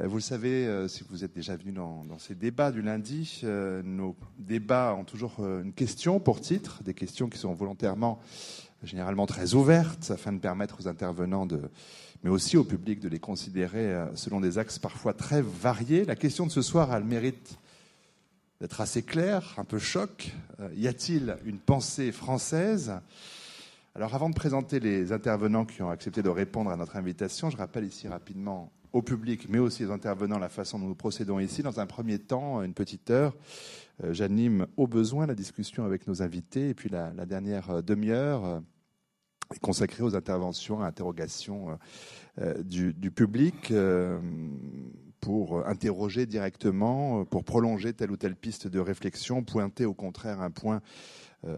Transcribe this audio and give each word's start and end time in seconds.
Euh, 0.00 0.08
vous 0.08 0.16
le 0.16 0.22
savez, 0.22 0.66
euh, 0.66 0.88
si 0.88 1.04
vous 1.08 1.24
êtes 1.24 1.34
déjà 1.34 1.56
venu 1.56 1.72
dans, 1.72 2.04
ces 2.18 2.34
débats 2.34 2.70
du 2.70 2.82
lundi, 2.82 3.40
euh, 3.44 3.82
nos 3.82 4.14
débats 4.38 4.94
ont 4.94 5.04
toujours 5.04 5.38
une 5.40 5.72
question 5.72 6.20
pour 6.20 6.40
titre, 6.40 6.82
des 6.82 6.94
questions 6.94 7.28
qui 7.28 7.38
sont 7.38 7.54
volontairement, 7.54 8.20
généralement 8.82 9.26
très 9.26 9.54
ouvertes, 9.54 10.10
afin 10.10 10.32
de 10.32 10.38
permettre 10.38 10.80
aux 10.80 10.88
intervenants, 10.88 11.46
de, 11.46 11.60
mais 12.22 12.30
aussi 12.30 12.56
au 12.56 12.64
public, 12.64 13.00
de 13.00 13.08
les 13.08 13.18
considérer 13.18 14.06
selon 14.14 14.40
des 14.40 14.58
axes 14.58 14.78
parfois 14.78 15.14
très 15.14 15.42
variés. 15.42 16.04
La 16.04 16.16
question 16.16 16.46
de 16.46 16.50
ce 16.50 16.62
soir 16.62 16.90
a 16.90 16.98
le 16.98 17.06
mérite 17.06 17.58
d'être 18.60 18.80
assez 18.80 19.02
claire, 19.02 19.54
un 19.58 19.64
peu 19.64 19.78
choc. 19.78 20.32
Y 20.76 20.88
a-t-il 20.88 21.36
une 21.44 21.58
pensée 21.58 22.12
française? 22.12 22.92
Alors 23.94 24.14
avant 24.14 24.28
de 24.28 24.34
présenter 24.34 24.78
les 24.78 25.12
intervenants 25.12 25.64
qui 25.64 25.82
ont 25.82 25.90
accepté 25.90 26.22
de 26.22 26.28
répondre 26.28 26.70
à 26.70 26.76
notre 26.76 26.96
invitation, 26.96 27.48
je 27.50 27.56
rappelle 27.56 27.84
ici 27.84 28.08
rapidement 28.08 28.70
au 28.96 29.02
public, 29.02 29.46
mais 29.50 29.58
aussi 29.58 29.84
aux 29.84 29.90
intervenants, 29.90 30.38
la 30.38 30.48
façon 30.48 30.78
dont 30.78 30.86
nous 30.86 30.94
procédons 30.94 31.38
ici. 31.38 31.62
Dans 31.62 31.80
un 31.80 31.86
premier 31.86 32.18
temps, 32.18 32.62
une 32.62 32.72
petite 32.72 33.10
heure, 33.10 33.36
euh, 34.02 34.14
j'anime 34.14 34.66
au 34.78 34.86
besoin 34.86 35.26
la 35.26 35.34
discussion 35.34 35.84
avec 35.84 36.06
nos 36.06 36.22
invités, 36.22 36.70
et 36.70 36.74
puis 36.74 36.88
la, 36.88 37.10
dernière 37.26 37.70
euh, 37.70 37.82
demi-heure 37.82 38.44
euh, 38.46 38.60
est 39.54 39.58
consacrée 39.58 40.02
aux 40.02 40.16
interventions, 40.16 40.80
à 40.80 40.86
interrogations 40.86 41.78
du, 42.64 42.92
public 43.10 43.72
pour 45.20 45.66
interroger 45.66 46.26
directement, 46.26 47.24
pour 47.26 47.44
prolonger 47.44 47.92
telle 47.92 48.10
ou 48.10 48.16
telle 48.16 48.34
piste 48.34 48.66
de 48.66 48.80
réflexion, 48.80 49.44
pointer 49.44 49.84
au 49.84 49.94
contraire 49.94 50.40
un 50.40 50.50
point 50.50 50.80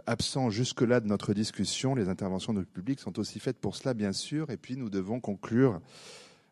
absent 0.07 0.51
jusque-là 0.51 1.01
de 1.01 1.07
notre 1.07 1.33
discussion. 1.33 1.95
Les 1.95 2.11
interventions 2.11 2.53
du 2.53 2.67
public 2.67 3.01
sont 3.01 3.19
aussi 3.19 3.41
faites 3.41 3.59
pour 3.59 3.75
cela, 3.75 3.95
bien 3.95 4.13
sûr, 4.13 4.51
et 4.51 4.59
puis 4.59 4.77
nous 4.77 4.91
devons 4.91 5.19
conclure 5.19 5.81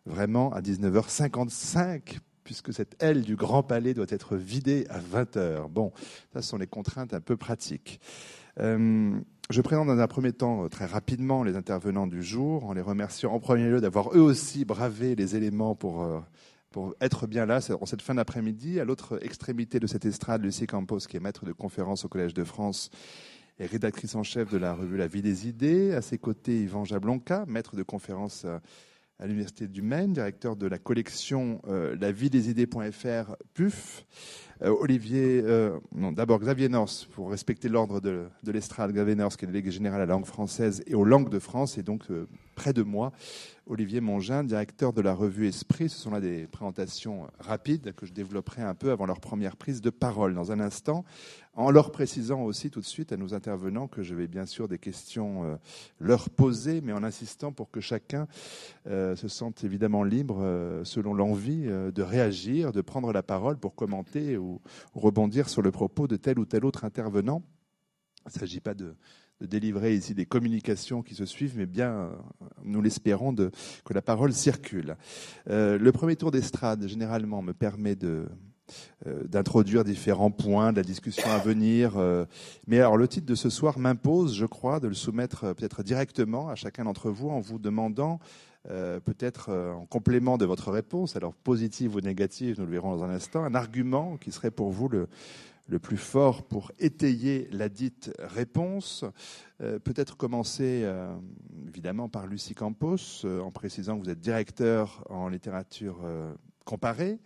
vraiment 0.06 0.52
à 0.52 0.60
19h55, 0.60 2.18
puisque 2.44 2.72
cette 2.72 3.02
aile 3.02 3.22
du 3.22 3.36
Grand 3.36 3.62
Palais 3.62 3.92
doit 3.92 4.06
être 4.08 4.36
vidée 4.36 4.86
à 4.88 5.00
20h. 5.00 5.68
Bon, 5.68 5.92
ça 6.32 6.42
sont 6.42 6.56
les 6.56 6.66
contraintes 6.66 7.12
un 7.12 7.20
peu 7.20 7.36
pratiques. 7.36 8.00
Euh, 8.60 9.18
je 9.50 9.60
présente 9.60 9.88
dans 9.88 9.98
un 9.98 10.06
premier 10.06 10.32
temps 10.32 10.64
euh, 10.64 10.68
très 10.68 10.86
rapidement 10.86 11.44
les 11.44 11.56
intervenants 11.56 12.06
du 12.06 12.22
jour, 12.22 12.64
en 12.64 12.72
les 12.72 12.80
remerciant 12.80 13.32
en 13.32 13.40
premier 13.40 13.68
lieu 13.68 13.80
d'avoir 13.80 14.16
eux 14.16 14.20
aussi 14.20 14.64
bravé 14.64 15.14
les 15.14 15.36
éléments 15.36 15.74
pour, 15.74 16.02
euh, 16.02 16.20
pour 16.70 16.94
être 17.00 17.26
bien 17.26 17.44
là 17.44 17.60
en 17.80 17.86
cette 17.86 18.00
fin 18.00 18.14
d'après-midi. 18.14 18.80
À 18.80 18.84
l'autre 18.84 19.18
extrémité 19.22 19.78
de 19.78 19.86
cette 19.86 20.06
estrade, 20.06 20.42
Lucie 20.42 20.66
Campos, 20.66 21.00
qui 21.00 21.16
est 21.16 21.20
maître 21.20 21.44
de 21.44 21.52
conférence 21.52 22.04
au 22.04 22.08
Collège 22.08 22.32
de 22.32 22.44
France 22.44 22.90
et 23.58 23.66
rédactrice 23.66 24.14
en 24.14 24.22
chef 24.22 24.50
de 24.50 24.58
la 24.58 24.74
revue 24.74 24.96
La 24.96 25.06
Vie 25.06 25.22
des 25.22 25.48
idées. 25.48 25.92
À 25.92 26.02
ses 26.02 26.18
côtés, 26.18 26.62
Yvan 26.62 26.84
Jablonka, 26.84 27.44
maître 27.46 27.76
de 27.76 27.82
conférence 27.82 28.46
à 29.18 29.26
l'Université 29.26 29.66
du 29.66 29.82
Maine, 29.82 30.12
directeur 30.12 30.56
de 30.56 30.66
la 30.66 30.78
collection 30.78 31.62
euh, 31.68 31.96
la 32.00 32.12
vie 32.12 32.30
des 32.30 32.50
idées.fr 32.50 33.36
PUF. 33.54 34.04
Euh, 34.62 34.74
Olivier, 34.80 35.42
euh, 35.44 35.78
non, 35.94 36.12
d'abord 36.12 36.40
Xavier 36.40 36.68
Norse, 36.68 37.06
pour 37.06 37.30
respecter 37.30 37.68
l'ordre 37.68 38.00
de, 38.00 38.26
de 38.42 38.52
l'estrade, 38.52 38.92
Xavier 38.92 39.14
Norse, 39.14 39.36
qui 39.36 39.44
est 39.44 39.48
délégué 39.48 39.70
général 39.70 40.00
à 40.02 40.06
la 40.06 40.12
langue 40.12 40.26
française 40.26 40.82
et 40.86 40.94
aux 40.94 41.04
langues 41.04 41.30
de 41.30 41.38
France, 41.38 41.78
et 41.78 41.82
donc 41.82 42.04
près 42.56 42.72
de 42.72 42.82
moi, 42.82 43.12
Olivier 43.66 44.00
Mongin, 44.00 44.42
directeur 44.42 44.92
de 44.92 45.00
la 45.02 45.14
revue 45.14 45.46
Esprit. 45.46 45.88
Ce 45.88 45.98
sont 45.98 46.10
là 46.10 46.20
des 46.20 46.46
présentations 46.46 47.28
rapides 47.38 47.92
que 47.94 48.06
je 48.06 48.12
développerai 48.12 48.62
un 48.62 48.74
peu 48.74 48.90
avant 48.90 49.06
leur 49.06 49.20
première 49.20 49.56
prise 49.56 49.80
de 49.80 49.90
parole 49.90 50.34
dans 50.34 50.50
un 50.50 50.58
instant 50.58 51.04
en 51.54 51.70
leur 51.70 51.90
précisant 51.92 52.42
aussi 52.42 52.70
tout 52.70 52.80
de 52.80 52.86
suite 52.86 53.12
à 53.12 53.16
nos 53.16 53.34
intervenants 53.34 53.88
que 53.88 54.02
je 54.02 54.14
vais 54.14 54.26
bien 54.26 54.46
sûr 54.46 54.68
des 54.68 54.78
questions 54.78 55.44
euh, 55.44 55.56
leur 56.00 56.30
poser, 56.30 56.80
mais 56.80 56.92
en 56.92 57.02
insistant 57.02 57.52
pour 57.52 57.70
que 57.70 57.80
chacun 57.80 58.26
euh, 58.86 59.16
se 59.16 59.28
sente 59.28 59.62
évidemment 59.64 60.02
libre, 60.02 60.38
euh, 60.40 60.84
selon 60.84 61.14
l'envie, 61.14 61.66
de 61.66 62.02
réagir, 62.02 62.72
de 62.72 62.80
prendre 62.80 63.12
la 63.12 63.22
parole 63.22 63.58
pour 63.58 63.74
commenter 63.74 64.36
ou, 64.36 64.60
rebondir 64.94 65.48
sur 65.48 65.62
le 65.62 65.70
propos 65.70 66.06
de 66.06 66.16
tel 66.16 66.38
ou 66.38 66.46
tel 66.46 66.64
autre 66.64 66.84
intervenant. 66.84 67.42
Il 68.26 68.34
ne 68.34 68.40
s'agit 68.40 68.60
pas 68.60 68.74
de, 68.74 68.94
délivrer 69.40 69.94
ici 69.94 70.14
des 70.14 70.26
communications 70.26 71.02
qui 71.02 71.14
se 71.14 71.26
suivent, 71.26 71.56
mais 71.56 71.66
bien, 71.66 72.10
nous 72.64 72.80
l'espérons, 72.80 73.34
que 73.34 73.94
la 73.94 74.02
parole 74.02 74.32
circule. 74.32 74.96
le 75.46 75.90
premier 75.90 76.16
tour 76.16 76.30
d'estrade, 76.30 76.86
généralement, 76.86 77.42
me 77.42 77.52
permet 77.52 77.96
de 77.96 78.26
euh, 79.06 79.22
d'introduire 79.24 79.84
différents 79.84 80.30
points 80.30 80.72
de 80.72 80.78
la 80.78 80.82
discussion 80.82 81.30
à 81.30 81.38
venir. 81.38 81.92
Euh. 81.96 82.24
Mais 82.66 82.78
alors 82.78 82.96
le 82.96 83.06
titre 83.06 83.26
de 83.26 83.34
ce 83.36 83.48
soir 83.48 83.78
m'impose, 83.78 84.34
je 84.34 84.46
crois, 84.46 84.80
de 84.80 84.88
le 84.88 84.94
soumettre 84.94 85.44
euh, 85.44 85.54
peut-être 85.54 85.84
directement 85.84 86.48
à 86.48 86.56
chacun 86.56 86.84
d'entre 86.84 87.10
vous 87.10 87.28
en 87.28 87.38
vous 87.38 87.58
demandant, 87.58 88.18
peut-être 88.66 89.52
en 89.52 89.86
complément 89.86 90.38
de 90.38 90.44
votre 90.44 90.70
réponse, 90.70 91.16
alors 91.16 91.34
positive 91.34 91.94
ou 91.94 92.00
négative, 92.00 92.56
nous 92.58 92.66
le 92.66 92.72
verrons 92.72 92.96
dans 92.96 93.04
un 93.04 93.10
instant, 93.10 93.44
un 93.44 93.54
argument 93.54 94.16
qui 94.16 94.32
serait 94.32 94.50
pour 94.50 94.70
vous 94.70 94.88
le, 94.88 95.08
le 95.68 95.78
plus 95.78 95.96
fort 95.96 96.42
pour 96.42 96.72
étayer 96.78 97.48
la 97.52 97.68
dite 97.68 98.12
réponse. 98.18 99.04
peut-être 99.58 100.16
commencer 100.16 100.84
évidemment 101.68 102.08
par 102.08 102.26
Lucie 102.26 102.54
Campos, 102.54 103.24
en 103.24 103.50
précisant 103.50 103.98
que 103.98 104.04
vous 104.04 104.10
êtes 104.10 104.20
directeur 104.20 105.04
en 105.10 105.28
littérature 105.28 105.98
comparée. 106.66 107.18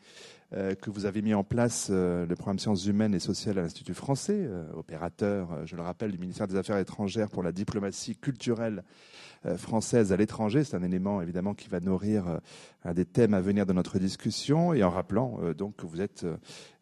Euh, 0.53 0.75
que 0.75 0.91
vous 0.91 1.07
avez 1.07 1.23
mis 1.23 1.33
en 1.33 1.45
place 1.45 1.91
euh, 1.93 2.27
le 2.27 2.35
programme 2.35 2.59
sciences 2.59 2.85
humaines 2.87 3.15
et 3.15 3.21
sociales 3.21 3.57
à 3.61 3.63
l'Institut 3.63 3.95
français, 3.95 4.35
euh, 4.37 4.65
opérateur, 4.75 5.65
je 5.65 5.77
le 5.77 5.83
rappelle, 5.83 6.11
du 6.11 6.19
ministère 6.19 6.49
des 6.49 6.57
Affaires 6.57 6.79
étrangères 6.79 7.31
pour 7.31 7.45
la 7.45 7.53
diplomatie 7.53 8.17
culturelle 8.17 8.83
française 9.57 10.13
à 10.13 10.19
l'étranger. 10.19 10.65
C'est 10.65 10.77
un 10.77 10.83
élément 10.83 11.23
évidemment 11.23 11.55
qui 11.55 11.71
va 11.71 11.81
nourrir 11.81 12.41
un 12.85 12.93
des 12.93 13.07
thèmes 13.07 13.33
à 13.33 13.41
venir 13.41 13.65
de 13.65 13.73
notre 13.73 13.99
discussion 13.99 14.75
et 14.75 14.83
en 14.83 14.91
rappelant 14.91 15.39
donc 15.57 15.77
que 15.77 15.87
vous 15.87 16.03
êtes 16.03 16.27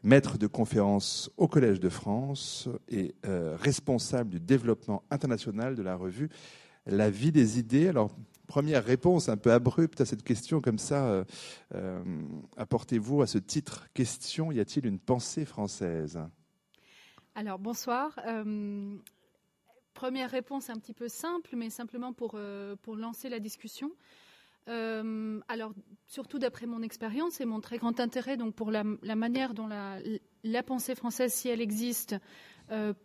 maître 0.03 0.39
de 0.39 0.49
conférence 0.49 1.31
au 1.37 1.47
Collège 1.47 1.79
de 1.79 1.89
France 1.89 2.69
et 2.89 3.15
responsable 3.63 4.31
du 4.31 4.41
développement 4.41 5.05
international 5.13 5.77
de 5.77 5.83
la 5.83 5.95
revue 5.95 6.31
La 6.87 7.11
vie 7.11 7.31
des 7.31 7.61
idées. 7.61 7.87
Alors 7.87 8.11
première 8.49 8.85
réponse 8.85 9.29
un 9.29 9.37
peu 9.37 9.53
abrupte 9.53 10.01
à 10.01 10.07
cette 10.07 10.25
question 10.25 10.61
comme 10.61 10.79
ça. 10.79 11.07
Euh, 11.07 11.25
euh, 11.75 12.03
apportez-vous 12.57 13.23
à 13.23 13.29
ce 13.29 13.39
titre 13.39 13.87
question 13.95 14.51
Y 14.51 14.59
a-t-il 14.59 14.87
une 14.87 14.99
pensée 14.99 15.45
française? 15.45 16.19
Alors 17.37 17.61
bonsoir. 17.61 18.19
Euh, 18.27 18.97
première 19.95 20.31
réponse 20.31 20.71
un 20.71 20.77
petit 20.77 20.95
peu 20.95 21.09
simple, 21.09 21.55
mais 21.55 21.71
simplement 21.71 22.13
pour, 22.13 22.37
pour 22.83 22.97
lancer 22.97 23.29
la 23.29 23.39
discussion. 23.39 23.93
alors, 24.67 25.73
surtout 26.07 26.39
d'après 26.39 26.67
mon 26.67 26.83
expérience 26.83 27.41
et 27.41 27.47
mon 27.47 27.61
très 27.61 27.79
grand 27.79 28.01
intérêt 28.01 28.37
donc 28.37 28.55
pour 28.55 28.71
la, 28.71 28.85
manière 28.85 29.55
dont 29.55 29.67
la, 29.67 29.99
la, 30.43 30.63
pensée 30.63 30.95
française, 30.95 31.33
si 31.33 31.49
elle 31.49 31.61
existe, 31.61 32.17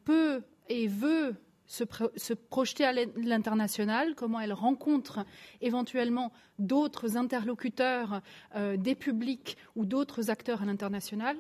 peut 0.04 0.44
et 0.70 0.88
veut 0.88 1.36
se, 1.74 2.34
projeter 2.34 2.86
à 2.86 2.94
l'international, 2.94 4.14
comment 4.14 4.40
elle 4.40 4.54
rencontre 4.54 5.26
éventuellement 5.60 6.32
d'autres 6.60 7.18
interlocuteurs, 7.18 8.22
euh, 8.56 8.78
des 8.78 8.94
publics 8.94 9.58
ou 9.76 9.86
d'autres 9.86 10.30
acteurs 10.30 10.62
à 10.62 10.66
l'international. 10.66 11.36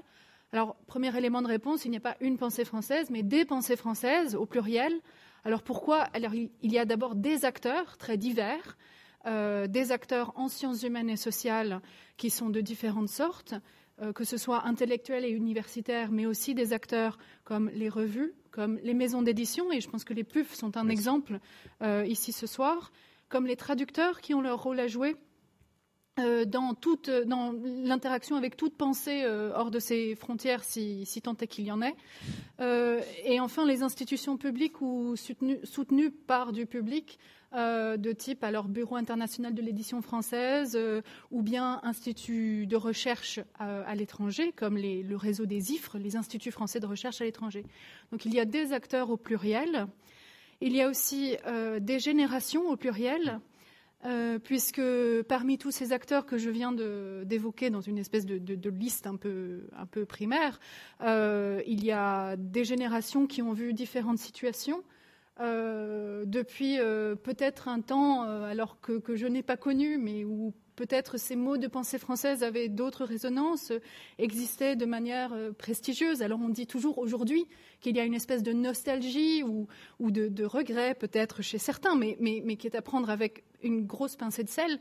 Alors, 0.51 0.75
premier 0.87 1.15
élément 1.15 1.43
de 1.43 1.47
réponse, 1.47 1.85
il 1.85 1.91
n'y 1.91 1.97
a 1.97 2.01
pas 2.01 2.17
une 2.19 2.37
pensée 2.37 2.65
française, 2.65 3.11
mais 3.11 3.21
des 3.21 3.45
pensées 3.45 3.75
françaises 3.75 4.35
au 4.35 4.47
pluriel. 4.47 4.93
Alors 5.45 5.61
pourquoi? 5.61 6.07
Il 6.15 6.71
y 6.71 6.79
a 6.79 6.85
d'abord 6.85 7.13
des 7.13 7.45
acteurs 7.45 7.97
très 7.97 8.17
divers, 8.17 8.77
euh, 9.27 9.67
des 9.67 9.91
acteurs 9.91 10.33
en 10.35 10.47
sciences 10.47 10.81
humaines 10.81 11.09
et 11.09 11.17
sociales 11.17 11.79
qui 12.17 12.31
sont 12.31 12.49
de 12.49 12.61
différentes 12.61 13.09
sortes, 13.09 13.53
que 14.15 14.23
ce 14.23 14.37
soit 14.37 14.65
intellectuels 14.65 15.23
et 15.23 15.29
universitaires, 15.29 16.11
mais 16.11 16.25
aussi 16.25 16.55
des 16.55 16.73
acteurs 16.73 17.17
comme 17.43 17.69
les 17.69 17.89
revues, 17.89 18.33
comme 18.53 18.79
les 18.83 18.93
maisons 18.93 19.23
d'édition, 19.23 19.71
et 19.71 19.81
je 19.81 19.89
pense 19.89 20.03
que 20.03 20.13
les 20.13 20.23
PUF 20.23 20.53
sont 20.53 20.77
un 20.77 20.87
exemple 20.87 21.39
euh, 21.81 22.05
ici 22.07 22.31
ce 22.31 22.45
soir, 22.45 22.91
comme 23.27 23.47
les 23.47 23.55
traducteurs 23.55 24.21
qui 24.21 24.35
ont 24.35 24.41
leur 24.41 24.61
rôle 24.61 24.79
à 24.79 24.87
jouer 24.87 25.15
euh, 26.19 26.45
dans, 26.45 26.73
toute, 26.73 27.09
dans 27.09 27.53
l'interaction 27.63 28.35
avec 28.35 28.55
toute 28.55 28.75
pensée 28.75 29.25
hors 29.55 29.71
de 29.71 29.79
ces 29.79 30.15
frontières, 30.15 30.63
si, 30.63 31.05
tant 31.23 31.35
est 31.37 31.47
qu'il 31.47 31.65
y 31.65 31.71
en 31.71 31.81
ait. 31.81 31.95
et 33.25 33.39
enfin, 33.39 33.65
les 33.65 33.83
institutions 33.83 34.37
publiques 34.37 34.81
ou 34.81 35.15
soutenues 35.15 36.11
par 36.11 36.51
du 36.51 36.65
public 36.65 37.19
euh, 37.55 37.97
de 37.97 38.11
type 38.13 38.43
alors 38.43 38.67
Bureau 38.67 38.95
international 38.95 39.53
de 39.53 39.61
l'édition 39.61 40.01
française 40.01 40.75
euh, 40.75 41.03
ou 41.29 41.43
bien 41.43 41.81
instituts 41.83 42.65
de 42.65 42.75
recherche 42.75 43.39
euh, 43.61 43.83
à, 43.85 43.93
l'étranger, 43.93 44.51
comme 44.53 44.75
le 44.75 45.15
réseau 45.15 45.45
des 45.45 45.71
IFRE, 45.71 45.99
les 45.99 46.15
instituts 46.15 46.49
français 46.49 46.79
de 46.79 46.87
recherche 46.87 47.21
à 47.21 47.25
l'étranger. 47.25 47.63
Donc 48.11 48.25
il 48.25 48.33
y 48.33 48.39
a 48.39 48.45
des 48.45 48.73
acteurs 48.73 49.11
au 49.11 49.17
pluriel. 49.17 49.85
Il 50.61 50.75
y 50.75 50.81
a 50.81 50.89
aussi 50.89 51.35
des 51.81 51.99
générations 51.99 52.69
au 52.69 52.77
pluriel. 52.77 53.39
Puisque 54.43 54.81
parmi 55.27 55.57
tous 55.57 55.71
ces 55.71 55.93
acteurs 55.93 56.25
que 56.25 56.37
je 56.37 56.49
viens 56.49 56.71
d'évoquer 57.23 57.69
dans 57.69 57.81
une 57.81 57.97
espèce 57.97 58.25
de, 58.25 58.69
liste 58.69 59.07
un 59.07 59.15
peu, 59.15 59.67
un 59.77 59.85
peu 59.85 60.05
primaire, 60.05 60.59
il 61.01 61.83
y 61.83 61.91
a 61.91 62.35
des 62.37 62.65
générations 62.65 63.27
qui 63.27 63.41
ont 63.41 63.53
vu 63.53 63.73
différentes 63.73 64.19
situations, 64.19 64.83
euh, 65.39 66.25
depuis 66.25 66.79
euh, 66.79 67.15
peut-être 67.15 67.67
un 67.67 67.81
temps, 67.81 68.23
euh, 68.25 68.43
alors 68.43 68.79
que, 68.81 69.15
je 69.15 69.25
n'ai 69.25 69.41
pas 69.41 69.57
connu, 69.57 69.97
mais 69.97 70.23
où 70.25 70.53
peut-être 70.75 71.17
ces 71.17 71.35
mots 71.35 71.57
de 71.57 71.67
pensée 71.67 71.97
française 71.97 72.43
avaient 72.43 72.69
d'autres 72.69 73.05
résonances, 73.05 73.71
existaient 74.17 74.75
de 74.75 74.85
manière 74.85 75.35
prestigieuse. 75.57 76.21
Alors 76.21 76.39
on 76.41 76.49
dit 76.49 76.67
toujours 76.67 76.97
aujourd'hui 76.97 77.47
qu'il 77.81 77.95
y 77.95 77.99
a 77.99 78.05
une 78.05 78.13
espèce 78.13 78.43
de 78.43 78.53
nostalgie 78.53 79.43
ou, 79.43 79.67
de, 79.99 80.45
regret 80.45 80.95
peut-être 80.95 81.41
chez 81.41 81.57
certains, 81.57 81.95
mais, 81.95 82.55
qui 82.57 82.67
est 82.67 82.75
à 82.75 82.81
prendre 82.81 83.09
avec 83.09 83.43
une 83.61 83.85
grosse 83.85 84.15
pincée 84.15 84.43
de 84.43 84.49
sel, 84.49 84.79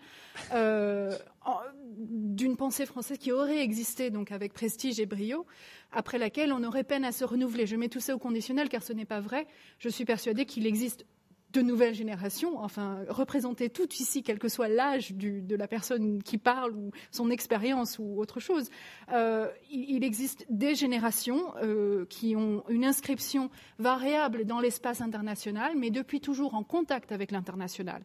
d'une 1.96 2.56
pensée 2.56 2.86
française 2.86 3.18
qui 3.18 3.32
aurait 3.32 3.62
existé 3.62 4.10
donc 4.10 4.32
avec 4.32 4.52
prestige 4.52 5.00
et 5.00 5.06
brio, 5.06 5.46
après 5.92 6.18
laquelle 6.18 6.52
on 6.52 6.64
aurait 6.64 6.84
peine 6.84 7.04
à 7.04 7.12
se 7.12 7.24
renouveler. 7.24 7.66
Je 7.66 7.76
mets 7.76 7.88
tout 7.88 8.00
ça 8.00 8.14
au 8.14 8.18
conditionnel 8.18 8.68
car 8.68 8.82
ce 8.82 8.92
n'est 8.92 9.04
pas 9.04 9.20
vrai. 9.20 9.46
Je 9.78 9.88
suis 9.88 10.04
persuadée 10.04 10.46
qu'il 10.46 10.66
existe 10.66 11.04
de 11.52 11.62
nouvelles 11.62 11.94
générations, 11.94 12.58
enfin 12.58 13.04
représenter 13.08 13.68
tout 13.68 13.88
ici, 13.94 14.22
quel 14.22 14.38
que 14.38 14.48
soit 14.48 14.68
l'âge 14.68 15.12
de 15.14 15.56
la 15.56 15.68
personne 15.68 16.22
qui 16.22 16.38
parle 16.38 16.72
ou 16.72 16.90
son 17.10 17.30
expérience 17.30 17.98
ou 17.98 18.18
autre 18.18 18.40
chose. 18.40 18.70
Euh, 19.12 19.48
il, 19.70 20.02
existe 20.04 20.46
des 20.48 20.74
générations 20.74 21.54
euh, 21.62 22.06
qui 22.06 22.34
ont 22.36 22.64
une 22.68 22.84
inscription 22.84 23.50
variable 23.78 24.44
dans 24.44 24.60
l'espace 24.60 25.00
international, 25.00 25.74
mais 25.76 25.90
depuis 25.90 26.20
toujours 26.20 26.54
en 26.54 26.64
contact 26.64 27.12
avec 27.12 27.30
l'international. 27.30 28.02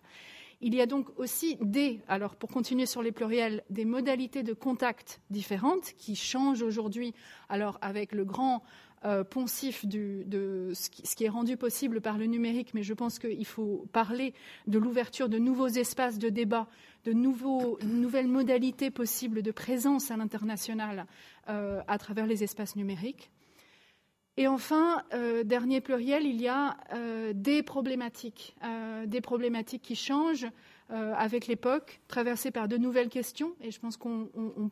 Il 0.60 0.74
y 0.74 0.82
a 0.82 0.88
donc 0.88 1.08
aussi 1.20 1.56
des, 1.62 2.00
alors 2.08 2.36
pour 2.36 2.50
continuer 2.50 2.88
sur 2.88 3.04
les 3.04 3.12
pluriels, 3.12 3.64
des 3.70 3.86
modalités 3.86 4.42
de 4.42 4.54
contact 4.54 5.22
différentes 5.30 5.94
qui 6.00 6.16
changent 6.16 6.64
aujourd'hui, 6.64 7.14
alors 7.48 7.78
avec 7.82 8.12
le 8.12 8.26
grand 8.26 8.64
euh, 9.06 9.24
poncif 9.24 9.86
de 9.86 10.72
ce 10.74 10.90
qui, 10.90 11.24
est 11.24 11.30
rendu 11.30 11.56
possible 11.56 12.02
par 12.02 12.18
le 12.18 12.26
numérique, 12.26 12.74
mais 12.74 12.84
je 12.84 12.94
pense 12.94 13.20
qu'il 13.20 13.46
faut 13.46 13.86
parler 13.92 14.34
de 14.66 14.80
l'ouverture 14.80 15.30
de 15.30 15.38
nouveaux 15.38 15.68
espaces 15.68 16.18
de 16.18 16.30
débat, 16.30 16.68
de 17.06 17.14
nouvelles 17.14 18.28
modalités 18.28 18.90
possibles 18.92 19.42
de 19.42 19.52
présence 19.52 20.12
à 20.12 20.18
l'international 20.18 21.06
euh, 21.50 21.82
à 21.88 21.98
travers 21.98 22.26
les 22.26 22.44
espaces 22.44 22.76
numériques. 22.76 23.30
Et 24.36 24.48
enfin, 24.48 25.04
euh, 25.14 25.44
dernier 25.44 25.80
pluriel, 25.80 26.26
il 26.26 26.42
y 26.42 26.48
a 26.48 26.76
euh, 26.94 27.32
des 27.34 27.64
problématiques, 27.64 28.56
des 29.06 29.22
problématiques 29.22 29.82
qui 29.82 29.96
changent 29.96 30.48
avec 30.90 31.48
l'époque, 31.48 32.00
traversées 32.08 32.50
par 32.50 32.70
de 32.70 32.78
nouvelles 32.78 33.10
questions, 33.10 33.54
et 33.62 33.72
je 33.72 33.80
pense 33.80 33.98
qu'on 33.98 34.30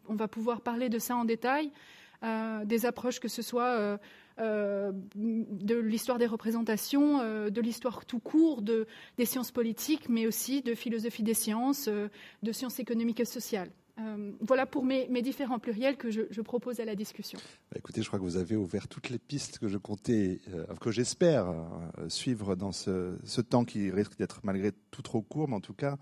va 0.08 0.28
pouvoir 0.30 0.62
parler 0.62 0.88
de 0.88 0.98
ça 0.98 1.16
en 1.18 1.26
détail, 1.26 1.72
des 2.22 2.86
approches 2.86 3.20
que 3.20 3.28
ce 3.28 3.42
soit 3.42 4.00
de 4.38 5.76
l'histoire 5.76 6.18
des 6.18 6.26
représentations, 6.26 7.20
de 7.50 7.62
l'histoire 7.62 8.06
tout 8.06 8.20
court, 8.20 8.62
de, 8.62 8.88
des 9.18 9.26
sciences 9.26 9.52
politiques, 9.52 10.10
mais 10.10 10.28
aussi 10.28 10.62
de 10.62 10.76
philosophie 10.76 11.24
des 11.24 11.34
sciences, 11.34 11.88
de 11.88 12.52
sciences 12.52 12.80
économiques 12.80 13.20
et 13.20 13.26
sociales. 13.26 13.72
Euh, 13.98 14.32
voilà 14.42 14.66
pour 14.66 14.84
mes, 14.84 15.08
différents 15.22 15.60
pluriels 15.60 15.96
que 15.96 16.12
je, 16.12 16.42
propose 16.42 16.80
à 16.80 16.86
la 16.86 16.96
discussion. 16.96 17.40
Bah, 17.72 17.78
écoutez, 17.78 18.02
je 18.02 18.08
crois 18.08 18.20
que 18.20 18.26
vous 18.26 18.36
avez 18.36 18.56
ouvert 18.56 18.88
toutes 18.88 19.10
les 19.10 19.20
pistes 19.20 19.58
que 19.58 19.70
je 19.70 19.78
comptais, 19.78 20.42
euh, 20.54 20.66
que 20.82 20.92
j'espère 20.92 21.50
euh, 21.50 22.10
suivre 22.10 22.56
dans 22.56 22.74
ce, 22.74 23.42
temps 23.42 23.64
qui 23.64 23.92
risque 23.92 24.18
d'être 24.18 24.42
malgré 24.44 24.72
tout 24.92 25.02
trop 25.02 25.22
court, 25.22 25.48
mais 25.48 25.56
en 25.56 25.62
tout 25.62 25.74
cas, 25.74 25.98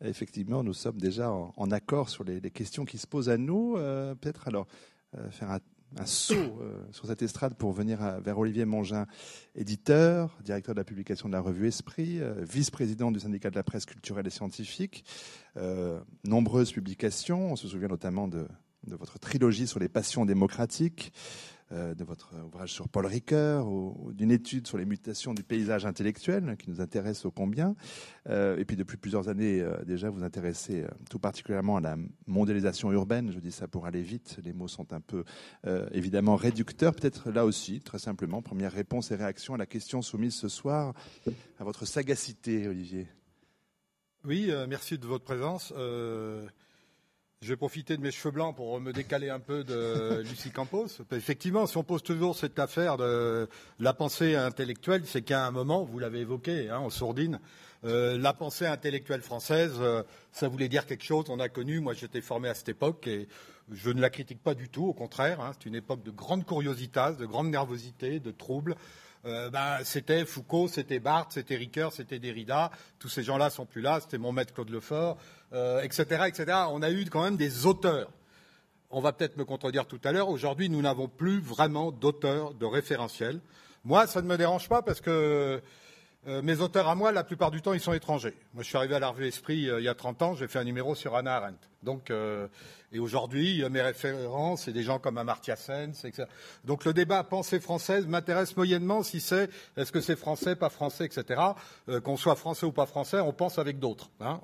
effectivement, 0.00 0.64
nous 0.64 0.74
sommes 0.74 0.98
déjà 0.98 1.30
en, 1.30 1.70
accord 1.70 2.08
sur 2.08 2.24
les, 2.24 2.40
les, 2.40 2.50
questions 2.50 2.84
qui 2.84 2.98
se 2.98 3.06
posent 3.06 3.28
à 3.28 3.36
nous. 3.36 3.74
Peut-être 3.74 4.48
alors 4.48 4.66
faire 5.30 5.58
un 5.96 6.06
saut 6.06 6.34
euh, 6.34 6.82
sur 6.92 7.06
cette 7.06 7.22
estrade 7.22 7.54
pour 7.54 7.72
venir 7.72 8.20
vers 8.20 8.38
Olivier 8.38 8.64
Mongin, 8.64 9.06
éditeur, 9.54 10.36
directeur 10.44 10.74
de 10.74 10.80
la 10.80 10.84
publication 10.84 11.28
de 11.28 11.32
la 11.32 11.40
revue 11.40 11.66
Esprit, 11.66 12.20
euh, 12.20 12.34
vice-président 12.38 13.10
du 13.10 13.20
syndicat 13.20 13.50
de 13.50 13.56
la 13.56 13.62
presse 13.62 13.86
culturelle 13.86 14.26
et 14.26 14.30
scientifique. 14.30 15.04
Euh, 15.56 16.00
nombreuses 16.24 16.72
publications, 16.72 17.52
on 17.52 17.56
se 17.56 17.68
souvient 17.68 17.88
notamment 17.88 18.28
de, 18.28 18.46
votre 18.86 19.18
trilogie 19.18 19.66
sur 19.66 19.80
les 19.80 19.88
passions 19.88 20.24
démocratiques, 20.24 21.12
euh, 21.12 21.57
de 21.70 22.04
votre 22.04 22.34
ouvrage 22.44 22.72
sur 22.72 22.88
Paul 22.88 23.06
Ricoeur 23.06 23.68
ou, 23.68 24.12
d'une 24.12 24.30
étude 24.30 24.66
sur 24.66 24.78
les 24.78 24.84
mutations 24.84 25.34
du 25.34 25.42
paysage 25.42 25.84
intellectuel 25.86 26.56
qui 26.58 26.70
nous 26.70 26.80
intéresse 26.80 27.24
au 27.24 27.30
combien. 27.30 27.74
Euh, 28.28 28.56
et 28.58 28.64
puis 28.64 28.76
depuis 28.76 28.96
plusieurs 28.96 29.28
années 29.28 29.60
euh, 29.60 29.84
déjà, 29.84 30.10
vous 30.10 30.22
intéressez 30.22 30.84
tout 31.10 31.18
particulièrement 31.18 31.76
à 31.76 31.80
la 31.80 31.96
mondialisation 32.26 32.92
urbaine. 32.92 33.32
Je 33.32 33.38
dis 33.38 33.52
ça 33.52 33.68
pour 33.68 33.86
aller 33.86 34.02
vite. 34.02 34.38
Les 34.44 34.52
mots 34.52 34.68
sont 34.68 34.92
un 34.92 35.00
peu 35.00 35.24
évidemment 35.92 36.36
réducteurs. 36.36 36.94
Peut-être 36.94 37.30
là 37.30 37.44
aussi, 37.44 37.80
très 37.80 37.98
simplement, 37.98 38.42
première 38.42 38.72
réponse 38.72 39.10
et 39.10 39.16
réaction 39.16 39.54
à 39.54 39.58
la 39.58 39.66
question 39.66 40.02
soumise 40.02 40.34
ce 40.34 40.48
soir, 40.48 40.94
à 41.58 41.64
votre 41.64 41.86
sagacité, 41.86 42.68
Olivier. 42.68 43.08
Oui, 44.24 44.50
merci 44.68 44.98
de 44.98 45.06
votre 45.06 45.24
présence. 45.24 45.72
Je 47.48 47.54
vais 47.54 47.56
profiter 47.56 47.96
de 47.96 48.02
mes 48.02 48.10
cheveux 48.10 48.30
blancs 48.30 48.54
pour 48.54 48.78
me 48.78 48.92
décaler 48.92 49.30
un 49.30 49.40
peu 49.40 49.64
de 49.64 50.20
Lucie 50.28 50.50
Campos. 50.50 50.88
Effectivement, 51.12 51.66
si 51.66 51.78
on 51.78 51.82
pose 51.82 52.02
toujours 52.02 52.36
cette 52.36 52.58
affaire 52.58 52.98
de 52.98 53.48
la 53.80 53.94
pensée 53.94 54.36
intellectuelle, 54.36 55.04
c'est 55.06 55.22
qu'à 55.22 55.46
un 55.46 55.50
moment, 55.50 55.82
vous 55.82 55.98
l'avez 55.98 56.18
évoqué 56.18 56.68
hein, 56.68 56.80
en 56.80 56.90
sourdine, 56.90 57.40
euh, 57.84 58.18
la 58.18 58.34
pensée 58.34 58.66
intellectuelle 58.66 59.22
française, 59.22 59.76
euh, 59.80 60.02
ça 60.30 60.46
voulait 60.48 60.68
dire 60.68 60.84
quelque 60.84 61.04
chose. 61.04 61.24
On 61.30 61.40
a 61.40 61.48
connu, 61.48 61.80
moi 61.80 61.94
j'étais 61.94 62.20
formé 62.20 62.50
à 62.50 62.54
cette 62.54 62.68
époque 62.68 63.06
et 63.06 63.28
je 63.72 63.88
ne 63.88 64.02
la 64.02 64.10
critique 64.10 64.42
pas 64.42 64.54
du 64.54 64.68
tout, 64.68 64.84
au 64.84 64.92
contraire. 64.92 65.40
Hein, 65.40 65.52
c'est 65.54 65.70
une 65.70 65.74
époque 65.74 66.02
de 66.02 66.10
grande 66.10 66.44
curiosité, 66.44 67.00
de 67.18 67.24
grande 67.24 67.48
nervosité, 67.48 68.20
de 68.20 68.30
troubles. 68.30 68.76
Euh, 69.24 69.50
ben, 69.50 69.78
c'était 69.84 70.24
Foucault, 70.24 70.68
c'était 70.68 71.00
Barthes, 71.00 71.32
c'était 71.32 71.56
Ricoeur, 71.56 71.92
c'était 71.92 72.18
Derrida. 72.18 72.70
Tous 72.98 73.08
ces 73.08 73.22
gens-là 73.22 73.50
sont 73.50 73.66
plus 73.66 73.80
là. 73.80 74.00
C'était 74.00 74.18
mon 74.18 74.32
maître 74.32 74.54
Claude 74.54 74.70
Lefort, 74.70 75.18
euh, 75.52 75.82
etc., 75.82 76.24
etc. 76.26 76.46
On 76.70 76.82
a 76.82 76.90
eu 76.90 77.04
quand 77.06 77.22
même 77.22 77.36
des 77.36 77.66
auteurs. 77.66 78.10
On 78.90 79.00
va 79.00 79.12
peut-être 79.12 79.36
me 79.36 79.44
contredire 79.44 79.86
tout 79.86 80.00
à 80.04 80.12
l'heure. 80.12 80.28
Aujourd'hui, 80.28 80.70
nous 80.70 80.80
n'avons 80.80 81.08
plus 81.08 81.40
vraiment 81.40 81.92
d'auteurs 81.92 82.54
de 82.54 82.64
référentiel. 82.64 83.40
Moi, 83.84 84.06
ça 84.06 84.22
ne 84.22 84.26
me 84.26 84.36
dérange 84.36 84.68
pas 84.68 84.82
parce 84.82 85.00
que 85.00 85.60
euh, 86.26 86.42
mes 86.42 86.60
auteurs 86.60 86.88
à 86.88 86.94
moi, 86.96 87.12
la 87.12 87.22
plupart 87.22 87.52
du 87.52 87.62
temps, 87.62 87.72
ils 87.72 87.80
sont 87.80 87.92
étrangers. 87.92 88.36
Moi, 88.52 88.64
je 88.64 88.68
suis 88.68 88.76
arrivé 88.76 88.96
à 88.96 88.98
la 88.98 89.08
revue 89.08 89.26
Esprit 89.26 89.70
euh, 89.70 89.80
il 89.80 89.84
y 89.84 89.88
a 89.88 89.94
30 89.94 90.22
ans, 90.22 90.34
j'ai 90.34 90.48
fait 90.48 90.58
un 90.58 90.64
numéro 90.64 90.96
sur 90.96 91.14
Anna 91.14 91.36
Arendt. 91.36 91.58
Donc, 91.84 92.10
euh, 92.10 92.48
et 92.92 92.98
aujourd'hui, 92.98 93.62
mes 93.70 93.80
références, 93.80 94.64
c'est 94.64 94.72
des 94.72 94.82
gens 94.82 94.98
comme 94.98 95.16
Amartya 95.16 95.54
Sen, 95.54 95.90
etc. 95.90 96.24
Donc, 96.64 96.84
le 96.84 96.92
débat 96.92 97.22
pensée 97.22 97.60
française 97.60 98.06
m'intéresse 98.06 98.56
moyennement 98.56 99.04
si 99.04 99.20
c'est 99.20 99.48
est-ce 99.76 99.92
que 99.92 100.00
c'est 100.00 100.16
français, 100.16 100.56
pas 100.56 100.70
français, 100.70 101.04
etc. 101.04 101.40
Qu'on 102.02 102.16
soit 102.16 102.34
français 102.34 102.66
ou 102.66 102.72
pas 102.72 102.86
français, 102.86 103.20
on 103.20 103.32
pense 103.32 103.58
avec 103.58 103.78
d'autres. 103.78 104.10
Hein. 104.20 104.40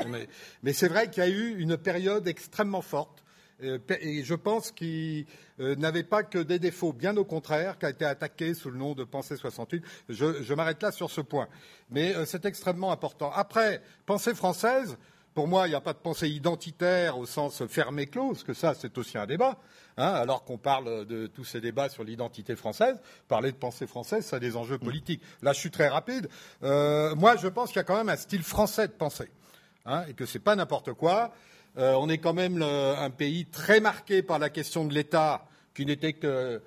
Mais 0.62 0.74
c'est 0.74 0.88
vrai 0.88 1.10
qu'il 1.10 1.24
y 1.24 1.26
a 1.26 1.30
eu 1.30 1.58
une 1.58 1.76
période 1.76 2.28
extrêmement 2.28 2.82
forte 2.82 3.23
et 3.60 4.24
je 4.24 4.34
pense 4.34 4.72
qu'il 4.72 5.26
euh, 5.60 5.76
n'avait 5.76 6.02
pas 6.02 6.22
que 6.22 6.38
des 6.38 6.58
défauts, 6.58 6.92
bien 6.92 7.16
au 7.16 7.24
contraire, 7.24 7.78
qui 7.78 7.86
a 7.86 7.90
été 7.90 8.04
attaqué 8.04 8.54
sous 8.54 8.70
le 8.70 8.78
nom 8.78 8.94
de 8.94 9.04
Pensée 9.04 9.36
68. 9.36 9.82
Je, 10.08 10.54
m'arrête 10.54 10.82
là 10.82 10.90
sur 10.90 11.10
ce 11.10 11.20
point. 11.20 11.48
Mais 11.90 12.14
euh, 12.14 12.24
c'est 12.24 12.44
extrêmement 12.44 12.90
important. 12.90 13.30
Après, 13.32 13.80
Pensée 14.06 14.34
française, 14.34 14.96
pour 15.34 15.48
moi, 15.48 15.66
il 15.66 15.70
n'y 15.70 15.76
a 15.76 15.80
pas 15.80 15.92
de 15.92 15.98
pensée 15.98 16.28
identitaire 16.28 17.18
au 17.18 17.26
sens 17.26 17.66
fermé 17.66 18.06
close, 18.06 18.44
que 18.44 18.54
ça, 18.54 18.74
c'est 18.74 18.96
aussi 18.98 19.18
un 19.18 19.26
débat. 19.26 19.58
Hein, 19.96 20.12
alors 20.12 20.44
qu'on 20.44 20.58
parle 20.58 21.06
de 21.06 21.28
tous 21.28 21.44
ces 21.44 21.60
débats 21.60 21.88
sur 21.88 22.02
l'identité 22.02 22.56
française, 22.56 23.00
parler 23.28 23.52
de 23.52 23.56
pensée 23.56 23.86
française, 23.86 24.24
ça 24.24 24.36
a 24.36 24.40
des 24.40 24.56
enjeux 24.56 24.78
politiques. 24.78 25.22
Là, 25.42 25.52
je 25.52 25.58
suis 25.58 25.70
très 25.70 25.88
rapide. 25.88 26.28
moi, 26.62 27.36
je 27.36 27.48
pense 27.48 27.68
qu'il 27.68 27.76
y 27.76 27.80
a 27.80 27.84
quand 27.84 27.96
même 27.96 28.08
un 28.08 28.16
style 28.16 28.42
français 28.42 28.88
de 28.88 28.92
pensée, 28.92 29.30
hein, 29.86 30.04
et 30.08 30.14
que 30.14 30.26
c'est 30.26 30.40
pas 30.40 30.56
n'importe 30.56 30.92
quoi. 30.92 31.32
Euh, 31.76 31.94
on 31.94 32.08
est 32.08 32.18
quand 32.18 32.34
même 32.34 32.62
un 32.62 33.10
pays 33.10 33.46
très 33.46 33.80
marqué 33.80 34.22
par 34.22 34.38
la 34.38 34.50
question 34.50 34.84
de 34.84 34.94
l'État, 34.94 35.46
qui 35.74 35.84
n'était 35.84 36.12
que, 36.12 36.62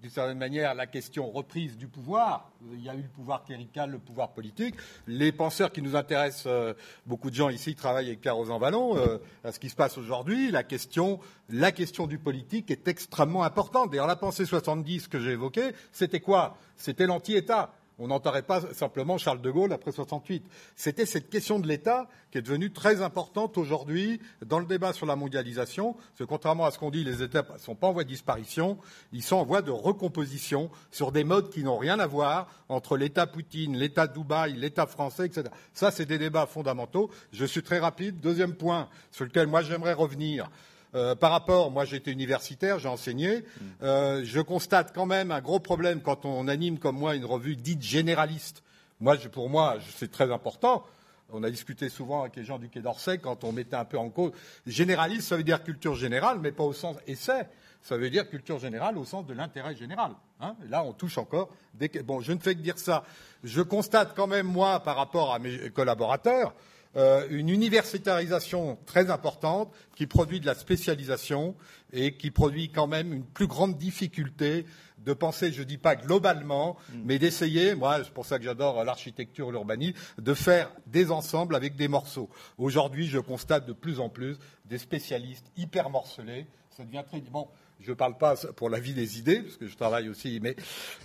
d'une 0.00 0.10
certaine 0.10 0.38
manière, 0.38 0.74
la 0.74 0.86
question 0.86 1.30
reprise 1.30 1.76
du 1.76 1.88
pouvoir. 1.88 2.50
Il 2.72 2.82
y 2.82 2.88
a 2.88 2.94
eu 2.94 3.02
le 3.02 3.08
pouvoir 3.08 3.44
clérical, 3.44 3.90
le 3.90 3.98
pouvoir 3.98 4.32
politique. 4.32 4.74
Les 5.06 5.32
penseurs 5.32 5.72
qui 5.72 5.82
nous 5.82 5.96
intéressent, 5.96 6.46
euh, 6.46 6.74
beaucoup 7.06 7.30
de 7.30 7.34
gens 7.34 7.48
ici 7.48 7.74
travaillent 7.74 8.08
avec 8.08 8.20
Pierre 8.20 8.36
Rosan 8.36 8.58
Vallon, 8.58 8.96
euh, 8.96 9.18
à 9.44 9.52
ce 9.52 9.58
qui 9.58 9.68
se 9.68 9.76
passe 9.76 9.98
aujourd'hui. 9.98 10.50
La 10.50 10.62
question, 10.62 11.20
la 11.48 11.72
question 11.72 12.06
du 12.06 12.18
politique 12.18 12.70
est 12.70 12.88
extrêmement 12.88 13.44
importante. 13.44 13.90
D'ailleurs, 13.90 14.06
la 14.06 14.16
pensée 14.16 14.46
70 14.46 15.08
que 15.08 15.18
j'ai 15.18 15.32
évoquée, 15.32 15.72
c'était 15.92 16.20
quoi? 16.20 16.56
C'était 16.76 17.06
l'anti-État. 17.06 17.72
On 17.98 18.08
n'entendrait 18.08 18.42
pas 18.42 18.60
simplement 18.74 19.16
Charles 19.16 19.40
de 19.40 19.50
Gaulle 19.50 19.72
après 19.72 19.90
68. 19.90 20.44
C'était 20.74 21.06
cette 21.06 21.30
question 21.30 21.58
de 21.58 21.66
l'État 21.66 22.08
qui 22.30 22.36
est 22.36 22.42
devenue 22.42 22.70
très 22.70 23.00
importante 23.00 23.56
aujourd'hui 23.56 24.20
dans 24.44 24.58
le 24.58 24.66
débat 24.66 24.92
sur 24.92 25.06
la 25.06 25.16
mondialisation. 25.16 25.94
Parce 25.94 26.18
que 26.18 26.24
contrairement 26.24 26.66
à 26.66 26.70
ce 26.70 26.78
qu'on 26.78 26.90
dit, 26.90 27.04
les 27.04 27.22
États 27.22 27.46
ne 27.50 27.58
sont 27.58 27.74
pas 27.74 27.86
en 27.86 27.92
voie 27.92 28.04
de 28.04 28.08
disparition, 28.08 28.76
ils 29.12 29.22
sont 29.22 29.36
en 29.36 29.44
voie 29.44 29.62
de 29.62 29.70
recomposition 29.70 30.70
sur 30.90 31.10
des 31.10 31.24
modes 31.24 31.48
qui 31.48 31.64
n'ont 31.64 31.78
rien 31.78 31.98
à 31.98 32.06
voir 32.06 32.48
entre 32.68 32.98
l'État 32.98 33.26
Poutine, 33.26 33.78
l'État 33.78 34.06
Dubaï, 34.06 34.52
l'État 34.52 34.86
français, 34.86 35.26
etc. 35.26 35.48
Ça, 35.72 35.90
c'est 35.90 36.04
des 36.06 36.18
débats 36.18 36.46
fondamentaux. 36.46 37.10
Je 37.32 37.46
suis 37.46 37.62
très 37.62 37.78
rapide. 37.78 38.20
Deuxième 38.20 38.56
point 38.56 38.90
sur 39.10 39.24
lequel 39.24 39.46
moi 39.46 39.62
j'aimerais 39.62 39.94
revenir. 39.94 40.50
Euh, 40.96 41.14
par 41.14 41.30
rapport, 41.30 41.70
moi 41.70 41.84
j'étais 41.84 42.10
universitaire, 42.10 42.78
j'ai 42.78 42.88
enseigné, 42.88 43.44
euh, 43.82 44.22
je 44.24 44.40
constate 44.40 44.94
quand 44.94 45.04
même 45.04 45.30
un 45.30 45.42
gros 45.42 45.60
problème 45.60 46.00
quand 46.00 46.24
on 46.24 46.48
anime 46.48 46.78
comme 46.78 46.96
moi 46.96 47.14
une 47.14 47.26
revue 47.26 47.54
dite 47.54 47.82
généraliste. 47.82 48.62
Moi, 49.00 49.16
pour 49.30 49.50
moi, 49.50 49.76
c'est 49.96 50.10
très 50.10 50.32
important. 50.32 50.84
On 51.30 51.42
a 51.42 51.50
discuté 51.50 51.90
souvent 51.90 52.22
avec 52.22 52.36
les 52.36 52.44
gens 52.44 52.58
du 52.58 52.70
Quai 52.70 52.80
d'Orsay 52.80 53.18
quand 53.18 53.44
on 53.44 53.52
mettait 53.52 53.76
un 53.76 53.84
peu 53.84 53.98
en 53.98 54.08
cause. 54.08 54.32
Généraliste, 54.66 55.28
ça 55.28 55.36
veut 55.36 55.42
dire 55.42 55.62
culture 55.62 55.94
générale, 55.94 56.38
mais 56.40 56.50
pas 56.50 56.64
au 56.64 56.72
sens 56.72 56.96
essai. 57.06 57.46
Ça 57.82 57.98
veut 57.98 58.08
dire 58.08 58.28
culture 58.30 58.58
générale 58.58 58.96
au 58.96 59.04
sens 59.04 59.26
de 59.26 59.34
l'intérêt 59.34 59.74
général. 59.74 60.12
Hein. 60.40 60.56
là, 60.70 60.82
on 60.82 60.92
touche 60.92 61.18
encore. 61.18 61.50
Des... 61.74 61.88
Bon, 61.88 62.20
je 62.20 62.32
ne 62.32 62.38
fais 62.38 62.54
que 62.54 62.60
dire 62.60 62.78
ça. 62.78 63.04
Je 63.44 63.60
constate 63.60 64.14
quand 64.16 64.26
même, 64.26 64.46
moi, 64.46 64.80
par 64.80 64.96
rapport 64.96 65.34
à 65.34 65.38
mes 65.38 65.70
collaborateurs, 65.70 66.54
euh, 66.96 67.26
une 67.30 67.48
universitarisation 67.50 68.78
très 68.86 69.10
importante 69.10 69.72
qui 69.94 70.06
produit 70.06 70.40
de 70.40 70.46
la 70.46 70.54
spécialisation 70.54 71.54
et 71.92 72.16
qui 72.16 72.30
produit 72.30 72.70
quand 72.70 72.86
même 72.86 73.12
une 73.12 73.24
plus 73.24 73.46
grande 73.46 73.76
difficulté 73.76 74.64
de 75.04 75.12
penser, 75.12 75.52
je 75.52 75.60
ne 75.60 75.66
dis 75.66 75.78
pas 75.78 75.94
globalement, 75.94 76.76
mm. 76.90 77.00
mais 77.04 77.18
d'essayer, 77.18 77.74
moi 77.74 77.98
c'est 78.02 78.12
pour 78.12 78.26
ça 78.26 78.38
que 78.38 78.44
j'adore 78.44 78.82
l'architecture, 78.82 79.50
l'urbanisme, 79.50 79.96
de 80.18 80.34
faire 80.34 80.70
des 80.86 81.10
ensembles 81.10 81.54
avec 81.54 81.76
des 81.76 81.88
morceaux. 81.88 82.30
Aujourd'hui, 82.58 83.06
je 83.06 83.18
constate 83.18 83.66
de 83.66 83.72
plus 83.72 84.00
en 84.00 84.08
plus 84.08 84.36
des 84.64 84.78
spécialistes 84.78 85.46
hyper 85.56 85.90
morcelés. 85.90 86.46
Ça 86.70 86.84
devient 86.84 87.04
très 87.06 87.20
bon. 87.20 87.46
Je 87.80 87.90
ne 87.90 87.94
parle 87.94 88.16
pas 88.16 88.36
pour 88.56 88.70
la 88.70 88.80
vie 88.80 88.94
des 88.94 89.18
idées, 89.18 89.42
parce 89.42 89.58
que 89.58 89.66
je 89.66 89.76
travaille 89.76 90.08
aussi, 90.08 90.40
mais 90.42 90.56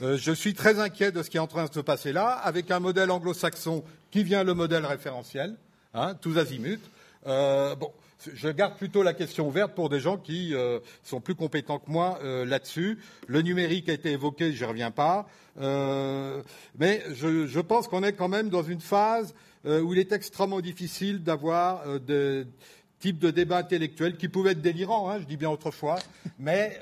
euh, 0.02 0.18
je 0.18 0.32
suis 0.32 0.54
très 0.54 0.80
inquiet 0.80 1.12
de 1.12 1.22
ce 1.22 1.30
qui 1.30 1.36
est 1.36 1.42
en 1.42 1.48
train 1.48 1.66
de 1.66 1.74
se 1.74 1.82
passer 1.82 2.14
là, 2.14 2.30
avec 2.30 2.72
un 2.72 2.80
modèle 2.80 3.12
anglo-saxon 3.12 3.84
qui 4.10 4.24
vient 4.24 4.46
le 4.46 4.54
modèle 4.54 4.86
référentiel 4.86 5.58
hein, 5.94 6.16
tous 6.16 6.38
azimuts. 6.38 6.80
Euh, 7.28 7.76
bon, 7.76 7.92
je 8.34 8.50
garde 8.50 8.78
plutôt 8.78 9.04
la 9.04 9.14
question 9.14 9.48
ouverte 9.48 9.74
pour 9.74 9.90
des 9.90 10.00
gens 10.00 10.18
qui 10.18 10.54
euh, 10.54 10.80
sont 11.04 11.22
plus 11.22 11.36
compétents 11.36 11.80
que 11.80 11.90
moi 11.90 12.20
euh, 12.24 12.46
là-dessus. 12.46 13.00
Le 13.28 13.42
numérique 13.42 13.90
a 13.90 13.94
été 13.94 14.12
évoqué, 14.12 14.54
je 14.54 14.64
n'y 14.64 14.70
reviens 14.70 14.92
pas. 14.92 15.28
Euh, 15.60 16.42
mais 16.78 17.04
je, 17.14 17.48
je 17.48 17.60
pense 17.60 17.88
qu'on 17.88 18.04
est 18.04 18.14
quand 18.14 18.30
même 18.30 18.50
dans 18.50 18.64
une 18.64 18.82
phase 18.82 19.34
où 19.64 19.94
il 19.94 20.00
est 20.00 20.12
extrêmement 20.12 20.60
difficile 20.60 21.22
d'avoir 21.22 22.00
des 22.00 22.46
types 22.98 23.20
de 23.20 23.30
débats 23.30 23.60
intellectuels 23.60 24.18
qui 24.18 24.28
pouvaient 24.28 24.54
être 24.54 24.62
délirants, 24.62 25.08
hein, 25.08 25.20
je 25.20 25.26
dis 25.26 25.38
bien 25.38 25.52
autrefois, 25.52 26.00
mais 26.40 26.80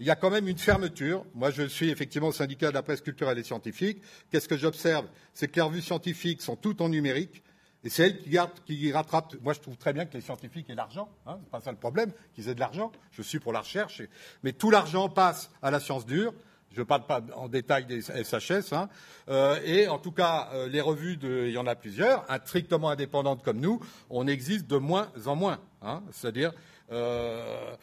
il 0.00 0.04
y 0.04 0.10
a 0.10 0.16
quand 0.16 0.30
même 0.30 0.48
une 0.48 0.58
fermeture. 0.58 1.24
Moi, 1.36 1.52
je 1.52 1.62
suis 1.62 1.90
effectivement 1.90 2.32
syndicat 2.32 2.70
de 2.70 2.74
la 2.74 2.82
presse 2.82 3.00
culturelle 3.00 3.38
et 3.38 3.44
scientifique. 3.44 4.02
Qu'est-ce 4.32 4.48
que 4.48 4.56
j'observe? 4.56 5.06
C'est 5.34 5.46
que 5.46 5.54
les 5.54 5.62
revues 5.62 5.82
scientifiques 5.82 6.42
sont 6.42 6.56
toutes 6.56 6.80
en 6.80 6.88
numérique. 6.88 7.44
Et 7.84 7.90
c'est 7.90 8.04
elle 8.04 8.18
qui, 8.18 8.30
garde, 8.30 8.50
qui 8.64 8.90
rattrape. 8.92 9.34
Moi, 9.42 9.52
je 9.52 9.60
trouve 9.60 9.76
très 9.76 9.92
bien 9.92 10.06
que 10.06 10.14
les 10.14 10.22
scientifiques 10.22 10.68
aient 10.70 10.74
l'argent. 10.74 11.08
Hein, 11.26 11.38
c'est 11.42 11.50
pas 11.50 11.60
ça 11.60 11.70
le 11.70 11.76
problème, 11.76 12.12
qu'ils 12.34 12.48
aient 12.48 12.54
de 12.54 12.60
l'argent. 12.60 12.90
Je 13.12 13.22
suis 13.22 13.38
pour 13.38 13.52
la 13.52 13.60
recherche. 13.60 14.02
Mais 14.42 14.52
tout 14.52 14.70
l'argent 14.70 15.08
passe 15.08 15.50
à 15.62 15.70
la 15.70 15.80
science 15.80 16.06
dure. 16.06 16.32
Je 16.72 16.80
ne 16.80 16.84
parle 16.84 17.06
pas 17.06 17.20
en 17.36 17.48
détail 17.48 17.84
des 17.86 18.00
SHS. 18.00 18.72
Hein. 18.72 18.88
Euh, 19.28 19.60
et 19.64 19.86
en 19.86 19.98
tout 19.98 20.10
cas, 20.10 20.48
euh, 20.54 20.68
les 20.68 20.80
revues, 20.80 21.16
de, 21.16 21.44
il 21.46 21.52
y 21.52 21.58
en 21.58 21.66
a 21.66 21.76
plusieurs, 21.76 22.26
strictement 22.46 22.90
indépendantes 22.90 23.44
comme 23.44 23.60
nous, 23.60 23.80
on 24.10 24.26
existe 24.26 24.66
de 24.66 24.76
moins 24.76 25.12
en 25.26 25.36
moins. 25.36 25.60
Hein. 25.82 26.02
C'est-à-dire, 26.10 26.52
euh, 26.90 27.76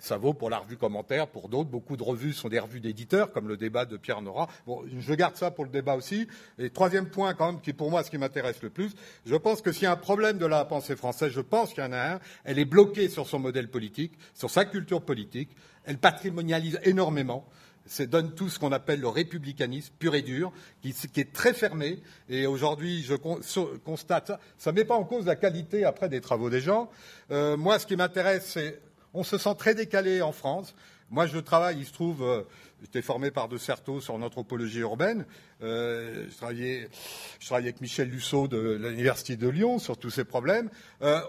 ça 0.00 0.16
vaut 0.16 0.34
pour 0.34 0.50
la 0.50 0.58
revue 0.58 0.76
commentaire, 0.76 1.26
pour 1.28 1.48
d'autres. 1.48 1.70
Beaucoup 1.70 1.96
de 1.96 2.02
revues 2.02 2.32
sont 2.32 2.48
des 2.48 2.58
revues 2.58 2.80
d'éditeurs, 2.80 3.32
comme 3.32 3.48
le 3.48 3.56
débat 3.56 3.84
de 3.84 3.96
Pierre 3.96 4.22
Nora. 4.22 4.48
Bon, 4.66 4.82
je 4.98 5.14
garde 5.14 5.36
ça 5.36 5.50
pour 5.50 5.64
le 5.64 5.70
débat 5.70 5.94
aussi. 5.94 6.26
Et 6.58 6.70
troisième 6.70 7.08
point, 7.08 7.34
quand 7.34 7.52
même, 7.52 7.60
qui 7.60 7.72
pour 7.72 7.90
moi, 7.90 8.02
ce 8.02 8.10
qui 8.10 8.18
m'intéresse 8.18 8.62
le 8.62 8.70
plus, 8.70 8.94
je 9.26 9.36
pense 9.36 9.62
que 9.62 9.72
s'il 9.72 9.84
y 9.84 9.86
a 9.86 9.92
un 9.92 9.96
problème 9.96 10.38
de 10.38 10.46
la 10.46 10.64
pensée 10.64 10.96
française, 10.96 11.32
je 11.32 11.40
pense 11.40 11.72
qu'il 11.74 11.84
y 11.84 11.86
en 11.86 11.92
a 11.92 12.14
un, 12.14 12.20
elle 12.44 12.58
est 12.58 12.64
bloquée 12.64 13.08
sur 13.08 13.26
son 13.26 13.38
modèle 13.38 13.68
politique, 13.68 14.12
sur 14.34 14.50
sa 14.50 14.64
culture 14.64 15.02
politique. 15.02 15.50
Elle 15.84 15.98
patrimonialise 15.98 16.80
énormément 16.84 17.46
ça 17.86 18.06
donne 18.06 18.34
tout 18.34 18.48
ce 18.48 18.58
qu'on 18.58 18.72
appelle 18.72 19.00
le 19.00 19.08
républicanisme 19.08 19.92
pur 19.98 20.14
et 20.14 20.22
dur, 20.22 20.52
qui, 20.80 20.94
est 21.16 21.32
très 21.32 21.52
fermé. 21.52 21.98
Et 22.28 22.46
aujourd'hui, 22.46 23.02
je 23.02 23.14
constate 23.14 24.28
ça. 24.28 24.40
Ça 24.56 24.72
ne 24.72 24.76
met 24.76 24.84
pas 24.84 24.94
en 24.94 25.04
cause 25.04 25.26
la 25.26 25.36
qualité 25.36 25.84
après 25.84 26.08
des 26.08 26.20
travaux 26.20 26.50
des 26.50 26.60
gens. 26.60 26.90
Euh, 27.30 27.56
moi, 27.56 27.78
ce 27.78 27.86
qui 27.86 27.96
m'intéresse, 27.96 28.46
c'est 28.46 28.80
on 29.14 29.22
se 29.22 29.38
sent 29.38 29.54
très 29.56 29.74
décalé 29.74 30.20
en 30.20 30.32
France. 30.32 30.74
Moi, 31.10 31.26
je 31.26 31.38
travaille, 31.38 31.78
il 31.78 31.86
se 31.86 31.92
trouve, 31.92 32.22
euh, 32.22 32.42
j'étais 32.82 33.02
formé 33.02 33.30
par 33.30 33.48
De 33.48 33.56
Certeau 33.56 34.00
sur 34.00 34.18
l'anthropologie 34.18 34.80
urbaine. 34.80 35.24
Euh, 35.62 36.26
je, 36.28 36.36
travaillais, 36.36 36.88
avec 37.50 37.80
Michel 37.80 38.08
Lusseau 38.08 38.48
de 38.48 38.78
l'Université 38.82 39.36
de 39.36 39.48
Lyon 39.48 39.78
sur 39.78 39.96
tous 39.96 40.10
ces 40.10 40.24
problèmes. 40.24 40.68
Euh, 41.02 41.20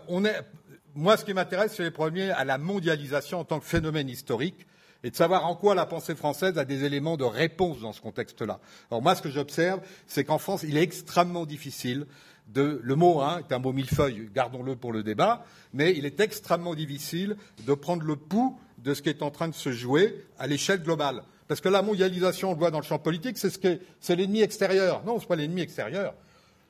moi, 0.96 1.18
ce 1.18 1.25
qui 1.25 1.34
m'intéresse, 1.34 1.74
c'est 1.75 1.84
les 1.84 1.92
premiers 1.92 2.32
à 2.32 2.46
la 2.46 2.58
mondialisation 2.58 3.39
en 3.39 3.44
tant 3.44 3.60
que 3.60 3.65
phénomène 3.65 4.10
historique 4.10 4.65
et 5.04 5.12
de 5.12 5.15
savoir 5.15 5.46
en 5.46 5.56
quoi 5.56 5.75
la 5.75 5.86
pensée 5.86 6.15
française 6.15 6.58
a 6.58 6.65
des 6.65 6.84
éléments 6.84 7.18
de 7.18 7.25
réponse 7.25 7.80
dans 7.82 7.94
ce 7.94 8.01
contexte-là. 8.01 8.60
Alors 8.89 9.04
moi, 9.04 9.13
ce 9.13 9.22
que 9.22 9.30
j'observe, 9.30 9.82
c'est 10.08 10.24
qu'en 10.24 10.39
France, 10.39 10.63
il 10.63 10.77
est 10.77 10.82
extrêmement 10.82 11.46
difficile 11.46 12.08
le 12.53 12.95
mot 12.95 13.21
hein, 13.21 13.39
est 13.39 13.53
un 13.53 13.59
mot 13.59 13.73
millefeuille, 13.73 14.29
gardons-le 14.33 14.75
pour 14.75 14.93
le 14.93 15.03
débat, 15.03 15.45
mais 15.73 15.93
il 15.95 16.05
est 16.05 16.19
extrêmement 16.19 16.75
difficile 16.75 17.35
de 17.65 17.73
prendre 17.73 18.03
le 18.03 18.15
pouls 18.15 18.57
de 18.77 18.93
ce 18.93 19.01
qui 19.01 19.09
est 19.09 19.23
en 19.23 19.31
train 19.31 19.47
de 19.47 19.55
se 19.55 19.71
jouer 19.71 20.25
à 20.37 20.47
l'échelle 20.47 20.81
globale. 20.81 21.23
Parce 21.47 21.61
que 21.61 21.69
la 21.69 21.81
mondialisation, 21.81 22.49
on 22.49 22.53
le 22.53 22.59
voit 22.59 22.71
dans 22.71 22.79
le 22.79 22.85
champ 22.85 22.99
politique, 22.99 23.37
c'est 23.37 23.49
ce 23.49 24.13
l'ennemi 24.13 24.41
extérieur. 24.41 25.03
Non, 25.05 25.17
ce 25.17 25.23
n'est 25.23 25.27
pas 25.27 25.35
l'ennemi 25.35 25.61
extérieur. 25.61 26.13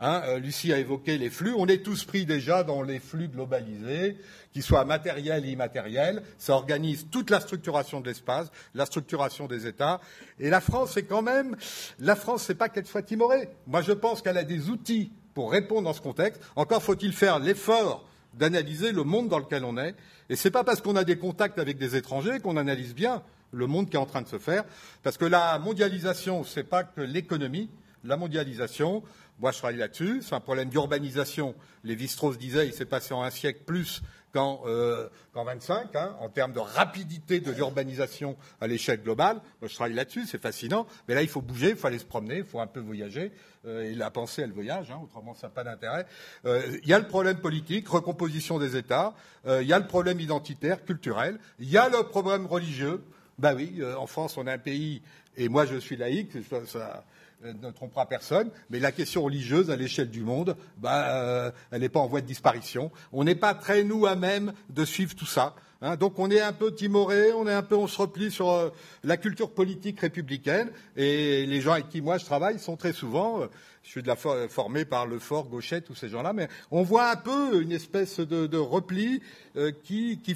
Hein, 0.02 0.24
euh, 0.26 0.40
Lucie 0.40 0.74
a 0.74 0.78
évoqué 0.78 1.18
les 1.18 1.30
flux. 1.30 1.54
On 1.58 1.68
est 1.68 1.82
tous 1.82 2.04
pris 2.04 2.26
déjà 2.26 2.64
dans 2.64 2.82
les 2.82 3.00
flux 3.00 3.30
globalisés, 3.30 4.18
qu'ils 4.52 4.64
soient 4.64 4.84
matériels 4.84 5.46
et 5.46 5.52
immatériels. 5.52 6.22
Ça 6.38 6.54
organise 6.54 7.08
toute 7.10 7.30
la 7.30 7.40
structuration 7.40 8.02
de 8.02 8.08
l'espace, 8.08 8.52
la 8.74 8.86
structuration 8.86 9.48
des 9.48 9.68
États. 9.68 10.02
Et 10.40 10.50
la 10.50 10.60
France, 10.60 10.92
c'est 10.94 11.04
quand 11.04 11.22
même, 11.22 11.56
la 12.00 12.18
France, 12.18 12.44
c'est 12.44 12.56
pas 12.56 12.68
qu'elle 12.68 12.86
soit 12.86 13.04
timorée. 13.04 13.48
Moi, 13.68 13.82
je 13.82 13.94
pense 13.94 14.22
qu'elle 14.22 14.38
a 14.38 14.44
des 14.44 14.70
outils 14.70 15.12
pour 15.36 15.52
répondre 15.52 15.84
dans 15.84 15.94
ce 15.94 16.02
contexte. 16.02 16.42
Encore 16.56 16.82
faut-il 16.82 17.14
faire 17.14 17.38
l'effort 17.38 18.08
d'analyser 18.34 18.92
le 18.92 19.04
monde 19.04 19.30
dans 19.30 19.38
lequel 19.38 19.64
on 19.64 19.78
est. 19.78 19.94
Et 20.30 20.36
ce 20.36 20.48
n'est 20.48 20.52
pas 20.52 20.64
parce 20.64 20.82
qu'on 20.82 20.96
a 20.96 21.04
des 21.04 21.18
contacts 21.18 21.60
avec 21.60 21.78
des 21.78 21.96
étrangers 21.96 22.40
qu'on 22.40 22.58
analyse 22.58 22.96
bien 22.96 23.22
le 23.52 23.68
monde 23.68 23.90
qui 23.90 23.96
est 23.96 24.00
en 24.00 24.06
train 24.06 24.22
de 24.22 24.28
se 24.28 24.40
faire. 24.40 24.64
Parce 25.04 25.18
que 25.18 25.26
la 25.26 25.58
mondialisation, 25.60 26.44
ce 26.44 26.60
n'est 26.60 26.66
pas 26.66 26.84
que 26.84 27.02
l'économie. 27.02 27.70
La 28.04 28.18
mondialisation, 28.18 29.04
moi 29.40 29.52
je 29.52 29.58
travaille 29.58 29.78
là-dessus, 29.78 30.22
c'est 30.22 30.36
un 30.36 30.40
problème 30.40 30.70
d'urbanisation. 30.70 31.56
Lévi-Strauss 31.84 32.38
disait 32.38 32.68
il 32.68 32.74
s'est 32.74 32.86
passé 32.86 33.14
en 33.14 33.24
un 33.24 33.32
siècle 33.32 33.62
plus 33.66 34.04
qu'en 34.32 34.62
euh, 34.66 35.08
25, 35.34 35.96
hein, 35.96 36.16
en 36.20 36.30
termes 36.30 36.52
de 36.52 36.60
rapidité 36.60 37.40
de 37.40 37.52
l'urbanisation 37.52 38.36
à 38.60 38.68
l'échelle 38.68 39.02
globale. 39.02 39.38
Moi, 39.62 39.70
je 39.70 39.74
travaille 39.74 39.94
là-dessus, 39.94 40.26
c'est 40.28 40.42
fascinant. 40.42 40.86
Mais 41.08 41.16
là, 41.16 41.22
il 41.22 41.30
faut 41.30 41.42
bouger, 41.42 41.70
il 41.70 41.76
faut 41.78 41.88
aller 41.88 42.00
se 42.00 42.06
promener, 42.06 42.40
il 42.40 42.44
faut 42.44 42.60
un 42.60 42.68
peu 42.68 42.82
voyager. 42.82 43.32
Euh, 43.66 43.92
et 43.92 43.96
la 43.96 44.12
pensée, 44.12 44.44
elle 44.44 44.52
voyage, 44.52 44.92
hein, 44.92 45.00
autrement, 45.04 45.34
ça 45.34 45.48
n'a 45.48 45.54
pas 45.54 45.64
d'intérêt. 45.64 46.06
Euh, 46.46 46.78
il 46.84 46.90
y 46.90 46.94
a 46.94 47.00
le 47.00 47.08
problème 47.08 47.38
politique, 47.38 47.88
recomposition 47.88 48.60
des 48.60 48.76
États. 48.76 49.14
Euh, 49.46 49.62
il 49.62 49.68
y 49.68 49.74
a 49.74 49.80
le 49.80 49.88
problème 49.88 50.20
identitaire, 50.20 50.84
culturel. 50.84 51.40
Il 51.60 51.70
y 51.70 51.78
a 51.78 51.90
le 51.90 52.04
problème 52.04 52.46
religieux. 52.46 53.04
Ben 53.38 53.54
oui, 53.56 53.76
euh, 53.80 53.96
en 53.96 54.08
France, 54.08 54.38
on 54.38 54.48
a 54.48 54.54
un 54.54 54.58
pays, 54.58 55.02
et 55.36 55.50
moi, 55.50 55.66
je 55.66 55.76
suis 55.78 55.98
laïque, 55.98 56.32
ça, 56.68 57.04
euh, 57.44 57.54
ne 57.62 57.70
trompera 57.72 58.08
personne, 58.08 58.50
mais 58.70 58.80
la 58.80 58.94
question 58.94 59.24
religieuse 59.24 59.70
à 59.70 59.76
l'échelle 59.76 60.10
du 60.10 60.22
monde, 60.22 60.56
bah, 60.78 61.16
euh, 61.16 61.52
elle 61.72 61.82
n'est 61.82 61.90
pas 61.90 62.00
en 62.00 62.08
voie 62.08 62.22
de 62.22 62.26
disparition. 62.26 62.92
On 63.12 63.26
n'est 63.26 63.36
pas 63.36 63.54
très 63.54 63.84
nous 63.84 64.06
à 64.06 64.16
même 64.16 64.54
de 64.70 64.86
suivre 64.86 65.16
tout 65.16 65.26
ça. 65.26 65.54
Hein. 65.86 65.98
donc 65.98 66.18
on 66.18 66.32
est 66.32 66.42
un 66.42 66.52
peu 66.52 66.74
timoré, 66.74 67.32
on 67.32 67.88
se 67.88 67.98
replie 68.02 68.32
sur 68.32 68.50
euh, 68.50 68.70
la 69.04 69.18
culture 69.18 69.52
politique 69.52 70.00
républicaine. 70.00 70.72
Et 70.98 71.46
les 71.46 71.62
gens 71.62 71.74
avec 71.74 71.90
qui 71.90 72.02
moi 72.02 72.18
je 72.18 72.26
travaille 72.26 72.58
sont 72.58 72.76
très 72.76 72.92
souvent, 72.92 73.42
je 73.84 73.90
suis 73.90 74.04
formé 74.50 74.84
par 74.84 75.06
le 75.06 75.20
fort 75.20 75.48
Gauchette, 75.48 75.86
tous 75.86 75.94
ces 75.94 76.10
gens-là, 76.10 76.34
mais 76.34 76.48
on 76.72 76.82
voit 76.82 77.12
un 77.12 77.16
peu 77.16 77.62
une 77.62 77.72
espèce 77.72 78.20
de, 78.20 78.58
repli 78.58 79.22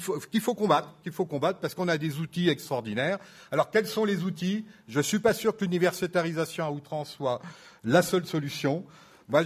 faut, 0.00 0.20
faut, 0.40 0.54
combattre, 0.54 0.94
qu'il 1.02 1.12
faut 1.12 1.26
combattre 1.26 1.58
parce 1.58 1.74
qu'on 1.74 1.88
a 1.88 1.98
des 1.98 2.18
outils 2.18 2.48
extraordinaires. 2.48 3.18
Alors 3.50 3.70
quels 3.70 3.88
sont 3.88 4.04
les 4.04 4.22
outils? 4.22 4.64
Je 4.86 4.98
ne 4.98 5.02
suis 5.02 5.18
pas 5.18 5.32
sûr 5.32 5.56
que 5.56 5.64
l'universitarisation 5.64 6.64
à 6.64 6.70
outrance 6.70 7.10
soit 7.10 7.42
la 7.82 8.02
seule 8.02 8.26
solution. 8.26 8.84
Moi, 9.30 9.44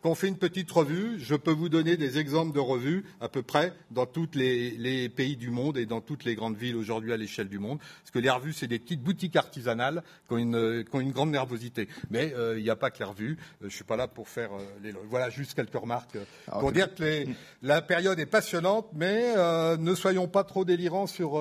quand 0.00 0.10
on 0.10 0.14
fait 0.14 0.28
une 0.28 0.38
petite 0.38 0.70
revue, 0.70 1.20
je 1.20 1.34
peux 1.34 1.50
vous 1.50 1.68
donner 1.68 1.98
des 1.98 2.18
exemples 2.18 2.54
de 2.54 2.60
revues 2.60 3.04
à 3.20 3.28
peu 3.28 3.42
près 3.42 3.74
dans 3.90 4.06
tous 4.06 4.30
les, 4.34 5.10
pays 5.10 5.36
du 5.36 5.50
monde 5.50 5.76
et 5.76 5.84
dans 5.84 6.00
toutes 6.00 6.24
les 6.24 6.34
grandes 6.34 6.56
villes 6.56 6.76
aujourd'hui 6.76 7.12
à 7.12 7.18
l'échelle 7.18 7.50
du 7.50 7.58
monde. 7.58 7.78
Parce 7.78 8.10
que 8.10 8.18
les 8.18 8.30
revues, 8.30 8.54
c'est 8.54 8.68
des 8.68 8.78
petites 8.78 9.02
boutiques 9.02 9.36
artisanales 9.36 10.02
qui 10.26 10.34
ont 10.34 10.38
une, 10.38 11.12
grande 11.12 11.30
nervosité. 11.30 11.88
Mais 12.10 12.32
euh, 12.34 12.58
il 12.58 12.62
n'y 12.62 12.70
a 12.70 12.76
pas 12.76 12.90
que 12.90 13.00
les 13.00 13.04
revues. 13.04 13.36
Euh, 13.38 13.56
je 13.60 13.66
ne 13.66 13.70
suis 13.70 13.84
pas 13.84 13.96
là 13.96 14.08
pour 14.08 14.30
faire 14.30 14.54
euh, 14.54 14.64
les... 14.82 14.92
Voilà, 15.10 15.28
juste 15.28 15.52
quelques 15.52 15.74
remarques 15.74 16.16
ah, 16.48 16.58
pour 16.58 16.72
dire 16.72 16.94
que 16.94 17.26
la 17.60 17.82
période 17.82 18.18
est 18.18 18.26
passionnante, 18.26 18.88
mais 18.94 19.34
ne 19.76 19.94
soyons 19.94 20.26
pas 20.26 20.44
trop 20.44 20.64
délirants 20.64 21.06
sur 21.06 21.38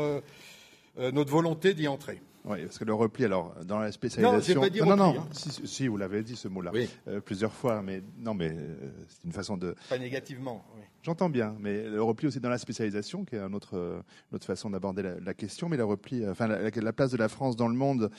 notre 0.97 1.31
volonté 1.31 1.73
d'y 1.73 1.87
entrer. 1.87 2.21
Oui, 2.45 2.63
parce 2.63 2.79
que 2.79 2.85
le 2.85 2.93
repli, 2.93 3.25
alors, 3.25 3.53
dans 3.65 3.79
la 3.79 3.91
spécialisation. 3.91 4.55
Non, 4.55 4.61
pas 4.61 4.69
dit 4.69 4.81
non, 4.81 4.95
non, 4.95 5.19
hein. 5.19 5.27
si, 5.31 5.87
vous 5.87 5.97
l'avez 5.97 6.23
dit 6.23 6.35
ce 6.35 6.47
mot-là 6.47 6.71
oui. 6.73 6.89
euh, 7.07 7.21
plusieurs 7.21 7.53
fois, 7.53 7.81
mais 7.81 8.01
non, 8.17 8.33
mais 8.33 8.49
euh, 8.49 8.91
c'est 9.07 9.23
une 9.25 9.31
façon 9.31 9.57
de. 9.57 9.75
Pas 9.89 9.97
négativement. 9.97 10.65
Oui. 10.75 10.83
J'entends 11.03 11.31
bien, 11.31 11.55
mais 11.59 11.89
le 11.89 12.03
repli 12.03 12.27
aussi 12.27 12.39
dans 12.39 12.49
la 12.49 12.59
spécialisation, 12.59 13.25
qui 13.25 13.35
est 13.35 13.39
une 13.39 13.55
autre, 13.55 13.75
euh, 13.75 13.99
autre 14.31 14.45
façon 14.45 14.69
d'aborder 14.69 15.01
la, 15.01 15.19
la, 15.19 15.33
question, 15.33 15.67
mais 15.67 15.75
le 15.75 15.83
repli, 15.83 16.27
enfin, 16.29 16.45
la, 16.45 16.69
la, 16.69 16.93
place 16.93 17.09
de 17.09 17.17
la 17.17 17.27
France 17.27 17.55
dans 17.55 17.67
le 17.67 17.73
monde, 17.73 18.11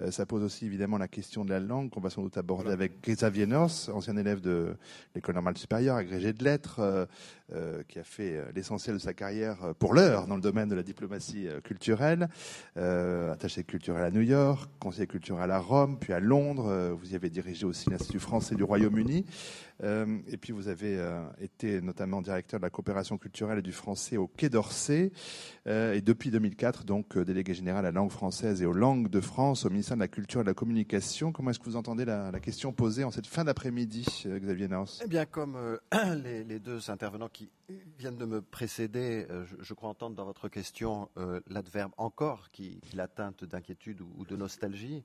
euh, 0.00 0.12
ça 0.12 0.24
pose 0.24 0.44
aussi 0.44 0.66
évidemment 0.66 0.98
la 0.98 1.08
question 1.08 1.44
de 1.44 1.50
la 1.50 1.58
langue, 1.58 1.90
qu'on 1.90 2.00
va 2.00 2.10
sans 2.10 2.22
doute 2.22 2.36
aborder 2.36 2.62
voilà. 2.62 2.74
avec 2.74 3.02
Xavier 3.02 3.46
Norse, 3.46 3.88
ancien 3.88 4.16
élève 4.16 4.40
de 4.40 4.76
l'école 5.16 5.34
normale 5.34 5.58
supérieure, 5.58 5.96
agrégé 5.96 6.32
de 6.32 6.44
lettres, 6.44 6.78
euh, 6.78 7.06
euh 7.54 7.82
qui 7.88 7.98
a 7.98 8.04
fait 8.04 8.40
l'essentiel 8.54 8.94
de 8.94 9.00
sa 9.00 9.14
carrière 9.14 9.74
pour 9.80 9.94
l'heure 9.94 10.26
dans 10.26 10.36
le 10.36 10.42
domaine 10.42 10.68
de 10.68 10.74
la 10.74 10.82
diplomatie 10.82 11.48
culturelle, 11.64 12.28
attaché 12.76 13.64
culturel 13.64 14.04
à 14.04 14.10
New 14.10 14.20
York, 14.20 14.70
conseiller 14.78 15.06
culturel 15.06 15.50
à 15.50 15.58
Rome, 15.58 15.98
puis 15.98 16.12
à 16.12 16.20
Londres. 16.20 16.92
vous 16.92 17.12
y 17.12 17.16
avez 17.16 17.30
dirigé 17.30 17.64
aussi 17.64 17.88
l'Institut 17.88 18.18
français 18.18 18.54
du 18.54 18.64
Royaume-Uni. 18.64 19.24
Euh, 19.84 20.18
et 20.26 20.36
puis 20.36 20.52
vous 20.52 20.68
avez 20.68 20.98
euh, 20.98 21.22
été 21.40 21.80
notamment 21.80 22.20
directeur 22.20 22.58
de 22.58 22.64
la 22.64 22.70
coopération 22.70 23.16
culturelle 23.16 23.58
et 23.58 23.62
du 23.62 23.72
français 23.72 24.16
au 24.16 24.26
Quai 24.26 24.48
d'Orsay. 24.48 25.12
Euh, 25.66 25.94
et 25.94 26.00
depuis 26.00 26.30
2004, 26.30 26.84
donc 26.84 27.16
délégué 27.18 27.54
général 27.54 27.84
à 27.86 27.90
la 27.90 27.92
langue 27.92 28.10
française 28.10 28.62
et 28.62 28.66
aux 28.66 28.72
langues 28.72 29.08
de 29.08 29.20
France 29.20 29.64
au 29.64 29.70
ministère 29.70 29.96
de 29.96 30.02
la 30.02 30.08
Culture 30.08 30.40
et 30.40 30.44
de 30.44 30.48
la 30.48 30.54
Communication. 30.54 31.32
Comment 31.32 31.50
est-ce 31.50 31.58
que 31.58 31.66
vous 31.66 31.76
entendez 31.76 32.04
la, 32.04 32.32
question 32.40 32.72
posée 32.72 33.04
en 33.04 33.10
cette 33.10 33.26
fin 33.26 33.44
d'après-midi, 33.44 34.24
Xavier 34.26 34.68
Nance 34.68 35.00
Eh 35.04 35.08
bien, 35.08 35.26
comme 35.26 35.56
les, 36.24 36.58
deux 36.60 36.90
intervenants 36.90 37.28
qui 37.28 37.50
viennent 37.98 38.16
de 38.16 38.24
me 38.24 38.40
précéder, 38.40 39.26
je, 39.60 39.74
crois 39.74 39.88
entendre 39.90 40.14
dans 40.16 40.24
votre 40.24 40.48
question 40.48 41.08
l'adverbe 41.48 41.92
encore 41.96 42.50
qui, 42.50 42.80
qui 42.80 42.96
l'atteinte 42.96 43.44
d'inquiétude 43.44 44.00
ou, 44.00 44.24
de 44.24 44.36
nostalgie. 44.36 45.04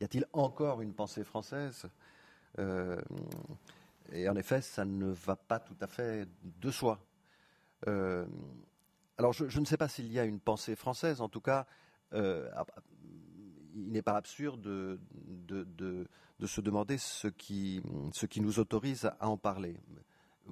Y 0.00 0.04
a-t-il 0.04 0.26
encore 0.32 0.80
une 0.80 0.94
pensée 0.94 1.22
française? 1.22 1.86
Et 4.12 4.28
en 4.28 4.36
effet, 4.36 4.60
ça 4.60 4.84
ne 4.84 5.10
va 5.10 5.36
pas 5.36 5.58
tout 5.58 5.76
à 5.80 5.86
fait 5.86 6.28
de 6.42 6.70
soi. 6.70 7.00
Euh, 7.86 8.26
alors, 9.18 9.32
je, 9.32 9.48
je, 9.48 9.60
ne 9.60 9.64
sais 9.64 9.76
pas 9.76 9.88
s'il 9.88 10.10
y 10.12 10.18
a 10.18 10.24
une 10.24 10.40
pensée 10.40 10.76
française. 10.76 11.20
En 11.20 11.28
tout 11.28 11.40
cas, 11.40 11.66
euh, 12.14 12.48
il 13.74 13.92
n'est 13.92 14.02
pas 14.02 14.16
absurde 14.16 14.60
de, 14.60 15.00
de, 15.46 15.64
de, 15.64 16.06
de, 16.38 16.46
se 16.46 16.60
demander 16.60 16.98
ce 16.98 17.28
qui, 17.28 17.82
ce 18.12 18.26
qui 18.26 18.40
nous 18.40 18.58
autorise 18.58 19.10
à 19.20 19.28
en 19.28 19.36
parler. 19.36 19.76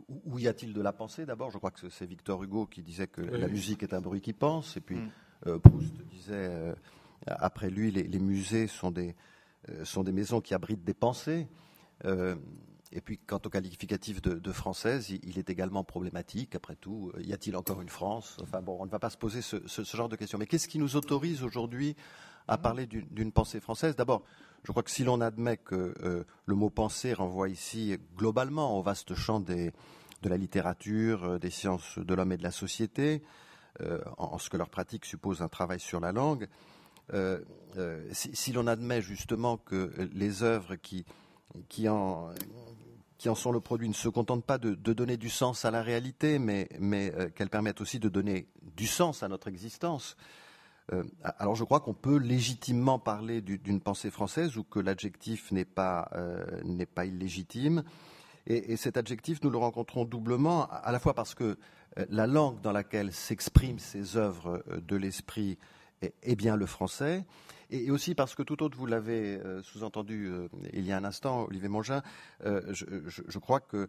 Où, 0.09 0.23
où 0.25 0.39
y 0.39 0.49
a-t-il 0.49 0.73
de 0.73 0.81
la 0.81 0.93
pensée 0.93 1.27
D'abord, 1.27 1.51
je 1.51 1.59
crois 1.59 1.71
que 1.71 1.89
c'est 1.89 2.07
Victor 2.07 2.43
Hugo 2.43 2.67
qui 2.67 2.83
disait 2.83 3.09
que 3.09 3.23
oui. 3.23 3.41
la 3.41 3.49
musique 3.49 3.83
est 3.83 3.95
un 3.95 4.01
bruit 4.01 4.21
qui 4.21 4.33
pense. 4.33 4.77
Et 4.77 4.81
puis, 4.81 4.97
mm. 4.97 5.11
euh, 5.47 5.59
Proust 5.59 5.95
disait, 6.05 6.75
après 7.27 7.71
lui, 7.71 7.91
les, 7.91 8.05
les 8.05 8.19
musées 8.21 8.67
sont 8.67 8.91
des, 8.91 9.17
sont 9.85 10.05
des 10.05 10.13
maisons 10.13 10.41
qui 10.41 10.55
abritent 10.55 10.85
des 10.85 10.95
pensées. 10.95 11.49
Euh, 12.05 12.37
et 12.93 13.01
puis, 13.01 13.19
quant 13.19 13.41
au 13.45 13.51
qualificatif 13.51 14.23
de, 14.23 14.53
française, 14.53 15.11
il, 15.11 15.39
est 15.39 15.51
également 15.51 15.85
problématique. 15.85 16.55
Après 16.55 16.75
tout, 16.75 17.13
y 17.19 17.33
a-t-il 17.33 17.55
encore 17.57 17.83
une 17.83 17.89
France? 17.89 18.39
Enfin 18.43 18.63
bon, 18.63 18.79
on 18.81 18.87
ne 18.87 18.91
va 18.91 18.99
pas 18.99 19.11
se 19.11 19.19
poser 19.19 19.43
ce, 19.43 19.59
genre 19.85 20.09
de 20.09 20.17
questions. 20.17 20.39
Mais 20.39 20.47
qu'est-ce 20.47 20.69
qui 20.69 20.79
nous 20.79 20.97
autorise 20.97 21.43
aujourd'hui 21.43 21.97
à 22.47 22.57
parler 22.57 22.87
d'une 22.87 23.31
pensée 23.31 23.61
française? 23.61 23.95
D'abord, 23.95 24.23
je 24.65 24.73
crois 24.73 24.83
que 24.83 24.91
si 24.91 25.05
l'on 25.05 25.21
admet 25.21 25.59
que 25.59 25.95
euh, 26.03 26.25
le 26.47 26.55
mot 26.55 26.71
pensée 26.71 27.13
renvoie 27.13 27.51
ici 27.51 27.97
globalement 28.17 28.79
au 28.79 28.83
vaste 28.83 29.15
champ 29.15 29.41
de 29.41 29.73
la 30.23 30.37
littérature, 30.37 31.25
euh, 31.25 31.39
des 31.39 31.51
sciences 31.51 31.99
de 31.99 32.15
l'homme 32.15 32.33
et 32.33 32.37
de 32.39 32.43
la 32.43 32.51
société, 32.51 33.23
euh, 33.83 34.01
en, 34.17 34.39
ce 34.39 34.49
que 34.51 34.57
leur 34.57 34.71
pratique 34.71 35.05
suppose 35.05 35.43
un 35.43 35.49
travail 35.49 35.79
sur 35.79 36.01
la 36.01 36.13
langue, 36.13 36.49
euh, 37.15 37.41
si, 38.13 38.53
l'on 38.53 38.67
admet 38.67 39.01
justement 39.01 39.57
que 39.57 39.93
les 40.13 40.43
œuvres 40.43 40.75
qui 40.77 41.05
en, 41.89 42.31
qui 43.19 43.29
en 43.29 43.35
sont 43.35 43.51
le 43.51 43.61
produit 43.61 43.89
ne 43.89 43.95
se 43.95 44.09
contentent 44.09 44.45
pas 44.45 44.59
de, 44.59 44.75
donner 44.75 45.17
du 45.17 45.29
sens 45.29 45.65
à 45.65 45.73
la 45.73 45.83
réalité, 45.83 46.39
mais, 46.39 46.69
mais 46.79 47.13
euh, 47.17 47.29
qu'elles 47.29 47.51
permettent 47.51 47.81
aussi 47.81 47.99
de 47.99 48.09
donner 48.09 48.49
du 48.77 48.87
sens 48.87 49.25
à 49.25 49.29
notre 49.29 49.49
existence. 49.49 50.17
Euh, 50.93 51.03
alors 51.39 51.57
je 51.57 51.65
crois 51.65 51.81
qu'on 51.81 51.95
peut 51.95 52.17
légitimement 52.17 52.99
parler 53.01 53.43
d'une 53.43 53.81
pensée 53.81 54.11
française 54.11 54.57
ou 54.57 54.63
que 54.63 54.79
l'adjectif 54.79 55.51
n'est 55.51 55.65
pas, 55.65 56.09
euh, 56.15 56.47
n'est 56.65 56.87
pas 56.87 57.05
illégitime. 57.05 57.83
Et, 58.47 58.73
et, 58.73 58.77
cet 58.77 58.97
adjectif, 58.97 59.43
nous 59.43 59.51
le 59.51 59.59
rencontrons 59.59 60.05
doublement, 60.05 60.69
à 60.71 60.91
la 60.93 60.99
fois 60.99 61.13
parce 61.13 61.35
que 61.35 61.59
la 62.09 62.27
langue 62.27 62.61
dans 62.63 62.73
laquelle 62.73 63.13
s'expriment 63.13 63.81
ces 63.81 64.17
œuvres 64.17 64.63
de 64.81 64.97
l'esprit 64.97 65.59
est, 66.03 66.15
est 66.23 66.37
bien 66.37 66.57
le 66.57 66.67
français, 66.67 67.25
et, 67.71 67.91
aussi 67.91 68.15
parce 68.15 68.35
que 68.35 68.43
tout 68.43 68.63
autre, 68.63 68.77
vous 68.77 68.87
l'avez 68.87 69.39
euh, 69.39 69.63
sous-entendu 69.63 70.29
euh, 70.29 70.49
il 70.73 70.87
y 70.87 70.93
a 70.93 70.97
un 70.97 71.05
instant, 71.05 71.45
Olivier 71.45 71.69
Mongin, 71.69 72.03
euh, 72.45 72.63
je, 72.73 73.39
crois 73.39 73.61
que 73.61 73.89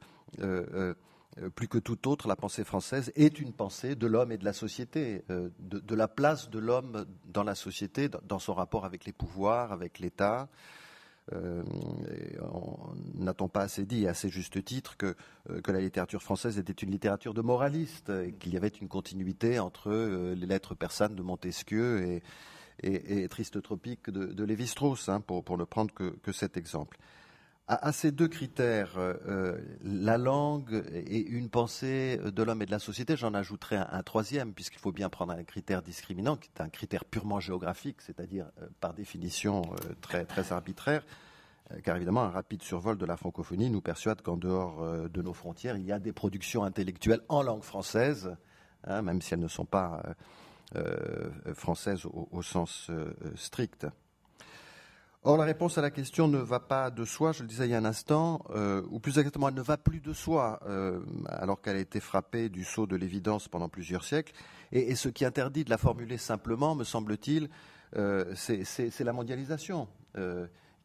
plus 1.55 1.67
que 1.67 1.77
tout 1.77 2.07
autre, 2.09 2.27
la 2.27 2.35
pensée 2.35 2.63
française 2.63 3.11
est 3.15 3.39
une 3.39 3.53
pensée 3.53 3.95
de 3.95 4.07
l'homme 4.07 4.31
et 4.31 4.37
de 4.37 4.45
la 4.45 4.53
société, 4.53 5.23
de, 5.29 5.95
la 5.95 6.07
place 6.07 6.49
de 6.49 6.59
l'homme 6.59 7.05
dans 7.25 7.43
la 7.43 7.55
société, 7.55 8.09
dans 8.27 8.39
son 8.39 8.53
rapport 8.53 8.83
avec 8.83 9.05
les 9.05 9.13
pouvoirs, 9.13 9.71
avec 9.71 9.99
l'État. 9.99 10.49
Euh, 11.33 11.63
N'a-t-on 13.15 13.47
pas 13.49 13.61
assez 13.61 13.85
dit, 13.85 14.07
à 14.07 14.11
assez 14.11 14.29
juste 14.29 14.63
titre, 14.63 14.97
que, 14.97 15.15
euh, 15.49 15.61
que 15.61 15.71
la 15.71 15.79
littérature 15.79 16.21
française 16.21 16.57
était 16.57 16.73
une 16.73 16.91
littérature 16.91 17.33
de 17.33 17.41
moralistes, 17.41 18.09
et 18.09 18.33
qu'il 18.33 18.53
y 18.53 18.57
avait 18.57 18.69
une 18.69 18.87
continuité 18.87 19.59
entre 19.59 19.91
euh, 19.91 20.35
les 20.35 20.47
lettres 20.47 20.75
persanes 20.75 21.15
de 21.15 21.21
Montesquieu 21.21 22.03
et, 22.03 22.23
et, 22.81 23.23
et 23.23 23.29
Triste 23.29 23.61
Tropique 23.61 24.09
de, 24.09 24.25
de 24.25 24.43
Lévi-Strauss, 24.43 25.09
hein, 25.09 25.21
pour, 25.21 25.43
pour, 25.43 25.57
ne 25.57 25.65
prendre 25.65 25.93
que, 25.93 26.15
que 26.23 26.31
cet 26.31 26.57
exemple. 26.57 26.97
À, 27.71 27.91
ces 27.91 28.11
deux 28.11 28.27
critères, 28.27 28.93
euh, 28.97 29.59
la 29.83 30.17
langue 30.17 30.83
et 30.91 31.19
une 31.19 31.49
pensée 31.49 32.17
de 32.17 32.41
l'homme 32.41 32.63
et 32.63 32.65
de 32.65 32.71
la 32.71 32.79
société, 32.79 33.15
j'en 33.15 33.35
ajouterai 33.35 33.75
un, 33.77 34.01
troisième, 34.01 34.53
puisqu'il 34.53 34.79
faut 34.79 34.91
bien 34.91 35.07
prendre 35.07 35.33
un 35.33 35.43
critère 35.43 35.83
discriminant, 35.83 36.35
qui 36.35 36.49
est 36.49 36.61
un 36.61 36.69
critère 36.69 37.05
purement 37.05 37.39
géographique, 37.39 38.01
c'est-à-dire 38.01 38.47
euh, 38.63 38.67
par 38.79 38.95
définition 38.95 39.61
euh, 39.85 39.93
très, 40.01 40.51
arbitraire, 40.51 41.05
euh, 41.71 41.79
car 41.83 41.95
évidemment 41.95 42.23
un 42.23 42.31
rapide 42.31 42.63
survol 42.63 42.97
de 42.97 43.05
la 43.05 43.17
francophonie 43.17 43.69
nous 43.69 43.81
persuade 43.81 44.23
qu'en 44.23 44.35
dehors 44.35 44.81
euh, 44.81 45.07
de 45.07 45.21
nos 45.21 45.33
frontières, 45.33 45.77
il 45.77 45.85
y 45.85 45.91
a 45.91 45.99
des 45.99 46.11
productions 46.11 46.63
intellectuelles 46.63 47.21
en 47.29 47.43
langue 47.43 47.63
française, 47.63 48.35
hein, 48.85 49.03
même 49.03 49.21
si 49.21 49.35
elles 49.35 49.39
ne 49.39 49.47
sont 49.47 49.65
pas 49.65 50.01
euh, 50.75 51.29
euh, 51.47 51.53
française 51.55 52.05
au, 52.05 52.41
sens 52.43 52.91
euh, 52.91 53.11
strict. 53.35 53.87
Or, 55.23 55.35
la 55.35 55.43
réponse 55.43 55.77
à 55.77 55.81
la 55.81 55.91
question 55.91 56.29
ne 56.29 56.37
va 56.37 56.61
pas 56.61 56.91
de 56.91 57.03
soi, 57.03 57.33
je 57.33 57.41
le 57.41 57.49
disais 57.49 57.65
il 57.65 57.71
y 57.71 57.73
a 57.73 57.77
un 57.77 57.83
instant, 57.83 58.41
euh, 58.51 58.81
ou 58.89 58.99
plus 58.99 59.17
exactement, 59.17 59.49
elle 59.49 59.55
ne 59.55 59.61
va 59.61 59.75
plus 59.75 59.99
de 59.99 60.13
soi, 60.13 60.61
euh, 60.65 61.01
alors 61.27 61.61
qu'elle 61.61 61.75
a 61.75 61.79
été 61.79 61.99
frappée 61.99 62.47
du 62.47 62.63
sceau 62.63 62.87
de 62.87 62.95
l'évidence 62.95 63.49
pendant 63.49 63.67
plusieurs 63.67 64.05
siècles. 64.05 64.31
Et, 64.71 64.95
ce 64.95 65.09
qui 65.09 65.25
interdit 65.25 65.65
de 65.65 65.69
la 65.71 65.77
formuler 65.77 66.17
simplement, 66.17 66.73
me 66.73 66.85
semble-t-il, 66.85 67.49
euh, 67.97 68.33
c'est 68.35 69.03
la 69.03 69.11
mondialisation, 69.11 69.89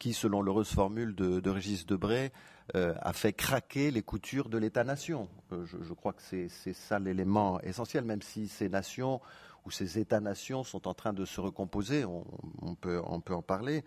qui, 0.01 0.13
selon 0.13 0.43
l'heureuse 0.43 0.69
formule 0.69 1.15
de, 1.15 1.51
Régis 1.51 1.87
Debray, 1.87 2.33
a 2.75 3.13
fait 3.13 3.35
craquer 3.35 3.93
les 3.93 4.03
coutures 4.03 4.49
de 4.49 4.59
l'État-nation. 4.59 5.29
Je, 5.53 5.93
crois 5.93 6.13
que 6.13 6.23
c'est 6.23 6.73
ça 6.73 6.99
l'élément 6.99 7.61
essentiel, 7.61 8.05
même 8.05 8.23
si 8.23 8.49
ces 8.49 8.69
nations 8.69 9.21
où 9.65 9.71
ces 9.71 9.99
États-nations 9.99 10.65
sont 10.65 10.89
en 10.89 10.95
train 10.95 11.13
de 11.13 11.25
se 11.25 11.41
recomposer, 11.41 12.05
on, 12.05 12.75
peut, 12.75 13.01
on 13.07 13.21
peut 13.21 13.35
en 13.35 13.43
parler. 13.43 13.85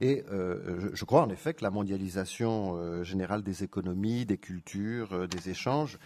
Et 0.00 0.24
euh, 0.32 0.90
je, 0.94 1.04
crois 1.04 1.22
en 1.22 1.28
effet 1.28 1.52
que 1.52 1.62
la 1.62 1.70
mondialisation 1.70 2.76
euh, 2.76 3.04
générale 3.04 3.42
des 3.42 3.64
économies, 3.64 4.24
des 4.24 4.38
cultures, 4.38 5.12
euh, 5.12 5.26
des 5.26 5.50
échanges, 5.50 5.98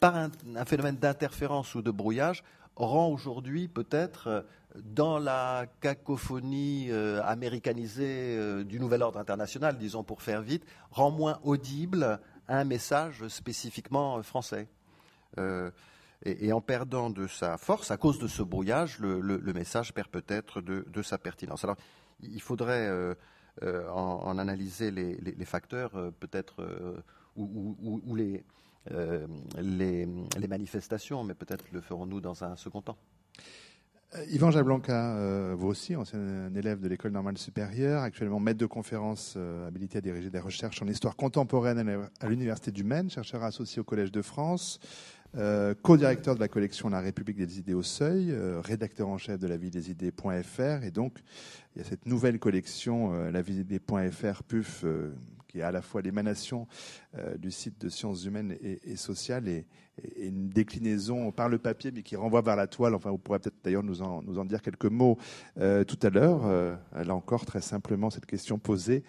par 0.00 0.16
un, 0.16 0.30
phénomène 0.64 0.96
d'interférence 0.96 1.74
ou 1.74 1.82
de 1.82 1.90
brouillage, 1.90 2.42
rend 2.76 3.08
aujourd'hui 3.08 3.68
peut-être 3.68 4.46
dans 4.76 5.18
la 5.18 5.66
cacophonie 5.80 6.90
américanisée 6.90 8.64
du 8.64 8.80
nouvel 8.80 9.02
ordre 9.02 9.20
international, 9.20 9.78
disons 9.78 10.02
pour 10.02 10.22
faire 10.22 10.42
vite, 10.42 10.64
rend 10.90 11.12
moins 11.12 11.38
audible 11.44 12.18
un 12.48 12.64
message 12.64 13.28
spécifiquement 13.28 14.20
français. 14.24 14.66
Et, 16.24 16.52
en 16.52 16.60
perdant 16.60 17.10
de 17.10 17.28
sa 17.28 17.58
force, 17.58 17.92
à 17.92 17.96
cause 17.96 18.18
de 18.18 18.26
ce 18.26 18.42
brouillage, 18.42 18.98
le 18.98 19.52
message 19.52 19.92
perd 19.94 20.08
peut-être 20.08 20.60
de, 20.60 20.84
de, 20.88 21.02
sa 21.02 21.16
pertinence. 21.16 21.62
Alors, 21.62 21.76
il 22.22 22.42
faudrait 22.42 22.90
euh, 23.62 23.84
euh, 23.84 23.88
en, 23.90 24.38
analyser 24.38 24.90
les, 24.90 25.44
facteurs, 25.44 25.94
euh, 25.96 26.10
peut-être, 26.10 26.62
euh, 26.62 26.96
ou, 27.36 28.14
les, 28.16 28.44
euh, 28.90 29.26
manifestations, 30.48 31.24
mais 31.24 31.34
peut-être 31.34 31.64
le 31.72 31.80
ferons-nous 31.80 32.20
dans 32.20 32.44
un 32.44 32.56
second 32.56 32.82
temps. 32.82 32.98
Yvan 34.30 34.52
Jablanca, 34.52 35.16
euh, 35.16 35.54
vous 35.58 35.66
aussi, 35.66 35.96
ancien 35.96 36.54
élève 36.54 36.80
de 36.80 36.88
l'école 36.88 37.10
normale 37.10 37.36
supérieure, 37.36 38.02
actuellement 38.02 38.38
maître 38.38 38.58
de 38.58 38.66
conférence 38.66 39.34
euh, 39.36 39.66
habilité 39.66 39.98
à 39.98 40.00
diriger 40.00 40.30
des 40.30 40.38
recherches 40.38 40.80
en 40.82 40.86
histoire 40.86 41.16
contemporaine 41.16 42.08
à 42.20 42.28
l'Université 42.28 42.70
du 42.70 42.84
Maine, 42.84 43.10
chercheur 43.10 43.42
associé 43.42 43.80
au 43.80 43.84
Collège 43.84 44.12
de 44.12 44.22
France. 44.22 44.78
Euh, 45.36 45.74
co-directeur 45.82 46.36
de 46.36 46.40
la 46.40 46.46
collection 46.46 46.88
La 46.88 47.00
République 47.00 47.36
des 47.36 47.58
idées 47.58 47.74
au 47.74 47.82
seuil, 47.82 48.30
euh, 48.30 48.60
rédacteur 48.60 49.08
en 49.08 49.18
chef 49.18 49.38
de 49.40 49.48
la 49.48 49.56
vie 49.56 49.70
des 49.70 49.90
idées.fr. 49.90 50.84
Et 50.84 50.92
donc, 50.92 51.18
il 51.74 51.82
y 51.82 51.84
a 51.84 51.88
cette 51.88 52.06
nouvelle 52.06 52.38
collection, 52.38 53.12
euh, 53.14 53.30
la 53.32 53.42
vie 53.42 53.54
des 53.54 53.74
idées.fr, 53.74 54.44
PUF, 54.44 54.84
qui 55.48 55.58
est 55.58 55.62
à 55.62 55.72
la 55.72 55.82
fois 55.82 56.02
l'émanation 56.02 56.66
du 57.38 57.52
site 57.52 57.80
de 57.80 57.88
sciences 57.88 58.24
humaines 58.24 58.56
et, 58.60 58.96
sociales 58.96 59.46
et, 59.46 59.66
une 60.16 60.48
déclinaison 60.48 61.30
par 61.30 61.48
le 61.48 61.58
papier, 61.58 61.92
mais 61.92 62.02
qui 62.02 62.16
renvoie 62.16 62.42
vers 62.42 62.56
la 62.56 62.66
toile. 62.66 62.92
Enfin, 62.92 63.10
vous 63.10 63.18
pourrez 63.18 63.38
peut-être 63.38 63.62
d'ailleurs 63.62 63.84
nous 63.84 64.02
en, 64.02 64.20
nous 64.22 64.40
en 64.40 64.44
dire 64.44 64.62
quelques 64.62 64.86
mots 64.86 65.16
tout 65.54 65.98
à 66.02 66.10
l'heure. 66.10 66.78
là 66.92 67.14
encore, 67.14 67.46
très 67.46 67.60
simplement, 67.60 68.10
cette 68.10 68.26
question 68.26 68.58
posée 68.58 69.04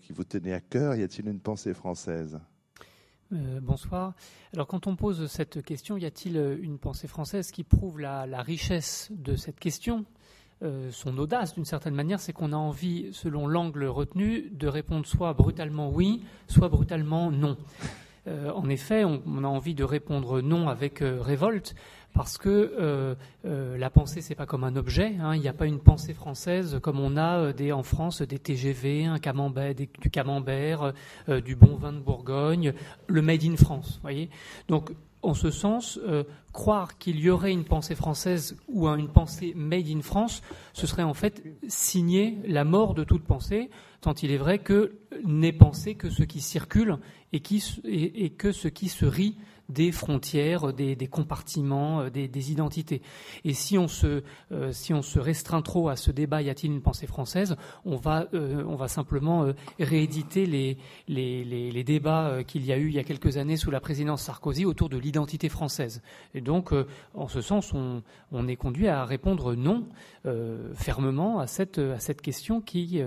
qui 0.00 0.14
vous 0.14 0.24
tenait 0.24 0.54
à 0.54 0.60
cœur, 0.60 0.94
y 0.94 1.02
a-t-il 1.02 1.28
une 1.28 1.40
pensée 1.40 1.74
française? 1.74 2.40
Euh, 3.32 3.60
bonsoir. 3.60 4.14
Alors 4.52 4.66
quand 4.66 4.86
on 4.86 4.96
pose 4.96 5.26
cette 5.26 5.62
question, 5.62 5.96
y 5.96 6.04
a-t-il 6.04 6.36
euh, 6.36 6.56
une 6.60 6.78
pensée 6.78 7.06
française 7.06 7.52
qui 7.52 7.62
prouve 7.62 8.00
la, 8.00 8.24
richesse 8.42 9.08
de 9.10 9.36
cette 9.36 9.60
question? 9.60 10.04
Euh, 10.62 10.90
son 10.90 11.16
audace 11.16 11.54
d'une 11.54 11.64
certaine 11.64 11.94
manière, 11.94 12.18
c'est 12.20 12.32
qu'on 12.32 12.52
a 12.52 12.56
envie, 12.56 13.10
selon 13.12 13.46
l'angle 13.46 13.84
retenu, 13.84 14.50
de 14.50 14.66
répondre 14.66 15.06
soit 15.06 15.32
brutalement 15.32 15.90
oui, 15.90 16.22
soit 16.48 16.68
brutalement 16.68 17.30
non. 17.30 17.56
En 18.26 18.68
effet, 18.68 19.04
on, 19.04 19.44
a 19.44 19.48
envie 19.48 19.74
de 19.74 19.84
répondre 19.84 20.40
non 20.40 20.68
avec 20.68 21.02
révolte, 21.02 21.74
parce 22.12 22.38
que 22.38 22.48
euh, 22.48 23.14
euh, 23.44 23.78
la 23.78 23.90
pensée 23.90 24.20
c'est 24.20 24.34
pas 24.34 24.46
comme 24.46 24.64
un 24.64 24.76
objet. 24.76 25.14
Hein. 25.20 25.34
Il 25.34 25.40
n'y 25.40 25.48
a 25.48 25.52
pas 25.52 25.66
une 25.66 25.80
pensée 25.80 26.14
française 26.14 26.78
comme 26.82 27.00
on 27.00 27.16
a 27.16 27.38
euh, 27.38 27.52
des, 27.52 27.72
en 27.72 27.82
France 27.82 28.22
des 28.22 28.38
TGV, 28.38 29.04
un 29.04 29.18
camembert, 29.18 29.74
du 29.74 30.10
camembert, 30.10 30.92
du 31.44 31.56
bon 31.56 31.76
vin 31.76 31.92
de 31.92 31.98
Bourgogne, 31.98 32.74
le 33.06 33.22
made 33.22 33.44
in 33.44 33.56
France. 33.56 34.00
Voyez. 34.02 34.30
Donc 34.68 34.92
en 35.22 35.34
ce 35.34 35.50
sens, 35.50 36.00
croire 36.52 36.98
qu'il 36.98 37.20
y 37.20 37.30
aurait 37.30 37.52
une 37.52 37.64
pensée 37.64 37.94
française 37.94 38.56
ou 38.68 38.88
une 38.88 39.08
pensée 39.08 39.52
made 39.54 39.88
in 39.88 40.02
France, 40.02 40.42
ce 40.72 40.86
serait 40.86 41.02
en 41.02 41.14
fait 41.14 41.42
signer 41.68 42.38
la 42.46 42.64
mort 42.64 42.94
de 42.94 43.04
toute 43.04 43.24
pensée, 43.24 43.70
tant 44.00 44.14
il 44.14 44.30
est 44.30 44.38
vrai 44.38 44.58
que 44.58 44.98
n'est 45.24 45.52
pensé 45.52 45.94
que 45.94 46.10
ce 46.10 46.22
qui 46.22 46.40
circule 46.40 46.98
et 47.32 47.40
que 47.40 48.52
ce 48.52 48.68
qui 48.68 48.88
se 48.88 49.04
rit 49.04 49.36
des 49.70 49.92
frontières, 49.92 50.72
des, 50.72 50.96
compartiments, 51.06 52.02
euh, 52.02 52.10
des, 52.10 52.52
identités. 52.52 53.02
Et 53.44 53.54
si 53.54 53.78
on, 53.78 53.88
se, 53.88 54.22
euh, 54.52 54.72
si 54.72 54.92
on 54.92 55.02
se 55.02 55.18
restreint 55.18 55.62
trop 55.62 55.88
à 55.88 55.96
ce 55.96 56.10
débat, 56.10 56.42
y 56.42 56.50
a-t-il 56.50 56.72
une 56.72 56.82
pensée 56.82 57.06
française, 57.06 57.56
on 57.84 57.96
va, 57.96 58.26
euh, 58.34 58.64
on 58.66 58.76
va 58.76 58.88
simplement 58.88 59.46
rééditer 59.78 60.46
les, 60.46 60.76
les, 61.08 61.84
débats 61.84 62.44
qu'il 62.44 62.66
y 62.66 62.72
a 62.72 62.76
eu 62.78 62.88
il 62.88 62.94
y 62.94 62.98
a 62.98 63.04
quelques 63.04 63.38
années 63.38 63.56
sous 63.56 63.70
la 63.70 63.80
présidence 63.80 64.22
Sarkozy 64.22 64.66
autour 64.66 64.88
de 64.88 64.98
l'identité 64.98 65.48
française. 65.48 66.02
Et 66.34 66.40
donc, 66.40 66.72
en 67.14 67.26
ce 67.26 67.40
sens, 67.40 67.72
on, 67.72 68.02
on, 68.32 68.48
est 68.48 68.56
conduit 68.56 68.88
à 68.88 69.04
répondre 69.04 69.54
non 69.54 69.86
fermement 70.74 71.40
à 71.40 71.46
cette, 71.46 71.78
à 71.78 71.98
cette 71.98 72.20
question 72.20 72.60
qui 72.60 73.00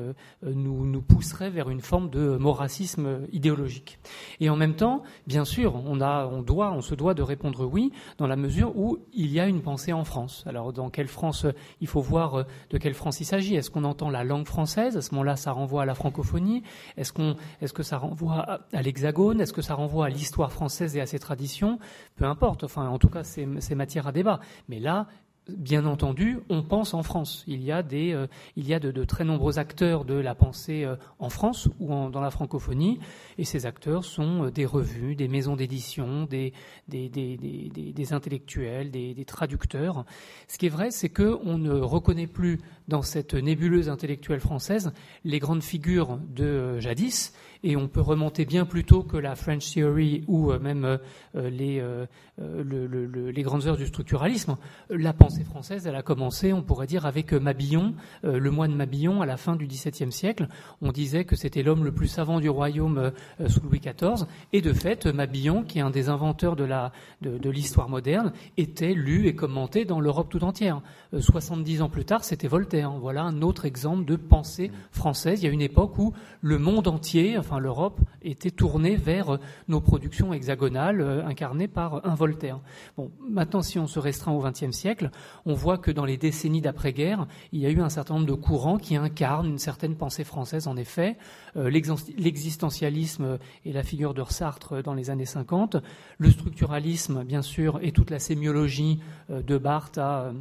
nous, 0.43 0.85
nous 0.85 1.01
pousserait 1.01 1.51
vers 1.51 1.69
une 1.69 1.81
forme 1.81 2.09
de 2.09 2.37
moracisme 2.37 3.27
idéologique. 3.31 3.99
Et 4.39 4.49
en 4.49 4.55
même 4.55 4.75
temps, 4.75 5.03
bien 5.27 5.45
sûr, 5.45 5.75
on, 5.75 6.01
a, 6.01 6.25
on 6.25 6.41
doit 6.41 6.52
on 6.61 6.81
se 6.81 6.95
doit 6.95 7.13
de 7.13 7.21
répondre 7.21 7.65
oui, 7.65 7.91
dans 8.17 8.27
la 8.27 8.35
mesure 8.35 8.77
où 8.77 8.99
il 9.13 9.31
y 9.31 9.39
a 9.39 9.47
une 9.47 9.61
pensée 9.61 9.93
en 9.93 10.03
France. 10.03 10.43
Alors, 10.47 10.73
dans 10.73 10.89
quelle 10.89 11.07
France, 11.07 11.45
il 11.81 11.87
faut 11.87 12.01
voir 12.01 12.39
euh, 12.39 12.43
de 12.69 12.77
quelle 12.77 12.93
France 12.93 13.19
il 13.19 13.25
s'agit. 13.25 13.55
Est-ce 13.55 13.69
qu'on 13.69 13.83
entend 13.83 14.09
la 14.09 14.23
langue 14.23 14.45
française? 14.45 14.97
À 14.97 15.01
ce 15.01 15.13
moment-là, 15.13 15.35
ça 15.35 15.51
renvoie 15.51 15.83
à 15.83 15.85
la 15.85 15.95
francophonie. 15.95 16.63
Est-ce 16.97 17.13
est-ce 17.61 17.73
que 17.73 17.83
ça 17.83 17.97
renvoie 17.97 18.59
à, 18.73 18.81
l'hexagone? 18.81 19.39
Est-ce 19.39 19.53
que 19.53 19.61
ça 19.61 19.75
renvoie 19.75 20.07
à 20.07 20.09
l'histoire 20.09 20.51
française 20.51 20.95
et 20.97 21.01
à 21.01 21.05
ses 21.05 21.19
traditions? 21.19 21.79
Peu 22.15 22.25
importe. 22.25 22.63
Enfin, 22.63 22.87
en 22.87 22.97
tout 22.97 23.09
cas, 23.09 23.23
c'est 23.23 23.75
matière 23.75 24.07
à 24.07 24.11
débat. 24.11 24.39
Mais 24.67 24.79
là, 24.79 25.07
Bien 25.49 25.85
entendu, 25.85 26.39
on 26.47 26.63
pense 26.63 26.93
en 26.93 27.03
France. 27.03 27.43
Il 27.47 27.61
y 27.63 27.73
a, 27.73 27.83
euh, 27.91 28.27
de, 28.55 29.03
très 29.03 29.25
nombreux 29.25 29.59
acteurs 29.59 30.05
de 30.05 30.13
la 30.13 30.35
pensée 30.35 30.85
euh, 30.85 30.95
en 31.19 31.29
France 31.29 31.67
ou 31.81 31.89
dans 32.09 32.21
la 32.21 32.31
francophonie, 32.31 32.99
et 33.37 33.43
ces 33.43 33.65
acteurs 33.65 34.05
sont 34.05 34.45
euh, 34.45 34.51
des 34.51 34.65
revues, 34.65 35.17
des 35.17 35.27
maisons 35.27 35.57
d'édition, 35.57 36.23
des, 36.23 36.53
des, 36.87 38.13
intellectuels, 38.13 38.89
des, 38.89 39.25
traducteurs. 39.25 40.05
Ce 40.47 40.57
qui 40.57 40.67
est 40.67 40.69
vrai, 40.69 40.91
c'est 40.91 41.09
qu'on 41.09 41.57
ne 41.57 41.73
reconnaît 41.73 42.27
plus 42.27 42.61
dans 42.87 43.01
cette 43.01 43.33
nébuleuse 43.33 43.89
intellectuelle 43.89 44.39
française 44.39 44.93
les 45.25 45.39
grandes 45.39 45.63
figures 45.63 46.19
de 46.29 46.79
jadis, 46.79 47.33
et 47.63 47.75
on 47.75 47.87
peut 47.87 48.01
remonter 48.01 48.45
bien 48.45 48.65
plus 48.65 48.83
tôt 48.83 49.03
que 49.03 49.17
la 49.17 49.35
French 49.35 49.73
Theory 49.73 50.23
ou 50.27 50.51
euh, 50.51 50.59
même 50.59 50.85
euh, 50.85 50.97
euh, 51.35 51.49
les, 51.49 53.31
les 53.31 53.43
grandes 53.43 53.67
heures 53.67 53.77
du 53.77 53.87
structuralisme. 53.87 54.57
La 54.89 55.13
pensée 55.13 55.43
française, 55.43 55.87
elle 55.87 55.95
a 55.95 56.01
commencé, 56.01 56.53
on 56.53 56.61
pourrait 56.61 56.87
dire, 56.87 57.05
avec 57.05 57.33
Mabillon, 57.33 57.93
le 58.23 58.51
moine 58.51 58.75
Mabillon, 58.75 59.21
à 59.21 59.25
la 59.25 59.37
fin 59.37 59.55
du 59.55 59.67
XVIIe 59.67 60.11
siècle. 60.11 60.47
On 60.81 60.91
disait 60.91 61.25
que 61.25 61.35
c'était 61.35 61.63
l'homme 61.63 61.83
le 61.83 61.91
plus 61.91 62.07
savant 62.07 62.39
du 62.39 62.49
royaume 62.49 63.11
sous 63.47 63.61
Louis 63.61 63.79
XIV, 63.79 64.25
et 64.51 64.61
de 64.61 64.73
fait, 64.73 65.05
Mabillon, 65.05 65.63
qui 65.63 65.79
est 65.79 65.81
un 65.81 65.89
des 65.89 66.09
inventeurs 66.09 66.55
de, 66.55 66.63
la, 66.63 66.91
de, 67.21 67.37
de 67.37 67.49
l'histoire 67.49 67.89
moderne, 67.89 68.33
était 68.57 68.93
lu 68.93 69.27
et 69.27 69.35
commenté 69.35 69.85
dans 69.85 69.99
l'Europe 69.99 70.29
tout 70.29 70.43
entière. 70.43 70.81
70 71.19 71.81
ans 71.81 71.89
plus 71.89 72.05
tard, 72.05 72.23
c'était 72.23 72.47
Voltaire. 72.47 72.91
Voilà 72.91 73.23
un 73.23 73.41
autre 73.41 73.65
exemple 73.65 74.05
de 74.05 74.15
pensée 74.15 74.71
française. 74.91 75.41
Il 75.41 75.45
y 75.45 75.49
a 75.49 75.51
une 75.51 75.61
époque 75.61 75.97
où 75.99 76.13
le 76.41 76.57
monde 76.57 76.87
entier, 76.87 77.37
enfin 77.37 77.59
l'Europe, 77.59 77.99
était 78.23 78.51
tournée 78.51 78.95
vers 78.95 79.37
nos 79.67 79.81
productions 79.81 80.33
hexagonales 80.33 81.01
euh, 81.01 81.25
incarnées 81.25 81.67
par 81.67 82.05
un 82.05 82.15
Voltaire. 82.15 82.59
Bon, 82.97 83.11
maintenant, 83.29 83.61
si 83.61 83.79
on 83.79 83.87
se 83.87 83.99
restreint 83.99 84.31
au 84.31 84.41
XXe 84.41 84.71
siècle, 84.71 85.11
on 85.45 85.53
voit 85.53 85.77
que 85.77 85.91
dans 85.91 86.05
les 86.05 86.17
décennies 86.17 86.61
d'après-guerre, 86.61 87.27
il 87.51 87.59
y 87.59 87.65
a 87.65 87.69
eu 87.69 87.81
un 87.81 87.89
certain 87.89 88.15
nombre 88.15 88.27
de 88.27 88.33
courants 88.33 88.77
qui 88.77 88.95
incarnent 88.95 89.47
une 89.47 89.59
certaine 89.59 89.95
pensée 89.95 90.23
française. 90.23 90.67
En 90.67 90.77
effet, 90.77 91.17
euh, 91.57 91.69
l'existentialisme 91.69 93.37
et 93.65 93.73
la 93.73 93.83
figure 93.83 94.13
de 94.13 94.23
Sartre 94.27 94.81
dans 94.81 94.93
les 94.93 95.09
années 95.09 95.25
50, 95.25 95.77
le 96.17 96.31
structuralisme, 96.31 97.23
bien 97.23 97.41
sûr, 97.41 97.79
et 97.81 97.91
toute 97.91 98.09
la 98.09 98.19
sémiologie 98.19 98.99
euh, 99.29 99.41
de 99.41 99.57
Barthes 99.57 99.97
à 99.97 100.33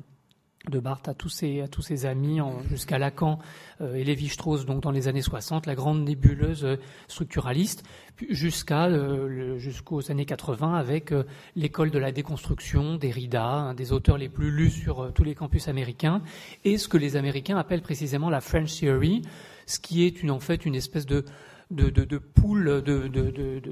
de 0.69 0.79
Barthes 0.79 1.09
à 1.09 1.15
tous 1.15 1.29
ses, 1.29 1.61
à 1.61 1.69
tous 1.69 1.83
ses 1.83 2.07
amis 2.07 2.39
jusqu'à 2.69 2.99
Lacan 2.99 3.39
euh, 3.81 3.95
et 3.95 4.05
Lévi-Strauss 4.05 4.65
donc 4.65 4.83
dans 4.83 4.93
les 4.93 5.09
années 5.09 5.23
60, 5.23 5.67
la 5.67 5.75
grande 5.75 6.05
nébuleuse 6.05 6.65
euh, 6.65 6.77
structuraliste, 7.09 7.83
jusqu'à 8.31 8.87
euh, 8.87 9.59
jusqu'aux 9.59 10.11
années 10.11 10.25
80 10.25 10.75
avec 10.75 11.13
l'école 11.57 11.91
de 11.91 11.99
la 11.99 12.13
déconstruction, 12.13 12.95
Derrida, 12.97 13.45
un 13.45 13.75
des 13.75 13.93
auteurs 13.93 14.19
les 14.19 14.29
plus 14.29 14.51
lus 14.51 14.71
sur 14.71 15.13
tous 15.13 15.25
les 15.25 15.35
campus 15.35 15.67
américains, 15.67 16.23
et 16.65 16.79
ce 16.79 16.87
que 16.87 16.97
les 16.97 17.17
Américains 17.17 17.57
appellent 17.57 17.83
précisément 17.83 18.31
la 18.31 18.41
French 18.41 18.79
Theory, 18.79 19.23
ce 19.67 19.81
qui 19.81 20.05
est 20.05 20.23
une, 20.23 20.31
en 20.31 20.41
fait 20.41 20.65
une 20.65 20.75
espèce 20.75 21.07
de 21.07 21.25
de, 21.71 21.89
de, 21.89 22.05
de 22.05 22.19
pool 22.19 22.83
de, 22.83 23.09
de 23.09 23.63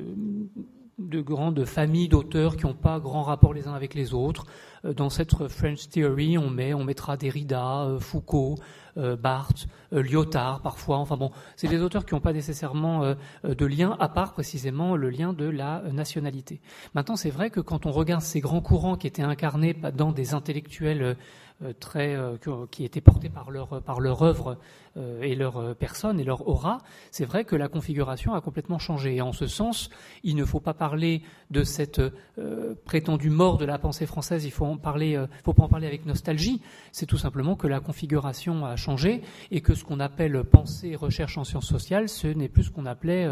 de 1.01 1.21
grandes 1.21 1.65
familles 1.65 2.09
d'auteurs 2.09 2.57
qui 2.57 2.67
n'ont 2.67 2.75
pas 2.75 3.01
grand 3.01 3.23
rapport 3.23 3.55
les 3.55 3.67
uns 3.67 3.75
avec 3.75 3.95
les 3.95 4.13
autres. 4.15 4.47
Euh, 4.85 4.95
dans 4.95 5.11
cette 5.11 5.35
French 5.49 5.89
Theory, 5.89 6.39
on, 6.39 6.51
met, 6.51 6.75
on 6.75 6.85
mettra 6.85 7.17
Derrida, 7.17 7.83
euh, 7.83 8.01
Foucault, 8.01 8.57
euh, 8.97 9.17
Barthes, 9.17 9.67
Lyotard 9.93 10.63
parfois. 10.63 10.99
Enfin 10.99 11.17
bon, 11.17 11.31
c'est 11.57 11.69
des 11.69 11.81
auteurs 11.81 12.05
qui 12.05 12.15
n'ont 12.15 12.21
pas 12.21 12.33
nécessairement 12.33 13.15
de 13.45 13.67
lien, 13.67 13.97
à 13.99 14.09
part 14.09 14.33
précisément 14.33 14.97
le 14.97 15.11
lien 15.11 15.33
de 15.33 15.47
la 15.47 15.83
nationalité. 15.93 16.61
Maintenant, 16.95 17.17
c'est 17.17 17.31
vrai 17.31 17.51
que 17.51 17.61
quand 17.61 17.87
on 17.87 17.93
regarde 17.93 18.23
ces 18.23 18.41
grands 18.41 18.61
courants 18.61 18.97
qui 18.97 19.07
étaient 19.07 19.23
incarnés 19.23 19.75
dans 19.75 20.13
des 20.13 20.35
intellectuels 20.35 21.17
très, 21.81 22.17
qui 22.71 22.85
étaient 22.85 23.01
portés 23.01 23.29
par 23.29 23.51
leur, 23.51 23.83
par 23.83 24.01
leur 24.01 24.23
œuvre 24.23 24.59
et 25.23 25.37
leur 25.37 25.57
euh, 25.59 25.75
personne 25.75 26.19
et 26.19 26.25
leur 26.25 26.49
aura, 26.49 26.79
c'est 27.13 27.25
vrai 27.25 27.45
que 27.45 27.55
la 27.55 27.69
configuration 27.69 28.35
a 28.35 28.41
complètement 28.41 28.81
changé. 28.81 29.15
Et 29.15 29.21
en 29.21 29.33
ce 29.33 29.47
sens, 29.47 29.89
il 30.25 30.35
ne 30.35 30.45
faut 30.45 30.59
pas 30.59 30.75
parler 30.75 31.23
de 31.51 31.63
cette 31.63 32.01
euh, 32.01 32.75
prétendue 32.85 33.31
mort 33.31 33.57
de 33.57 33.65
la 33.65 33.79
pensée 33.79 34.07
française, 34.07 34.45
il 34.45 34.51
faut 34.51 34.67
en 34.67 34.77
parler, 34.77 35.25
faut 35.45 35.53
pas 35.53 35.63
en 35.63 35.69
parler 35.69 35.87
avec 35.87 36.07
nostalgie. 36.07 36.61
C'est 36.91 37.07
tout 37.07 37.19
simplement 37.19 37.55
que 37.55 37.69
la 37.69 37.79
configuration 37.79 38.67
a 38.67 38.75
changé 38.75 39.23
et 39.53 39.61
que 39.61 39.75
ce 39.75 39.85
qu'on 39.85 40.01
appelle 40.01 40.43
pensée 40.43 40.97
recherche 40.97 41.39
en 41.39 41.45
sciences 41.45 41.69
sociales, 41.69 42.09
ce 42.09 42.27
n'est 42.27 42.49
plus 42.49 42.65
ce 42.65 42.71
qu'on 42.71 42.87
appelait 42.87 43.29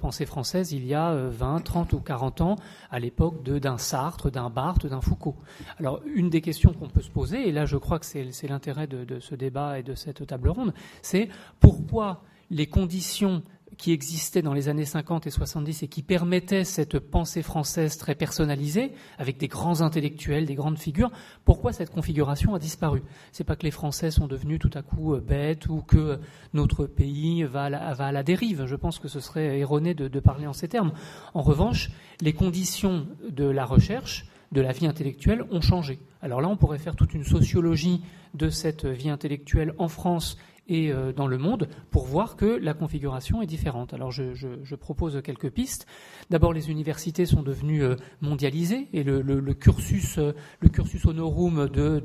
pensée 0.00 0.26
française 0.26 0.72
il 0.72 0.86
y 0.86 0.94
a 0.94 1.14
20, 1.14 1.60
30 1.60 1.92
ou 1.94 2.00
40 2.00 2.40
ans, 2.40 2.56
à 2.90 2.98
l'époque 2.98 3.42
d'un 3.42 3.78
Sartre, 3.78 4.30
d'un 4.30 4.50
Barthes, 4.50 4.86
d'un 4.86 5.00
Foucault. 5.00 5.36
Alors, 5.78 6.00
une 6.06 6.30
des 6.30 6.40
questions 6.40 6.72
qu'on 6.72 6.88
peut 6.88 7.02
se 7.02 7.10
poser, 7.10 7.48
et 7.48 7.52
là 7.52 7.64
je 7.64 7.76
crois 7.76 7.98
que 7.98 8.06
c'est 8.06 8.48
l'intérêt 8.48 8.86
de 8.86 9.20
ce 9.20 9.34
débat 9.34 9.78
et 9.78 9.82
de 9.82 9.94
cette 9.94 10.26
table 10.26 10.48
ronde, 10.48 10.72
c'est 11.02 11.28
pourquoi 11.60 12.22
les 12.50 12.66
conditions 12.66 13.42
qui 13.82 13.92
existait 13.92 14.42
dans 14.42 14.52
les 14.52 14.68
années 14.68 14.84
50 14.84 15.26
et 15.26 15.30
70 15.30 15.82
et 15.82 15.88
qui 15.88 16.02
permettait 16.02 16.62
cette 16.62 17.00
pensée 17.00 17.42
française 17.42 17.96
très 17.96 18.14
personnalisée, 18.14 18.92
avec 19.18 19.38
des 19.38 19.48
grands 19.48 19.80
intellectuels, 19.80 20.46
des 20.46 20.54
grandes 20.54 20.78
figures, 20.78 21.10
pourquoi 21.44 21.72
cette 21.72 21.90
configuration 21.90 22.54
a 22.54 22.60
disparu? 22.60 23.02
C'est 23.32 23.42
pas 23.42 23.56
que 23.56 23.64
les 23.64 23.70
Français 23.70 24.10
sont 24.10 24.28
devenus 24.28 24.60
tout 24.60 24.70
à 24.74 24.82
coup 24.82 25.14
euh, 25.14 25.20
bêtes 25.20 25.66
ou 25.68 25.80
que 25.80 26.20
notre 26.52 26.86
pays 26.86 27.42
va 27.42 27.64
à 27.64 28.12
la, 28.12 28.22
dérive. 28.22 28.66
Je 28.66 28.76
pense 28.76 29.00
que 29.00 29.08
ce 29.08 29.18
serait 29.18 29.58
erroné 29.58 29.94
de 29.94 30.20
parler 30.20 30.46
en 30.46 30.52
ces 30.52 30.68
termes. 30.68 30.92
En 31.34 31.42
revanche, 31.42 31.90
les 32.20 32.34
conditions 32.34 33.08
de 33.28 33.46
la 33.46 33.64
recherche, 33.64 34.26
de 34.52 34.60
la 34.60 34.72
vie 34.72 34.86
intellectuelle 34.86 35.44
ont 35.50 35.60
changé. 35.60 35.98
Alors 36.20 36.40
là, 36.40 36.48
on 36.48 36.56
pourrait 36.56 36.78
faire 36.78 36.94
toute 36.94 37.14
une 37.14 37.24
sociologie 37.24 38.02
de 38.34 38.48
cette 38.48 38.84
vie 38.84 39.10
intellectuelle 39.10 39.74
en 39.78 39.88
France 39.88 40.36
et 40.68 40.92
euh, 40.92 41.12
dans 41.12 41.26
le 41.26 41.38
monde 41.38 41.68
pour 41.90 42.06
voir 42.06 42.36
que 42.36 42.44
la 42.44 42.74
configuration 42.74 43.42
est 43.42 43.46
différente. 43.46 43.92
Alors 43.94 44.10
je, 44.10 44.34
je, 44.34 44.48
je 44.62 44.74
propose 44.74 45.20
quelques 45.22 45.50
pistes. 45.50 45.86
D'abord, 46.30 46.52
les 46.52 46.70
universités 46.70 47.26
sont 47.26 47.42
devenues 47.42 47.82
euh, 47.82 47.96
mondialisées 48.20 48.88
et 48.92 49.02
le, 49.02 49.22
le, 49.22 49.40
le 49.40 49.54
cursus, 49.54 50.18
euh, 50.18 50.32
le 50.60 50.68
cursus 50.68 51.04
honorum 51.04 51.68
de, 51.68 52.02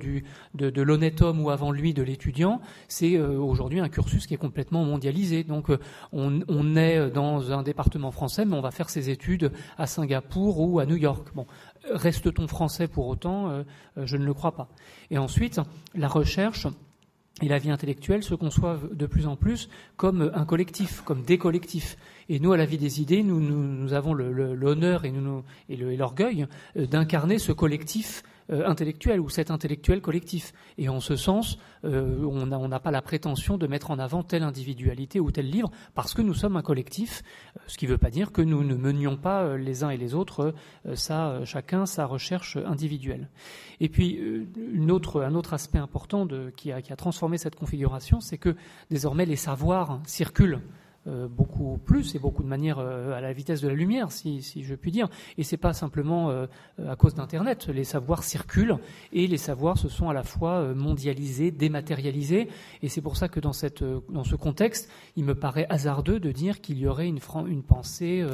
de, 0.53 0.69
de 0.69 0.81
l'honnête 0.81 1.21
homme 1.21 1.41
ou 1.41 1.49
avant 1.49 1.71
lui 1.71 1.93
de 1.93 2.03
l'étudiant, 2.03 2.61
c'est 2.87 3.19
aujourd'hui 3.19 3.79
un 3.79 3.89
cursus 3.89 4.25
qui 4.25 4.33
est 4.33 4.37
complètement 4.37 4.83
mondialisé. 4.83 5.43
Donc 5.43 5.69
on, 6.11 6.39
on, 6.47 6.75
est 6.75 7.09
dans 7.11 7.51
un 7.51 7.63
département 7.63 8.11
français, 8.11 8.45
mais 8.45 8.55
on 8.55 8.61
va 8.61 8.71
faire 8.71 8.89
ses 8.89 9.09
études 9.09 9.51
à 9.77 9.87
Singapour 9.87 10.59
ou 10.59 10.79
à 10.79 10.85
New 10.85 10.95
York. 10.95 11.29
Bon, 11.35 11.45
reste-t-on 11.91 12.47
français 12.47 12.87
pour 12.87 13.07
autant? 13.07 13.63
Je 13.95 14.17
ne 14.17 14.25
le 14.25 14.33
crois 14.33 14.53
pas. 14.53 14.69
Et 15.11 15.17
ensuite, 15.17 15.59
la 15.95 16.07
recherche 16.07 16.67
et 17.41 17.47
la 17.47 17.57
vie 17.57 17.69
intellectuelle 17.69 18.23
se 18.23 18.35
conçoivent 18.35 18.93
de 18.93 19.05
plus 19.05 19.27
en 19.27 19.35
plus 19.35 19.69
comme 19.95 20.31
un 20.33 20.45
collectif, 20.45 21.01
comme 21.01 21.23
des 21.23 21.37
collectifs. 21.37 21.97
Et 22.29 22.39
nous, 22.39 22.51
à 22.53 22.57
la 22.57 22.65
vie 22.65 22.77
des 22.77 23.01
idées, 23.01 23.23
nous, 23.23 23.39
nous, 23.39 23.63
nous 23.63 23.93
avons 23.93 24.13
l'honneur 24.13 25.05
et, 25.05 25.13
et 25.69 25.77
l'orgueil 25.77 26.45
euh, 26.75 26.85
d'incarner 26.85 27.39
ce 27.39 27.51
collectif 27.51 28.23
euh, 28.49 28.65
intellectuel 28.65 29.19
ou 29.19 29.27
cet 29.27 29.51
intellectuel 29.51 29.99
collectif. 29.99 30.53
Et 30.77 30.87
en 30.87 31.01
ce 31.01 31.17
sens, 31.17 31.57
euh, 31.83 32.23
on 32.23 32.45
n'a 32.45 32.79
pas 32.79 32.91
la 32.91 33.01
prétention 33.01 33.57
de 33.57 33.67
mettre 33.67 33.91
en 33.91 33.99
avant 33.99 34.23
telle 34.23 34.43
individualité 34.43 35.19
ou 35.19 35.31
tel 35.31 35.49
livre 35.49 35.69
parce 35.95 36.13
que 36.13 36.21
nous 36.21 36.33
sommes 36.33 36.55
un 36.55 36.61
collectif, 36.61 37.23
euh, 37.57 37.59
ce 37.67 37.77
qui 37.77 37.87
ne 37.87 37.91
veut 37.91 37.97
pas 37.97 38.09
dire 38.09 38.31
que 38.31 38.41
nous 38.41 38.63
ne 38.63 38.75
menions 38.75 39.17
pas 39.17 39.57
les 39.57 39.83
uns 39.83 39.89
et 39.89 39.97
les 39.97 40.15
autres 40.15 40.53
ça, 40.93 41.43
chacun 41.43 41.85
sa 41.85 42.05
recherche 42.05 42.55
individuelle. 42.55 43.27
Et 43.81 43.89
puis, 43.89 44.17
une 44.73 44.91
autre, 44.91 45.21
un 45.21 45.35
autre 45.35 45.53
aspect 45.53 45.79
important 45.79 46.25
de, 46.25 46.49
qui, 46.55 46.71
a, 46.71 46.81
qui 46.81 46.93
a 46.93 46.95
transformé 46.95 47.37
cette 47.37 47.55
configuration, 47.55 48.21
c'est 48.21 48.37
que 48.37 48.55
désormais 48.89 49.25
les 49.25 49.35
savoirs 49.35 49.99
circulent. 50.05 50.61
Euh, 51.07 51.27
beaucoup 51.29 51.77
plus 51.77 52.15
et 52.15 52.19
beaucoup 52.19 52.43
de 52.43 52.49
manière 52.49 52.79
euh, 52.79 53.15
à 53.15 53.21
la 53.21 53.31
vitesse 53.31 53.61
de 53.61 53.69
la 53.69 53.75
lumière, 53.75 54.11
si, 54.11 54.41
je 54.41 54.75
puis 54.75 54.91
dire. 54.91 55.07
Et 55.37 55.43
c'est 55.43 55.55
pas 55.55 55.71
simplement 55.71 56.29
euh, 56.31 56.47
à 56.85 56.97
cause 56.97 57.13
d'Internet. 57.13 57.67
Les 57.67 57.85
savoirs 57.85 58.23
circulent 58.23 58.77
et 59.13 59.25
les 59.27 59.37
savoirs 59.37 59.77
se 59.77 59.87
sont 59.87 60.09
à 60.09 60.13
la 60.13 60.23
fois 60.23 60.73
mondialisés, 60.73 61.51
dématérialisés. 61.51 62.49
Et 62.81 62.89
c'est 62.89 63.01
pour 63.01 63.15
ça 63.15 63.29
que 63.29 63.39
dans, 63.39 63.53
cette, 63.53 63.83
dans 64.09 64.25
ce 64.25 64.35
contexte, 64.35 64.91
il 65.15 65.23
me 65.23 65.33
paraît 65.33 65.65
hasardeux 65.69 66.19
de 66.19 66.31
dire 66.31 66.59
qu'il 66.59 66.77
y 66.77 66.87
aurait 66.87 67.07
une, 67.07 67.19
une 67.47 67.63
pensée 67.63 68.25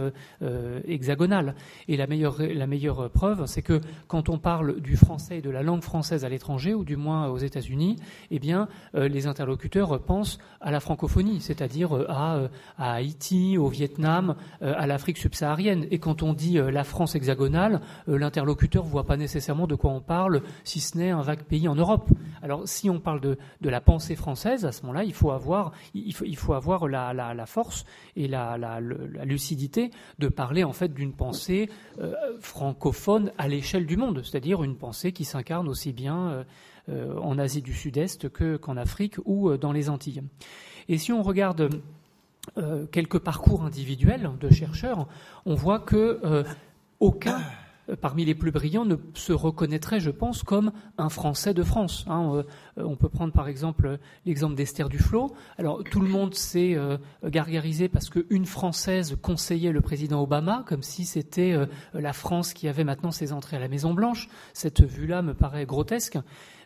hexagonale. 0.88 1.56
Et 1.88 1.98
la 1.98 2.08
meilleure, 2.08 2.38
la 2.40 2.66
meilleure 2.66 3.10
preuve, 3.12 3.46
c'est 3.46 3.62
que 3.62 3.82
quand 4.08 4.30
on 4.30 4.40
parle 4.40 4.80
du 4.82 4.98
français 4.98 5.40
et 5.40 5.42
de 5.42 5.50
la 5.50 5.62
langue 5.64 5.84
française 5.84 6.26
à 6.26 6.30
l'étranger, 6.30 6.74
ou 6.74 6.84
du 6.84 6.96
moins 6.96 7.28
aux 7.28 7.38
États-Unis, 7.38 7.98
eh 8.32 8.40
bien, 8.40 8.68
les 8.94 9.28
interlocuteurs 9.28 10.02
pensent 10.02 10.40
à 10.62 10.72
la 10.72 10.80
francophonie, 10.80 11.40
c'est-à-dire 11.42 11.94
à 12.10 12.50
Haïti, 12.78 13.58
au 13.58 13.68
Vietnam, 13.68 14.36
euh, 14.62 14.74
à 14.76 14.88
l'Afrique 14.88 15.18
subsaharienne. 15.18 15.86
Et 15.92 16.00
quand 16.00 16.24
on 16.24 16.34
dit 16.34 16.58
euh, 16.58 16.72
la 16.72 16.84
France 16.84 17.16
hexagonale, 17.16 17.82
euh, 18.08 18.18
l'interlocuteur 18.18 18.86
ne 18.86 18.90
voit 18.90 19.06
pas 19.06 19.18
nécessairement 19.18 19.68
de 19.68 19.76
quoi 19.76 19.92
on 19.92 20.02
parle, 20.02 20.42
si 20.64 20.80
ce 20.80 20.98
n'est 20.98 21.12
un 21.12 21.22
vague 21.22 21.44
pays 21.44 21.68
en 21.68 21.76
Europe. 21.76 22.10
Alors 22.42 22.68
si 22.68 22.90
on 22.90 23.00
parle 23.00 23.22
de, 23.22 23.38
de 23.62 23.70
la 23.70 23.82
pensée 23.82 24.16
française, 24.16 24.66
à 24.66 24.72
ce 24.72 24.82
moment-là, 24.84 25.04
il 25.04 25.14
faut 25.14 25.32
avoir, 25.32 25.72
il 25.94 26.14
faut, 26.14 26.26
il 26.26 26.38
faut 26.38 26.54
avoir 26.54 26.88
la, 26.88 27.14
la, 27.14 27.34
la, 27.34 27.46
force 27.46 27.86
et 28.16 28.28
la, 28.28 28.58
la, 28.58 28.80
lucidité 29.26 29.92
de 30.20 30.28
parler 30.28 30.64
en 30.64 30.74
fait 30.74 30.94
d'une 30.94 31.14
pensée 31.14 31.70
francophone 32.40 33.32
à 33.38 33.48
l'échelle 33.48 33.86
du 33.86 33.98
monde, 33.98 34.22
c'est-à-dire 34.24 34.64
une 34.64 34.76
pensée 34.76 35.12
qui 35.12 35.26
s'incarne 35.26 35.68
aussi 35.68 35.94
bien 35.94 36.46
en 36.90 37.38
Asie 37.38 37.62
du 37.62 37.74
Sud-Est 37.74 38.30
que, 38.30 38.58
qu'en 38.58 38.78
Afrique 38.78 39.16
ou 39.26 39.56
dans 39.58 39.72
les 39.72 39.90
Antilles. 39.90 40.24
Et 40.90 40.98
si 40.98 41.12
on 41.12 41.24
regarde 41.24 41.70
euh, 42.58 42.86
quelques 42.92 43.20
parcours 43.20 43.64
individuels 43.64 44.30
de 44.40 44.50
chercheurs, 44.54 45.08
on 45.46 45.56
voit 45.56 45.80
que 45.80 46.20
euh, 46.26 46.44
aucun 47.00 47.42
euh, 47.90 47.96
parmi 47.96 48.26
les 48.26 48.36
plus 48.36 48.52
brillants 48.52 48.84
ne 48.84 48.98
se 49.14 49.32
reconnaîtrait, 49.32 50.02
je 50.02 50.12
pense, 50.12 50.44
comme 50.44 50.74
un 50.98 51.08
Français 51.08 51.54
de 51.54 51.64
France. 51.64 52.06
Hein. 52.10 52.44
on 52.76 52.98
peut 52.98 53.08
prendre 53.08 53.32
par 53.32 53.48
exemple 53.48 53.98
l'exemple 54.26 54.56
d'Esther 54.56 54.90
Duflo. 54.90 55.34
Alors 55.58 55.86
tout 55.86 56.02
le 56.02 56.10
monde 56.10 56.36
s'est 56.36 56.78
gargarisé 57.24 57.88
parce 57.88 58.10
qu'une 58.10 58.46
Française 58.46 59.18
conseillait 59.22 59.72
le 59.72 59.82
président 59.82 60.22
Obama, 60.22 60.64
comme 60.68 60.84
si 60.84 61.06
c'était 61.06 61.58
la 61.94 62.14
France 62.14 62.54
qui 62.54 62.68
avait 62.68 62.84
maintenant 62.84 63.12
ses 63.12 63.32
entrées 63.32 63.56
à 63.56 63.60
la 63.60 63.70
Maison 63.70 63.94
Blanche. 63.94 64.28
Cette 64.54 64.82
vue-là 64.82 65.22
me 65.22 65.34
paraît 65.34 65.66
grotesque. 65.66 66.20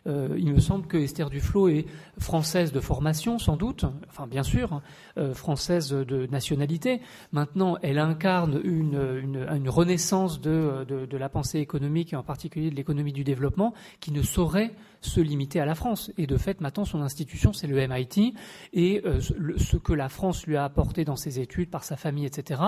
Euh, 0.06 0.36
il 0.38 0.52
me 0.52 0.60
semble 0.60 0.86
que 0.86 0.96
Esther 0.96 1.30
Duflo 1.30 1.68
est 1.68 1.86
française 2.18 2.72
de 2.72 2.80
formation, 2.80 3.38
sans 3.38 3.56
doute, 3.56 3.84
enfin 4.08 4.26
bien 4.26 4.42
sûr, 4.42 4.80
euh, 5.16 5.34
française 5.34 5.90
de 5.90 6.26
nationalité. 6.26 7.00
Maintenant, 7.32 7.76
elle 7.82 7.98
incarne 7.98 8.60
une, 8.64 9.20
une, 9.22 9.68
renaissance 9.68 10.40
de, 10.40 10.84
de, 10.88 11.16
la 11.16 11.28
pensée 11.28 11.58
économique, 11.58 12.12
et 12.12 12.16
en 12.16 12.22
particulier 12.22 12.70
de 12.70 12.76
l'économie 12.76 13.12
du 13.12 13.24
développement, 13.24 13.74
qui 14.00 14.12
ne 14.12 14.22
saurait 14.22 14.72
se 15.00 15.20
limiter 15.20 15.60
à 15.60 15.66
la 15.66 15.74
France. 15.74 16.10
Et 16.16 16.26
de 16.26 16.36
fait, 16.36 16.60
maintenant, 16.60 16.84
son 16.84 17.02
institution, 17.02 17.52
c'est 17.52 17.66
le 17.66 17.86
MIT. 17.86 18.34
Et 18.72 19.02
euh, 19.04 19.20
ce 19.20 19.76
que 19.76 19.92
la 19.92 20.08
France 20.08 20.46
lui 20.46 20.56
a 20.56 20.64
apporté 20.64 21.04
dans 21.04 21.16
ses 21.16 21.40
études, 21.40 21.70
par 21.70 21.84
sa 21.84 21.96
famille, 21.96 22.26
etc., 22.26 22.62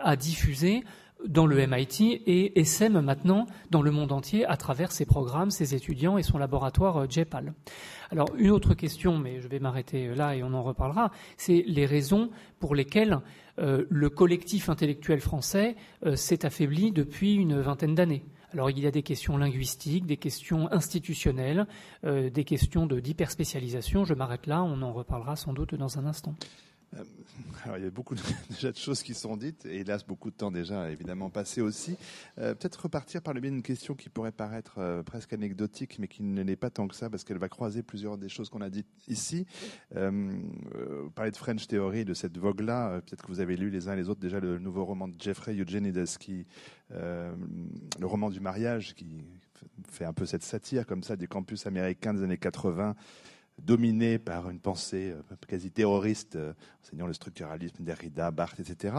a 0.00 0.16
diffusé 0.16 0.84
dans 1.26 1.46
le 1.46 1.66
MIT 1.66 2.22
et 2.26 2.58
essaime 2.58 3.00
maintenant 3.00 3.46
dans 3.70 3.82
le 3.82 3.90
monde 3.90 4.12
entier 4.12 4.44
à 4.46 4.56
travers 4.56 4.92
ses 4.92 5.04
programmes, 5.04 5.50
ses 5.50 5.74
étudiants 5.74 6.18
et 6.18 6.22
son 6.22 6.38
laboratoire 6.38 6.98
euh, 6.98 7.06
JPAL. 7.08 7.54
Alors 8.10 8.28
une 8.36 8.50
autre 8.50 8.74
question, 8.74 9.18
mais 9.18 9.40
je 9.40 9.48
vais 9.48 9.58
m'arrêter 9.58 10.14
là 10.14 10.36
et 10.36 10.42
on 10.42 10.54
en 10.54 10.62
reparlera, 10.62 11.10
c'est 11.36 11.64
les 11.66 11.86
raisons 11.86 12.30
pour 12.60 12.74
lesquelles 12.74 13.18
euh, 13.58 13.84
le 13.88 14.10
collectif 14.10 14.68
intellectuel 14.68 15.20
français 15.20 15.76
euh, 16.04 16.16
s'est 16.16 16.44
affaibli 16.44 16.92
depuis 16.92 17.34
une 17.34 17.60
vingtaine 17.60 17.94
d'années. 17.94 18.24
Alors 18.52 18.70
il 18.70 18.78
y 18.78 18.86
a 18.86 18.90
des 18.90 19.02
questions 19.02 19.36
linguistiques, 19.36 20.06
des 20.06 20.16
questions 20.16 20.72
institutionnelles, 20.72 21.66
des 22.04 22.44
questions 22.44 22.86
d'hyperspécialisation. 22.86 24.04
Je 24.04 24.14
m'arrête 24.14 24.46
là, 24.46 24.62
on 24.62 24.80
en 24.80 24.92
reparlera 24.92 25.36
sans 25.36 25.52
doute 25.52 25.74
dans 25.74 25.98
un 25.98 26.06
instant. 26.06 26.34
Euh, 26.96 27.04
alors, 27.64 27.78
il 27.78 27.84
y 27.84 27.86
a 27.86 27.90
beaucoup 27.90 28.14
de, 28.14 28.20
déjà 28.50 28.72
de 28.72 28.76
choses 28.76 29.02
qui 29.02 29.14
sont 29.14 29.36
dites, 29.36 29.66
et 29.66 29.80
hélas, 29.80 30.04
beaucoup 30.04 30.30
de 30.30 30.36
temps 30.36 30.50
déjà 30.50 30.90
évidemment 30.90 31.30
passé 31.30 31.60
aussi. 31.60 31.96
Euh, 32.38 32.54
peut-être 32.54 32.82
repartir 32.82 33.22
par 33.22 33.34
le 33.34 33.40
biais 33.40 33.50
d'une 33.50 33.62
question 33.62 33.94
qui 33.94 34.08
pourrait 34.08 34.32
paraître 34.32 34.78
euh, 34.78 35.02
presque 35.02 35.32
anecdotique, 35.32 35.98
mais 35.98 36.08
qui 36.08 36.22
ne 36.22 36.42
l'est 36.42 36.56
pas 36.56 36.70
tant 36.70 36.88
que 36.88 36.94
ça, 36.94 37.10
parce 37.10 37.24
qu'elle 37.24 37.38
va 37.38 37.48
croiser 37.48 37.82
plusieurs 37.82 38.18
des 38.18 38.28
choses 38.28 38.48
qu'on 38.48 38.60
a 38.60 38.70
dites 38.70 38.86
ici. 39.08 39.46
vous 39.94 41.10
parlez 41.14 41.30
de 41.30 41.36
French 41.36 41.66
Theory, 41.66 42.04
de 42.04 42.14
cette 42.14 42.38
vogue-là. 42.38 43.00
peut-être 43.00 43.22
que 43.22 43.28
vous 43.28 43.40
avez 43.40 43.56
lu 43.56 43.70
les 43.70 43.88
uns 43.88 43.94
et 43.94 43.96
les 43.96 44.08
autres 44.08 44.20
déjà 44.20 44.40
le 44.40 44.58
nouveau 44.58 44.84
roman 44.84 45.08
de 45.08 45.14
Jeffrey 45.18 45.54
Eugenides, 45.54 46.04
qui, 46.18 46.46
le 46.90 48.06
roman 48.06 48.30
du 48.30 48.40
mariage, 48.40 48.94
qui 48.94 49.24
fait 49.88 50.04
un 50.04 50.12
peu 50.12 50.26
cette 50.26 50.42
satire 50.42 50.86
comme 50.86 51.02
ça 51.02 51.16
des 51.16 51.26
campus 51.26 51.66
américains 51.66 52.14
des 52.14 52.22
années 52.22 52.38
80 52.38 52.94
dominé 53.58 54.18
par 54.18 54.50
une 54.50 54.60
pensée 54.60 55.12
euh, 55.12 55.36
quasi 55.48 55.70
terroriste, 55.70 56.36
euh, 56.36 56.52
enseignant 56.82 57.06
le 57.06 57.14
structuralisme, 57.14 57.82
Derrida, 57.82 58.30
Barthes, 58.30 58.60
etc. 58.60 58.94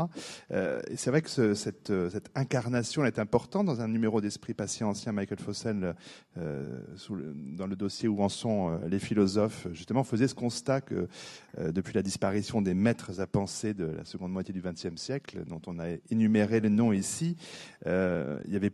Euh, 0.51 0.81
et 0.89 0.97
c'est 0.97 1.09
vrai 1.09 1.21
que 1.21 1.29
ce, 1.29 1.53
cette, 1.53 1.91
incarnation 2.35 3.05
est 3.05 3.19
importante 3.19 3.65
dans 3.65 3.81
un 3.81 3.87
numéro 3.87 4.19
d'esprit 4.19 4.53
patient 4.53 4.89
ancien, 4.89 5.11
Michael 5.11 5.39
Fossel, 5.39 5.95
le, 6.35 7.33
dans 7.55 7.67
le 7.67 7.75
dossier 7.75 8.07
où 8.07 8.21
en 8.21 8.29
sont 8.29 8.79
les 8.87 8.99
philosophes, 8.99 9.67
justement 9.71 10.03
faisait 10.03 10.27
ce 10.27 10.35
constat 10.35 10.81
que 10.81 11.07
depuis 11.57 11.93
la 11.93 12.01
disparition 12.01 12.61
des 12.61 12.73
maîtres 12.73 13.19
à 13.19 13.27
penser 13.27 13.73
de 13.73 13.85
la 13.85 14.05
seconde 14.05 14.31
moitié 14.31 14.53
du 14.53 14.61
XXe 14.61 14.95
siècle, 14.95 15.43
dont 15.45 15.61
on 15.67 15.79
a 15.79 15.87
énuméré 16.09 16.59
les 16.59 16.69
noms 16.69 16.91
ici, 16.91 17.37
il 17.85 18.51
y 18.51 18.55
avait 18.55 18.73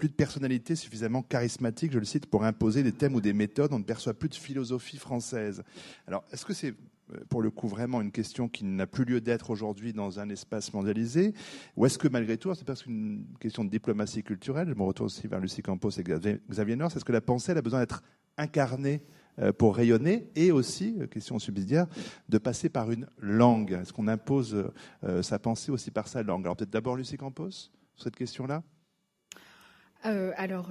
plus 0.00 0.08
de 0.08 0.14
personnalité 0.14 0.76
suffisamment 0.76 1.22
charismatique, 1.22 1.92
je 1.92 1.98
le 1.98 2.06
cite, 2.06 2.24
pour 2.24 2.44
imposer 2.44 2.82
des 2.82 2.92
thèmes 2.92 3.14
ou 3.14 3.20
des 3.20 3.34
méthodes. 3.34 3.70
On 3.74 3.78
ne 3.78 3.84
perçoit 3.84 4.14
plus 4.14 4.30
de 4.30 4.34
philosophie 4.34 4.96
française. 4.96 5.62
Alors, 6.06 6.24
est-ce 6.32 6.46
que 6.46 6.54
c'est 6.54 6.74
euh, 7.12 7.18
pour 7.28 7.42
le 7.42 7.50
coup 7.50 7.68
vraiment 7.68 8.00
une 8.00 8.10
question 8.10 8.48
qui 8.48 8.64
n'a 8.64 8.86
plus 8.86 9.04
lieu 9.04 9.20
d'être 9.20 9.50
aujourd'hui 9.50 9.92
dans 9.92 10.18
un 10.18 10.30
espace 10.30 10.72
mondialisé? 10.72 11.34
Ou 11.76 11.84
est-ce 11.84 11.98
que 11.98 12.08
malgré 12.08 12.38
tout, 12.38 12.54
c'est 12.54 12.64
parce 12.64 12.82
qu'une 12.82 13.26
question 13.40 13.62
de 13.62 13.68
diplomatie 13.68 14.22
culturelle, 14.22 14.70
je 14.70 14.74
me 14.74 14.82
retourne 14.82 15.08
aussi 15.08 15.26
vers 15.26 15.38
Lucie 15.38 15.60
Campos 15.60 15.90
et 15.90 16.02
Xavier 16.02 16.76
Nord, 16.76 16.96
est-ce 16.96 17.04
que 17.04 17.12
la 17.12 17.20
pensée 17.20 17.52
a 17.52 17.60
besoin 17.60 17.80
d'être 17.80 18.02
incarnée 18.38 19.02
euh, 19.38 19.52
pour 19.52 19.76
rayonner? 19.76 20.30
Et 20.34 20.50
aussi, 20.50 20.96
euh, 20.98 21.08
question 21.08 21.38
subsidiaire, 21.38 21.86
de 22.30 22.38
passer 22.38 22.70
par 22.70 22.90
une 22.90 23.06
langue. 23.18 23.72
Est-ce 23.72 23.92
qu'on 23.92 24.08
impose 24.08 24.72
sa 25.20 25.38
pensée 25.38 25.70
aussi 25.70 25.90
par 25.90 26.08
sa 26.08 26.22
langue? 26.22 26.46
Alors 26.46 26.56
peut-être 26.56 26.70
d'abord 26.70 26.96
Lucie 26.96 27.18
Campos, 27.18 27.50
sur 27.50 28.04
cette 28.04 28.16
question-là? 28.16 28.62
Alors, 30.02 30.68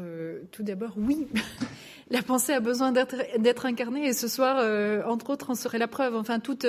tout 0.52 0.64
d'abord, 0.64 0.94
oui. 0.98 1.28
la 2.10 2.22
pensée 2.22 2.54
a 2.54 2.60
besoin 2.60 2.92
d'être 2.92 3.66
incarnée 3.66 4.08
et 4.08 4.14
ce 4.14 4.28
soir, 4.28 4.58
entre 5.08 5.30
autres, 5.30 5.50
en 5.52 5.56
serait 5.56 5.78
la 5.78 5.88
preuve. 5.88 6.16
Enfin, 6.16 6.40
toute, 6.40 6.66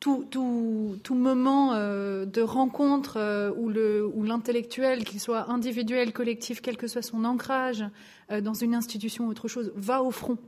tout, 0.00 0.26
tout, 0.30 1.14
moment 1.14 1.74
de 1.74 2.40
rencontre 2.40 3.52
où 3.56 4.22
l'intellectuel, 4.24 5.04
qu'il 5.04 5.20
soit 5.20 5.50
individuel, 5.50 6.12
collectif, 6.12 6.60
quel 6.60 6.76
que 6.76 6.88
soit 6.88 7.02
son 7.02 7.24
ancrage 7.24 7.84
dans 8.28 8.54
une 8.54 8.74
institution 8.74 9.26
ou 9.26 9.30
autre 9.30 9.48
chose, 9.48 9.72
va 9.76 10.02
au 10.02 10.10
front 10.10 10.38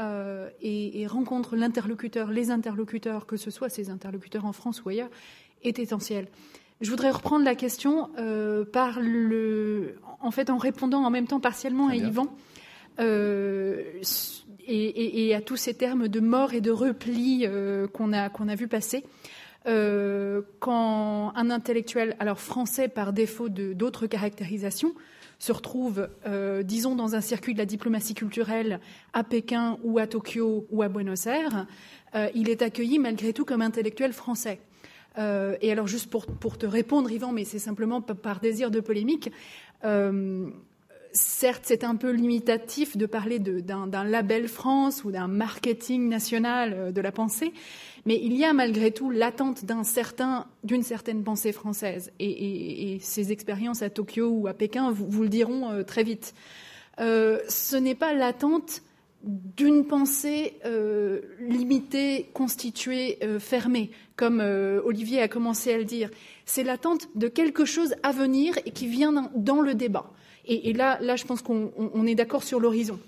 euh, 0.00 0.50
et, 0.60 1.06
rencontre 1.06 1.56
l'interlocuteur, 1.56 2.30
les 2.30 2.50
interlocuteurs, 2.50 3.26
que 3.26 3.36
ce 3.36 3.50
soit 3.50 3.68
ces 3.68 3.88
interlocuteurs 3.88 4.44
en 4.44 4.52
France 4.52 4.82
ou 4.84 4.90
ailleurs, 4.90 5.10
est 5.62 5.78
essentiel. 5.78 6.28
Je 6.80 6.90
voudrais 6.90 7.10
reprendre 7.10 7.44
la 7.44 7.54
question 7.54 8.10
euh, 8.18 8.64
par 8.64 9.00
le, 9.00 9.96
en 10.20 10.30
fait, 10.30 10.50
en 10.50 10.58
répondant 10.58 11.04
en 11.04 11.10
même 11.10 11.26
temps 11.26 11.40
partiellement 11.40 11.88
à 11.88 11.96
Yvan 11.96 12.26
euh, 13.00 13.82
et, 14.66 15.34
à 15.34 15.40
tous 15.40 15.56
ces 15.56 15.74
termes 15.74 16.08
de 16.08 16.20
mort 16.20 16.52
et 16.54 16.60
de 16.60 16.70
repli 16.70 17.46
qu'on 17.92 18.12
a 18.12 18.28
qu'on 18.28 18.48
a 18.48 18.54
vu 18.54 18.68
passer. 18.68 19.04
quand 19.64 21.32
un 21.34 21.50
intellectuel, 21.50 22.16
alors 22.18 22.40
français 22.40 22.88
par 22.88 23.12
défaut 23.12 23.48
d'autres 23.48 24.06
caractérisations, 24.06 24.94
se 25.38 25.52
retrouve, 25.52 26.08
euh, 26.26 26.62
disons, 26.62 26.94
dans 26.94 27.14
un 27.14 27.20
circuit 27.20 27.52
de 27.52 27.58
la 27.58 27.66
diplomatie 27.66 28.14
culturelle 28.14 28.80
à 29.12 29.22
Pékin 29.22 29.78
ou 29.84 29.98
à 29.98 30.06
Tokyo 30.06 30.66
ou 30.70 30.82
à 30.82 30.88
Buenos 30.88 31.26
Aires, 31.26 31.66
euh, 32.14 32.28
il 32.34 32.48
est 32.48 32.62
accueilli 32.62 32.98
malgré 32.98 33.32
tout 33.32 33.44
comme 33.44 33.62
intellectuel 33.62 34.12
français. 34.12 34.60
Euh, 35.18 35.56
et 35.60 35.72
alors, 35.72 35.86
juste 35.86 36.10
pour, 36.10 36.58
te 36.58 36.66
répondre, 36.66 37.10
Yvan, 37.10 37.32
mais 37.32 37.44
c'est 37.44 37.58
simplement 37.58 38.00
par 38.00 38.40
désir 38.40 38.70
de 38.70 38.80
polémique, 38.80 39.30
certes, 41.12 41.62
c'est 41.64 41.84
un 41.84 41.96
peu 41.96 42.10
limitatif 42.10 42.96
de 42.96 43.06
parler 43.06 43.38
d'un 43.38 44.04
label 44.04 44.48
France 44.48 45.04
ou 45.04 45.10
d'un 45.10 45.28
marketing 45.28 46.08
national 46.08 46.92
de 46.92 47.00
la 47.00 47.12
pensée, 47.12 47.52
mais 48.06 48.20
il 48.22 48.36
y 48.36 48.44
a 48.44 48.52
malgré 48.52 48.92
tout 48.92 49.10
l'attente 49.10 49.64
d'un 49.64 49.82
certain, 49.82 50.46
d'une 50.62 50.84
certaine 50.84 51.24
pensée 51.24 51.52
française. 51.52 52.12
Et, 52.20 52.98
ces 53.00 53.32
expériences 53.32 53.82
à 53.82 53.90
Tokyo 53.90 54.28
ou 54.28 54.46
à 54.46 54.54
Pékin 54.54 54.92
vous, 54.92 55.22
le 55.22 55.28
diront 55.28 55.70
euh, 55.70 55.82
très 55.82 56.04
vite. 56.04 56.34
Euh, 57.00 57.40
ce 57.48 57.76
n'est 57.76 57.94
pas 57.94 58.14
l'attente 58.14 58.82
d'une 59.26 59.86
pensée 59.86 60.54
euh, 60.64 61.20
limitée, 61.40 62.30
constituée, 62.32 63.18
fermée, 63.38 63.90
comme 64.16 64.40
Olivier 64.40 65.20
a 65.20 65.28
commencé 65.28 65.72
à 65.72 65.78
le 65.78 65.84
dire. 65.84 66.10
C'est 66.44 66.62
l'attente 66.62 67.08
de 67.14 67.28
quelque 67.28 67.64
chose 67.64 67.94
à 68.02 68.12
venir 68.12 68.56
et 68.64 68.70
qui 68.70 68.86
vient 68.86 69.30
dans 69.34 69.60
le 69.60 69.74
débat. 69.74 70.10
Et, 70.46 70.72
là, 70.72 70.98
là, 71.00 71.16
je 71.16 71.24
pense 71.24 71.42
qu'on 71.42 72.06
est 72.06 72.14
d'accord 72.14 72.44
sur 72.44 72.60
l'horizon. 72.60 73.00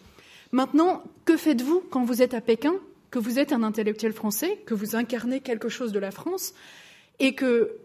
Maintenant, 0.51 1.03
que 1.25 1.37
faites-vous 1.37 1.85
quand 1.89 2.05
vous 2.05 2.21
êtes 2.21 2.35
à 2.35 2.41
Pékin 2.41 2.75
que 3.11 3.19
vous 3.19 3.39
êtes 3.39 3.53
un 3.53 3.63
intellectuel 3.63 4.13
français, 4.13 4.59
que 4.67 4.75
vous 4.75 4.97
incarnez 4.97 5.41
quelque 5.41 5.69
chose 5.69 5.93
de 5.93 5.99
la 5.99 6.11
France, 6.11 6.55
et 7.19 7.35
que 7.35 7.77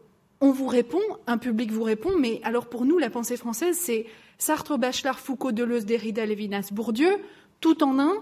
on 0.41 0.52
vous 0.52 0.67
répond, 0.67 1.02
un 1.26 1.38
public 1.38 1.72
vous 1.72 1.84
répond, 1.84 2.17
mais 2.19 2.41
alors 2.43 2.65
pour 2.65 2.86
nous, 2.86 2.98
la 2.98 3.10
pensée 3.10 3.38
française, 3.38 3.78
c'est 3.80 4.06
Sartre, 4.38 4.78
Bachelard, 4.78 5.19
Foucault, 5.19 5.54
Deleuze, 5.54 5.86
Derrida, 5.86 6.26
Lévinas, 6.26 6.69
Bourdieu, 6.74 7.15
tout 7.63 7.82
en 7.82 7.97
un. 7.97 8.13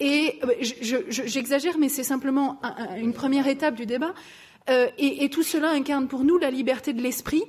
Et 0.00 0.40
euh, 0.44 0.48
j'exagère, 1.08 1.78
mais 1.78 1.88
c'est 1.88 2.02
simplement 2.02 2.60
une 2.98 3.14
première 3.14 3.46
étape 3.46 3.76
du 3.76 3.86
débat. 3.86 4.12
Euh, 4.68 4.88
et, 4.98 5.30
tout 5.30 5.42
cela 5.42 5.70
incarne 5.70 6.06
pour 6.06 6.24
nous 6.24 6.36
la 6.36 6.50
liberté 6.50 6.92
de 6.92 7.00
l'esprit, 7.00 7.42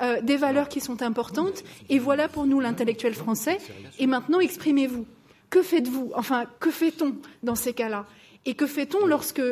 euh, 0.00 0.20
des 0.20 0.36
valeurs 0.36 0.68
qui 0.68 0.80
sont 0.80 1.02
importantes. 1.02 1.64
Et 1.88 1.98
voilà 1.98 2.28
pour 2.28 2.46
nous 2.46 2.60
l'intellectuel 2.60 3.14
français. 3.14 3.58
Et 3.98 4.06
maintenant, 4.06 4.38
exprimez-vous. 4.38 5.06
Que 5.50 5.62
faites-vous? 5.62 6.12
Enfin, 6.14 6.44
que 6.60 6.70
fait-on 6.70 7.16
dans 7.42 7.56
ces 7.56 7.72
cas-là? 7.72 8.06
Et 8.44 8.54
que 8.54 8.66
fait-on 8.66 9.06
lorsque 9.06 9.42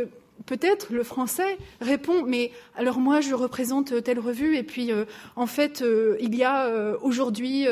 peut-être 0.46 0.92
le 0.92 1.02
français 1.02 1.58
répond 1.80 2.22
mais 2.26 2.50
alors 2.76 2.98
moi 2.98 3.20
je 3.20 3.34
représente 3.34 4.02
telle 4.02 4.18
revue 4.18 4.56
et 4.56 4.62
puis 4.62 4.92
euh, 4.92 5.04
en 5.36 5.46
fait 5.46 5.82
euh, 5.82 6.16
il 6.20 6.34
y 6.34 6.44
a 6.44 6.66
euh, 6.66 6.96
aujourd'hui 7.02 7.66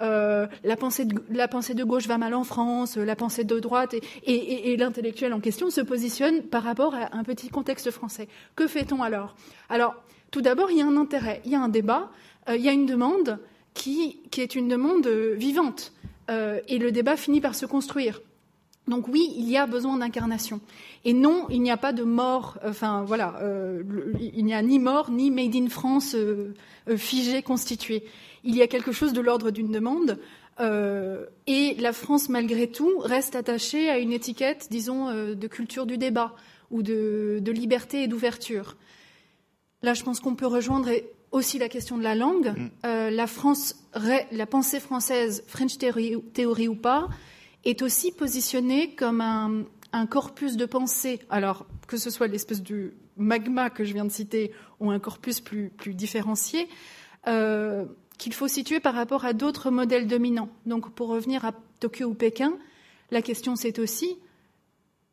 la 0.00 0.76
pensée 0.76 1.04
de, 1.04 1.84
gauche 1.84 2.06
va 2.06 2.18
mal 2.18 2.34
en 2.34 2.44
France 2.44 2.96
la 2.96 3.16
pensée 3.16 3.44
de 3.44 3.58
droite 3.58 3.94
et, 3.94 4.72
et 4.72 4.76
l'intellectuel 4.76 5.32
en 5.32 5.40
question 5.40 5.70
se 5.70 5.80
positionne 5.80 6.42
par 6.42 6.62
rapport 6.62 6.94
à 6.94 7.16
un 7.16 7.24
petit 7.24 7.48
contexte 7.48 7.90
français. 7.90 8.28
Que 8.56 8.66
fait-on 8.66 9.02
alors? 9.02 9.34
Alors 9.68 9.94
tout 10.30 10.40
d'abord 10.40 10.70
il 10.70 10.78
y 10.78 10.82
a 10.82 10.86
un 10.86 10.96
intérêt 10.96 11.40
il 11.44 11.52
y 11.52 11.54
a 11.54 11.60
un 11.60 11.68
débat 11.68 12.10
il 12.48 12.60
y 12.60 12.68
a 12.68 12.72
une 12.72 12.86
demande 12.86 13.38
qui 13.74 14.20
qui 14.30 14.40
est 14.40 14.54
une 14.54 14.68
demande 14.68 15.06
vivante 15.06 15.92
et 16.28 16.78
le 16.78 16.90
débat 16.92 17.16
finit 17.16 17.40
par 17.40 17.54
se 17.54 17.66
construire. 17.66 18.20
Donc 18.88 19.06
oui, 19.08 19.34
il 19.36 19.48
y 19.48 19.56
a 19.56 19.66
besoin 19.66 19.98
d'incarnation. 19.98 20.60
Et 21.04 21.12
non, 21.12 21.46
il 21.48 21.62
n'y 21.62 21.70
a 21.70 21.76
pas 21.76 21.92
de 21.92 22.02
mort, 22.02 22.58
enfin 22.64 23.04
voilà, 23.04 23.38
euh, 23.42 23.82
il 24.20 24.44
n'y 24.44 24.54
a 24.54 24.62
ni 24.62 24.78
mort, 24.78 25.10
ni 25.10 25.30
Made 25.30 25.54
in 25.54 25.68
France 25.68 26.14
euh, 26.14 26.54
euh, 26.88 26.96
figé, 26.96 27.42
constitué. 27.42 28.04
Il 28.44 28.56
y 28.56 28.62
a 28.62 28.66
quelque 28.66 28.92
chose 28.92 29.12
de 29.12 29.20
l'ordre 29.20 29.50
d'une 29.50 29.70
demande. 29.70 30.18
et 31.46 31.76
la 31.78 31.92
France, 31.92 32.28
malgré 32.28 32.66
tout, 32.66 32.98
reste 32.98 33.36
attachée 33.36 33.88
à 33.88 33.98
une 33.98 34.12
étiquette, 34.12 34.66
disons, 34.70 35.12
de 35.12 35.46
culture 35.46 35.86
du 35.86 35.98
débat 35.98 36.34
ou 36.72 36.82
de, 36.82 37.40
liberté 37.52 38.02
et 38.02 38.08
d'ouverture. 38.08 38.76
Là, 39.82 39.94
je 39.94 40.02
pense 40.02 40.18
qu'on 40.18 40.34
peut 40.34 40.48
rejoindre 40.48 40.90
aussi 41.30 41.58
la 41.58 41.68
question 41.68 41.96
de 41.96 42.02
la 42.02 42.16
langue. 42.16 42.54
Mm. 42.56 42.70
la 43.10 43.26
France, 43.28 43.76
la 44.32 44.46
pensée 44.46 44.80
française, 44.80 45.44
French 45.46 45.78
théorie 45.78 46.68
ou 46.68 46.74
pas, 46.74 47.08
est 47.64 47.82
aussi 47.82 48.10
positionné 48.10 48.94
comme 48.94 49.20
un, 49.20 49.64
corpus 50.06 50.56
de 50.56 50.66
pensée, 50.66 51.20
alors 51.30 51.66
que 51.86 51.96
ce 51.96 52.10
soit 52.10 52.26
l'espèce 52.26 52.62
de 52.62 52.94
magma 53.16 53.70
que 53.70 53.84
je 53.84 53.92
viens 53.92 54.04
de 54.04 54.12
citer 54.12 54.52
ou 54.80 54.90
un 54.90 54.98
corpus 54.98 55.40
plus, 55.40 55.70
plus 55.70 55.94
différencié, 55.94 56.68
euh, 57.26 57.84
qu'il 58.18 58.32
faut 58.32 58.48
situer 58.48 58.80
par 58.80 58.94
rapport 58.94 59.24
à 59.24 59.32
d'autres 59.32 59.70
modèles 59.70 60.06
dominants. 60.06 60.50
Donc 60.66 60.90
pour 60.90 61.08
revenir 61.08 61.44
à 61.44 61.52
Tokyo 61.80 62.06
ou 62.06 62.14
Pékin, 62.14 62.52
la 63.10 63.22
question 63.22 63.56
c'est 63.56 63.78
aussi 63.78 64.18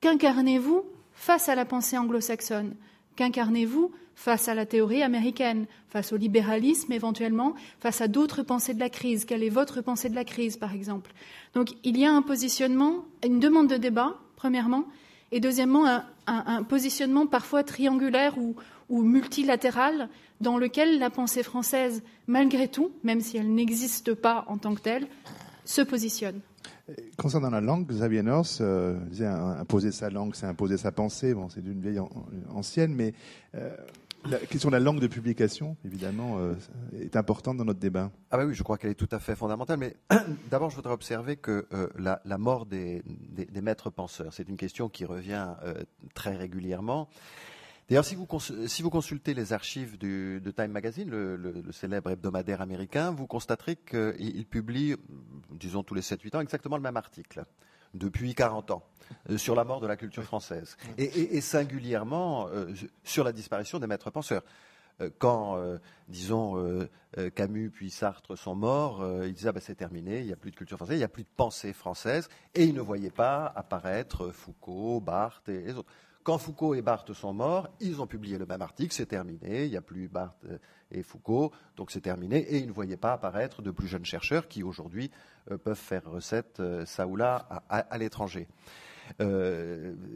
qu'incarnez-vous 0.01 0.83
face 1.13 1.49
à 1.49 1.55
la 1.55 1.65
pensée 1.65 1.97
anglo-saxonne? 1.97 2.75
Qu'incarnez-vous 3.15 3.91
face 4.15 4.47
à 4.47 4.53
la 4.53 4.65
théorie 4.65 5.03
américaine, 5.03 5.65
face 5.89 6.13
au 6.13 6.17
libéralisme 6.17 6.91
éventuellement, 6.91 7.53
face 7.79 8.01
à 8.01 8.07
d'autres 8.07 8.43
pensées 8.43 8.73
de 8.73 8.79
la 8.79 8.89
crise? 8.89 9.25
Quelle 9.25 9.43
est 9.43 9.49
votre 9.49 9.81
pensée 9.81 10.09
de 10.09 10.15
la 10.15 10.23
crise, 10.23 10.57
par 10.57 10.73
exemple? 10.73 11.11
Donc 11.53 11.69
il 11.83 11.97
y 11.97 12.05
a 12.05 12.11
un 12.11 12.21
positionnement, 12.21 13.05
une 13.23 13.39
demande 13.39 13.67
de 13.67 13.77
débat, 13.77 14.15
premièrement, 14.35 14.85
et 15.31 15.39
deuxièmement, 15.39 16.01
un, 16.27 16.63
positionnement 16.63 17.27
parfois 17.27 17.63
triangulaire 17.63 18.37
ou, 18.37 18.55
ou, 18.89 19.01
multilatéral 19.01 20.09
dans 20.39 20.57
lequel 20.57 20.99
la 20.99 21.09
pensée 21.09 21.43
française, 21.43 22.03
malgré 22.27 22.67
tout, 22.67 22.91
même 23.03 23.21
si 23.21 23.37
elle 23.37 23.53
n'existe 23.53 24.13
pas 24.13 24.45
en 24.47 24.57
tant 24.57 24.75
que 24.75 24.81
telle, 24.81 25.07
se 25.65 25.81
positionne. 25.81 26.39
Concernant 27.17 27.49
la 27.49 27.61
langue, 27.61 27.87
Xavier 27.87 28.21
North 28.21 28.59
euh, 28.61 28.99
disait 29.05 29.25
imposer 29.25 29.91
sa 29.91 30.11
langue, 30.11 30.35
c'est 30.35 30.45
imposer 30.45 30.77
sa 30.77 30.91
pensée. 30.91 31.33
Bon, 31.33 31.49
c'est 31.49 31.61
d'une 31.61 31.81
vieille 31.81 31.99
ancienne, 32.49 32.93
mais 32.93 33.13
euh, 33.55 33.75
la 34.29 34.37
question 34.37 34.69
de 34.69 34.75
la 34.75 34.79
langue 34.79 34.99
de 34.99 35.07
publication, 35.07 35.77
évidemment, 35.83 36.37
euh, 36.37 36.53
est 36.93 37.15
importante 37.15 37.57
dans 37.57 37.65
notre 37.65 37.79
débat. 37.79 38.11
Ah 38.29 38.37
bah 38.37 38.45
oui, 38.45 38.53
je 38.53 38.61
crois 38.61 38.77
qu'elle 38.77 38.91
est 38.91 38.95
tout 38.95 39.09
à 39.11 39.19
fait 39.19 39.35
fondamentale. 39.35 39.79
Mais 39.79 39.95
d'abord, 40.51 40.69
je 40.69 40.75
voudrais 40.75 40.93
observer 40.93 41.37
que 41.37 41.67
la, 41.97 42.37
mort 42.37 42.67
des, 42.67 43.01
maîtres 43.63 43.89
penseurs, 43.89 44.33
c'est 44.33 44.47
une 44.47 44.57
question 44.57 44.87
qui 44.87 45.05
revient 45.05 45.47
très 46.13 46.35
régulièrement. 46.35 47.09
D'ailleurs, 47.87 48.05
si 48.05 48.15
vous, 48.15 48.27
si 48.67 48.81
vous 48.81 48.89
consultez 48.89 49.35
les 49.35 49.53
archives 49.53 49.97
du, 49.99 50.41
de 50.41 50.51
Time 50.51 50.71
Magazine, 50.71 51.07
le, 51.09 51.71
célèbre 51.71 52.09
hebdomadaire 52.09 52.61
américain, 52.61 53.11
vous 53.11 53.27
constaterez 53.27 53.75
qu'il 53.75 54.45
publie, 54.47 54.95
disons 55.51 55.83
tous 55.83 55.93
les 55.93 56.01
7-8 56.01 56.37
ans, 56.37 56.39
exactement 56.41 56.77
le 56.77 56.81
même 56.81 56.97
article, 56.97 57.45
depuis 57.93 58.33
40 58.33 58.71
ans, 58.71 58.83
euh, 59.29 59.37
sur 59.37 59.53
la 59.53 59.63
mort 59.63 59.81
de 59.81 59.87
la 59.87 59.97
culture 59.97 60.23
française, 60.23 60.77
et, 60.97 61.39
singulièrement 61.41 62.47
euh, 62.49 62.73
sur 63.03 63.23
la 63.23 63.31
disparition 63.31 63.77
des 63.77 63.87
maîtres 63.87 64.09
penseurs. 64.09 64.43
Euh, 65.01 65.11
quand, 65.19 65.59
disons, 66.07 66.87
Camus 67.35 67.69
puis 67.69 67.91
Sartre 67.91 68.35
sont 68.35 68.55
morts, 68.55 69.05
ils 69.25 69.33
disaient 69.33 69.49
ah 69.49 69.51
ben, 69.51 69.61
c'est 69.61 69.75
terminé, 69.75 70.21
il 70.21 70.25
n'y 70.25 70.33
a 70.33 70.37
plus 70.37 70.51
de 70.51 70.55
culture 70.55 70.77
française, 70.77 70.95
il 70.95 70.99
n'y 70.99 71.03
a 71.03 71.09
plus 71.09 71.23
de 71.23 71.29
pensée 71.35 71.71
française, 71.71 72.29
et 72.55 72.63
ils 72.63 72.73
ne 72.73 72.81
voyaient 72.81 73.11
pas 73.11 73.45
apparaître 73.55 74.31
Foucault, 74.31 75.01
Barthes 75.01 75.49
et 75.49 75.61
les 75.61 75.73
autres. 75.75 75.91
Quand 76.25 76.37
Foucault 76.39 76.73
et 76.73 76.81
Barthes 76.81 77.13
sont 77.13 77.33
morts, 77.33 77.69
ils 77.79 78.01
ont 78.01 78.07
publié 78.07 78.39
le 78.39 78.47
même 78.47 78.63
article, 78.63 78.91
c'est 78.95 79.05
terminé, 79.05 79.65
il 79.65 79.69
n'y 79.69 79.77
a 79.77 79.81
plus 79.81 80.07
Barthes 80.07 80.43
et 80.89 81.03
Foucault, 81.03 81.51
donc 81.77 81.91
c'est 81.91 82.01
terminé, 82.01 82.39
et 82.39 82.57
ils 82.57 82.65
ne 82.65 82.71
voyaient 82.71 82.97
pas 82.97 83.13
apparaître 83.13 83.61
de 83.61 83.69
plus 83.69 83.87
jeunes 83.87 84.05
chercheurs 84.05 84.47
qui 84.47 84.63
aujourd'hui 84.63 85.11
euh, 85.51 85.59
peuvent 85.59 85.77
faire 85.77 86.03
recette 86.05 86.59
euh, 86.61 86.83
ça 86.87 87.05
ou 87.05 87.15
là 87.15 87.47
à, 87.69 87.95
l'étranger. 87.99 88.47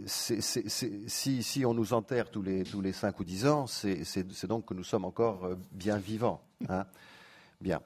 si, 0.08 1.64
on 1.64 1.76
nous 1.76 1.94
enterre 1.94 2.32
tous 2.32 2.42
les, 2.42 2.64
tous 2.64 2.82
les 2.82 2.92
5 2.92 3.20
ou 3.20 3.24
10 3.24 3.46
ans, 3.46 3.68
c'est 3.68 4.48
donc 4.48 4.66
que 4.66 4.74
nous 4.74 4.84
sommes 4.84 5.06
encore 5.06 5.48
bien 5.72 6.00
vivants. 6.00 6.42
Hein. 6.70 6.88
bien. 7.62 7.82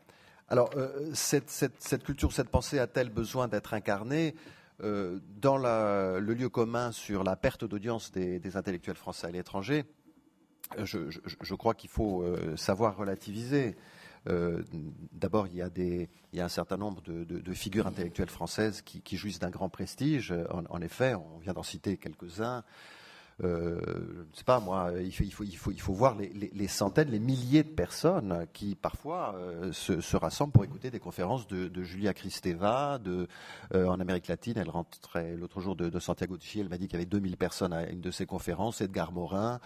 Alors, 0.48 0.70
cette, 1.14 2.04
culture, 2.06 2.32
cette 2.32 2.50
pensée 2.50 2.80
a-t-elle 2.80 3.10
besoin 3.10 3.50
d'être 3.50 3.74
incarnée? 3.74 4.34
Dans 4.84 5.58
le 5.58 6.34
lieu 6.34 6.50
commun 6.50 6.92
sur 6.92 7.24
la 7.24 7.36
perte 7.36 7.64
d'audience 7.66 8.12
des, 8.12 8.58
intellectuels 8.58 8.98
français 8.98 9.28
à 9.28 9.32
l'étranger 9.32 9.86
je, 10.84 11.54
crois 11.56 11.74
qu'il 11.74 11.90
faut 11.90 12.26
savoir 12.56 12.98
relativiser. 12.98 13.76
Euh, 14.30 14.64
d'abord, 15.12 15.48
il, 15.48 15.56
y 15.58 16.40
a 16.42 16.46
un 16.46 16.50
certain 16.50 16.78
nombre 16.78 17.02
de, 17.02 17.54
figures 17.54 17.88
intellectuelles 17.88 18.30
françaises 18.30 18.82
qui, 18.82 19.18
jouissent 19.18 19.40
d'un 19.40 19.50
grand 19.50 19.70
prestige. 19.70 20.34
En, 20.70 20.82
effet, 20.82 21.16
on 21.16 21.38
vient 21.40 21.54
d'en 21.54 21.64
citer 21.64 21.98
quelques-uns. 21.98 22.64
Euh, 23.44 23.82
je 23.86 24.30
ne 24.30 24.36
sais 24.36 24.44
pas 24.44 24.60
moi, 24.60 24.92
il 25.00 25.12
faut, 25.12 25.94
voir 25.94 26.16
les, 26.18 26.68
centaines, 26.68 27.10
les 27.10 27.20
milliers 27.20 27.64
de 27.64 27.70
personnes 27.70 28.46
qui 28.54 28.76
parfois 28.76 29.36
euh, 29.36 29.72
se, 29.72 30.16
rassemblent 30.16 30.54
pour 30.54 30.64
écouter 30.64 30.92
des 30.92 31.00
conférences 31.00 31.48
de, 31.48 31.84
Julia 31.84 32.14
Kristeva 32.14 33.00
en 33.74 34.00
Amérique 34.00 34.28
latine. 34.28 34.54
Elle 34.58 34.70
rentrait 34.70 35.36
l'autre 35.36 35.62
jour 35.62 35.76
de, 35.76 36.00
Santiago 36.00 36.38
de 36.38 36.44
Chile, 36.44 36.62
elle 36.62 36.70
m'a 36.70 36.78
dit 36.78 36.88
qu'il 36.88 37.00
y 37.00 37.02
avait 37.02 37.06
2000 37.06 37.38
personnes 37.38 37.74
à 37.74 37.90
une 37.90 38.02
de 38.02 38.12
ces 38.12 38.26
conférences. 38.26 38.82
Edgar 38.82 39.12
Morin, 39.12 39.60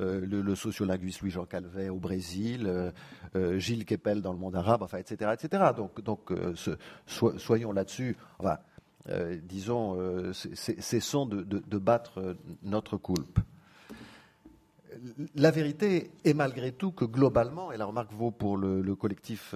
euh, 0.00 0.26
le, 0.26 0.54
sociolinguiste 0.56 1.20
Louis-Jean 1.20 1.44
Calvet 1.44 1.88
au 1.88 1.98
Brésil, 1.98 2.64
euh, 2.66 2.90
euh, 3.36 3.58
Gilles 3.60 3.84
Kepel 3.84 4.22
dans 4.22 4.32
le 4.32 4.38
monde 4.38 4.56
arabe, 4.56 4.82
enfin, 4.82 4.98
etc., 4.98 5.30
etc. 5.32 5.70
Donc, 5.76 6.00
donc 6.00 6.32
soyons 7.06 7.72
là-dessus. 7.72 8.16
Disons, 9.42 10.32
cessons 10.32 11.26
de, 11.26 11.78
battre 11.78 12.36
notre 12.62 12.96
coulpe. 12.96 13.38
La 15.34 15.50
vérité 15.50 16.10
est 16.24 16.34
malgré 16.34 16.72
tout 16.72 16.92
que 16.92 17.04
globalement, 17.04 17.72
et 17.72 17.76
la 17.76 17.84
remarque 17.84 18.12
vaut 18.12 18.30
pour 18.30 18.56
le, 18.56 18.94
collectif 18.94 19.54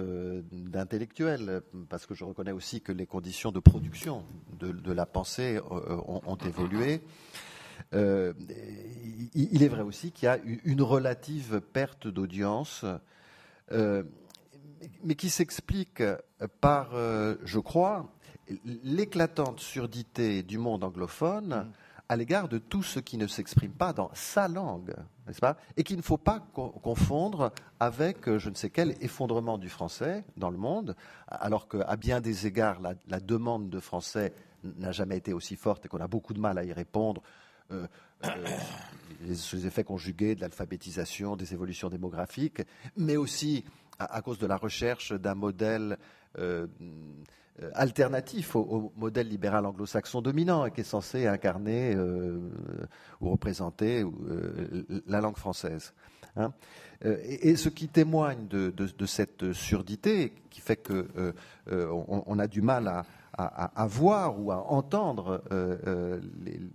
d'intellectuels, 0.51 1.61
parce 1.89 2.05
que 2.05 2.13
je 2.13 2.23
reconnais 2.25 2.51
aussi 2.51 2.81
que 2.81 2.91
les 2.91 3.05
conditions 3.05 3.51
de 3.51 3.59
production 3.59 4.23
de, 4.59 4.91
la 4.91 5.05
pensée 5.05 5.59
ont, 5.69 6.37
évolué, 6.37 7.01
euh, 7.93 8.33
il 9.33 9.63
est 9.63 9.67
vrai 9.67 9.81
aussi 9.81 10.11
qu'il 10.11 10.25
y 10.25 10.29
a 10.29 10.39
une 10.63 10.81
relative 10.81 11.61
perte 11.61 12.07
d'audience, 12.07 12.85
euh, 13.71 14.03
mais 15.03 15.15
qui 15.15 15.29
s'explique 15.29 16.03
par, 16.61 16.93
euh, 16.93 17.35
je 17.43 17.59
crois, 17.59 18.11
l'éclatante 18.83 19.59
surdité 19.59 20.43
du 20.43 20.57
monde 20.57 20.83
anglophone 20.83 21.47
mm. 21.47 21.71
à 22.09 22.15
l'égard 22.15 22.47
de 22.47 22.57
tout 22.57 22.83
ce 22.83 22.99
qui 22.99 23.17
ne 23.17 23.27
s'exprime 23.27 23.71
pas 23.71 23.93
dans 23.93 24.09
sa 24.13 24.47
langue, 24.47 24.93
n'est-ce 25.27 25.39
pas? 25.39 25.57
Et 25.77 25.83
qu'il 25.83 25.97
ne 25.97 26.01
faut 26.01 26.17
pas 26.17 26.39
confondre 26.39 27.51
avec 27.79 28.37
je 28.37 28.49
ne 28.49 28.55
sais 28.55 28.69
quel 28.69 28.95
effondrement 29.01 29.57
du 29.57 29.69
français 29.69 30.23
dans 30.37 30.49
le 30.49 30.57
monde, 30.57 30.95
alors 31.27 31.67
qu'à 31.67 31.95
bien 31.95 32.21
des 32.21 32.47
égards, 32.47 32.79
la 32.81 33.19
demande 33.19 33.69
de 33.69 33.79
français 33.79 34.33
n'a 34.63 34.91
jamais 34.91 35.17
été 35.17 35.33
aussi 35.33 35.55
forte 35.55 35.85
et 35.85 35.89
qu'on 35.89 36.01
a 36.01 36.07
beaucoup 36.07 36.33
de 36.33 36.39
mal 36.39 36.57
à 36.57 36.63
y 36.63 36.73
répondre 36.73 37.21
euh, 37.71 37.87
euh, 38.25 38.29
les, 39.21 39.65
effets 39.65 39.83
conjugués 39.83 40.35
de 40.35 40.41
l'alphabétisation, 40.41 41.35
des 41.35 41.53
évolutions 41.53 41.89
démographiques, 41.89 42.61
mais 42.97 43.15
aussi 43.15 43.63
à, 43.97 44.21
cause 44.21 44.39
de 44.39 44.47
la 44.47 44.57
recherche 44.57 45.13
d'un 45.13 45.35
modèle 45.35 45.97
euh, 46.37 46.67
alternatif 47.73 48.55
au, 48.55 48.91
modèle 48.97 49.27
libéral 49.27 49.65
anglo-saxon 49.65 50.21
dominant 50.21 50.65
et 50.65 50.71
qui 50.71 50.81
est 50.81 50.83
censé 50.83 51.27
incarner 51.27 51.95
ou 53.21 53.29
représenter 53.29 54.05
la 55.07 55.21
langue 55.21 55.37
française. 55.37 55.93
Hein. 56.35 56.53
et, 57.01 57.55
ce 57.55 57.69
qui 57.69 57.87
témoigne 57.87 58.47
de, 58.47 59.05
cette 59.05 59.51
surdité, 59.53 60.33
qui 60.49 60.61
fait 60.61 60.89
on 61.69 62.39
a 62.39 62.47
du 62.47 62.61
mal 62.61 63.03
à, 63.39 63.87
voir 63.87 64.39
ou 64.39 64.51
à 64.51 64.57
entendre 64.71 65.41
euh, 65.51 65.77
euh, 65.87 66.19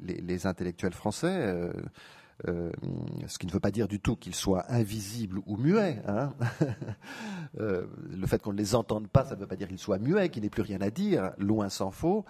les, 0.03 0.47
intellectuels 0.47 0.93
français. 0.93 1.71
Euh, 2.49 2.71
ce 3.27 3.39
qui 3.39 3.47
ne 3.47 3.53
veut 3.53 3.61
pas 3.61 3.71
dire 3.71 3.89
du 3.89 4.01
tout 4.01 4.17
qu'ils 4.17 4.35
soient 4.35 4.65
invisibles 4.69 5.41
ou 5.47 5.57
muets. 5.57 6.03
Hein. 6.07 6.33
le 7.59 8.27
fait 8.27 8.43
qu'on 8.43 8.53
ne 8.53 8.59
les 8.59 8.75
entende 8.75 9.09
pas, 9.09 9.25
ça 9.25 9.35
ne 9.37 9.41
veut 9.41 9.47
pas 9.47 9.57
dire 9.57 9.69
qu'ils 9.69 9.79
soient 9.79 9.99
muets, 9.99 10.29
qu'ils 10.29 10.43
n'aient 10.43 10.51
plus 10.51 10.63
rien 10.63 10.81
à 10.81 10.91
dire, 10.91 11.33
loin 11.39 11.69
s'en 11.69 11.91
faut. 11.91 12.25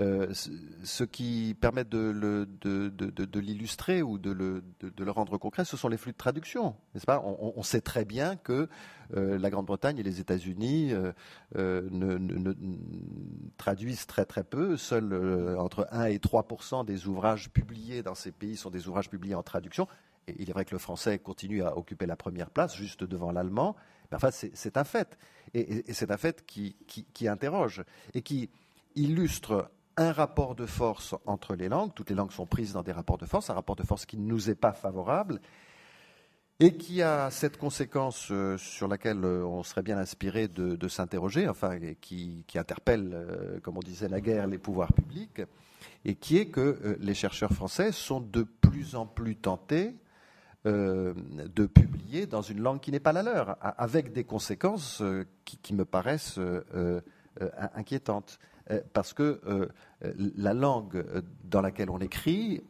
Euh, 0.00 0.32
ce 0.32 1.04
qui 1.04 1.54
permet 1.60 1.84
de, 1.84 2.48
l'illustrer 3.38 4.02
ou 4.02 4.18
de 4.18 4.32
le, 4.32 5.10
rendre 5.10 5.38
concret, 5.38 5.64
ce 5.64 5.76
sont 5.76 5.88
les 5.88 5.96
flux 5.96 6.10
de 6.10 6.16
traduction, 6.16 6.74
n'est-ce 6.94 7.06
pas? 7.06 7.22
On, 7.22 7.62
sait 7.62 7.80
très 7.80 8.04
bien 8.04 8.34
que 8.34 8.68
euh, 9.16 9.38
la 9.38 9.50
Grande-Bretagne 9.50 9.98
et 9.98 10.02
les 10.02 10.18
États-Unis 10.18 10.92
euh, 10.92 11.88
ne, 11.90 12.54
traduisent 13.56 14.06
très 14.06 14.24
très 14.24 14.42
peu. 14.42 14.76
Seuls 14.76 15.56
entre 15.58 15.86
1 15.92 16.06
et 16.06 16.18
3% 16.18 16.84
des 16.84 17.06
ouvrages 17.06 17.50
publiés 17.50 18.02
dans 18.02 18.16
ces 18.16 18.32
pays 18.32 18.56
sont 18.56 18.70
des 18.70 18.88
ouvrages 18.88 19.08
publiés 19.08 19.36
en 19.36 19.44
traduction. 19.44 19.86
Il 20.38 20.50
est 20.50 20.52
vrai 20.52 20.64
que 20.64 20.74
le 20.74 20.78
français 20.78 21.18
continue 21.20 21.62
à 21.62 21.76
occuper 21.76 22.06
la 22.06 22.16
première 22.16 22.50
place, 22.50 22.74
juste 22.74 23.04
devant 23.04 23.30
l'allemand. 23.30 23.76
Mais 24.10 24.16
enfin, 24.16 24.30
c'est 24.32 24.76
un 24.76 24.84
fait. 24.84 25.18
Et, 25.52 25.92
c'est 25.92 26.10
un 26.10 26.16
fait 26.16 26.44
qui 26.44 27.28
interroge 27.28 27.84
et 28.14 28.22
qui 28.22 28.50
illustre 28.96 29.70
un 29.96 30.12
rapport 30.12 30.54
de 30.54 30.66
force 30.66 31.14
entre 31.26 31.54
les 31.54 31.68
langues. 31.68 31.92
Toutes 31.94 32.10
les 32.10 32.16
langues 32.16 32.32
sont 32.32 32.46
prises 32.46 32.72
dans 32.72 32.82
des 32.82 32.92
rapports 32.92 33.18
de 33.18 33.26
force, 33.26 33.50
un 33.50 33.54
rapport 33.54 33.76
de 33.76 33.84
force 33.84 34.06
qui 34.06 34.16
ne 34.16 34.26
nous 34.26 34.50
est 34.50 34.54
pas 34.54 34.72
favorable 34.72 35.40
et 36.60 36.76
qui 36.76 37.02
a 37.02 37.30
cette 37.30 37.56
conséquence 37.56 38.28
euh, 38.30 38.56
sur 38.58 38.86
laquelle 38.86 39.24
euh, 39.24 39.44
on 39.44 39.62
serait 39.62 39.82
bien 39.82 39.98
inspiré 39.98 40.46
de, 40.46 40.88
s'interroger, 40.88 41.48
enfin, 41.48 41.78
qui, 42.00 42.44
interpelle, 42.54 43.10
euh, 43.12 43.60
comme 43.60 43.76
on 43.76 43.80
disait 43.80 44.08
naguère, 44.08 44.46
les 44.46 44.58
pouvoirs 44.58 44.92
publics, 44.92 45.42
et 46.04 46.14
qui 46.14 46.38
est 46.38 46.46
que 46.46 46.96
les 47.00 47.14
chercheurs 47.14 47.52
français 47.52 47.92
sont 47.92 48.20
de 48.20 48.42
plus 48.42 48.94
en 48.94 49.06
plus 49.06 49.36
tentés 49.36 49.96
de 50.64 51.66
publier 51.66 52.24
dans 52.24 52.40
une 52.40 52.60
langue 52.60 52.80
qui 52.80 52.90
n'est 52.90 53.00
pas 53.00 53.12
la 53.12 53.22
leur, 53.22 53.58
avec 53.60 54.12
des 54.12 54.24
conséquences 54.24 55.02
qui 55.44 55.74
me 55.74 55.84
paraissent 55.84 56.40
inquiétantes. 57.74 58.38
Parce 58.92 59.12
que 59.12 59.40
euh, 59.46 59.68
la 60.36 60.54
langue 60.54 61.04
dans 61.44 61.60
laquelle 61.60 61.90
on 61.90 61.98
écrit, 61.98 62.62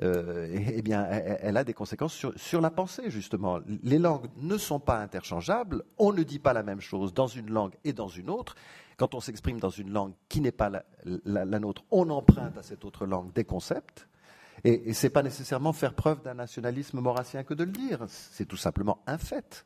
euh, 0.00 0.48
eh 0.52 0.82
bien, 0.82 1.04
elle, 1.04 1.56
a 1.56 1.64
des 1.64 1.74
conséquences 1.74 2.24
sur, 2.36 2.60
la 2.60 2.70
pensée, 2.70 3.10
justement. 3.10 3.58
Les 3.82 3.98
langues 3.98 4.28
ne 4.36 4.56
sont 4.56 4.78
pas 4.78 4.98
interchangeables, 4.98 5.82
on 5.98 6.12
ne 6.12 6.22
dit 6.22 6.38
pas 6.38 6.52
la 6.52 6.62
même 6.62 6.80
chose 6.80 7.12
dans 7.12 7.26
une 7.26 7.50
langue 7.50 7.74
et 7.84 7.92
dans 7.92 8.08
une 8.08 8.30
autre. 8.30 8.54
Quand 8.96 9.14
on 9.14 9.20
s'exprime 9.20 9.58
dans 9.58 9.70
une 9.70 9.90
langue 9.90 10.12
qui 10.28 10.40
n'est 10.40 10.52
pas 10.52 10.70
la, 11.04 11.58
nôtre, 11.58 11.84
on 11.90 12.10
emprunte 12.10 12.56
à 12.58 12.62
cette 12.62 12.84
autre 12.84 13.06
langue 13.06 13.32
des 13.32 13.44
concepts. 13.44 14.08
Et, 14.64 14.90
et 14.90 14.92
ce 14.92 15.06
n'est 15.06 15.10
pas 15.10 15.22
nécessairement 15.22 15.72
faire 15.72 15.94
preuve 15.94 16.22
d'un 16.22 16.34
nationalisme 16.34 17.00
maurassien 17.00 17.44
que 17.44 17.54
de 17.54 17.64
le 17.64 17.70
dire, 17.70 18.04
c'est 18.08 18.46
tout 18.46 18.56
simplement 18.56 19.02
un 19.06 19.18
fait. 19.18 19.64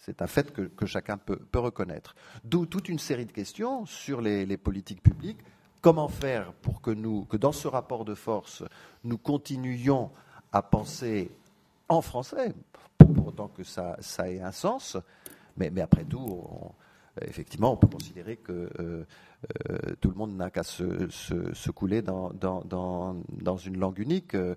C'est 0.00 0.22
un 0.22 0.26
fait 0.26 0.50
que, 0.52 0.86
chacun 0.86 1.18
peut, 1.18 1.38
reconnaître. 1.54 2.14
D'où 2.42 2.64
toute 2.64 2.88
une 2.88 2.98
série 2.98 3.26
de 3.26 3.32
questions 3.32 3.84
sur 3.84 4.22
les, 4.22 4.56
politiques 4.56 5.02
publiques. 5.02 5.40
Comment 5.82 6.08
faire 6.08 6.52
pour 6.54 6.80
que, 6.80 7.36
dans 7.36 7.52
ce 7.52 7.68
rapport 7.68 8.04
de 8.04 8.14
force, 8.14 8.64
nous 9.04 9.18
continuions 9.18 10.10
à 10.52 10.62
penser 10.62 11.30
en 11.88 12.00
français, 12.00 12.54
pour 12.96 13.28
autant 13.28 13.48
que 13.48 13.62
ça, 13.62 13.98
ait 14.26 14.40
un 14.40 14.52
sens, 14.52 14.96
mais, 15.56 15.70
après 15.80 16.04
tout, 16.04 16.44
effectivement, 17.20 17.72
on 17.72 17.76
peut 17.76 17.88
considérer 17.88 18.36
que 18.36 18.70
euh, 18.80 19.04
euh, 19.70 19.78
tout 20.00 20.08
le 20.08 20.14
monde 20.14 20.34
n'a 20.34 20.50
qu'à 20.50 20.62
se, 20.62 21.70
couler 21.70 22.02
dans, 22.02 22.32
une 23.64 23.78
langue 23.78 23.98
unique. 23.98 24.34
Euh, 24.34 24.54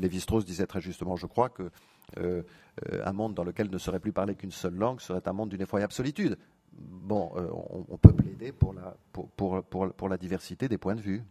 Lévi-Strauss 0.00 0.44
disait 0.44 0.66
très 0.66 0.80
justement, 0.80 1.16
je 1.16 1.26
crois, 1.26 1.48
que 1.48 1.70
euh, 2.18 2.42
euh, 2.90 3.02
un 3.04 3.12
monde 3.12 3.34
dans 3.34 3.44
lequel 3.44 3.70
ne 3.70 3.78
serait 3.78 4.00
plus 4.00 4.12
parlé 4.12 4.34
qu'une 4.34 4.50
seule 4.50 4.74
langue 4.74 5.00
serait 5.00 5.26
un 5.26 5.32
monde 5.32 5.50
d'une 5.50 5.60
effroyable 5.60 5.92
solitude. 5.92 6.38
Bon, 6.72 7.32
euh, 7.36 7.48
on, 7.90 7.98
peut 7.98 8.14
plaider 8.14 8.50
pour 8.52 10.08
la, 10.08 10.16
diversité 10.16 10.68
des 10.68 10.78
points 10.78 10.94
de 10.94 11.02
vue. 11.02 11.22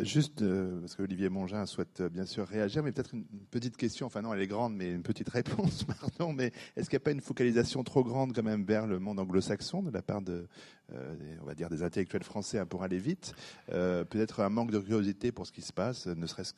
Juste, 0.00 0.42
parce 0.80 0.96
que 0.96 1.02
Olivier 1.02 1.28
Mongin 1.28 1.66
souhaite 1.66 2.02
bien 2.02 2.24
sûr 2.24 2.46
réagir, 2.46 2.82
mais 2.82 2.92
peut-être 2.92 3.14
une, 3.14 3.24
petite 3.50 3.76
question, 3.76 4.06
enfin 4.06 4.22
non, 4.22 4.32
elle 4.32 4.40
est 4.40 4.46
grande, 4.46 4.74
mais 4.74 4.90
une 4.90 5.02
petite 5.02 5.28
réponse, 5.28 5.84
pardon, 6.00 6.32
mais 6.32 6.52
est-ce 6.76 6.88
qu'il 6.88 6.96
n'y 6.96 7.02
a 7.02 7.04
pas 7.04 7.10
une 7.10 7.20
focalisation 7.20 7.84
trop 7.84 8.02
grande 8.02 8.34
quand 8.34 8.42
même 8.42 8.64
vers 8.64 8.86
le 8.86 8.98
monde 8.98 9.18
anglo-saxon 9.18 9.82
de 9.82 9.90
la 9.90 10.00
part 10.00 10.22
de, 10.22 10.46
euh, 10.94 11.14
on 11.40 11.44
va 11.44 11.54
dire 11.54 11.68
des 11.70 11.82
intellectuels 11.82 12.22
français 12.22 12.58
hein, 12.58 12.66
pour 12.66 12.82
aller 12.82 12.98
vite, 12.98 13.34
euh, 13.70 14.04
peut-être 14.04 14.40
un 14.40 14.48
manque 14.48 14.70
de 14.70 14.78
curiosité 14.78 15.32
pour 15.32 15.46
ce 15.46 15.52
qui 15.52 15.62
se 15.62 15.72
passe, 15.72 16.06
ne 16.06 16.26
serait-ce 16.26 16.52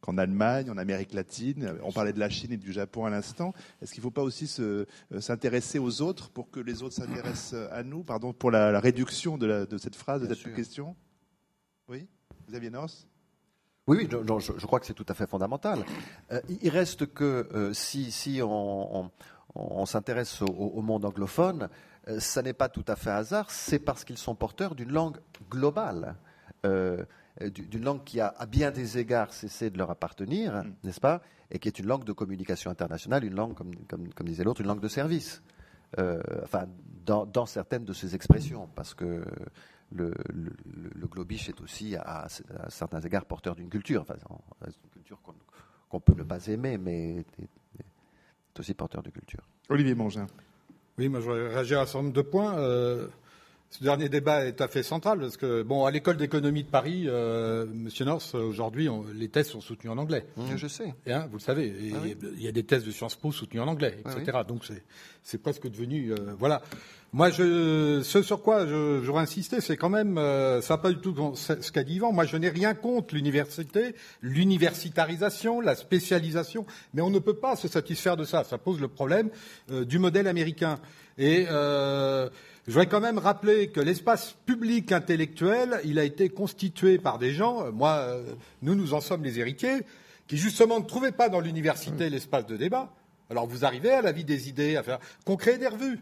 qu'en 0.00 0.18
Allemagne, 0.18 0.70
en 0.70 0.76
Amérique 0.76 1.12
latine? 1.12 1.74
On 1.82 1.92
parlait 1.92 2.12
de 2.12 2.18
la 2.18 2.28
Chine 2.28 2.52
et 2.52 2.56
du 2.56 2.72
Japon 2.72 3.04
à 3.04 3.10
l'instant. 3.10 3.52
Est-ce 3.80 3.92
qu'il 3.92 4.00
ne 4.00 4.04
faut 4.04 4.10
pas 4.10 4.22
aussi 4.22 4.52
euh, 4.60 4.84
s'intéresser 5.20 5.78
aux 5.78 6.02
autres 6.02 6.30
pour 6.30 6.50
que 6.50 6.60
les 6.60 6.82
autres 6.82 6.94
s'intéressent 6.94 7.54
à 7.70 7.82
nous? 7.82 8.02
Pardon 8.02 8.32
pour 8.32 8.50
la, 8.50 8.80
réduction 8.80 9.38
de, 9.38 9.66
cette 9.78 9.96
phrase, 9.96 10.26
de 10.26 10.34
cette 10.34 10.54
question. 10.54 10.96
Oui, 11.88 12.08
Xavier 12.48 12.70
Oui, 13.86 13.98
oui 13.98 14.08
je, 14.10 14.66
crois 14.66 14.80
que 14.80 14.86
c'est 14.86 14.94
tout 14.94 15.06
à 15.08 15.14
fait 15.14 15.26
fondamental. 15.26 15.84
il 16.62 16.70
reste 16.70 17.06
que 17.06 17.70
si, 17.72 18.10
si 18.10 18.40
on, 18.42 19.10
s'intéresse 19.86 20.42
au, 20.42 20.82
monde 20.82 21.04
anglophone, 21.04 21.68
ça 22.18 22.42
n'est 22.42 22.52
pas 22.52 22.68
tout 22.68 22.84
à 22.88 22.96
fait 22.96 23.10
hasard, 23.10 23.50
c'est 23.50 23.78
parce 23.78 24.04
qu'ils 24.04 24.18
sont 24.18 24.34
porteurs 24.34 24.74
d'une 24.74 24.92
langue 24.92 25.18
globale. 25.50 26.16
Euh, 26.64 27.04
d'une 27.50 27.84
langue 27.84 28.02
qui 28.02 28.18
a 28.18 28.28
à 28.28 28.46
bien 28.46 28.70
des 28.70 28.96
égards 28.96 29.34
cessé 29.34 29.68
de 29.68 29.76
leur 29.76 29.90
appartenir, 29.90 30.54
mm. 30.54 30.72
n'est-ce 30.84 31.00
pas 31.00 31.20
Et 31.50 31.58
qui 31.58 31.68
est 31.68 31.78
une 31.78 31.86
langue 31.86 32.04
de 32.04 32.12
communication 32.12 32.70
internationale, 32.70 33.24
une 33.24 33.34
langue, 33.34 33.54
comme, 33.54 33.74
comme, 33.86 34.26
disait 34.26 34.42
l'autre, 34.42 34.62
une 34.62 34.66
langue 34.68 34.80
de 34.80 34.88
service. 34.88 35.42
Euh, 35.98 36.22
enfin, 36.42 36.64
dans, 37.04 37.46
certaines 37.46 37.84
de 37.84 37.92
ses 37.92 38.14
expressions, 38.14 38.68
parce 38.74 38.94
que 38.94 39.22
le, 39.92 40.12
le, 40.32 41.06
globish 41.06 41.48
est 41.48 41.60
aussi, 41.60 41.96
à, 41.96 42.26
certains 42.68 43.00
égards, 43.00 43.24
porteur 43.24 43.54
d'une 43.54 43.68
culture. 43.68 44.02
Enfin, 44.02 44.14
une 44.66 44.90
culture 44.90 45.20
qu'on 45.88 46.00
peut 46.00 46.14
ne 46.14 46.22
pas 46.22 46.46
aimer, 46.46 46.78
mais 46.78 47.24
est, 47.38 47.48
aussi 48.58 48.74
porteur 48.74 49.02
de 49.02 49.10
culture. 49.10 49.46
Olivier 49.68 49.94
Mangin. 49.94 50.26
Oui, 50.98 51.08
moi 51.10 51.20
je 51.20 51.26
voudrais 51.26 51.48
réagir 51.48 51.78
à 51.78 51.82
un 51.82 51.86
certain 51.86 52.02
nombre 52.04 52.14
de 52.14 52.22
points. 52.22 52.58
Euh, 52.58 53.08
ce 53.70 53.82
dernier 53.82 54.08
débat 54.08 54.46
est 54.46 54.52
tout 54.52 54.62
à 54.62 54.68
fait 54.68 54.82
central 54.82 55.18
parce 55.18 55.36
que, 55.36 55.62
bon, 55.62 55.84
à 55.84 55.90
l'école 55.90 56.16
d'économie 56.16 56.64
de 56.64 56.68
Paris, 56.68 57.04
euh, 57.06 57.66
Monsieur 57.66 58.04
North, 58.04 58.34
aujourd'hui, 58.34 58.88
les 59.14 59.28
thèses 59.28 59.48
sont 59.48 59.60
soutenues 59.60 59.90
en 59.90 59.98
anglais. 59.98 60.26
Mmh. 60.36 60.56
Je 60.56 60.66
sais. 60.66 60.94
Hein, 61.08 61.26
vous 61.30 61.38
le 61.38 61.42
savez. 61.42 61.74
Ah 61.92 61.98
il 62.36 62.42
y 62.42 62.48
a 62.48 62.52
des 62.52 62.64
thèses 62.64 62.84
de 62.84 62.90
Sciences 62.90 63.16
Po 63.16 63.32
soutenues 63.32 63.60
en 63.60 63.68
anglais, 63.68 63.98
etc. 64.00 64.32
Ah 64.34 64.44
Donc 64.44 64.62
c'est 65.22 65.38
presque 65.38 65.68
devenu, 65.68 66.12
euh, 66.12 66.34
voilà. 66.38 66.62
Moi, 67.12 67.30
je, 67.30 68.02
ce 68.02 68.22
sur 68.22 68.42
quoi 68.42 68.66
j'aurais 68.66 69.22
insisté, 69.22 69.60
c'est 69.60 69.76
quand 69.76 69.88
même, 69.88 70.18
euh, 70.18 70.60
ça 70.60 70.74
n'a 70.74 70.78
pas 70.78 70.90
du 70.90 70.98
tout 70.98 71.14
ce 71.34 71.72
qu'a 71.72 71.82
dit 71.82 71.94
Yvan. 71.94 72.12
Moi, 72.12 72.26
je 72.26 72.36
n'ai 72.36 72.50
rien 72.50 72.74
contre 72.74 73.14
l'université, 73.14 73.94
l'universitarisation, 74.20 75.60
la 75.60 75.76
spécialisation, 75.76 76.66
mais 76.92 77.02
on 77.02 77.10
ne 77.10 77.18
peut 77.18 77.36
pas 77.36 77.56
se 77.56 77.68
satisfaire 77.68 78.16
de 78.16 78.24
ça. 78.24 78.44
Ça 78.44 78.58
pose 78.58 78.80
le 78.80 78.88
problème 78.88 79.30
euh, 79.70 79.84
du 79.84 79.98
modèle 79.98 80.28
américain. 80.28 80.78
Et 81.18 81.46
euh, 81.50 82.28
je 82.66 82.72
voudrais 82.72 82.86
quand 82.86 83.00
même 83.00 83.18
rappeler 83.18 83.68
que 83.68 83.80
l'espace 83.80 84.34
public 84.44 84.90
intellectuel, 84.90 85.80
il 85.84 85.98
a 85.98 86.04
été 86.04 86.28
constitué 86.28 86.98
par 86.98 87.18
des 87.18 87.32
gens, 87.32 87.66
euh, 87.66 87.70
moi, 87.70 87.98
euh, 87.98 88.22
nous, 88.62 88.74
nous 88.74 88.92
en 88.92 89.00
sommes 89.00 89.22
les 89.22 89.38
héritiers, 89.38 89.82
qui 90.26 90.36
justement 90.36 90.80
ne 90.80 90.84
trouvaient 90.84 91.12
pas 91.12 91.28
dans 91.28 91.40
l'université 91.40 92.10
l'espace 92.10 92.46
de 92.46 92.56
débat. 92.56 92.92
Alors 93.30 93.46
vous 93.46 93.64
arrivez 93.64 93.92
à 93.92 94.02
la 94.02 94.12
vie 94.12 94.24
des 94.24 94.48
idées, 94.48 94.76
à 94.76 94.82
faire, 94.82 94.98
qu'on 95.24 95.36
crée 95.36 95.58
des 95.58 95.68
revues. 95.68 96.00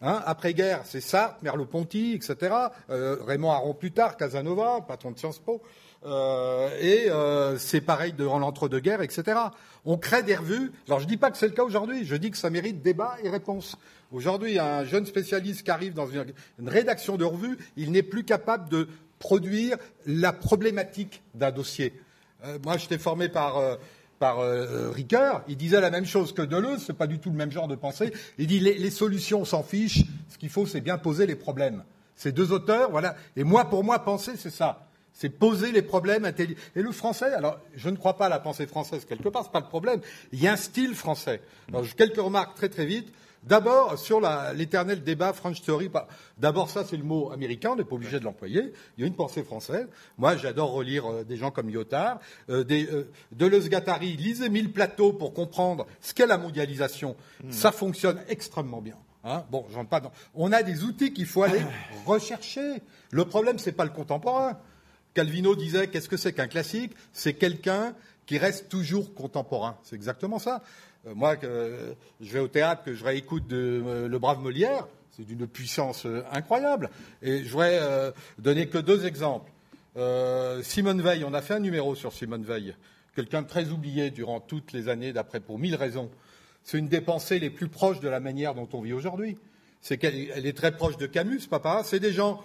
Hein, 0.00 0.22
Après-guerre, 0.24 0.82
c'est 0.84 1.00
ça, 1.00 1.38
Merleau-Ponty, 1.42 2.14
etc. 2.14 2.54
Euh, 2.88 3.16
Raymond 3.26 3.50
Aron 3.50 3.74
plus 3.74 3.90
tard, 3.90 4.16
Casanova, 4.16 4.80
patron 4.86 5.10
de 5.10 5.18
Sciences 5.18 5.40
Po. 5.40 5.60
Euh, 6.06 6.70
et 6.80 7.10
euh, 7.10 7.58
c'est 7.58 7.80
pareil 7.80 8.12
dans 8.12 8.38
l'entre-deux-guerres, 8.38 9.02
etc. 9.02 9.38
On 9.84 9.96
crée 9.96 10.22
des 10.22 10.36
revues. 10.36 10.72
Alors 10.86 11.00
je 11.00 11.04
ne 11.04 11.08
dis 11.08 11.16
pas 11.16 11.30
que 11.30 11.36
c'est 11.36 11.48
le 11.48 11.54
cas 11.54 11.64
aujourd'hui, 11.64 12.04
je 12.04 12.14
dis 12.14 12.30
que 12.30 12.36
ça 12.36 12.50
mérite 12.50 12.82
débat 12.82 13.16
et 13.22 13.28
réponse. 13.28 13.76
Aujourd'hui, 14.10 14.58
un 14.58 14.84
jeune 14.84 15.04
spécialiste 15.04 15.64
qui 15.64 15.70
arrive 15.70 15.92
dans 15.92 16.06
une, 16.06 16.32
rédaction 16.66 17.16
de 17.16 17.24
revue, 17.24 17.58
il 17.76 17.92
n'est 17.92 18.02
plus 18.02 18.24
capable 18.24 18.70
de 18.70 18.88
produire 19.18 19.76
la 20.06 20.32
problématique 20.32 21.22
d'un 21.34 21.50
dossier. 21.50 21.92
Euh, 22.44 22.58
moi, 22.64 22.78
j'étais 22.78 22.96
formé 22.96 23.28
par, 23.28 23.58
euh, 23.58 23.76
par 24.18 24.38
euh, 24.38 24.90
Ricoeur, 24.90 25.42
il 25.46 25.58
disait 25.58 25.80
la 25.80 25.90
même 25.90 26.06
chose 26.06 26.32
que 26.32 26.40
Deleuze, 26.40 26.84
c'est 26.86 26.96
pas 26.96 27.06
du 27.06 27.18
tout 27.18 27.28
le 27.28 27.36
même 27.36 27.52
genre 27.52 27.68
de 27.68 27.74
pensée. 27.74 28.12
Il 28.38 28.46
dit 28.46 28.60
les, 28.60 28.78
les 28.78 28.90
solutions, 28.90 29.40
on 29.40 29.44
s'en 29.44 29.62
fiche, 29.62 30.04
ce 30.28 30.38
qu'il 30.38 30.48
faut, 30.48 30.64
c'est 30.64 30.80
bien 30.80 30.96
poser 30.96 31.26
les 31.26 31.36
problèmes. 31.36 31.84
Ces 32.16 32.32
deux 32.32 32.52
auteurs, 32.52 32.90
voilà. 32.90 33.14
Et 33.36 33.44
moi, 33.44 33.66
pour 33.66 33.84
moi, 33.84 33.98
penser, 33.98 34.32
c'est 34.36 34.50
ça. 34.50 34.87
C'est 35.18 35.30
poser 35.30 35.72
les 35.72 35.82
problèmes 35.82 36.24
intelligents. 36.24 36.60
Et 36.76 36.80
le 36.80 36.92
français, 36.92 37.32
alors 37.34 37.58
je 37.74 37.90
ne 37.90 37.96
crois 37.96 38.16
pas 38.16 38.26
à 38.26 38.28
la 38.28 38.38
pensée 38.38 38.68
française 38.68 39.04
quelque 39.04 39.28
part, 39.28 39.42
c'est 39.42 39.50
pas 39.50 39.58
le 39.58 39.66
problème. 39.66 40.00
Il 40.30 40.40
y 40.40 40.46
a 40.46 40.52
un 40.52 40.56
style 40.56 40.94
français. 40.94 41.40
Alors, 41.70 41.84
quelques 41.96 42.20
remarques 42.20 42.54
très 42.54 42.68
très 42.68 42.86
vite. 42.86 43.12
D'abord, 43.42 43.98
sur 43.98 44.20
l'éternel 44.54 45.02
débat 45.02 45.32
French 45.32 45.60
Theory, 45.62 45.90
d'abord 46.38 46.70
ça 46.70 46.84
c'est 46.84 46.96
le 46.96 47.02
mot 47.02 47.32
américain, 47.32 47.70
on 47.72 47.76
n'est 47.76 47.84
pas 47.84 47.96
obligé 47.96 48.20
de 48.20 48.24
l'employer, 48.24 48.72
il 48.96 49.00
y 49.00 49.04
a 49.04 49.06
une 49.06 49.14
pensée 49.14 49.42
française. 49.42 49.88
Moi 50.18 50.36
j'adore 50.36 50.70
relire 50.70 51.06
euh, 51.06 51.24
des 51.24 51.36
gens 51.36 51.50
comme 51.50 51.68
Lyotard, 51.68 52.20
euh, 52.50 52.62
des, 52.62 52.86
euh, 52.86 53.10
Deleuze-Guattari, 53.32 54.16
lisez 54.16 54.48
Mille 54.48 54.72
Plateaux 54.72 55.12
pour 55.12 55.34
comprendre 55.34 55.86
ce 56.00 56.14
qu'est 56.14 56.26
la 56.26 56.38
mondialisation. 56.38 57.16
Hmm. 57.42 57.50
Ça 57.50 57.72
fonctionne 57.72 58.20
extrêmement 58.28 58.82
bien. 58.82 58.96
Hein. 59.24 59.44
bon, 59.50 59.64
pas 59.90 60.00
dans... 60.00 60.12
On 60.34 60.52
a 60.52 60.62
des 60.62 60.84
outils 60.84 61.12
qu'il 61.12 61.26
faut 61.26 61.42
aller 61.42 61.62
rechercher. 62.06 62.82
Le 63.10 63.24
problème, 63.24 63.58
c'est 63.58 63.72
pas 63.72 63.84
le 63.84 63.90
contemporain. 63.90 64.58
Calvino 65.14 65.56
disait 65.56 65.88
qu'est-ce 65.88 66.08
que 66.08 66.16
c'est 66.16 66.32
qu'un 66.32 66.48
classique? 66.48 66.92
C'est 67.12 67.34
quelqu'un 67.34 67.94
qui 68.26 68.38
reste 68.38 68.68
toujours 68.68 69.14
contemporain. 69.14 69.78
C'est 69.82 69.96
exactement 69.96 70.38
ça. 70.38 70.62
Euh, 71.06 71.14
moi, 71.14 71.36
que 71.36 71.94
je 72.20 72.32
vais 72.32 72.40
au 72.40 72.48
théâtre, 72.48 72.82
que 72.84 72.94
je 72.94 73.04
réécoute 73.04 73.50
euh, 73.52 74.08
Le 74.08 74.18
Brave 74.18 74.40
Molière, 74.40 74.86
c'est 75.16 75.24
d'une 75.24 75.46
puissance 75.46 76.06
euh, 76.06 76.22
incroyable. 76.30 76.90
Et 77.22 77.42
je 77.42 77.50
voudrais 77.50 77.80
donner 78.38 78.68
que 78.68 78.78
deux 78.78 79.06
exemples. 79.06 79.50
Simone 80.62 81.02
Veil, 81.02 81.24
on 81.24 81.34
a 81.34 81.42
fait 81.42 81.54
un 81.54 81.60
numéro 81.60 81.96
sur 81.96 82.12
Simone 82.12 82.44
Veil, 82.44 82.76
quelqu'un 83.16 83.42
de 83.42 83.48
très 83.48 83.70
oublié 83.70 84.10
durant 84.10 84.38
toutes 84.38 84.72
les 84.72 84.88
années, 84.88 85.12
d'après 85.12 85.40
pour 85.40 85.58
mille 85.58 85.74
raisons. 85.74 86.08
C'est 86.62 86.78
une 86.78 86.86
des 86.86 87.00
pensées 87.00 87.40
les 87.40 87.50
plus 87.50 87.66
proches 87.66 87.98
de 87.98 88.08
la 88.08 88.20
manière 88.20 88.54
dont 88.54 88.68
on 88.74 88.82
vit 88.82 88.92
aujourd'hui. 88.92 89.38
C'est 89.80 89.98
qu'elle 89.98 90.46
est 90.46 90.56
très 90.56 90.70
proche 90.70 90.98
de 90.98 91.06
Camus, 91.06 91.40
papa. 91.48 91.82
C'est 91.84 91.98
des 91.98 92.12
gens 92.12 92.42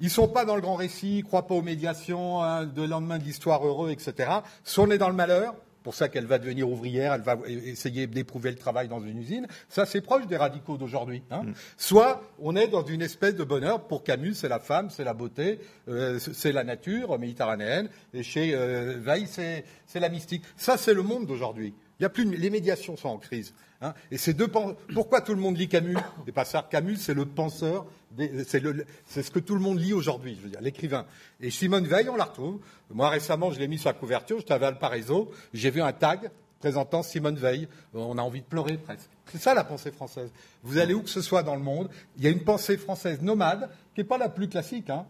ils 0.00 0.10
sont 0.10 0.28
pas 0.28 0.44
dans 0.44 0.54
le 0.54 0.60
grand 0.60 0.74
récit, 0.74 1.18
ils 1.18 1.24
croient 1.24 1.46
pas 1.46 1.54
aux 1.54 1.62
médiations, 1.62 2.42
hein, 2.42 2.66
de 2.66 2.82
lendemain 2.82 3.18
de 3.18 3.24
l'histoire 3.24 3.66
heureux, 3.66 3.90
etc. 3.90 4.30
Si 4.64 4.78
on 4.78 4.90
est 4.90 4.98
dans 4.98 5.08
le 5.08 5.14
malheur, 5.14 5.54
pour 5.86 5.94
ça 5.94 6.08
qu'elle 6.08 6.26
va 6.26 6.40
devenir 6.40 6.68
ouvrière, 6.68 7.14
elle 7.14 7.20
va 7.20 7.38
essayer 7.46 8.08
d'éprouver 8.08 8.50
le 8.50 8.56
travail 8.56 8.88
dans 8.88 9.00
une 9.00 9.18
usine. 9.18 9.46
Ça, 9.68 9.86
c'est 9.86 10.00
proche 10.00 10.26
des 10.26 10.36
radicaux 10.36 10.76
d'aujourd'hui. 10.76 11.22
Hein. 11.30 11.44
Mm. 11.44 11.54
Soit 11.76 12.22
on 12.40 12.56
est 12.56 12.66
dans 12.66 12.84
une 12.84 13.02
espèce 13.02 13.36
de 13.36 13.44
bonheur. 13.44 13.86
Pour 13.86 14.02
Camus, 14.02 14.34
c'est 14.34 14.48
la 14.48 14.58
femme, 14.58 14.90
c'est 14.90 15.04
la 15.04 15.14
beauté, 15.14 15.60
euh, 15.86 16.18
c'est 16.18 16.50
la 16.50 16.64
nature 16.64 17.16
méditerranéenne. 17.20 17.88
Et 18.12 18.24
chez 18.24 18.52
euh, 18.52 18.98
Veil, 18.98 19.28
c'est 19.28 19.64
la 19.94 20.08
mystique. 20.08 20.42
Ça, 20.56 20.76
c'est 20.76 20.92
le 20.92 21.04
monde 21.04 21.24
d'aujourd'hui. 21.24 21.72
Il 21.98 22.02
y 22.02 22.06
a 22.06 22.08
plus 22.08 22.24
les 22.24 22.50
médiations 22.50 22.96
sont 22.96 23.08
en 23.08 23.18
crise. 23.18 23.54
Hein. 23.82 23.92
et 24.10 24.16
ces 24.16 24.32
deux 24.32 24.48
pourquoi 24.48 25.20
tout 25.20 25.34
le 25.34 25.40
monde 25.40 25.58
lit 25.58 25.68
Camus 25.68 25.98
Et 26.26 26.32
pas 26.32 26.44
ça, 26.46 26.66
Camus, 26.70 26.96
c'est 26.96 27.12
le 27.12 27.26
penseur, 27.26 27.84
c'est 28.16 29.22
ce 29.22 29.30
que 29.30 29.38
tout 29.38 29.54
le 29.54 29.60
monde 29.60 29.78
lit 29.78 29.92
aujourd'hui, 29.92 30.34
je 30.34 30.40
veux 30.40 30.48
dire, 30.48 30.60
l'écrivain. 30.62 31.04
Et 31.40 31.50
Simone 31.50 31.86
Veil, 31.86 32.08
on 32.08 32.16
la 32.16 32.24
retrouve. 32.24 32.60
Moi, 32.90 33.10
récemment, 33.10 33.50
je 33.50 33.58
l'ai 33.58 33.68
mis 33.68 33.78
sur 33.78 33.90
la 33.90 33.94
couverture, 33.94 34.38
j'étais 34.38 34.54
à 34.54 34.58
Valparaiso, 34.58 35.30
j'ai 35.52 35.70
vu 35.70 35.82
un 35.82 35.92
tag 35.92 36.30
présentant 36.58 37.02
Simone 37.02 37.36
Veil. 37.36 37.68
On 37.94 38.18
a 38.18 38.22
envie 38.22 38.40
de 38.40 38.46
pleurer 38.46 38.78
presque. 38.78 39.10
C'est 39.26 39.38
ça 39.38 39.54
la 39.54 39.64
pensée 39.64 39.90
française. 39.90 40.30
Vous 40.62 40.78
allez 40.78 40.94
où 40.94 41.02
que 41.02 41.10
ce 41.10 41.20
soit 41.20 41.42
dans 41.42 41.54
le 41.54 41.62
monde, 41.62 41.90
il 42.16 42.24
y 42.24 42.26
a 42.26 42.30
une 42.30 42.44
pensée 42.44 42.76
française 42.76 43.20
nomade 43.22 43.68
qui 43.94 44.00
n'est 44.00 44.06
pas 44.06 44.18
la 44.18 44.28
plus 44.28 44.48
classique. 44.48 44.90
Hein 44.90 45.06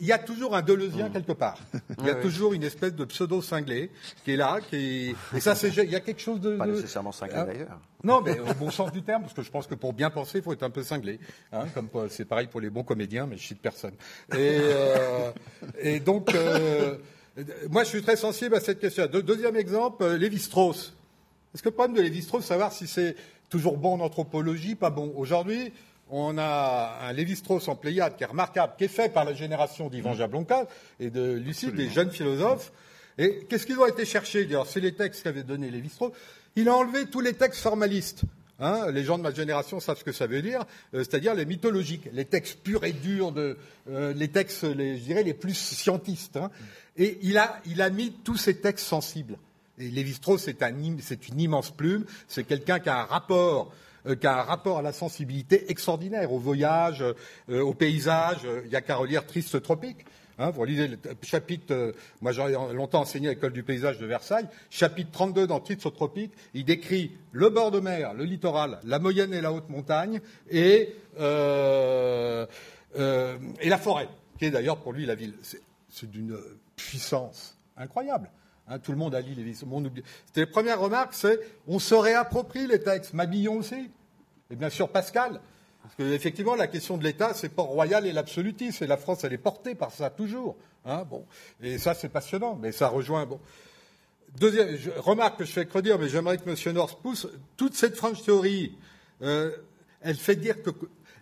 il 0.00 0.06
y 0.06 0.12
a 0.12 0.18
toujours 0.18 0.54
un 0.54 0.62
Deleuzien 0.62 1.08
mmh. 1.08 1.12
quelque 1.12 1.32
part. 1.32 1.58
Il 1.98 2.06
y 2.06 2.10
a 2.10 2.14
toujours 2.16 2.52
une 2.52 2.62
espèce 2.62 2.94
de 2.94 3.04
pseudo-cinglé 3.04 3.90
qui 4.24 4.32
est 4.32 4.36
là, 4.36 4.58
qui 4.60 5.14
et 5.34 5.40
ça 5.40 5.54
c'est, 5.54 5.68
il 5.68 5.90
y 5.90 5.96
a 5.96 6.00
quelque 6.00 6.20
chose 6.20 6.40
de... 6.40 6.56
Pas 6.56 6.66
nécessairement 6.66 7.12
cinglé 7.12 7.36
hein 7.36 7.44
d'ailleurs. 7.46 7.80
Non, 8.04 8.20
mais 8.20 8.38
au 8.40 8.54
bon 8.54 8.70
sens 8.70 8.90
du 8.92 9.02
terme, 9.02 9.22
parce 9.22 9.34
que 9.34 9.42
je 9.42 9.50
pense 9.50 9.66
que 9.66 9.74
pour 9.74 9.92
bien 9.92 10.10
penser, 10.10 10.38
il 10.38 10.44
faut 10.44 10.52
être 10.52 10.62
un 10.62 10.70
peu 10.70 10.82
cinglé. 10.82 11.20
Hein, 11.52 11.66
comme 11.74 11.88
c'est 12.08 12.24
pareil 12.24 12.48
pour 12.48 12.60
les 12.60 12.70
bons 12.70 12.82
comédiens, 12.82 13.26
mais 13.26 13.36
je 13.36 13.46
cite 13.46 13.60
personne. 13.60 13.94
Et, 14.32 14.58
euh, 14.60 15.30
et 15.80 16.00
donc, 16.00 16.34
euh, 16.34 16.96
moi 17.70 17.84
je 17.84 17.88
suis 17.88 18.02
très 18.02 18.16
sensible 18.16 18.54
à 18.54 18.60
cette 18.60 18.80
question. 18.80 19.06
deuxième 19.06 19.56
exemple, 19.56 20.02
euh, 20.02 20.18
Lévi-Strauss. 20.18 20.94
Est-ce 21.54 21.62
que 21.62 21.68
le 21.68 21.74
problème 21.74 21.96
de 21.96 22.02
Lévi-Strauss, 22.02 22.44
savoir 22.44 22.72
si 22.72 22.86
c'est 22.86 23.14
toujours 23.48 23.76
bon 23.76 23.94
en 23.94 24.00
anthropologie, 24.00 24.74
pas 24.74 24.90
bon 24.90 25.12
Aujourd'hui, 25.16 25.72
on 26.12 26.36
a 26.36 26.98
un 27.08 27.12
Lévi-Strauss 27.14 27.66
en 27.68 27.74
Pléiade 27.74 28.16
qui 28.16 28.22
est 28.22 28.26
remarquable, 28.26 28.74
qui 28.76 28.84
est 28.84 28.88
fait 28.88 29.08
par 29.08 29.24
la 29.24 29.32
génération 29.32 29.88
d'Ivan 29.88 30.14
Jablonka 30.14 30.66
et 31.00 31.08
de 31.08 31.32
Lucide, 31.32 31.74
des 31.74 31.88
jeunes 31.88 32.10
philosophes. 32.10 32.70
Et 33.16 33.46
qu'est-ce 33.48 33.66
qu'ils 33.66 33.78
ont 33.78 33.86
été 33.86 34.04
chercher 34.04 34.46
C'est 34.66 34.80
les 34.80 34.92
textes 34.92 35.22
qu'avait 35.22 35.42
donné 35.42 35.70
Lévi-Strauss. 35.70 36.12
Il 36.54 36.68
a 36.68 36.74
enlevé 36.74 37.06
tous 37.06 37.20
les 37.20 37.32
textes 37.32 37.62
formalistes. 37.62 38.22
Hein, 38.60 38.90
les 38.90 39.04
gens 39.04 39.16
de 39.16 39.22
ma 39.22 39.32
génération 39.32 39.80
savent 39.80 39.98
ce 39.98 40.04
que 40.04 40.12
ça 40.12 40.26
veut 40.26 40.42
dire, 40.42 40.60
euh, 40.94 40.98
c'est-à-dire 40.98 41.34
les 41.34 41.46
mythologiques, 41.46 42.08
les 42.12 42.26
textes 42.26 42.60
purs 42.62 42.84
et 42.84 42.92
durs, 42.92 43.32
de, 43.32 43.56
euh, 43.90 44.12
les 44.12 44.28
textes, 44.28 44.62
les, 44.62 44.98
je 44.98 45.02
dirais, 45.02 45.24
les 45.24 45.34
plus 45.34 45.54
scientistes. 45.54 46.36
Hein. 46.36 46.50
Et 46.96 47.18
il 47.22 47.38
a, 47.38 47.60
il 47.66 47.82
a 47.82 47.90
mis 47.90 48.12
tous 48.12 48.36
ces 48.36 48.58
textes 48.58 48.86
sensibles. 48.86 49.36
Et 49.78 49.88
Lévi-Strauss, 49.88 50.42
c'est 50.44 50.62
un, 50.62 50.72
une 50.78 51.40
immense 51.40 51.70
plume, 51.70 52.04
c'est 52.28 52.44
quelqu'un 52.44 52.78
qui 52.78 52.90
a 52.90 53.00
un 53.00 53.04
rapport 53.04 53.72
qui 54.20 54.26
a 54.26 54.40
un 54.40 54.42
rapport 54.42 54.78
à 54.78 54.82
la 54.82 54.92
sensibilité 54.92 55.70
extraordinaire, 55.70 56.32
au 56.32 56.38
voyage, 56.38 57.04
euh, 57.48 57.60
au 57.60 57.74
paysage. 57.74 58.46
Il 58.64 58.70
n'y 58.70 58.76
a 58.76 58.96
relire 58.96 59.26
Triste 59.26 59.62
Tropique. 59.62 60.04
Hein, 60.38 60.50
vous 60.50 60.64
lisez 60.64 60.88
le 60.88 60.98
chapitre, 61.22 61.72
euh, 61.74 61.92
moi 62.20 62.32
j'ai 62.32 62.42
longtemps 62.74 63.00
enseigné 63.00 63.28
à 63.28 63.30
l'école 63.32 63.52
du 63.52 63.62
paysage 63.62 63.98
de 63.98 64.06
Versailles, 64.06 64.48
chapitre 64.70 65.10
32 65.12 65.46
dans 65.46 65.60
Triste 65.60 65.92
Tropique, 65.92 66.32
il 66.54 66.64
décrit 66.64 67.12
le 67.32 67.50
bord 67.50 67.70
de 67.70 67.80
mer, 67.80 68.14
le 68.14 68.24
littoral, 68.24 68.80
la 68.84 68.98
moyenne 68.98 69.34
et 69.34 69.40
la 69.40 69.52
haute 69.52 69.68
montagne, 69.68 70.20
euh, 70.52 70.86
euh, 72.96 73.38
et 73.60 73.68
la 73.68 73.78
forêt, 73.78 74.08
qui 74.38 74.46
est 74.46 74.50
d'ailleurs 74.50 74.78
pour 74.78 74.92
lui 74.92 75.04
la 75.04 75.14
ville. 75.14 75.34
C'est 75.88 76.10
d'une 76.10 76.38
puissance 76.76 77.58
incroyable. 77.76 78.30
Hein, 78.68 78.78
tout 78.78 78.92
le 78.92 78.98
monde 78.98 79.14
a 79.14 79.20
lu 79.20 79.34
les 79.34 79.54
C'était 79.54 80.40
la 80.40 80.46
première 80.46 80.80
remarque, 80.80 81.14
c'est 81.14 81.40
on 81.66 81.78
se 81.78 81.94
réapproprie 81.94 82.66
les 82.66 82.80
textes. 82.80 83.12
Mabillon 83.12 83.56
aussi. 83.56 83.90
Et 84.50 84.56
bien 84.56 84.70
sûr 84.70 84.88
Pascal. 84.88 85.40
Parce 85.82 85.96
qu'effectivement, 85.96 86.54
la 86.54 86.68
question 86.68 86.96
de 86.96 87.02
l'État, 87.02 87.34
c'est 87.34 87.48
pas 87.48 87.62
royal 87.62 88.06
et 88.06 88.12
l'absolutisme. 88.12 88.84
Et 88.84 88.86
la 88.86 88.96
France, 88.96 89.24
elle 89.24 89.32
est 89.32 89.38
portée 89.38 89.74
par 89.74 89.90
ça 89.90 90.10
toujours. 90.10 90.56
Hein, 90.84 91.04
bon. 91.04 91.26
Et 91.60 91.78
ça, 91.78 91.94
c'est 91.94 92.08
passionnant. 92.08 92.56
Mais 92.60 92.70
ça 92.70 92.88
rejoint. 92.88 93.26
Bon. 93.26 93.40
Deuxième 94.38 94.78
remarque 94.98 95.38
que 95.38 95.44
je 95.44 95.52
fais 95.52 95.68
redire, 95.70 95.98
mais 95.98 96.08
j'aimerais 96.08 96.38
que 96.38 96.48
M. 96.48 96.74
North 96.74 97.02
pousse. 97.02 97.26
Toute 97.56 97.74
cette 97.74 97.96
franche 97.96 98.22
théorie, 98.22 98.78
euh, 99.22 99.50
elle 100.00 100.16
fait 100.16 100.36
dire 100.36 100.62
que. 100.62 100.70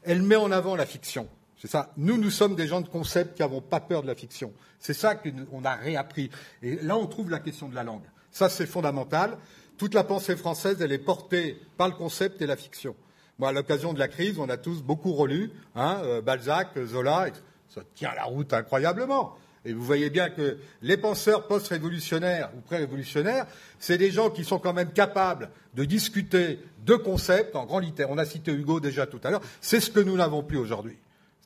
Elle 0.03 0.23
met 0.23 0.37
en 0.37 0.51
avant 0.51 0.77
la 0.77 0.87
fiction. 0.87 1.29
C'est 1.61 1.69
ça. 1.69 1.93
Nous, 1.99 2.17
nous 2.17 2.31
sommes 2.31 2.57
des 2.57 2.67
gens 2.67 2.81
de 2.81 2.89
concept 2.89 3.37
qui 3.37 3.43
n'avons 3.43 3.61
pas 3.61 3.81
peur 3.81 4.01
de 4.01 4.07
la 4.07 4.15
fiction. 4.15 4.55
C'est 4.79 4.95
ça 4.95 5.15
qu'on 5.15 5.63
a 5.65 5.75
réappris. 5.75 6.31
Et 6.63 6.77
là, 6.77 6.97
on 6.97 7.07
trouve 7.07 7.29
la 7.29 7.39
question 7.39 7.69
de 7.69 7.75
la 7.75 7.85
langue. 7.85 8.05
Ça, 8.31 8.49
c'est 8.49 8.65
fondamental. 8.65 9.37
Toute 9.77 9.93
la 9.93 10.03
pensée 10.03 10.37
française, 10.37 10.81
elle 10.81 10.93
est 10.93 10.99
portée 10.99 11.61
par 11.77 11.89
le 11.89 11.95
concept 11.95 12.41
et 12.41 12.47
la 12.47 12.57
fiction. 12.57 12.97
Moi, 13.39 13.51
à 13.51 13.53
l'occasion 13.53 13.93
de 13.93 13.99
la 13.99 14.09
crise, 14.09 14.39
on 14.39 14.49
a 14.49 14.57
tous 14.57 14.83
beaucoup 14.83 15.13
relu 15.13 15.53
hein, 15.75 16.01
euh, 16.05 16.23
Balzac, 16.23 16.69
Zola. 16.87 17.27
Ça 17.69 17.83
tient 17.95 18.15
la 18.15 18.25
route 18.25 18.55
incroyablement. 18.55 19.37
Et 19.67 19.75
vous 19.75 19.85
voyez 19.85 20.09
bien 20.09 20.31
que 20.31 20.57
les 20.81 20.97
penseurs 20.97 21.47
post-révolutionnaires 21.47 22.51
ou 22.57 22.63
pré-révolutionnaires, 22.63 23.47
c'est 23.79 23.99
des 23.99 24.11
gens 24.11 24.31
qui 24.31 24.45
sont 24.45 24.59
quand 24.59 24.73
même 24.73 24.93
capables 24.93 25.51
de 25.75 25.85
discuter 25.85 26.61
de 26.87 26.95
concepts 26.95 27.55
en 27.55 27.67
grand 27.67 27.81
littéraire. 27.81 28.11
On 28.11 28.19
a 28.19 28.25
cité 28.25 28.51
Hugo 28.51 28.81
déjà 28.81 29.07
tout 29.07 29.21
à 29.25 29.31
l'heure. 29.31 29.43
C'est 29.61 29.81
ce 29.81 29.91
que 29.91 30.01
nous 30.01 30.17
n'avons 30.17 30.43
plus 30.43 30.57
aujourd'hui. 30.57 30.97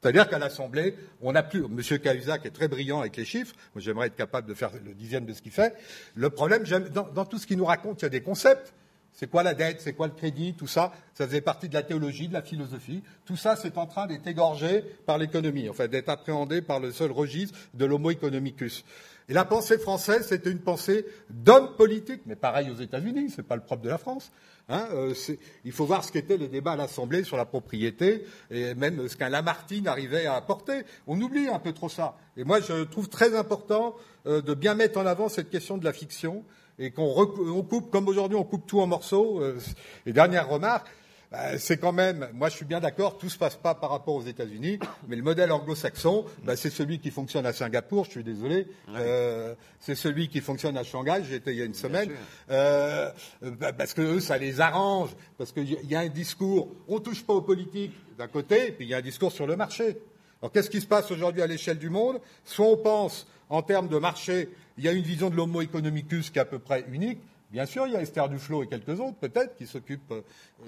C'est-à-dire 0.05 0.29
qu'à 0.29 0.39
l'Assemblée, 0.39 0.97
on 1.23 1.33
n'a 1.33 1.43
plus. 1.43 1.65
M. 1.65 1.99
Cahuzac 1.99 2.45
est 2.45 2.51
très 2.51 2.69
brillant 2.69 3.01
avec 3.01 3.17
les 3.17 3.25
chiffres. 3.25 3.55
Moi, 3.75 3.81
j'aimerais 3.81 4.09
être 4.09 4.17
capable 4.17 4.47
de 4.47 4.53
faire 4.53 4.71
le 4.85 4.93
dixième 4.93 5.25
de 5.25 5.33
ce 5.33 5.41
qu'il 5.41 5.51
fait. 5.51 5.75
Le 6.15 6.29
problème, 6.29 6.65
dans, 6.93 7.25
tout 7.25 7.39
ce 7.39 7.47
qu'il 7.47 7.57
nous 7.57 7.65
raconte, 7.65 8.03
il 8.03 8.05
y 8.05 8.07
a 8.07 8.11
des 8.11 8.21
concepts. 8.21 8.75
C'est 9.15 9.31
quoi 9.31 9.43
la 9.43 9.55
dette 9.55 9.81
C'est 9.81 9.95
quoi 9.95 10.07
le 10.07 10.13
crédit 10.13 10.53
Tout 10.53 10.67
ça, 10.67 10.93
ça 11.15 11.27
faisait 11.27 11.41
partie 11.41 11.71
de 11.71 11.75
la 11.75 11.83
théologie, 11.83 12.29
de 12.29 12.35
la 12.35 12.43
philosophie. 12.43 13.03
Tout 13.25 13.37
ça, 13.37 13.57
c'est 13.57 13.79
en 13.79 13.87
train 13.87 14.07
d'être 14.07 14.27
égorgé 14.27 14.83
par 15.07 15.17
l'économie, 15.17 15.71
enfin 15.71 15.89
d'être 15.89 16.11
appréhendé 16.11 16.61
par 16.61 16.81
le 16.81 16.93
seul 16.93 17.11
registre 17.11 17.59
de 17.73 17.87
l'homo 17.87 18.11
economicus. 18.11 18.85
Et 19.29 19.33
la 19.33 19.45
pensée 19.45 19.79
française, 19.79 20.27
c'était 20.29 20.51
une 20.51 20.61
pensée 20.61 21.07
d'homme 21.31 21.77
politique, 21.77 22.23
mais 22.27 22.37
pareil 22.37 22.71
aux 22.71 22.81
États-Unis, 22.81 23.33
c'est 23.35 23.43
pas 23.43 23.57
le 23.57 23.63
propre 23.63 23.83
de 23.83 23.89
la 23.89 23.97
France. 23.97 24.31
Hein, 24.69 24.87
euh, 24.93 25.15
il 25.65 25.73
faut 25.73 25.85
voir 25.85 26.05
ce 26.05 26.13
qu'étaient 26.13 26.37
les 26.37 26.49
débats 26.49 26.73
à 26.73 26.77
l'Assemblée 26.77 27.25
sur 27.25 27.37
la 27.37 27.45
propriété 27.45 28.25
et 28.51 28.75
même 28.75 29.09
ce 29.09 29.17
qu'un 29.17 29.29
Lamartine 29.29 29.89
arrivait 29.89 30.27
à 30.27 30.35
apporter. 30.35 30.83
On 31.07 31.21
oublie 31.21 31.49
un 31.49 31.59
peu 31.59 31.73
trop 31.73 31.89
ça. 31.89 32.17
Et 32.37 32.45
moi, 32.45 32.61
je 32.61 32.85
trouve 32.85 33.09
très 33.09 33.35
important 33.37 33.95
euh, 34.27 34.43
de 34.43 34.55
bien 34.55 34.75
mettre 34.75 34.99
en 34.99 35.07
avant 35.07 35.29
cette 35.29 35.51
question 35.51 35.79
de 35.79 35.85
la 35.85 35.93
fiction 35.93 36.45
et 36.79 36.91
qu'on 36.91 37.15
coupe, 37.63 37.91
comme 37.91 38.09
aujourd'hui, 38.09 38.37
on 38.37 38.45
coupe 38.45 38.67
tout 38.67 38.81
en 38.81 38.87
morceaux. 38.87 39.41
Euh, 39.41 39.59
et 40.07 40.13
dernière 40.13 40.49
remarque, 40.49 40.89
bah, 41.35 41.59
c'est 41.59 41.79
quand 41.79 41.91
même, 41.91 42.29
moi 42.33 42.49
je 42.49 42.55
suis 42.55 42.65
bien 42.65 42.79
d'accord, 42.79 43.19
tout 43.19 43.29
se 43.29 43.37
passe 43.37 43.57
pas 43.57 43.75
par 43.75 43.91
rapport 43.91 44.15
aux 44.15 44.23
États-Unis, 44.23 44.79
mais 45.09 45.17
le 45.17 45.23
modèle 45.23 45.51
anglo-saxon, 45.51 46.27
bah, 46.45 46.55
c'est 46.55 46.71
celui 46.71 47.01
qui 47.01 47.11
fonctionne 47.11 47.45
à 47.45 47.53
Singapour, 47.53 48.05
je 48.05 48.11
suis 48.11 48.23
désolé, 48.23 48.69
euh, 48.91 49.57
c'est 49.81 49.97
celui 49.97 50.29
qui 50.29 50.41
fonctionne 50.41 50.77
à 50.77 50.85
Shanghai, 50.85 51.25
j'y 51.25 51.35
étais 51.35 51.53
il 51.53 51.59
y 51.59 51.63
a 51.63 51.65
une 51.65 51.75
semaine, 51.75 52.13
euh, 52.51 53.11
bah, 53.43 53.73
parce 53.73 53.95
que 53.95 54.03
eux, 54.03 54.21
ça 54.21 54.39
les 54.39 54.61
arrange, 54.61 55.11
parce 55.37 55.51
qu'il 55.51 55.77
y 55.91 55.97
a 55.97 56.01
un 56.01 56.09
discours, 56.09 56.69
on 56.87 56.95
ne 56.95 57.01
touche 57.01 57.25
pas 57.25 57.33
aux 57.33 57.43
politiques 57.43 57.95
d'un 58.17 58.29
côté, 58.29 58.69
et 58.69 58.71
puis 58.71 58.87
il 58.87 58.91
y 58.91 58.95
a 58.95 58.99
un 58.99 59.03
discours 59.03 59.33
sur 59.33 59.49
le 59.49 59.57
marché. 59.57 59.99
Alors 60.41 60.53
qu'est-ce 60.53 60.71
qui 60.71 60.81
se 60.81 60.87
passe 60.87 61.11
aujourd'hui 61.11 61.43
à 61.43 61.49
l'échelle 61.49 61.79
du 61.79 61.91
monde? 61.91 62.21
Soit 62.45 62.67
on 62.67 62.77
pense 62.77 63.27
en 63.49 63.63
termes 63.63 63.89
de 63.89 63.99
marché, 63.99 64.51
il 64.79 64.85
y 64.85 64.89
a 64.89 64.93
une 64.93 65.03
vision 65.03 65.31
de 65.31 65.35
l'homo 65.35 65.63
economicus 65.63 66.31
qui 66.31 66.39
est 66.39 66.43
à 66.43 66.45
peu 66.45 66.61
près 66.61 66.85
unique, 66.93 67.19
Bien 67.55 67.67
sûr, 67.67 67.87
il 67.87 67.93
y 67.93 67.97
a 67.97 68.03
Esther 68.03 68.29
Duflo 68.29 68.65
et 68.65 68.67
quelques 68.67 68.99
autres, 68.99 69.15
peut-être, 69.21 69.55
qui 69.55 69.69
s'occupent 69.69 70.13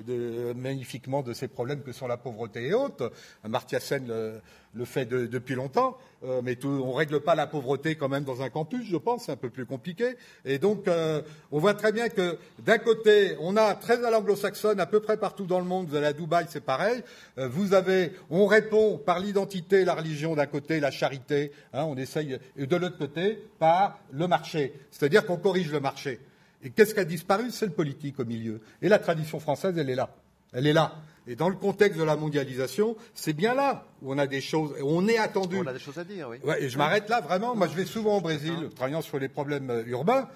euh, 0.09 0.55
magnifiquement 0.55 1.20
de 1.20 1.32
ces 1.32 1.49
problèmes 1.49 1.82
que 1.82 1.91
sont 1.91 2.07
la 2.07 2.16
pauvreté 2.16 2.68
et 2.68 2.74
autres. 2.74 3.11
Martia 3.43 3.80
Sen 3.80 4.07
le, 4.07 4.84
fait 4.84 5.05
depuis 5.05 5.57
longtemps, 5.57 5.99
euh, 6.22 6.43
mais 6.45 6.57
on 6.64 6.93
ne 6.93 6.95
règle 6.95 7.18
pas 7.18 7.34
la 7.34 7.49
pauvreté 7.49 7.97
quand 7.97 8.09
même 8.09 8.22
dans 8.22 8.41
un 8.41 8.51
campus, 8.51 8.87
je 8.89 8.97
pense, 8.97 9.24
c'est 9.24 9.32
un 9.32 9.37
peu 9.37 9.51
plus 9.51 9.66
compliqué. 9.66 10.14
Et 10.45 10.59
donc, 10.59 10.87
euh, 10.87 11.22
on 11.51 11.59
voit 11.59 11.74
très 11.74 11.91
bien 11.91 12.09
que 12.09 12.39
d'un 12.61 12.78
côté, 12.78 13.37
on 13.41 13.57
a 13.57 13.74
très 13.74 14.05
à 14.05 14.11
l'anglo-saxonne, 14.12 14.78
à 14.78 14.87
peu 14.87 15.01
près 15.01 15.16
partout 15.16 15.47
dans 15.47 15.59
le 15.59 15.64
monde, 15.64 15.89
vous 15.89 15.97
allez 15.97 16.07
à 16.07 16.12
Dubaï, 16.12 16.47
c'est 16.49 16.64
pareil. 16.64 17.03
vous 17.37 17.74
avez, 17.74 18.12
on 18.30 18.47
répond 18.47 18.97
par 18.97 19.18
l'identité, 19.18 19.84
la 19.84 19.97
religion 19.97 20.37
d'un 20.37 20.47
côté, 20.47 20.78
la 20.78 20.93
charité, 20.93 21.51
hein, 21.72 21.82
on 21.82 21.97
essaye, 21.97 22.39
et 22.57 22.68
de 22.68 22.76
l'autre 22.76 22.99
côté, 22.99 23.43
par 23.59 23.99
le 24.12 24.28
marché. 24.28 24.72
C'est-à-dire 24.93 25.26
qu'on 25.26 25.37
corrige 25.37 25.72
le 25.72 25.80
marché. 25.80 26.20
Et 26.63 26.71
qu'est-ce 26.71 26.95
qui 26.95 27.01
a 27.01 27.05
disparu? 27.05 27.51
C'est 27.51 27.67
le 27.67 27.73
politique 27.73 28.19
au 28.19 28.25
milieu. 28.25 28.61
Et 28.83 28.89
la 28.89 28.99
tradition 28.99 29.41
française, 29.41 29.77
elle 29.77 29.91
est 29.91 29.95
là. 29.95 30.11
Elle 30.53 30.67
est 30.67 30.73
là. 30.73 30.95
Et 31.27 31.35
dans 31.35 31.49
le 31.49 31.57
contexte 31.57 31.99
de 31.99 32.05
la 32.05 32.17
mondialisation, 32.17 32.97
c'est 33.15 33.33
bien 33.33 33.55
là 33.55 33.85
où 34.01 34.13
on 34.13 34.19
a 34.19 34.27
des 34.27 34.41
choses, 34.41 34.73
où 34.81 34.87
on 34.87 35.07
est 35.09 35.19
attendu. 35.19 35.59
On 35.59 35.67
a 35.67 35.73
des 35.73 35.79
choses 35.79 35.99
à 35.99 36.05
dire, 36.05 36.29
oui. 36.29 36.39
et 36.61 36.69
je 36.69 36.79
m'arrête 36.79 37.09
là, 37.09 37.21
vraiment. 37.21 37.57
Moi, 37.57 37.67
je 37.67 37.75
vais 37.75 37.85
souvent 37.85 38.19
au 38.19 38.21
Brésil, 38.21 38.71
travaillant 38.75 39.03
sur 39.03 39.19
les 39.19 39.29
problèmes 39.29 39.71
euh, 39.71 39.85
urbains. 39.87 40.29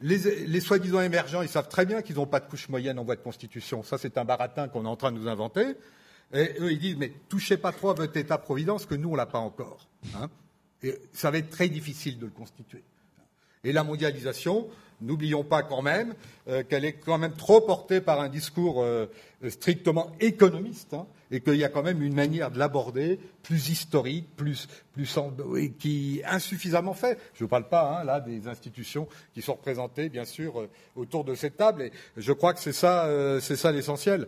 Les, 0.00 0.60
soi-disant 0.60 1.00
émergents, 1.00 1.42
ils 1.42 1.48
savent 1.48 1.68
très 1.68 1.84
bien 1.84 2.02
qu'ils 2.02 2.16
n'ont 2.16 2.26
pas 2.26 2.38
de 2.38 2.48
couche 2.48 2.68
moyenne 2.68 3.00
en 3.00 3.04
voie 3.04 3.16
de 3.16 3.20
constitution. 3.20 3.82
Ça, 3.82 3.98
c'est 3.98 4.16
un 4.16 4.24
baratin 4.24 4.68
qu'on 4.68 4.84
est 4.84 4.88
en 4.88 4.94
train 4.94 5.10
de 5.10 5.18
nous 5.18 5.26
inventer. 5.26 5.74
Et 6.32 6.54
eux, 6.60 6.70
ils 6.70 6.78
disent, 6.78 6.96
mais 6.96 7.12
touchez 7.28 7.56
pas 7.56 7.72
trop 7.72 7.90
à 7.90 7.94
votre 7.94 8.16
État-providence, 8.16 8.86
que 8.86 8.94
nous, 8.94 9.10
on 9.10 9.16
l'a 9.16 9.26
pas 9.26 9.38
encore. 9.38 9.88
Hein. 10.14 10.28
et 10.84 10.96
ça 11.12 11.32
va 11.32 11.38
être 11.38 11.50
très 11.50 11.68
difficile 11.68 12.20
de 12.20 12.26
le 12.26 12.30
constituer. 12.30 12.84
Et 13.64 13.72
la 13.72 13.84
mondialisation, 13.84 14.68
N'oublions 15.00 15.44
pas 15.44 15.62
quand 15.62 15.82
même 15.82 16.14
euh, 16.48 16.64
qu'elle 16.64 16.84
est 16.84 16.94
quand 16.94 17.18
même 17.18 17.34
trop 17.34 17.60
portée 17.60 18.00
par 18.00 18.20
un 18.20 18.28
discours 18.28 18.82
euh, 18.82 19.06
strictement 19.48 20.10
économiste 20.18 20.92
hein, 20.92 21.06
et 21.30 21.40
qu'il 21.40 21.54
y 21.54 21.64
a 21.64 21.68
quand 21.68 21.84
même 21.84 22.02
une 22.02 22.14
manière 22.14 22.50
de 22.50 22.58
l'aborder 22.58 23.20
plus 23.48 23.70
historique, 23.70 24.36
plus, 24.36 24.68
plus 24.92 25.18
qui 25.78 26.18
est 26.18 26.24
insuffisamment 26.26 26.92
fait. 26.92 27.18
Je 27.34 27.44
ne 27.44 27.48
parle 27.48 27.66
pas 27.66 27.98
hein, 27.98 28.04
là 28.04 28.20
des 28.20 28.46
institutions 28.46 29.08
qui 29.32 29.40
sont 29.40 29.54
représentées 29.54 30.10
bien 30.10 30.26
sûr 30.26 30.60
euh, 30.60 30.68
autour 30.96 31.24
de 31.24 31.34
cette 31.34 31.56
table 31.56 31.80
et 31.80 31.92
je 32.18 32.32
crois 32.32 32.52
que 32.52 32.60
c'est 32.60 32.74
ça, 32.74 33.08
c'est 33.40 33.56
ça 33.56 33.72
l'essentiel. 33.72 34.26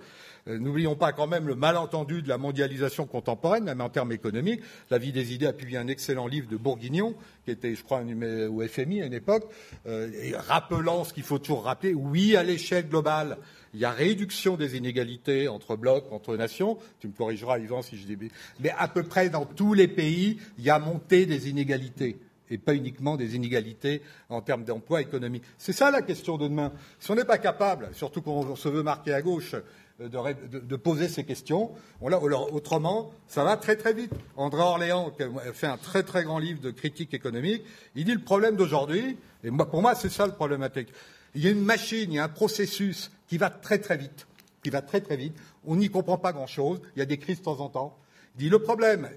Euh, 0.48 0.58
n'oublions 0.58 0.96
pas 0.96 1.12
quand 1.12 1.26
même 1.26 1.46
le 1.46 1.54
malentendu 1.54 2.22
de 2.22 2.28
la 2.28 2.38
mondialisation 2.38 3.06
contemporaine, 3.06 3.64
même 3.64 3.80
en 3.80 3.88
termes 3.88 4.12
économiques. 4.12 4.62
La 4.90 4.98
vie 4.98 5.12
des 5.12 5.34
idées 5.34 5.46
a 5.46 5.52
publié 5.52 5.78
un 5.78 5.88
excellent 5.88 6.26
livre 6.26 6.48
de 6.48 6.56
Bourguignon, 6.56 7.14
qui 7.44 7.50
était, 7.50 7.74
je 7.74 7.82
crois, 7.82 8.00
au 8.00 8.66
FMI 8.66 9.02
à 9.02 9.06
une 9.06 9.12
époque, 9.12 9.44
euh, 9.86 10.10
et 10.22 10.34
rappelant 10.36 11.04
ce 11.04 11.12
qu'il 11.12 11.22
faut 11.22 11.38
toujours 11.38 11.64
rappeler. 11.64 11.94
Oui, 11.94 12.36
à 12.36 12.42
l'échelle 12.42 12.88
globale, 12.88 13.38
il 13.74 13.80
y 13.80 13.84
a 13.84 13.90
réduction 13.90 14.56
des 14.56 14.76
inégalités 14.76 15.46
entre 15.46 15.76
blocs, 15.76 16.10
entre 16.10 16.36
nations. 16.36 16.78
Tu 16.98 17.06
me 17.06 17.12
corrigeras, 17.12 17.58
Yvan, 17.58 17.82
si 17.82 17.96
je 17.96 18.04
dis. 18.04 18.18
Mais 18.58 18.72
à 18.76 18.88
peu 18.88 19.04
près 19.11 19.28
dans 19.28 19.44
tous 19.44 19.74
les 19.74 19.88
pays, 19.88 20.38
il 20.56 20.64
y 20.64 20.70
a 20.70 20.78
montée 20.78 21.26
des 21.26 21.50
inégalités 21.50 22.18
et 22.50 22.58
pas 22.58 22.74
uniquement 22.74 23.16
des 23.16 23.36
inégalités 23.36 24.02
en 24.28 24.40
termes 24.40 24.64
d'emploi 24.64 25.00
économique. 25.00 25.44
C'est 25.58 25.72
ça 25.72 25.90
la 25.90 26.02
question 26.02 26.36
de 26.36 26.48
demain. 26.48 26.72
Si 26.98 27.11
on 27.11 27.14
n'est 27.14 27.24
pas 27.24 27.38
capable, 27.38 27.90
surtout 27.92 28.22
qu'on 28.22 28.56
se 28.56 28.68
veut 28.68 28.82
marquer 28.82 29.12
à 29.12 29.22
gauche, 29.22 29.54
de, 30.00 30.76
poser 30.76 31.08
ces 31.08 31.24
questions. 31.24 31.72
autrement, 32.00 33.11
ça 33.28 33.44
va 33.44 33.56
très 33.56 33.76
très 33.76 33.92
vite. 33.92 34.12
André 34.36 34.62
Orléans, 34.62 35.11
qui 35.11 35.22
a 35.22 35.52
fait 35.52 35.66
un 35.66 35.76
très 35.76 36.02
très 36.02 36.24
grand 36.24 36.38
livre 36.38 36.61
de 36.61 36.70
critique 36.70 37.12
économique, 37.12 37.62
il 37.94 38.04
dit 38.04 38.14
le 38.14 38.22
problème 38.22 38.56
d'aujourd'hui, 38.56 39.18
et 39.44 39.50
pour 39.50 39.82
moi 39.82 39.94
c'est 39.94 40.08
ça 40.08 40.26
le 40.26 40.32
problématique. 40.32 40.88
Il 41.34 41.44
y 41.44 41.48
a 41.48 41.50
une 41.50 41.62
machine, 41.62 42.11
il 42.12 42.16
y 42.16 42.18
a 42.18 42.24
un 42.24 42.28
processus 42.28 43.11
qui 43.28 43.38
va 43.38 43.50
très 43.50 43.78
très 43.78 43.96
vite, 43.96 44.26
qui 44.62 44.70
va 44.70 44.82
très 44.82 45.00
très 45.00 45.16
vite. 45.16 45.34
On 45.66 45.76
n'y 45.76 45.90
comprend 45.90 46.18
pas 46.18 46.32
grand-chose. 46.32 46.80
Il 46.96 46.98
y 46.98 47.02
a 47.02 47.06
des 47.06 47.18
crises 47.18 47.38
de 47.38 47.44
temps 47.44 47.61
en 47.61 47.68
temps. 47.68 47.99
Dit 48.36 48.48
le 48.48 48.58
problème, 48.58 49.08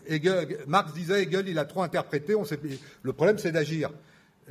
Marx 0.67 0.93
disait 0.93 1.23
Hegel, 1.23 1.47
il 1.47 1.59
a 1.59 1.65
trop 1.65 1.83
interprété. 1.83 2.35
On 2.35 2.43
le 3.03 3.13
problème 3.13 3.37
c'est 3.37 3.51
d'agir. 3.51 3.91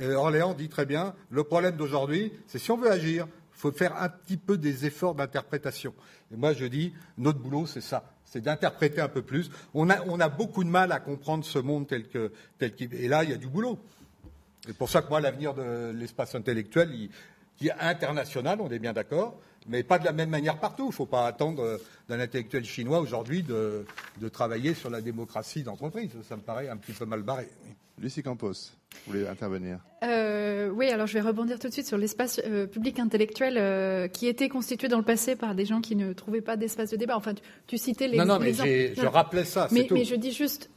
Orléans 0.01 0.53
dit 0.53 0.69
très 0.69 0.85
bien, 0.85 1.13
le 1.29 1.43
problème 1.43 1.75
d'aujourd'hui, 1.75 2.31
c'est 2.47 2.57
si 2.57 2.71
on 2.71 2.77
veut 2.77 2.91
agir, 2.91 3.27
il 3.55 3.59
faut 3.59 3.71
faire 3.71 3.95
un 4.01 4.09
petit 4.09 4.37
peu 4.37 4.57
des 4.57 4.85
efforts 4.85 5.15
d'interprétation. 5.15 5.93
Et 6.33 6.35
moi, 6.35 6.53
je 6.53 6.65
dis, 6.65 6.93
notre 7.17 7.39
boulot, 7.39 7.67
c'est 7.67 7.81
ça. 7.81 8.03
C'est 8.25 8.41
d'interpréter 8.41 8.99
un 8.99 9.07
peu 9.07 9.21
plus. 9.21 9.51
On 9.75 9.89
a, 9.89 10.29
beaucoup 10.29 10.63
de 10.63 10.69
mal 10.69 10.91
à 10.91 10.99
comprendre 10.99 11.45
ce 11.45 11.59
monde 11.59 11.87
tel 11.87 12.07
que, 12.07 12.31
tel 12.57 12.73
qu'il 12.73 12.93
Et 12.95 13.07
là, 13.07 13.23
il 13.23 13.29
y 13.29 13.33
a 13.33 13.37
du 13.37 13.47
boulot. 13.47 13.77
C'est 14.65 14.75
pour 14.75 14.89
ça 14.89 15.01
que 15.01 15.09
moi, 15.09 15.21
l'avenir 15.21 15.53
de 15.53 15.91
l'espace 15.91 16.33
intellectuel, 16.33 16.89
qui 17.57 17.67
est 17.67 17.79
international, 17.79 18.59
on 18.61 18.71
est 18.71 18.79
bien 18.79 18.93
d'accord, 18.93 19.39
mais 19.67 19.83
pas 19.83 19.99
de 19.99 20.05
la 20.05 20.11
même 20.11 20.29
manière 20.29 20.59
partout. 20.59 20.85
Il 20.85 20.87
ne 20.87 20.93
faut 20.93 21.05
pas 21.05 21.27
attendre 21.27 21.79
d'un 22.09 22.19
intellectuel 22.19 22.65
chinois 22.65 22.99
aujourd'hui 22.99 23.43
de, 23.43 23.85
travailler 24.31 24.73
sur 24.73 24.89
la 24.89 25.01
démocratie 25.01 25.63
d'entreprise. 25.63 26.11
Ça 26.27 26.35
me 26.35 26.41
paraît 26.41 26.69
un 26.69 26.77
petit 26.77 26.93
peu 26.93 27.05
mal 27.05 27.21
barré. 27.21 27.47
Lucie 27.99 28.23
Campos, 28.23 28.71
vous 29.05 29.13
voulez 29.13 29.27
intervenir 29.27 29.77
euh, 30.03 30.69
Oui, 30.69 30.89
alors 30.89 31.05
je 31.05 31.13
vais 31.13 31.21
rebondir 31.21 31.59
tout 31.59 31.67
de 31.67 31.73
suite 31.73 31.85
sur 31.85 31.97
l'espace 31.97 32.41
euh, 32.43 32.65
public 32.65 32.99
intellectuel 32.99 33.55
euh, 33.57 34.07
qui 34.07 34.27
était 34.27 34.49
constitué 34.49 34.87
dans 34.87 34.97
le 34.97 35.03
passé 35.03 35.35
par 35.35 35.53
des 35.53 35.65
gens 35.65 35.79
qui 35.79 35.95
ne 35.95 36.11
trouvaient 36.11 36.41
pas 36.41 36.57
d'espace 36.57 36.89
de 36.89 36.97
débat. 36.97 37.15
Enfin, 37.15 37.33
tu, 37.67 37.77
citais 37.77 38.07
les. 38.07 38.17
Non, 38.17 38.25
non, 38.25 38.39
mais 38.39 38.53
je 38.53 39.05
rappelais 39.05 39.45
ça. 39.45 39.67
Mais, 39.71 39.87
mais, 39.91 40.05
je 40.05 40.15
dis 40.15 40.31
juste 40.31 40.71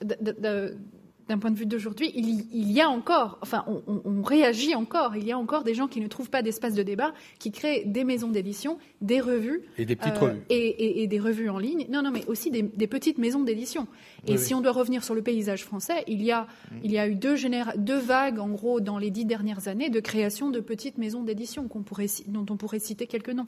d'un 1.28 1.38
point 1.38 1.50
de 1.50 1.56
vue 1.56 1.66
d'aujourd'hui, 1.66 2.12
il, 2.14 2.70
y 2.70 2.80
a 2.80 2.88
encore, 2.88 3.38
enfin, 3.42 3.64
on, 3.66 4.22
réagit 4.22 4.74
encore. 4.74 5.16
Il 5.16 5.26
y 5.26 5.32
a 5.32 5.38
encore 5.38 5.64
des 5.64 5.74
gens 5.74 5.88
qui 5.88 6.00
ne 6.00 6.06
trouvent 6.06 6.30
pas 6.30 6.42
d'espace 6.42 6.74
de 6.74 6.82
débat, 6.82 7.12
qui 7.38 7.50
créent 7.50 7.84
des 7.84 8.04
maisons 8.04 8.28
d'édition, 8.28 8.78
des 9.00 9.20
revues. 9.20 9.62
Et 9.76 9.84
des 9.84 9.96
petites 9.96 10.18
revues. 10.18 10.40
Et, 10.50 11.06
des 11.06 11.18
revues 11.18 11.48
en 11.48 11.58
ligne. 11.58 11.86
Non, 11.90 12.02
non, 12.02 12.12
mais 12.12 12.24
aussi 12.26 12.50
des, 12.50 12.86
petites 12.86 13.18
maisons 13.18 13.42
d'édition. 13.42 13.88
Et 14.26 14.38
si 14.38 14.54
on 14.54 14.60
doit 14.60 14.72
revenir 14.72 15.04
sur 15.04 15.14
le 15.14 15.22
paysage 15.22 15.64
français, 15.64 16.04
il 16.06 16.22
y 16.22 16.32
a, 16.32 16.42
mm. 16.42 16.76
il 16.84 16.92
y 16.92 16.98
a 16.98 17.08
eu 17.08 17.14
deux, 17.14 17.36
deux 17.76 17.98
vagues, 17.98 18.38
en 18.38 18.48
gros, 18.48 18.80
dans 18.80 18.98
les 18.98 19.10
dix 19.10 19.24
dernières 19.24 19.68
années, 19.68 19.90
de 19.90 20.00
création 20.00 20.50
de 20.50 20.60
petites 20.60 20.98
maisons 20.98 21.22
d'édition 21.22 21.68
dont 22.26 22.46
on 22.50 22.56
pourrait 22.56 22.78
citer 22.78 23.06
quelques 23.06 23.30
noms, 23.30 23.46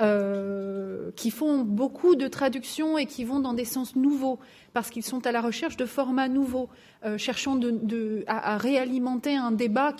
euh, 0.00 1.10
qui 1.16 1.30
font 1.30 1.62
beaucoup 1.62 2.14
de 2.14 2.28
traductions 2.28 2.98
et 2.98 3.06
qui 3.06 3.24
vont 3.24 3.40
dans 3.40 3.54
des 3.54 3.64
sens 3.64 3.96
nouveaux 3.96 4.38
parce 4.72 4.90
qu'ils 4.90 5.02
sont 5.02 5.26
à 5.26 5.32
la 5.32 5.40
recherche 5.40 5.76
de 5.76 5.84
formats 5.84 6.28
nouveaux, 6.28 6.68
euh, 7.04 7.18
cherchant 7.18 7.58
à, 8.26 8.56
réalimenter 8.56 9.36
un 9.36 9.52
débat 9.52 9.94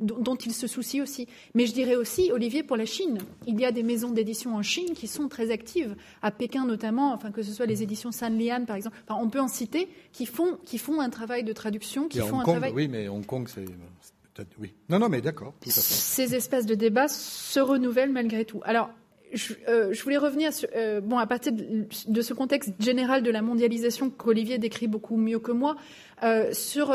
dont, 0.00 0.34
ils 0.36 0.52
se 0.52 0.66
soucient 0.66 1.02
aussi. 1.02 1.26
Mais 1.54 1.66
je 1.66 1.72
dirais 1.72 1.96
aussi, 1.96 2.30
Olivier, 2.32 2.62
pour 2.62 2.76
la 2.76 2.84
Chine, 2.84 3.18
il 3.46 3.58
y 3.58 3.64
a 3.64 3.72
des 3.72 3.82
maisons 3.82 4.10
d'édition 4.10 4.54
en 4.56 4.62
Chine 4.62 4.92
qui 4.94 5.06
sont 5.06 5.28
très 5.28 5.50
actives, 5.50 5.96
à 6.20 6.30
Pékin 6.30 6.66
notamment, 6.66 7.12
enfin, 7.12 7.30
que 7.30 7.42
ce 7.42 7.52
soit 7.52 7.66
les 7.66 7.82
éditions 7.82 8.12
Sanlian 8.12 8.64
par 8.66 8.76
exemple, 8.76 8.96
on 9.20 9.28
peut 9.28 9.40
en 9.40 9.48
citer, 9.48 9.88
qui 10.12 10.26
font, 10.26 10.58
qui 10.64 10.78
font 10.78 11.00
un 11.00 11.10
travail 11.10 11.44
de 11.44 11.52
traduction, 11.52 12.08
qui 12.08 12.18
font 12.20 12.40
un 12.40 12.44
travail... 12.44 12.72
Oui, 12.74 12.88
mais 12.88 13.08
Hong 13.08 13.26
Kong, 13.26 13.48
c'est... 13.52 13.64
Oui. 14.58 14.72
Non, 14.88 14.98
non, 14.98 15.08
mais 15.08 15.20
d'accord. 15.20 15.54
Ces 15.66 16.34
espaces 16.34 16.64
de 16.64 16.74
débat 16.74 17.06
se 17.08 17.60
renouvellent 17.60 18.12
malgré 18.12 18.46
tout. 18.46 18.62
Alors, 18.64 18.90
euh, 19.68 19.92
je, 19.92 20.02
voulais 20.02 20.16
revenir 20.18 20.52
sur, 20.52 20.68
euh, 20.74 21.00
bon, 21.00 21.18
à 21.18 21.26
partir 21.26 21.52
de, 21.52 22.22
ce 22.22 22.34
contexte 22.34 22.70
général 22.80 23.22
de 23.22 23.30
la 23.30 23.42
mondialisation 23.42 24.10
qu'Olivier 24.10 24.58
décrit 24.58 24.88
beaucoup 24.88 25.16
mieux 25.16 25.38
que 25.38 25.52
moi, 25.52 25.76
euh, 26.22 26.52
sur 26.52 26.94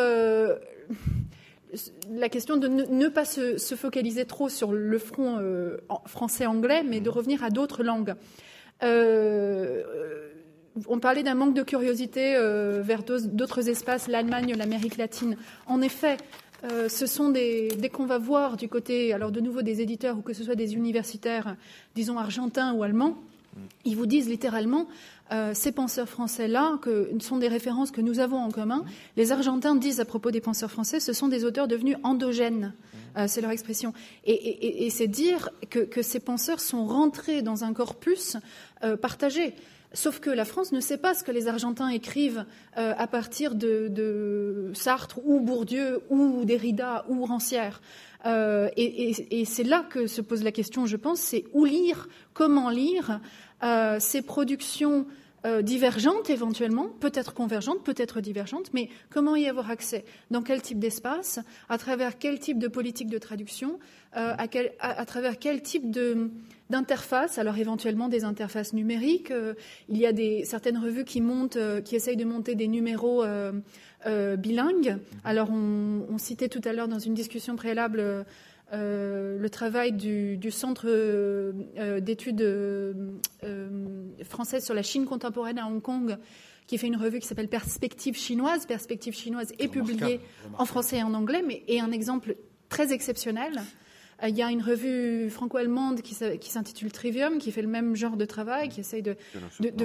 la 2.10 2.30
question 2.30 2.58
de 2.58 2.68
ne, 2.68 3.08
pas 3.08 3.26
se, 3.26 3.76
focaliser 3.76 4.26
trop 4.26 4.50
sur 4.50 4.72
le 4.72 4.98
front 5.00 5.40
français-anglais, 6.06 6.84
mais 6.84 7.00
de 7.00 7.10
revenir 7.10 7.44
à 7.44 7.50
d'autres 7.50 7.84
langues. 7.84 8.16
On 10.88 11.00
parlait 11.00 11.24
d'un 11.24 11.36
manque 11.36 11.54
de 11.54 11.64
curiosité 11.64 12.34
vers 12.82 13.04
d'autres 13.04 13.70
espaces, 13.70 14.08
l'Allemagne, 14.08 14.54
l'Amérique 14.56 14.98
latine. 14.98 15.38
En 15.66 15.82
effet, 15.82 16.18
euh, 16.64 16.90
ce 16.90 17.06
sont 17.06 17.30
des, 17.30 17.70
dès 17.78 17.90
qu'on 17.90 18.06
va 18.06 18.18
voir 18.18 18.58
du 18.58 18.68
côté, 18.68 19.14
alors 19.14 19.32
de 19.32 19.40
nouveau 19.40 19.62
des 19.62 19.82
éditeurs 19.82 20.18
ou 20.18 20.22
que 20.22 20.34
ce 20.34 20.44
soit 20.44 20.56
des 20.56 20.74
universitaires, 20.74 21.56
disons 21.96 22.18
argentins 22.18 22.74
ou 22.74 22.84
allemands, 22.84 23.16
ils 23.86 23.96
vous 23.96 24.06
disent 24.06 24.30
littéralement, 24.30 24.88
euh, 25.32 25.52
ces 25.54 25.72
penseurs 25.72 26.08
français-là, 26.08 26.78
que 26.82 27.12
sont 27.20 27.38
des 27.38 27.48
références 27.48 27.92
que 27.92 28.02
nous 28.02 28.20
avons 28.20 28.38
en 28.38 28.52
commun. 28.52 28.86
Les 29.18 29.32
Argentins 29.32 29.76
disent 29.76 30.00
à 30.00 30.06
propos 30.06 30.30
des 30.30 30.42
penseurs 30.42 30.70
français, 30.70 31.00
ce 31.00 31.12
sont 31.12 31.28
des 31.28 31.44
auteurs 31.44 31.68
devenus 31.68 31.98
endogènes. 32.04 32.74
Euh, 33.18 33.26
c'est 33.28 33.42
leur 33.42 33.52
expression. 33.52 33.94
Et, 34.26 34.90
c'est 34.92 35.08
dire 35.08 35.50
que, 35.70 36.02
ces 36.02 36.20
penseurs 36.20 36.60
sont 36.60 36.86
rentrés 36.86 37.42
dans 37.42 37.64
un 37.64 37.74
corpus 37.74 38.38
partagé. 39.02 39.56
Sauf 39.94 40.20
que 40.20 40.30
la 40.30 40.44
France 40.44 40.74
ne 40.74 40.82
sait 40.82 40.98
pas 40.98 41.14
ce 41.14 41.24
que 41.24 41.32
les 41.32 41.48
Argentins 41.48 41.88
écrivent 41.88 42.46
euh, 42.78 42.94
à 42.98 43.08
partir 43.08 43.56
de, 43.56 44.72
Sartre 44.74 45.20
ou 45.26 45.40
Bourdieu 45.40 46.02
ou 46.10 46.44
Derrida 46.44 47.06
ou 47.08 47.26
Rancière. 47.26 47.82
Euh, 48.26 48.70
et, 48.76 49.46
c'est 49.46 49.64
là 49.64 49.86
que 49.90 50.08
se 50.08 50.22
pose 50.22 50.44
la 50.44 50.52
question, 50.52 50.86
je 50.86 50.98
pense, 50.98 51.20
c'est 51.20 51.46
où 51.54 51.64
lire, 51.64 52.10
comment 52.34 52.70
lire 52.70 53.22
euh, 53.64 53.98
ces 54.00 54.22
productions 54.22 55.06
divergentes 55.62 56.30
éventuellement, 56.30 56.90
peut-être 57.00 57.34
convergentes, 57.34 57.82
peut-être 57.82 58.20
divergentes, 58.20 58.72
mais 58.74 58.90
comment 59.10 59.34
y 59.38 59.48
avoir 59.48 59.72
accès? 59.72 60.04
Dans 60.30 60.42
quel 60.42 60.62
type 60.62 60.78
d'espace? 60.78 61.40
À 61.70 61.78
travers 61.78 62.18
quel 62.18 62.38
type 62.38 62.60
de 62.60 62.68
politique 62.68 63.08
de 63.08 63.18
traduction? 63.18 63.80
À, 64.12 65.06
travers 65.06 65.40
quel 65.40 65.62
type 65.62 65.90
de, 65.90 66.32
d'interfaces, 66.70 67.38
alors 67.38 67.58
éventuellement 67.58 68.10
des 68.10 68.24
interfaces 68.24 68.74
numériques. 68.74 69.32
Euh, 69.32 69.54
il 69.90 69.98
y 69.98 70.06
a 70.06 70.12
des, 70.12 70.44
certaines 70.44 70.78
revues 70.78 71.06
qui, 71.06 71.22
montent, 71.22 71.56
euh, 71.56 71.82
qui 71.82 71.96
essayent 71.96 72.18
de 72.18 72.26
monter 72.26 72.56
des 72.56 72.68
numéros 72.68 73.24
euh, 73.24 74.36
bilingues. 74.38 74.98
Alors 75.24 75.50
on, 75.50 76.18
citait 76.18 76.50
tout 76.50 76.62
à 76.66 76.74
l'heure 76.74 76.88
dans 76.88 77.00
une 77.00 77.14
discussion 77.14 77.56
préalable 77.56 78.26
le 78.72 79.48
travail 79.50 79.94
du, 79.94 80.52
Centre 80.52 80.88
d'études 82.00 82.46
françaises 84.24 84.66
sur 84.66 84.74
la 84.74 84.84
Chine 84.84 85.06
contemporaine 85.06 85.60
à 85.60 85.68
Hong 85.68 85.82
Kong 85.82 86.18
qui 86.68 86.78
fait 86.78 86.88
une 86.88 86.98
revue 86.98 87.20
qui 87.20 87.28
s'appelle 87.28 87.48
Perspective 87.48 88.18
chinoise. 88.18 88.66
Perspective 88.66 89.16
chinoise 89.16 89.54
est 89.58 89.70
publiée 89.70 90.20
en 90.58 90.66
français 90.66 90.98
et 90.98 91.04
en 91.04 91.14
anglais, 91.14 91.44
mais 91.46 91.64
est 91.68 91.80
un 91.80 91.92
exemple 91.92 92.36
très 92.70 92.92
exceptionnel. 92.92 93.62
Euh, 94.24 94.30
il 94.30 94.36
y 94.36 94.42
a 94.42 94.52
une 94.52 94.62
revue 94.62 95.30
franco-allemande 95.30 96.02
qui, 96.02 96.14
s'intitule 96.14 96.92
Trivium, 96.92 97.38
qui 97.38 97.52
fait 97.52 97.62
le 97.62 97.68
même 97.68 97.96
genre 97.96 98.18
de 98.18 98.26
travail, 98.26 98.70
qui 98.70 98.80
essaye 98.80 99.04
de, 99.04 99.16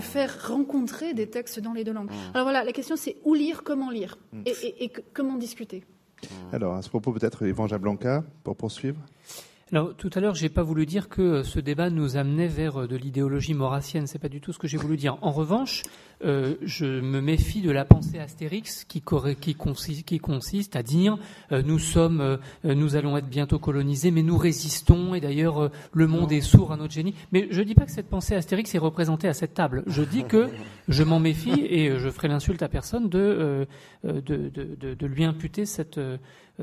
faire 0.01 0.49
rencontrer 0.49 1.15
des 1.15 1.29
textes 1.29 1.61
dans 1.61 1.73
les 1.73 1.85
deux 1.85 1.93
langues. 1.93 2.11
Mmh. 2.11 2.35
Alors 2.35 2.45
voilà, 2.45 2.65
la 2.65 2.73
question 2.73 2.97
c'est 2.97 3.17
où 3.25 3.35
lire, 3.35 3.63
comment 3.63 3.91
lire, 3.91 4.19
mmh. 4.33 4.43
et, 4.47 4.93
comment 5.13 5.37
discuter? 5.37 5.85
Alors, 6.53 6.75
à 6.75 6.83
ce 6.83 6.89
propos, 6.89 7.13
peut-être 7.13 7.45
Evangel 7.45 7.79
Blanca, 7.79 8.23
pour 8.45 8.57
poursuivre 8.57 8.99
alors, 9.73 9.95
tout 9.97 10.11
à 10.13 10.21
l'heure, 10.21 10.35
j'ai 10.35 10.51
pas 10.51 10.63
voulu 10.63 10.85
dire 10.85 11.09
que 11.09 11.23
euh, 11.23 11.45
ce 11.45 11.59
débat 11.59 11.89
nous 11.89 12.19
amenait 12.19 12.47
vers 12.47 12.83
euh, 12.83 12.87
de 12.87 12.95
l'idéologie 12.95 13.55
maurassienne. 13.55 14.07
C'est 14.07 14.19
pas 14.19 14.29
du 14.29 14.39
tout 14.39 14.53
ce 14.53 14.59
que 14.59 14.69
j'ai 14.69 14.77
voulu 14.77 14.99
dire. 14.99 15.17
En 15.23 15.31
revanche, 15.31 15.83
euh, 16.27 16.57
je 16.61 16.85
me 16.85 17.23
méfie 17.23 17.63
de 17.63 17.71
la 17.71 17.87
pensée 17.87 18.19
astérix 18.19 18.85
qui, 18.85 19.03
qui, 19.41 19.55
consiste, 19.55 20.05
qui 20.05 20.19
consiste, 20.19 20.77
à 20.77 20.83
dire 20.83 21.17
nous 21.51 21.79
sommes, 21.79 22.39
nous 22.65 22.97
allons 22.97 23.17
être 23.17 23.29
bientôt 23.29 23.59
colonisés, 23.59 24.11
mais 24.11 24.23
nous 24.23 24.37
résistons. 24.37 25.15
Et 25.15 25.21
d'ailleurs, 25.21 25.71
le 25.93 26.07
monde 26.07 26.33
est 26.33 26.43
sourd 26.43 26.73
à 26.73 26.77
notre 26.77 26.93
génie. 26.93 27.15
Mais 27.33 27.49
je 27.51 27.63
dis 27.63 27.75
pas 27.75 27.87
que 27.87 27.93
cette 27.93 28.11
pensée 28.11 28.35
astérix 28.35 28.75
est 28.75 28.79
représentée 28.79 29.27
à 29.27 29.33
cette 29.33 29.55
table. 29.55 29.85
Je 29.87 30.03
dis 30.03 30.25
que 30.25 30.51
je 30.89 31.03
m'en 31.03 31.19
méfie 31.19 31.65
et 31.65 31.99
je 31.99 32.11
ferai 32.11 32.29
l'insulte 32.29 32.63
à 32.63 32.69
personne 32.69 33.09
de, 33.09 33.67
de, 34.05 34.21
de, 34.21 34.95
de, 34.95 35.07
lui 35.07 35.25
imputer 35.25 35.65
cette, 35.65 36.01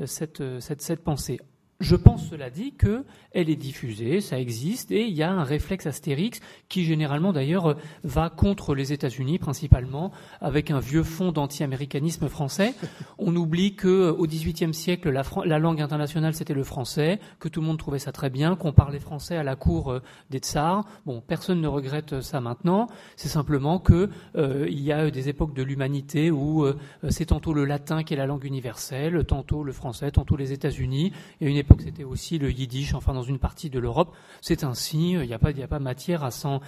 cette, 0.06 0.42
cette, 0.60 0.82
cette 0.82 1.02
pensée. 1.02 1.40
Je 1.80 1.96
pense, 1.96 2.28
cela 2.28 2.50
dit, 2.50 2.74
qu'elle 2.74 3.48
est 3.48 3.56
diffusée, 3.56 4.20
ça 4.20 4.38
existe, 4.38 4.90
et 4.90 5.06
il 5.06 5.14
y 5.14 5.22
a 5.22 5.30
un 5.30 5.44
réflexe 5.44 5.86
astérix 5.86 6.40
qui, 6.68 6.84
généralement 6.84 7.32
d'ailleurs, 7.32 7.76
va 8.04 8.28
contre 8.28 8.74
les 8.74 8.92
États-Unis 8.92 9.38
principalement, 9.38 10.12
avec 10.42 10.70
un 10.70 10.78
vieux 10.78 11.02
fond 11.02 11.32
d'anti-américanisme 11.32 12.28
français. 12.28 12.74
On 13.18 13.34
oublie 13.34 13.76
qu'au 13.76 14.26
XVIIIe 14.26 14.74
siècle, 14.74 15.10
la, 15.10 15.58
langue 15.58 15.80
internationale, 15.80 16.34
c'était 16.34 16.52
le 16.52 16.64
français, 16.64 17.18
que 17.38 17.48
tout 17.48 17.60
le 17.60 17.66
monde 17.66 17.78
trouvait 17.78 17.98
ça 17.98 18.12
très 18.12 18.28
bien, 18.28 18.56
qu'on 18.56 18.72
parlait 18.72 18.98
français 18.98 19.36
à 19.36 19.42
la 19.42 19.56
cour 19.56 19.90
euh, 19.90 20.02
des 20.28 20.38
tsars. 20.38 20.84
Bon, 21.06 21.22
personne 21.26 21.62
ne 21.62 21.68
regrette 21.68 22.20
ça 22.20 22.42
maintenant. 22.42 22.88
C'est 23.16 23.28
simplement 23.28 23.78
qu'il 23.78 24.10
euh, 24.36 24.68
y 24.68 24.92
a 24.92 25.10
des 25.10 25.28
époques 25.28 25.54
de 25.54 25.62
l'humanité 25.62 26.30
où 26.30 26.64
euh, 26.64 26.78
c'est 27.08 27.26
tantôt 27.26 27.54
le 27.54 27.64
latin 27.64 28.02
qui 28.02 28.14
est 28.14 28.16
la 28.18 28.26
langue 28.26 28.44
universelle, 28.44 29.24
tantôt 29.24 29.64
le 29.64 29.72
français, 29.72 30.10
tantôt 30.10 30.36
les 30.36 30.52
États-Unis. 30.52 31.12
Et 31.40 31.46
une 31.46 31.56
que 31.76 31.82
c'était 31.82 32.04
aussi 32.04 32.38
le 32.38 32.50
yiddish, 32.50 32.94
enfin 32.94 33.14
dans 33.14 33.22
une 33.22 33.38
partie 33.38 33.70
de 33.70 33.78
l'Europe. 33.78 34.14
C'est 34.40 34.64
ainsi, 34.64 35.12
il 35.12 35.26
n'y 35.26 35.32
a, 35.32 35.38
pas, 35.38 35.50
a 35.50 35.66
pas 35.66 35.78
matière 35.78 36.24
à 36.24 36.30
s'en, 36.30 36.60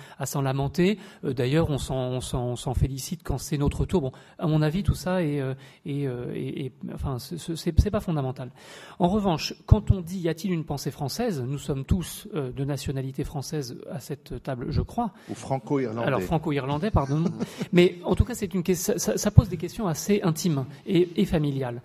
lamenter. 0.43 0.99
Euh, 1.25 1.33
d'ailleurs, 1.33 1.71
on 1.71 1.79
s'en, 1.79 2.75
félicite 2.75 3.23
quand 3.23 3.39
c'est 3.39 3.59
notre 3.59 3.85
tour. 3.85 4.03
Bon, 4.03 4.13
à 4.39 4.47
mon 4.47 4.63
avis, 4.63 4.83
tout 4.83 4.95
ça 4.95 5.23
est, 5.23 5.41
euh, 5.41 5.55
euh, 5.87 6.69
enfin, 6.95 7.19
c'est, 7.19 7.91
pas 7.91 8.01
fondamental. 8.01 8.51
En 8.99 9.09
revanche, 9.09 9.55
quand 9.67 9.91
on 9.91 10.01
dit 10.01 10.19
y 10.19 10.29
a-t-il 10.29 10.53
une 10.53 10.65
pensée 10.65 10.91
française, 10.91 11.43
nous 11.47 11.59
sommes 11.59 11.85
tous 11.85 12.29
de 12.33 12.65
nationalité 12.65 13.25
française 13.25 13.77
à 13.91 14.01
cette 14.01 14.43
table, 14.43 14.67
je 14.71 14.81
crois. 14.81 15.13
Ou 15.29 15.35
franco-irlandais. 15.35 16.07
Alors 16.07 16.23
franco-irlandais, 16.23 16.91
pardon. 16.91 17.25
Mais 17.73 17.99
en 18.05 18.15
tout 18.15 18.25
cas, 18.25 18.35
c'est 18.35 18.53
une 18.55 18.63
ça, 18.75 18.99
ça, 18.99 19.31
pose 19.31 19.49
des 19.49 19.57
questions 19.57 19.87
assez 19.87 20.23
intimes 20.23 20.65
et, 20.87 21.09
et 21.17 21.27
familiales. 21.27 21.83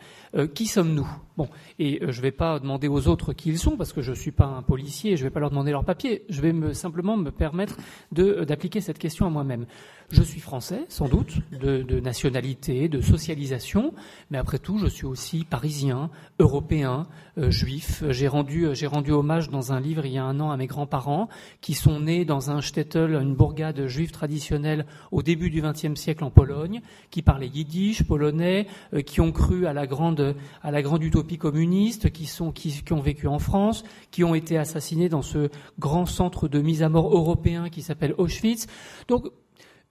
qui 0.53 0.67
sommes-nous? 0.67 1.07
Bon, 1.35 1.49
et 1.79 1.99
je 2.01 2.17
ne 2.17 2.21
vais 2.21 2.31
pas 2.31 2.59
demander 2.59 2.87
aux 2.87 3.06
autres 3.07 3.33
qui 3.33 3.57
sont, 3.57 3.77
parce 3.77 3.93
que 3.93 4.01
je 4.01 4.11
ne 4.11 4.15
suis 4.15 4.31
pas 4.31 4.45
un 4.45 4.61
policier, 4.61 5.17
je 5.17 5.23
ne 5.23 5.27
vais 5.29 5.33
pas 5.33 5.39
leur 5.39 5.49
demander 5.49 5.71
leur 5.71 5.85
papier. 5.85 6.23
Je 6.29 6.41
vais 6.41 6.53
me, 6.53 6.73
simplement 6.73 7.17
me 7.17 7.31
permettre 7.31 7.77
d'appliquer 8.11 8.81
cette 8.81 8.99
question 8.99 9.25
à 9.25 9.29
moi-même. 9.29 9.65
Je 10.09 10.23
suis 10.23 10.39
français, 10.39 10.85
sans 10.87 11.09
doute, 11.09 11.39
de, 11.51 11.99
nationalité, 11.99 12.87
de 12.87 13.01
socialisation, 13.01 13.93
mais 14.31 14.37
après 14.37 14.57
tout, 14.57 14.77
je 14.77 14.87
suis 14.87 15.05
aussi 15.05 15.43
parisien, 15.43 16.09
européen, 16.39 17.07
euh, 17.37 17.51
juif. 17.51 18.05
J'ai 18.09 18.29
rendu, 18.29 18.67
j'ai 18.71 18.87
rendu 18.87 19.11
hommage 19.11 19.49
dans 19.49 19.73
un 19.73 19.81
livre 19.81 20.05
il 20.05 20.13
y 20.13 20.17
a 20.17 20.23
un 20.23 20.39
an 20.39 20.49
à 20.49 20.55
mes 20.55 20.65
grands-parents, 20.65 21.27
qui 21.59 21.73
sont 21.73 21.99
nés 21.99 22.23
dans 22.23 22.51
un 22.51 22.61
shtetl, 22.61 23.19
une 23.21 23.35
bourgade 23.35 23.87
juive 23.87 24.11
traditionnelle 24.11 24.85
au 25.11 25.23
début 25.23 25.49
du 25.49 25.61
XXe 25.61 25.99
siècle 25.99 26.23
en 26.23 26.31
Pologne, 26.31 26.81
qui 27.11 27.21
parlaient 27.21 27.49
yiddish, 27.49 28.03
polonais, 28.03 28.67
euh, 28.93 29.01
qui 29.01 29.19
ont 29.19 29.33
cru 29.33 29.65
à 29.65 29.73
la 29.73 29.87
grande, 29.87 30.35
à 30.63 30.71
la 30.71 30.81
grande 30.81 31.03
utopie 31.03 31.37
communiste, 31.37 32.11
qui 32.11 32.27
sont, 32.27 32.53
qui, 32.53 32.81
qui 32.81 32.93
ont 32.93 32.96
vécu 32.99 33.27
en 33.27 33.39
France, 33.39 33.83
qui 34.11 34.23
ont 34.23 34.35
été 34.35 34.57
assassinés 34.57 35.09
dans 35.09 35.21
ce 35.21 35.49
grand 35.79 36.05
centre 36.05 36.47
de 36.47 36.61
mise 36.61 36.83
à 36.83 36.89
mort 36.89 37.15
européen 37.15 37.69
qui 37.69 37.81
s'appelle 37.81 38.13
Auschwitz. 38.17 38.67
Donc, 39.07 39.25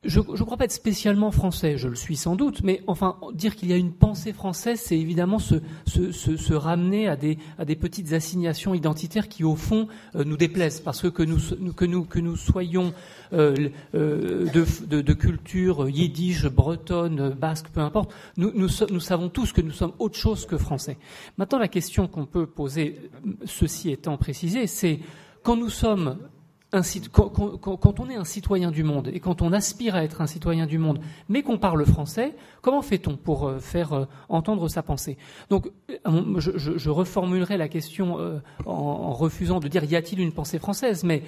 je 0.04 0.20
ne 0.20 0.44
crois 0.44 0.56
pas 0.56 0.64
être 0.64 0.72
spécialement 0.72 1.30
français, 1.30 1.78
je 1.78 1.88
le 1.88 1.94
suis 1.94 2.16
sans 2.16 2.36
doute, 2.36 2.62
mais 2.62 2.82
enfin, 2.86 3.16
dire 3.34 3.56
qu'il 3.56 3.70
y 3.70 3.72
a 3.72 3.76
une 3.76 3.92
pensée 3.92 4.32
française, 4.32 4.80
c'est 4.80 4.98
évidemment 4.98 5.38
se, 5.38 6.54
ramener 6.54 7.08
à 7.08 7.16
des, 7.16 7.76
petites 7.76 8.12
assignations 8.12 8.74
identitaires 8.74 9.28
qui, 9.28 9.44
au 9.44 9.56
fond, 9.56 9.88
euh, 10.14 10.24
nous 10.24 10.36
déplaisent, 10.36 10.80
parce 10.80 11.02
que 11.02 11.08
que 11.08 11.22
nous, 11.22 11.38
que 11.72 11.84
nous, 11.84 12.04
que 12.04 12.18
nous 12.18 12.36
soyons 12.36 12.92
euh, 13.32 13.68
euh, 13.94 14.46
de, 14.50 15.00
de, 15.00 15.12
culture 15.12 15.88
yiddish, 15.88 16.46
bretonne, 16.46 17.30
basque, 17.30 17.68
peu 17.72 17.80
importe, 17.80 18.12
nous, 18.36 18.52
nous 18.54 19.00
savons 19.00 19.28
tous 19.28 19.52
que 19.52 19.60
nous 19.60 19.72
sommes 19.72 19.92
autre 19.98 20.18
chose 20.18 20.46
que 20.46 20.58
français. 20.58 20.98
Maintenant, 21.36 21.58
la 21.58 21.68
question 21.68 22.06
qu'on 22.06 22.26
peut 22.26 22.46
poser, 22.46 23.10
ceci 23.44 23.90
étant 23.90 24.16
précisé, 24.16 24.66
c'est 24.66 25.00
quand 25.42 25.56
nous 25.56 25.70
sommes 25.70 26.18
quand, 27.12 28.00
on 28.00 28.10
est 28.10 28.16
un 28.16 28.24
citoyen 28.24 28.70
du 28.70 28.82
monde 28.82 29.08
et 29.12 29.20
quand 29.20 29.42
on 29.42 29.52
aspire 29.52 29.94
à 29.94 30.04
être 30.04 30.20
un 30.20 30.26
citoyen 30.26 30.66
du 30.66 30.78
monde, 30.78 31.00
mais 31.28 31.42
qu'on 31.42 31.58
parle 31.58 31.84
français, 31.84 32.34
comment 32.62 32.82
fait-on 32.82 33.16
pour 33.16 33.46
euh, 33.46 33.58
faire 33.58 33.92
euh, 33.92 34.04
entendre 34.28 34.68
sa 34.68 34.82
pensée? 34.82 35.16
Donc, 35.50 35.70
euh, 35.90 36.38
je, 36.38 36.90
reformulerai 36.90 37.56
la 37.56 37.68
question 37.68 38.18
en, 38.64 39.12
refusant 39.12 39.60
de 39.60 39.68
dire 39.68 39.84
y 39.84 39.96
a-t-il 39.96 40.20
une 40.20 40.32
pensée 40.32 40.58
française, 40.58 41.04
mais 41.04 41.22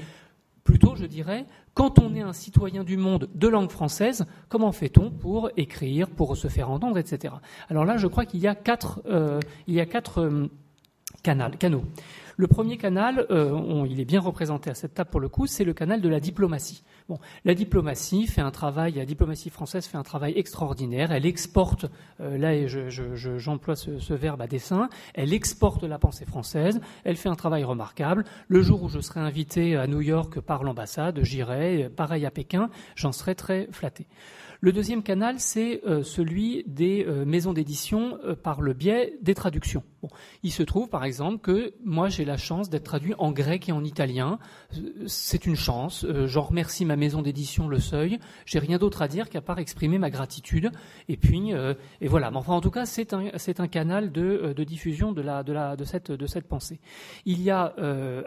plutôt, 0.64 0.94
je 0.96 1.06
dirais, 1.06 1.46
quand 1.74 1.98
on 1.98 2.14
est 2.14 2.22
un 2.22 2.32
citoyen 2.32 2.84
du 2.84 2.96
monde 2.96 3.28
de 3.34 3.48
langue 3.48 3.70
française, 3.70 4.26
comment 4.48 4.72
fait-on 4.72 5.10
pour 5.10 5.50
écrire, 5.56 6.08
pour 6.08 6.36
se 6.36 6.48
faire 6.48 6.70
entendre, 6.70 6.98
etc. 6.98 7.34
Alors 7.68 7.84
là, 7.84 7.96
je 7.96 8.06
crois 8.06 8.24
qu'il 8.24 8.40
y 8.40 8.46
a 8.46 8.54
quatre 8.54 9.02
Le 12.40 12.46
premier 12.46 12.76
canal, 12.76 13.26
euh, 13.30 13.84
il 13.90 13.98
est 13.98 14.04
bien 14.04 14.20
représenté 14.20 14.70
à 14.70 14.74
cette 14.74 14.94
table 14.94 15.10
pour 15.10 15.18
le 15.18 15.28
coup, 15.28 15.48
c'est 15.48 15.64
le 15.64 15.72
canal 15.72 16.00
de 16.00 16.08
la 16.08 16.20
diplomatie. 16.20 16.84
La 17.44 17.54
diplomatie 17.54 18.28
fait 18.28 18.42
un 18.42 18.52
travail, 18.52 18.92
la 18.92 19.04
diplomatie 19.04 19.50
française 19.50 19.86
fait 19.86 19.96
un 19.96 20.04
travail 20.04 20.34
extraordinaire. 20.36 21.10
Elle 21.10 21.26
exporte, 21.26 21.86
euh, 22.20 22.38
là 22.38 22.52
j'emploie 23.38 23.74
ce, 23.74 23.98
ce, 23.98 24.14
verbe 24.14 24.40
à 24.40 24.46
dessein, 24.46 24.88
elle 25.14 25.32
exporte 25.32 25.82
la 25.82 25.98
pensée 25.98 26.26
française. 26.26 26.80
Elle 27.02 27.16
fait 27.16 27.28
un 27.28 27.34
travail 27.34 27.64
remarquable. 27.64 28.24
Le 28.46 28.62
jour 28.62 28.84
où 28.84 28.88
je 28.88 29.00
serai 29.00 29.18
invité 29.18 29.74
à 29.74 29.88
New 29.88 30.00
York 30.00 30.38
par 30.38 30.62
l'ambassade, 30.62 31.18
j'irai. 31.24 31.88
Pareil 31.88 32.24
à 32.24 32.30
Pékin, 32.30 32.70
j'en 32.94 33.10
serai 33.10 33.34
très 33.34 33.66
flatté. 33.72 34.06
Le 34.60 34.72
deuxième 34.72 35.04
canal, 35.04 35.36
c'est 35.38 35.82
euh, 35.86 36.02
celui 36.02 36.64
des 36.66 37.04
euh, 37.06 37.24
maisons 37.24 37.52
d'édition 37.52 38.18
euh, 38.24 38.34
par 38.34 38.60
le 38.60 38.72
biais 38.72 39.16
des 39.22 39.34
traductions. 39.34 39.84
il 40.42 40.50
se 40.50 40.64
trouve, 40.64 40.88
par 40.88 41.04
exemple, 41.04 41.38
que 41.38 41.74
moi, 41.84 42.08
j'ai 42.08 42.24
la 42.24 42.36
chance 42.36 42.68
d'être 42.68 42.82
traduit 42.82 43.14
en 43.18 43.30
grec 43.30 43.68
et 43.68 43.72
en 43.72 43.84
italien. 43.84 44.40
C'est 45.06 45.46
une 45.46 45.54
chance. 45.54 46.04
J'en 46.26 46.42
remercie 46.42 46.84
ma 46.84 46.96
maison 46.96 47.22
d'édition 47.22 47.68
Le 47.68 47.78
Seuil. 47.78 48.18
J'ai 48.46 48.58
rien 48.58 48.78
d'autre 48.78 49.02
à 49.02 49.08
dire 49.08 49.28
qu'à 49.28 49.40
part 49.40 49.58
exprimer 49.58 49.98
ma 49.98 50.10
gratitude. 50.10 50.70
Et 51.08 51.16
puis, 51.16 51.52
et 52.00 52.08
voilà. 52.08 52.30
Mais 52.30 52.36
enfin, 52.36 52.54
en 52.54 52.60
tout 52.60 52.70
cas, 52.70 52.86
c'est 52.86 53.12
un, 53.12 53.24
un 53.58 53.68
canal 53.68 54.12
de, 54.12 54.54
de 54.56 54.64
diffusion 54.64 55.12
de, 55.12 55.20
la, 55.20 55.42
de, 55.42 55.52
la, 55.52 55.76
de, 55.76 55.84
cette, 55.84 56.12
de 56.12 56.26
cette 56.26 56.46
pensée. 56.46 56.78
Il 57.26 57.42
y 57.42 57.50
a 57.50 57.74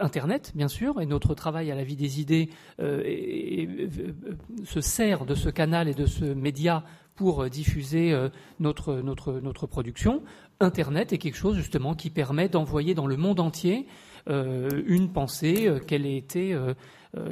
Internet, 0.02 0.52
bien 0.56 0.68
sûr, 0.68 1.02
et 1.02 1.06
notre 1.06 1.34
travail 1.34 1.72
à 1.72 1.76
la 1.76 1.84
vie 1.84 1.96
des 1.96 2.20
idées 2.20 2.50
se 2.80 4.82
sert 4.82 5.26
de 5.26 5.36
ce 5.36 5.50
canal 5.50 5.88
et 5.88 5.94
de 5.94 6.06
ce 6.06 6.21
média 6.26 6.84
pour 7.16 7.44
euh, 7.44 7.50
diffuser 7.50 8.14
euh, 8.14 8.30
notre, 8.60 9.68
production. 9.68 10.24
Internet 10.60 11.14
est 11.14 11.18
quelque 11.18 11.38
chose 11.38 11.56
justement 11.56 11.94
qui 11.94 12.10
permet 12.10 12.50
d'envoyer 12.50 12.94
dans 12.96 13.08
le 13.08 13.18
monde 13.18 13.40
entier 13.40 13.88
euh, 14.30 14.82
une 14.88 15.12
pensée 15.12 15.72
qu'elle 15.88 16.06
ait 16.06 16.24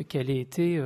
qu'elle 0.08 0.30
ait 0.30 0.40
été 0.40 0.82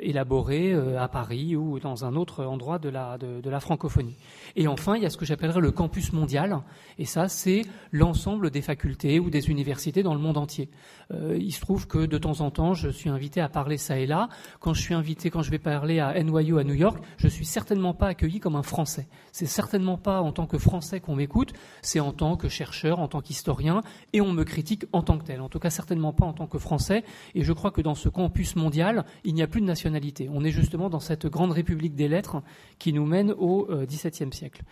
élaborée 0.00 0.74
à 0.98 1.08
Paris 1.08 1.56
ou 1.56 1.78
dans 1.78 2.04
un 2.04 2.16
autre 2.16 2.44
endroit 2.44 2.78
de 2.78 2.88
la, 2.88 3.18
de 3.18 3.48
la 3.50 3.60
francophonie. 3.60 4.16
Et 4.56 4.66
enfin, 4.66 4.96
il 4.96 5.02
y 5.02 5.06
a 5.06 5.10
ce 5.10 5.16
que 5.16 5.24
j'appellerais 5.24 5.60
le 5.60 5.70
campus 5.70 6.12
mondial, 6.12 6.60
et 6.98 7.04
ça, 7.04 7.28
c'est 7.28 7.62
l'ensemble 7.92 8.50
des 8.50 8.62
facultés 8.62 9.18
ou 9.18 9.30
des 9.30 9.50
universités 9.50 10.02
dans 10.02 10.14
le 10.14 10.20
monde 10.20 10.36
entier. 10.36 10.68
Euh, 11.12 11.36
il 11.38 11.52
se 11.52 11.60
trouve 11.60 11.86
que 11.86 12.06
de 12.06 12.18
temps 12.18 12.40
en 12.40 12.50
temps, 12.50 12.74
je 12.74 12.88
suis 12.88 13.10
invité 13.10 13.40
à 13.40 13.48
parler 13.48 13.76
ça 13.76 13.98
et 13.98 14.06
là. 14.06 14.28
Quand 14.60 14.74
je 14.74 14.80
suis 14.80 14.94
invité, 14.94 15.30
quand 15.30 15.42
je 15.42 15.50
vais 15.50 15.58
parler 15.58 16.00
à 16.00 16.22
NYU 16.22 16.58
à 16.58 16.64
New 16.64 16.74
York, 16.74 17.02
je 17.16 17.28
suis 17.28 17.44
certainement 17.44 17.94
pas 17.94 18.08
accueilli 18.08 18.40
comme 18.40 18.56
un 18.56 18.62
Français. 18.62 19.08
C'est 19.32 19.46
certainement 19.46 19.98
pas 19.98 20.20
en 20.20 20.32
tant 20.32 20.46
que 20.46 20.58
Français 20.58 21.00
qu'on 21.00 21.16
m'écoute, 21.16 21.52
c'est 21.82 22.00
en 22.00 22.12
tant 22.12 22.36
que 22.36 22.48
chercheur, 22.48 23.00
en 23.00 23.08
tant 23.08 23.20
qu'historien, 23.20 23.82
et 24.12 24.20
on 24.20 24.32
me 24.32 24.44
critique 24.44 24.84
en 24.92 25.02
tant 25.02 25.18
que 25.18 25.24
tel. 25.24 25.40
En 25.40 25.48
tout 25.48 25.58
cas, 25.58 25.70
certainement 25.70 26.12
pas 26.12 26.26
en 26.26 26.32
tant 26.32 26.46
que 26.46 26.58
Français. 26.58 27.04
Et 27.34 27.42
je 27.42 27.52
crois 27.52 27.70
que 27.70 27.80
dans 27.80 27.94
ce 27.94 28.08
campus 28.08 28.56
mondial, 28.56 29.04
il 29.24 29.34
n'y 29.34 29.42
a 29.42 29.43
plus 29.46 29.60
de 29.60 29.66
nationalité. 29.66 30.28
On 30.32 30.44
est 30.44 30.50
justement 30.50 30.90
dans 30.90 31.00
cette 31.00 31.26
grande 31.26 31.52
république 31.52 31.94
des 31.94 32.08
lettres 32.08 32.42
qui 32.78 32.92
nous 32.92 33.06
mène 33.06 33.32
au 33.32 33.68
XVIIe 33.70 34.28
euh, 34.28 34.32
siècle. 34.32 34.62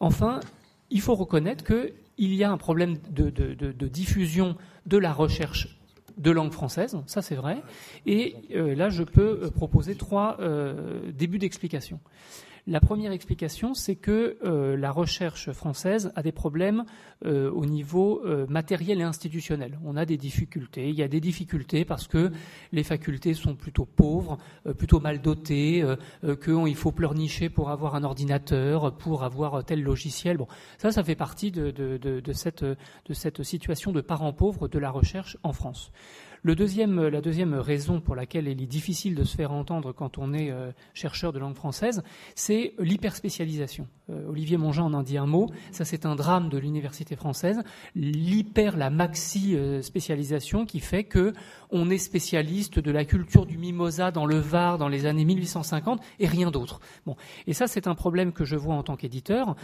Enfin, 0.00 0.40
il 0.90 1.00
faut 1.00 1.14
reconnaître 1.14 1.64
qu'il 1.64 2.34
y 2.34 2.44
a 2.44 2.50
un 2.50 2.58
problème 2.58 2.96
de, 3.10 3.88
diffusion 3.88 4.56
de 4.86 4.98
la 4.98 5.12
recherche 5.12 5.76
de 6.18 6.30
langue 6.30 6.52
française, 6.52 6.98
ça 7.06 7.22
c'est 7.22 7.36
vrai, 7.36 7.62
et 8.04 8.34
euh, 8.54 8.74
là 8.74 8.90
je 8.90 9.04
peux 9.04 9.40
euh, 9.44 9.50
proposer 9.50 9.94
trois 9.94 10.36
débuts 11.14 11.38
d'explication. 11.38 11.98
La 12.66 12.80
première 12.80 13.12
explication, 13.12 13.74
c'est 13.74 13.96
que 13.96 14.36
euh, 14.44 14.76
la 14.76 14.92
recherche 14.92 15.50
française 15.52 16.12
a 16.14 16.22
des 16.22 16.32
problèmes 16.32 16.84
euh, 17.24 17.50
au 17.50 17.64
niveau 17.64 18.22
euh, 18.24 18.46
matériel 18.48 19.00
et 19.00 19.02
institutionnel. 19.02 19.78
On 19.84 19.96
a 19.96 20.04
des 20.04 20.16
difficultés. 20.16 20.88
Il 20.88 20.94
y 20.94 21.02
a 21.02 21.08
des 21.08 21.20
difficultés 21.20 21.84
parce 21.84 22.06
que 22.06 22.30
les 22.72 22.82
facultés 22.82 23.34
sont 23.34 23.54
plutôt 23.54 23.86
pauvres, 23.86 24.38
plutôt 24.76 25.00
mal 25.00 25.20
dotées, 25.20 25.84
qu'il 26.22 26.76
faut 26.76 26.92
pleurnicher 26.92 27.48
pour 27.48 27.70
avoir 27.70 27.94
un 27.94 28.04
ordinateur, 28.04 28.96
pour 28.96 29.24
avoir 29.24 29.64
tel 29.64 29.82
logiciel. 29.82 30.36
Bon, 30.36 30.46
ça, 30.78 30.92
ça 30.92 31.02
fait 31.02 31.14
partie 31.14 31.50
de, 31.50 32.22
cette 33.12 33.42
situation 33.42 33.92
de 33.92 34.00
parents 34.00 34.32
pauvres 34.32 34.68
de 34.68 34.78
la 34.78 34.90
recherche 34.90 35.36
en 35.42 35.52
France. 35.52 35.92
Le 36.42 36.54
deuxième, 36.54 37.08
la 37.08 37.20
deuxième 37.20 37.52
raison 37.54 38.00
pour 38.00 38.14
laquelle 38.14 38.48
il 38.48 38.62
est 38.62 38.66
difficile 38.66 39.14
de 39.14 39.24
se 39.24 39.36
faire 39.36 39.52
entendre 39.52 39.92
quand 39.92 40.16
on 40.16 40.32
est 40.32 40.50
euh, 40.50 40.70
chercheur 40.94 41.34
de 41.34 41.38
langue 41.38 41.54
française, 41.54 42.02
c'est 42.34 42.72
l'hyperspécialisation. 42.78 43.86
Euh, 44.08 44.26
Olivier 44.28 44.56
Mongeant 44.56 44.86
en 44.86 44.94
a 44.94 45.02
dit 45.02 45.18
un 45.18 45.26
mot. 45.26 45.50
Ça, 45.70 45.84
c'est 45.84 46.06
un 46.06 46.16
drame 46.16 46.48
de 46.48 46.56
l'université 46.56 47.14
française. 47.14 47.60
L'hyper, 47.94 48.78
la 48.78 48.88
maxi 48.88 49.54
euh, 49.54 49.82
spécialisation 49.82 50.64
qui 50.64 50.80
fait 50.80 51.04
que 51.04 51.34
on 51.70 51.90
est 51.90 51.98
spécialiste 51.98 52.78
de 52.78 52.90
la 52.90 53.04
culture 53.04 53.44
du 53.44 53.58
mimosa 53.58 54.10
dans 54.10 54.24
le 54.24 54.38
Var 54.38 54.78
dans 54.78 54.88
les 54.88 55.04
années 55.04 55.26
1850 55.26 56.00
et 56.20 56.26
rien 56.26 56.50
d'autre. 56.50 56.80
Bon, 57.04 57.16
et 57.46 57.52
ça, 57.52 57.66
c'est 57.66 57.86
un 57.86 57.94
problème 57.94 58.32
que 58.32 58.46
je 58.46 58.56
vois 58.56 58.74
en 58.74 58.82
tant 58.82 58.96
qu'éditeur. 58.96 59.56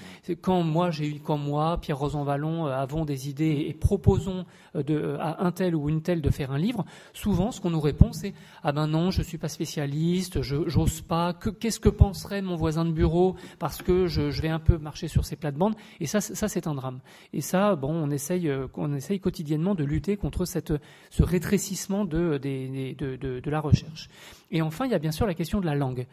Quand 0.43 0.63
moi, 0.63 0.91
j'ai 0.91 1.09
eu, 1.09 1.21
quand 1.21 1.39
moi, 1.39 1.79
Pierre 1.81 1.99
Rosanvallon, 1.99 2.67
avons 2.67 3.07
des 3.07 3.31
idées 3.31 3.65
et 3.67 3.73
proposons 3.73 4.45
à 4.75 5.45
un 5.45 5.53
tel 5.53 5.75
ou 5.75 5.89
une 5.89 6.03
telle 6.03 6.21
de 6.21 6.31
faire 6.31 6.53
un 6.53 6.59
livre, 6.59 6.66
souvent, 7.13 7.51
ce 7.51 7.61
qu'on 7.61 7.71
nous 7.71 7.81
répond, 7.81 8.13
c'est 8.13 8.35
ah 8.63 8.73
ben 8.73 8.87
non, 8.87 9.11
je 9.11 9.23
suis 9.23 9.39
pas 9.39 9.49
spécialiste, 9.49 10.43
je 10.43 10.69
j'ose 10.69 11.01
pas. 11.01 11.35
Qu'est-ce 11.61 11.81
que 11.81 11.89
penserait 11.89 12.43
mon 12.43 12.57
voisin 12.57 12.85
de 12.85 12.93
bureau 12.93 13.37
parce 13.59 13.83
que 13.83 14.07
je 14.07 14.23
vais 14.41 14.49
un 14.49 14.59
peu 14.59 14.79
marcher 14.79 15.09
sur 15.09 15.25
ces 15.25 15.37
plates-bandes? 15.37 15.75
Et 16.01 16.07
ça, 16.07 16.21
c'est 16.21 16.67
un 16.67 16.75
drame. 16.75 17.01
Et 17.33 17.41
ça, 17.41 17.77
bon, 17.77 17.93
on 17.93 18.11
essaye, 18.11 18.49
euh, 18.49 18.67
on 18.75 18.95
essaye 18.95 19.21
quotidiennement 19.21 19.75
de 19.75 19.85
lutter 19.85 20.17
contre 20.17 20.45
cette, 20.45 20.73
ce 21.11 21.23
rétrécissement 21.23 22.05
de, 22.05 22.39
de 22.39 23.51
la 23.51 23.61
recherche. 23.61 24.09
Et 24.51 24.63
enfin, 24.63 24.87
il 24.87 24.93
y 24.93 24.95
a 24.95 24.99
bien 24.99 25.13
sûr 25.13 25.27
la 25.27 25.35
question 25.35 25.61
de 25.61 25.67
la 25.67 25.75
langue. 25.75 26.07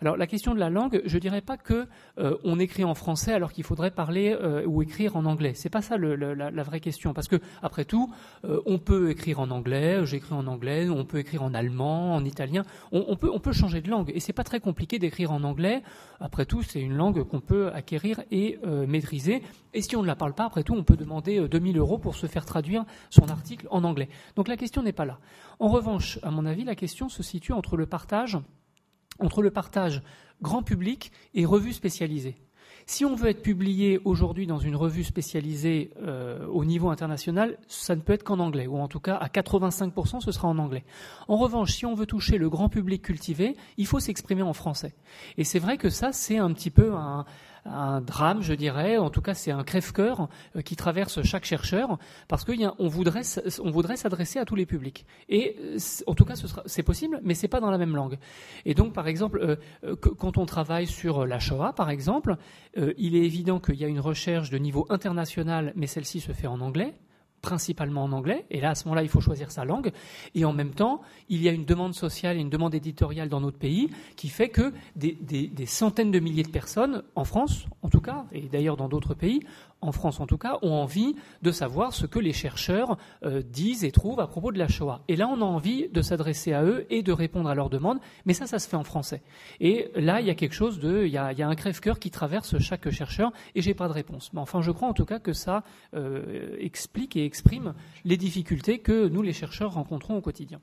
Alors 0.00 0.16
la 0.16 0.28
question 0.28 0.54
de 0.54 0.60
la 0.60 0.70
langue, 0.70 1.02
je 1.04 1.18
dirais 1.18 1.40
pas 1.40 1.56
que 1.56 1.88
euh, 2.18 2.36
on 2.44 2.60
écrit 2.60 2.84
en 2.84 2.94
français 2.94 3.32
alors 3.32 3.52
qu'il 3.52 3.64
faudrait 3.64 3.90
parler 3.90 4.36
euh, 4.40 4.64
ou 4.64 4.80
écrire 4.80 5.16
en 5.16 5.24
anglais. 5.24 5.54
C'est 5.54 5.70
pas 5.70 5.82
ça 5.82 5.96
la, 5.98 6.62
vraie 6.62 6.78
question, 6.78 7.12
parce 7.12 7.26
que 7.26 7.36
après 7.62 7.84
tout, 7.84 8.12
euh, 8.44 8.60
on 8.66 8.78
peut 8.78 9.10
écrire 9.10 9.40
en 9.40 9.50
anglais, 9.50 10.06
j'écris 10.06 10.34
en 10.34 10.46
anglais, 10.46 10.88
on 10.88 11.04
peut 11.04 11.18
écrire 11.18 11.42
en 11.42 11.52
allemand, 11.52 12.14
en 12.14 12.24
italien, 12.24 12.62
on, 12.92 13.16
peut 13.16 13.30
on 13.32 13.40
peut 13.40 13.52
changer 13.52 13.80
de 13.80 13.90
langue 13.90 14.12
et 14.14 14.20
c'est 14.20 14.32
pas 14.32 14.44
très 14.44 14.60
compliqué 14.60 15.00
d'écrire 15.00 15.32
en 15.32 15.42
anglais. 15.42 15.82
Après 16.20 16.46
tout, 16.46 16.62
c'est 16.62 16.80
une 16.80 16.96
langue 16.96 17.24
qu'on 17.24 17.40
peut 17.40 17.68
acquérir 17.72 18.22
et 18.30 18.58
maîtriser. 18.86 19.42
Et 19.74 19.82
si 19.82 19.96
on 19.96 20.02
ne 20.02 20.06
la 20.06 20.16
parle 20.16 20.34
pas, 20.34 20.44
après 20.44 20.62
tout, 20.62 20.74
on 20.74 20.82
peut 20.82 20.96
demander 20.96 21.48
2000 21.48 21.78
euros 21.78 21.98
pour 21.98 22.16
se 22.16 22.26
faire 22.26 22.44
traduire 22.44 22.84
son 23.10 23.28
article 23.28 23.66
en 23.70 23.84
anglais. 23.84 24.08
Donc 24.36 24.48
la 24.48 24.56
question 24.56 24.82
n'est 24.82 24.92
pas 24.92 25.04
là. 25.04 25.18
En 25.60 25.68
revanche, 25.68 26.18
à 26.22 26.30
mon 26.30 26.46
avis, 26.46 26.64
la 26.64 26.74
question 26.74 27.08
se 27.08 27.22
situe 27.22 27.52
entre 27.52 27.76
le 27.76 27.86
partage 27.86 28.38
entre 29.18 29.42
le 29.42 29.50
partage 29.50 30.02
grand 30.42 30.62
public 30.62 31.12
et 31.34 31.44
revue 31.44 31.72
spécialisée. 31.72 32.36
Si 32.90 33.04
on 33.04 33.14
veut 33.14 33.28
être 33.28 33.42
publié 33.42 34.00
aujourd'hui 34.06 34.46
dans 34.46 34.58
une 34.58 34.74
revue 34.74 35.04
spécialisée 35.04 35.90
euh, 36.02 36.46
au 36.46 36.64
niveau 36.64 36.88
international, 36.88 37.58
ça 37.68 37.94
ne 37.94 38.00
peut 38.00 38.14
être 38.14 38.22
qu'en 38.22 38.38
anglais, 38.38 38.66
ou 38.66 38.78
en 38.78 38.88
tout 38.88 38.98
cas 38.98 39.16
à 39.16 39.28
85% 39.28 40.20
ce 40.20 40.32
sera 40.32 40.48
en 40.48 40.56
anglais. 40.56 40.84
En 41.28 41.36
revanche, 41.36 41.72
si 41.72 41.84
on 41.84 41.94
veut 41.94 42.06
toucher 42.06 42.38
le 42.38 42.48
grand 42.48 42.70
public 42.70 43.02
cultivé, 43.02 43.56
il 43.76 43.86
faut 43.86 44.00
s'exprimer 44.00 44.40
en 44.40 44.54
français. 44.54 44.94
Et 45.36 45.44
c'est 45.44 45.58
vrai 45.58 45.76
que 45.76 45.90
ça, 45.90 46.12
c'est 46.12 46.38
un 46.38 46.50
petit 46.54 46.70
peu 46.70 46.94
un, 46.94 47.26
un 47.70 48.00
drame, 48.00 48.42
je 48.42 48.54
dirais. 48.54 48.96
En 48.98 49.10
tout 49.10 49.20
cas, 49.20 49.34
c'est 49.34 49.50
un 49.50 49.64
crève-cœur 49.64 50.28
euh, 50.56 50.62
qui 50.62 50.76
traverse 50.76 51.22
chaque 51.22 51.44
chercheur 51.44 51.98
parce 52.28 52.44
qu'on 52.44 52.88
voudrait, 52.88 53.22
voudrait 53.64 53.96
s'adresser 53.96 54.38
à 54.38 54.44
tous 54.44 54.54
les 54.54 54.66
publics. 54.66 55.06
Et 55.28 55.56
euh, 55.60 55.78
en 56.06 56.14
tout 56.14 56.24
cas, 56.24 56.34
c'est 56.66 56.82
possible, 56.82 57.20
mais 57.22 57.34
c'est 57.34 57.48
pas 57.48 57.60
dans 57.60 57.70
la 57.70 57.78
même 57.78 57.94
langue. 57.94 58.18
Et 58.64 58.74
donc, 58.74 58.92
par 58.92 59.06
exemple, 59.06 59.58
quand 60.18 60.38
on 60.38 60.46
travaille 60.46 60.86
sur 60.86 61.26
la 61.26 61.38
Shoah, 61.38 61.72
par 61.72 61.90
exemple, 61.90 62.36
il 62.76 63.16
est 63.16 63.24
évident 63.24 63.60
qu'il 63.60 63.76
y 63.76 63.84
a 63.84 63.88
une 63.88 64.00
recherche 64.00 64.50
de 64.50 64.58
niveau 64.58 64.86
international, 64.90 65.72
mais 65.76 65.86
celle-ci 65.86 66.20
se 66.20 66.32
fait 66.32 66.46
en 66.46 66.60
anglais 66.60 66.94
principalement 67.42 68.04
en 68.04 68.12
anglais, 68.12 68.46
et 68.50 68.60
là 68.60 68.70
à 68.70 68.74
ce 68.74 68.84
moment-là 68.84 69.02
il 69.02 69.08
faut 69.08 69.20
choisir 69.20 69.50
sa 69.50 69.64
langue, 69.64 69.92
et 70.34 70.44
en 70.44 70.52
même 70.52 70.72
temps 70.72 71.00
il 71.28 71.42
y 71.42 71.48
a 71.48 71.52
une 71.52 71.64
demande 71.64 71.94
sociale 71.94 72.36
et 72.36 72.40
une 72.40 72.50
demande 72.50 72.74
éditoriale 72.74 73.28
dans 73.28 73.40
notre 73.40 73.58
pays 73.58 73.90
qui 74.16 74.28
fait 74.28 74.48
que 74.48 74.72
des, 74.96 75.12
des 75.12 75.66
centaines 75.66 76.10
de 76.10 76.18
milliers 76.18 76.42
de 76.42 76.50
personnes, 76.50 77.02
en 77.14 77.24
France 77.24 77.66
en 77.82 77.88
tout 77.88 78.00
cas, 78.00 78.26
et 78.32 78.42
d'ailleurs 78.42 78.76
dans 78.76 78.88
d'autres 78.88 79.14
pays, 79.14 79.40
en 79.80 79.92
France 79.92 80.20
en 80.20 80.26
tout 80.26 80.38
cas, 80.38 80.58
ont 80.62 80.72
envie 80.72 81.14
de 81.42 81.52
savoir 81.52 81.92
ce 81.92 82.06
que 82.06 82.18
les 82.18 82.32
chercheurs 82.32 82.96
euh, 83.24 83.42
disent 83.42 83.84
et 83.84 83.92
trouvent 83.92 84.20
à 84.20 84.26
propos 84.26 84.52
de 84.52 84.58
la 84.58 84.68
Shoah. 84.68 85.02
Et 85.08 85.16
là, 85.16 85.28
on 85.28 85.40
a 85.40 85.44
envie 85.44 85.88
de 85.88 86.02
s'adresser 86.02 86.52
à 86.52 86.64
eux 86.64 86.86
et 86.90 87.02
de 87.02 87.12
répondre 87.12 87.48
à 87.48 87.54
leurs 87.54 87.70
demandes, 87.70 88.00
mais 88.26 88.34
ça, 88.34 88.46
ça 88.46 88.58
se 88.58 88.68
fait 88.68 88.76
en 88.76 88.84
français. 88.84 89.22
Et 89.60 89.90
là, 89.94 90.20
il 90.20 90.26
y 90.26 90.30
a 90.30 90.34
quelque 90.34 90.54
chose 90.54 90.78
de, 90.78 91.04
il 91.04 91.12
y 91.12 91.16
a, 91.16 91.48
un 91.48 91.54
crève-cœur 91.54 91.98
qui 91.98 92.10
traverse 92.10 92.58
chaque 92.58 92.90
chercheur, 92.90 93.32
et 93.54 93.62
j'ai 93.62 93.74
pas 93.74 93.88
de 93.88 93.92
réponse. 93.92 94.32
Mais 94.32 94.40
enfin, 94.40 94.62
je 94.62 94.70
crois 94.70 94.88
en 94.88 94.94
tout 94.94 95.06
cas 95.06 95.18
que 95.18 95.32
ça 95.32 95.62
euh, 95.94 96.56
explique 96.58 97.16
et 97.16 97.24
exprime 97.24 97.74
les 98.04 98.16
difficultés 98.16 98.78
que 98.80 99.08
nous, 99.08 99.22
les 99.22 99.32
chercheurs, 99.32 99.74
rencontrons 99.74 100.16
au 100.16 100.20
quotidien. 100.20 100.60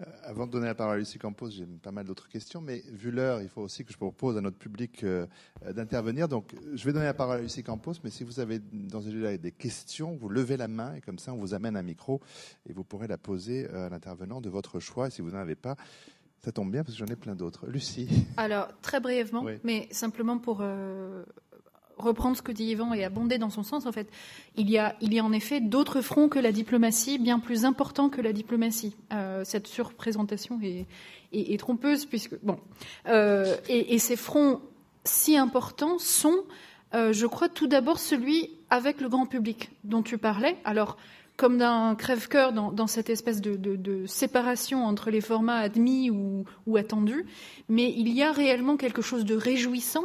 Euh, 0.00 0.04
avant 0.22 0.46
de 0.46 0.52
donner 0.52 0.66
la 0.66 0.74
parole 0.74 0.96
à 0.96 0.98
Lucie 0.98 1.18
Campos, 1.18 1.50
j'ai 1.50 1.66
pas 1.66 1.90
mal 1.90 2.04
d'autres 2.04 2.28
questions, 2.28 2.60
mais 2.60 2.82
vu 2.92 3.10
l'heure, 3.10 3.40
il 3.42 3.48
faut 3.48 3.62
aussi 3.62 3.84
que 3.84 3.92
je 3.92 3.96
propose 3.96 4.36
à 4.36 4.40
notre 4.40 4.56
public 4.56 5.04
euh, 5.04 5.26
d'intervenir. 5.74 6.28
Donc, 6.28 6.54
je 6.72 6.84
vais 6.84 6.92
donner 6.92 7.06
la 7.06 7.14
parole 7.14 7.38
à 7.38 7.40
Lucie 7.40 7.62
Campos, 7.62 7.94
mais 8.04 8.10
si 8.10 8.24
vous 8.24 8.40
avez 8.40 8.60
dans 8.72 9.02
ce 9.02 9.08
lieu 9.08 9.38
des 9.38 9.52
questions, 9.52 10.16
vous 10.16 10.28
levez 10.28 10.56
la 10.56 10.68
main 10.68 10.94
et 10.94 11.00
comme 11.00 11.18
ça, 11.18 11.32
on 11.32 11.36
vous 11.36 11.54
amène 11.54 11.76
un 11.76 11.82
micro 11.82 12.20
et 12.68 12.72
vous 12.72 12.84
pourrez 12.84 13.08
la 13.08 13.18
poser 13.18 13.68
euh, 13.70 13.86
à 13.86 13.88
l'intervenant 13.88 14.40
de 14.40 14.48
votre 14.48 14.80
choix. 14.80 15.08
Et 15.08 15.10
si 15.10 15.22
vous 15.22 15.30
n'en 15.30 15.38
avez 15.38 15.56
pas, 15.56 15.76
ça 16.42 16.52
tombe 16.52 16.70
bien 16.70 16.82
parce 16.82 16.96
que 16.96 17.04
j'en 17.04 17.12
ai 17.12 17.16
plein 17.16 17.34
d'autres. 17.34 17.66
Lucie. 17.66 18.08
Alors, 18.36 18.68
très 18.80 19.00
brièvement, 19.00 19.44
mais 19.62 19.88
simplement 19.90 20.38
pour 20.38 20.62
reprendre 22.02 22.36
ce 22.36 22.42
que 22.42 22.52
dit 22.52 22.64
Yvan 22.64 22.92
et 22.92 23.04
abonder 23.04 23.38
dans 23.38 23.50
son 23.50 23.62
sens, 23.62 23.86
en 23.86 23.92
fait, 23.92 24.08
il 24.56 24.70
y 24.70 24.78
a, 24.78 24.96
il 25.00 25.14
y 25.14 25.18
a 25.18 25.24
en 25.24 25.32
effet 25.32 25.60
d'autres 25.60 26.00
fronts 26.00 26.28
que 26.28 26.38
la 26.38 26.52
diplomatie, 26.52 27.18
bien 27.18 27.38
plus 27.38 27.64
importants 27.64 28.08
que 28.08 28.20
la 28.20 28.32
diplomatie. 28.32 28.96
Euh, 29.12 29.42
cette 29.44 29.66
surprésentation 29.66 30.60
est, 30.62 30.86
est, 31.32 31.58
trompeuse, 31.58 32.06
puisque 32.06 32.34
bon, 32.42 32.58
euh, 33.08 33.56
et, 33.68 33.98
ces 33.98 34.16
fronts 34.16 34.60
si 35.04 35.36
importants 35.36 35.98
sont, 35.98 36.44
euh, 36.94 37.12
je 37.12 37.26
crois, 37.26 37.48
tout 37.48 37.66
d'abord 37.66 37.98
celui 37.98 38.50
avec 38.70 39.00
le 39.00 39.08
grand 39.08 39.26
public 39.26 39.70
dont 39.84 40.02
tu 40.02 40.18
parlais. 40.18 40.56
Alors, 40.64 40.96
comme 41.36 41.56
d'un 41.56 41.94
crève-cœur 41.94 42.52
dans, 42.52 42.86
cette 42.86 43.08
espèce 43.08 43.40
de, 43.40 44.04
séparation 44.06 44.84
entre 44.84 45.10
les 45.10 45.22
formats 45.22 45.58
admis 45.58 46.10
ou 46.10 46.76
attendus, 46.76 47.24
mais 47.70 47.94
il 47.96 48.10
y 48.10 48.22
a 48.22 48.30
réellement 48.30 48.76
quelque 48.76 49.00
chose 49.00 49.24
de 49.24 49.34
réjouissant 49.34 50.04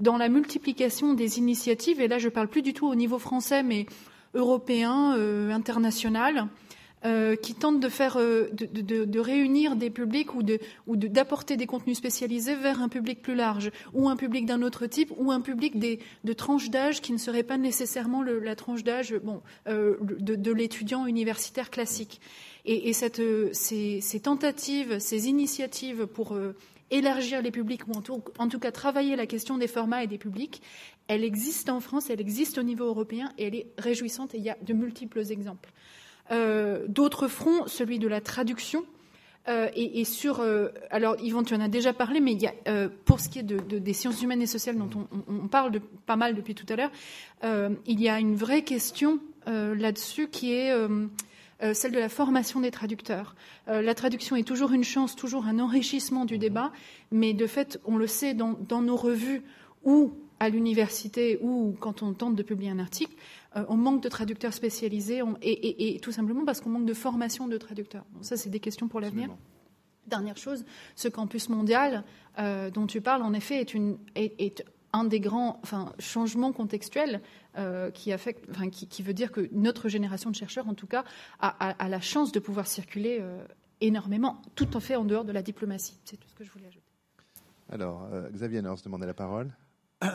dans 0.00 0.16
la 0.16 0.28
multiplication 0.28 1.14
des 1.14 1.38
initiatives, 1.38 2.00
et 2.00 2.08
là 2.08 2.18
je 2.18 2.26
ne 2.26 2.32
parle 2.32 2.48
plus 2.48 2.62
du 2.62 2.74
tout 2.74 2.86
au 2.86 2.94
niveau 2.94 3.18
français, 3.18 3.62
mais 3.62 3.86
européen, 4.36 5.16
euh, 5.16 5.50
international, 5.50 6.48
euh, 7.04 7.36
qui 7.36 7.54
tentent 7.54 7.80
de 7.80 7.88
faire, 7.88 8.16
euh, 8.16 8.48
de, 8.52 9.20
réunir 9.20 9.76
des 9.76 9.90
publics 9.90 10.34
ou 10.34 10.42
de, 10.42 10.58
ou 10.86 10.96
d'apporter 10.96 11.56
des 11.56 11.66
contenus 11.66 11.96
spécialisés 11.96 12.56
vers 12.56 12.82
un 12.82 12.88
public 12.88 13.22
plus 13.22 13.34
large, 13.34 13.70
ou 13.92 14.08
un 14.08 14.16
public 14.16 14.46
d'un 14.46 14.62
autre 14.62 14.86
type, 14.86 15.12
ou 15.16 15.30
un 15.30 15.40
public 15.40 15.78
des, 15.78 16.00
de 16.24 16.32
tranches 16.32 16.70
d'âge 16.70 17.00
qui 17.00 17.12
ne 17.12 17.18
serait 17.18 17.42
pas 17.42 17.58
nécessairement 17.58 18.22
la 18.22 18.56
tranche 18.56 18.82
d'âge 18.82 19.14
bon, 19.22 19.40
de, 19.66 20.52
l'étudiant 20.52 21.06
universitaire 21.06 21.70
classique. 21.70 22.20
Et, 22.64 22.92
cette, 22.92 23.22
ces, 23.52 24.00
ces, 24.00 24.20
tentatives, 24.20 24.98
ces 24.98 25.28
initiatives 25.28 26.06
pour 26.06 26.36
élargir 26.90 27.42
les 27.42 27.50
publics, 27.50 27.86
ou 27.88 27.92
en 27.92 28.48
tout, 28.48 28.58
cas 28.58 28.70
travailler 28.70 29.16
la 29.16 29.26
question 29.26 29.58
des 29.58 29.66
formats 29.66 30.04
et 30.04 30.06
des 30.06 30.18
publics, 30.18 30.62
elle 31.08 31.24
existe 31.24 31.68
en 31.68 31.80
France, 31.80 32.10
elle 32.10 32.20
existe 32.20 32.58
au 32.58 32.62
niveau 32.62 32.84
européen 32.84 33.32
et 33.38 33.46
elle 33.46 33.54
est 33.54 33.66
réjouissante 33.78 34.34
et 34.34 34.38
il 34.38 34.44
y 34.44 34.50
a 34.50 34.56
de 34.60 34.72
multiples 34.72 35.20
exemples. 35.30 35.70
Euh, 36.30 36.84
d'autres 36.88 37.28
fronts, 37.28 37.66
celui 37.66 37.98
de 37.98 38.08
la 38.08 38.20
traduction. 38.20 38.84
Euh, 39.48 39.68
et, 39.76 40.04
sur, 40.04 40.40
euh, 40.40 40.70
alors 40.90 41.14
Yvan, 41.20 41.44
tu 41.44 41.54
en 41.54 41.60
as 41.60 41.68
déjà 41.68 41.92
parlé, 41.92 42.18
mais 42.20 42.32
il 42.32 42.42
y 42.42 42.48
a, 42.48 42.88
pour 43.04 43.20
ce 43.20 43.28
qui 43.28 43.38
est 43.38 43.44
de, 43.44 43.78
des 43.78 43.92
sciences 43.92 44.20
humaines 44.22 44.42
et 44.42 44.46
sociales 44.46 44.76
dont 44.76 44.90
on, 45.28 45.46
parle 45.46 45.80
pas 46.04 46.16
mal 46.16 46.34
depuis 46.34 46.56
tout 46.56 46.66
à 46.68 46.74
l'heure, 46.74 46.90
il 47.86 48.00
y 48.00 48.08
a 48.08 48.18
une 48.18 48.34
vraie 48.34 48.62
question 48.62 49.20
là-dessus 49.46 50.28
qui 50.28 50.52
est 50.52 50.74
euh, 51.62 51.72
celle 51.72 51.92
de 51.92 51.98
la 51.98 52.10
formation 52.10 52.60
des 52.60 52.70
traducteurs. 52.70 53.34
Euh, 53.68 53.80
la 53.80 53.94
traduction 53.94 54.36
est 54.36 54.42
toujours 54.42 54.72
une 54.72 54.84
chance, 54.84 55.16
toujours 55.16 55.46
un 55.46 55.58
enrichissement 55.58 56.26
du 56.26 56.36
débat, 56.36 56.70
mais 57.10 57.32
de 57.32 57.46
fait, 57.46 57.80
on 57.86 57.96
le 57.96 58.06
sait 58.06 58.34
dans, 58.34 58.82
nos 58.82 58.96
revues 58.96 59.42
ou 59.82 60.12
à 60.38 60.50
l'université 60.50 61.38
ou 61.40 61.74
quand 61.80 62.02
on 62.02 62.12
tente 62.12 62.34
de 62.34 62.42
publier 62.42 62.70
un 62.70 62.78
article, 62.78 63.14
euh, 63.56 63.64
on 63.70 63.76
manque 63.76 64.02
de 64.02 64.08
traducteurs 64.10 64.52
spécialisés 64.52 65.22
et, 65.40 65.98
tout 66.02 66.12
simplement 66.12 66.44
parce 66.44 66.60
qu'on 66.60 66.68
manque 66.68 66.84
de 66.84 66.94
formation 66.94 67.48
de 67.48 67.56
traducteurs. 67.56 68.04
ça, 68.20 68.36
c'est 68.36 68.50
des 68.50 68.60
questions 68.60 68.88
pour 68.88 69.00
l'avenir. 69.00 69.30
Dernière 70.06 70.36
chose, 70.36 70.64
ce 70.94 71.08
campus 71.08 71.48
mondial 71.48 72.04
dont 72.74 72.86
tu 72.86 73.00
parles, 73.00 73.22
en 73.22 73.32
effet, 73.32 73.60
est, 73.60 73.72
une, 73.72 73.96
est 74.14 74.62
un 74.92 75.04
des 75.04 75.20
grands 75.20 75.58
enfin, 75.62 75.92
changements 75.98 76.52
contextuels 76.52 77.20
euh, 77.56 77.90
qui, 77.90 78.12
affecte, 78.12 78.48
enfin, 78.50 78.68
qui, 78.68 79.02
veut 79.02 79.14
dire 79.14 79.32
que 79.32 79.48
notre 79.52 79.88
génération 79.88 80.30
de 80.30 80.34
chercheurs, 80.34 80.68
en 80.68 80.74
tout 80.74 80.86
cas, 80.86 81.04
a, 81.40 81.88
la 81.88 82.00
chance 82.00 82.32
de 82.32 82.38
pouvoir 82.38 82.66
circuler 82.66 83.18
euh, 83.20 83.42
énormément, 83.80 84.42
tout 84.54 84.76
en 84.76 84.80
fait 84.80 84.96
en 84.96 85.04
dehors 85.04 85.24
de 85.24 85.32
la 85.32 85.42
diplomatie. 85.42 85.98
C'est 86.04 86.16
tout 86.18 86.28
ce 86.28 86.34
que 86.34 86.44
je 86.44 86.50
voulais 86.50 86.66
ajouter. 86.66 86.84
Alors, 87.70 88.08
euh, 88.12 88.28
Xavier 88.30 88.60
Norse 88.62 88.82
demandait 88.82 89.06
la 89.06 89.14
parole. 89.14 89.52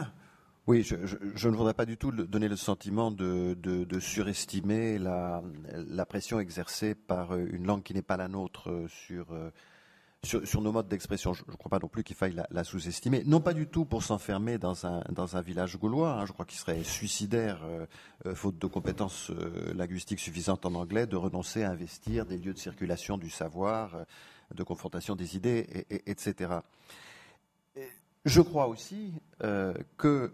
Oui, 0.68 0.84
je, 0.84 0.96
ne 0.96 1.56
voudrais 1.56 1.74
pas 1.74 1.88
du 1.88 1.98
tout 1.98 2.12
donner 2.12 2.48
le 2.48 2.56
sentiment 2.56 3.10
de, 3.10 3.58
surestimer 4.00 5.00
la, 5.00 5.42
la, 5.74 6.06
pression 6.06 6.40
exercée 6.40 6.94
par 6.94 7.36
une 7.36 7.66
langue 7.66 7.82
qui 7.82 7.96
n'est 7.96 8.04
pas 8.04 8.16
la 8.16 8.28
nôtre 8.28 8.86
sur 8.88 9.36
sur, 10.24 10.62
nos 10.62 10.72
modes 10.72 10.88
d'expression. 10.88 11.34
Je 11.34 11.44
ne 11.48 11.56
crois 11.56 11.70
pas 11.70 11.80
non 11.80 11.88
plus 11.88 12.04
qu'il 12.04 12.16
faille 12.16 12.40
la, 12.50 12.64
sous-estimer. 12.64 13.24
Non 13.26 13.42
pas 13.42 13.54
du 13.54 13.68
tout 13.68 13.86
pour 13.86 14.04
s'enfermer 14.04 14.58
dans 14.58 14.86
un, 14.86 15.42
village 15.42 15.78
gaulois. 15.78 16.14
Hein. 16.14 16.26
Je 16.26 16.32
crois 16.32 16.46
qu'il 16.46 16.60
serait 16.60 16.84
suicidaire, 16.84 17.62
euh, 17.64 17.86
euh, 18.28 18.36
faute 18.36 18.60
de 18.60 18.68
compétences 18.68 19.32
euh, 19.32 19.74
linguistiques 19.74 20.20
suffisantes 20.20 20.66
en 20.66 20.76
anglais, 20.76 21.08
de 21.08 21.16
renoncer 21.16 21.64
à 21.64 21.72
investir 21.72 22.26
des 22.26 22.38
lieux 22.38 22.54
de 22.54 22.60
circulation 22.60 23.18
du 23.18 23.30
savoir, 23.30 24.06
de 24.54 24.64
confrontation 24.64 25.16
des 25.16 25.36
idées, 25.36 25.86
etc. 26.06 26.60
Je 28.26 28.42
crois 28.42 28.68
aussi 28.68 29.14
que 29.98 30.32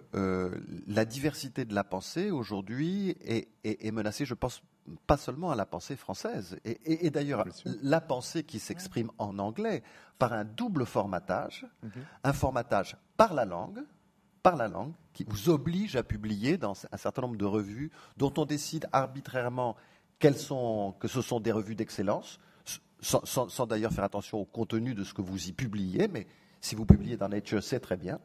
la 0.87 1.05
diversité 1.05 1.63
de 1.63 1.73
la 1.73 1.83
pensée 1.83 2.31
aujourd'hui 2.31 3.15
est 3.23 3.91
menacée, 3.91 4.25
je 4.25 4.33
pense, 4.33 4.61
pas 5.05 5.17
seulement 5.17 5.51
à 5.51 5.55
la 5.55 5.65
pensée 5.65 5.95
française, 5.95 6.57
et, 6.63 7.09
d'ailleurs 7.09 7.45
la 7.81 8.01
pensée 8.01 8.43
qui 8.43 8.59
s'exprime 8.59 9.11
en 9.17 9.37
anglais 9.39 9.83
par 10.19 10.33
un 10.33 10.45
double 10.45 10.85
formatage, 10.85 11.65
mhm. 11.83 11.91
un 12.23 12.33
formatage 12.33 12.97
par 13.17 13.33
la 13.33 13.45
langue, 13.45 13.83
par 14.43 14.55
la 14.55 14.67
langue, 14.67 14.93
qui 15.13 15.25
vous 15.27 15.49
oblige 15.49 15.95
à 15.95 16.03
publier 16.03 16.57
dans 16.57 16.73
un 16.91 16.97
certain 16.97 17.23
nombre 17.23 17.37
de 17.37 17.45
revues 17.45 17.91
dont 18.17 18.33
on 18.37 18.45
décide 18.45 18.87
arbitrairement 18.91 19.75
sont, 20.35 20.95
que 20.99 21.07
ce 21.07 21.21
sont 21.21 21.39
des 21.39 21.51
revues 21.51 21.75
d'excellence, 21.75 22.39
sans, 23.01 23.65
d'ailleurs 23.67 23.91
faire 23.91 24.03
attention 24.03 24.39
au 24.39 24.45
contenu 24.45 24.95
de 24.95 25.03
ce 25.03 25.13
que 25.13 25.21
vous 25.21 25.47
y 25.47 25.53
publiez, 25.53 26.07
mais 26.07 26.27
si 26.61 26.75
vous 26.75 26.85
publiez 26.85 27.17
dans 27.17 27.29
Nature, 27.29 27.63
c'est 27.63 27.79
très 27.79 27.97
bien. 27.97 28.19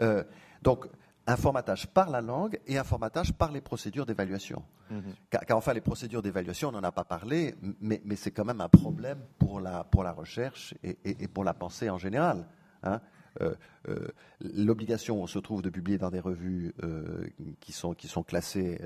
Euh, 0.00 0.22
donc, 0.62 0.86
un 1.26 1.36
formatage 1.36 1.86
par 1.86 2.10
la 2.10 2.20
langue 2.20 2.58
et 2.66 2.78
un 2.78 2.84
formatage 2.84 3.32
par 3.32 3.52
les 3.52 3.60
procédures 3.60 4.06
d'évaluation. 4.06 4.62
Mhm. 4.90 5.02
Car, 5.30 5.42
enfin, 5.56 5.72
les 5.72 5.80
procédures 5.80 6.22
d'évaluation, 6.22 6.68
on 6.68 6.72
n'en 6.72 6.82
a 6.82 6.92
pas 6.92 7.04
parlé, 7.04 7.54
mais, 7.80 8.00
c'est 8.16 8.30
quand 8.30 8.44
même 8.44 8.60
un 8.60 8.68
problème 8.68 9.20
pour 9.38 9.60
la, 9.60 9.84
pour 9.84 10.02
la 10.02 10.12
recherche 10.12 10.74
et, 10.82 11.28
pour 11.28 11.44
la 11.44 11.54
pensée 11.54 11.90
en 11.90 11.98
général. 11.98 12.46
Hein. 12.82 13.00
Euh, 13.40 13.54
euh, 13.88 14.08
l'obligation 14.40 15.26
se 15.26 15.38
trouve 15.38 15.62
de 15.62 15.70
publier 15.70 15.96
dans 15.96 16.10
des 16.10 16.20
revues 16.20 16.74
euh, 16.82 17.26
qui, 17.60 17.72
sont, 17.72 17.94
qui 17.94 18.08
sont 18.08 18.22
classées 18.22 18.80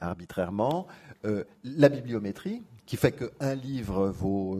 arbitrairement. 0.00 0.86
la 1.64 1.88
bibliométrie, 1.88 2.62
qui 2.84 2.96
fait 2.96 3.12
qu'un 3.12 3.54
livre 3.54 4.08
vaut 4.08 4.58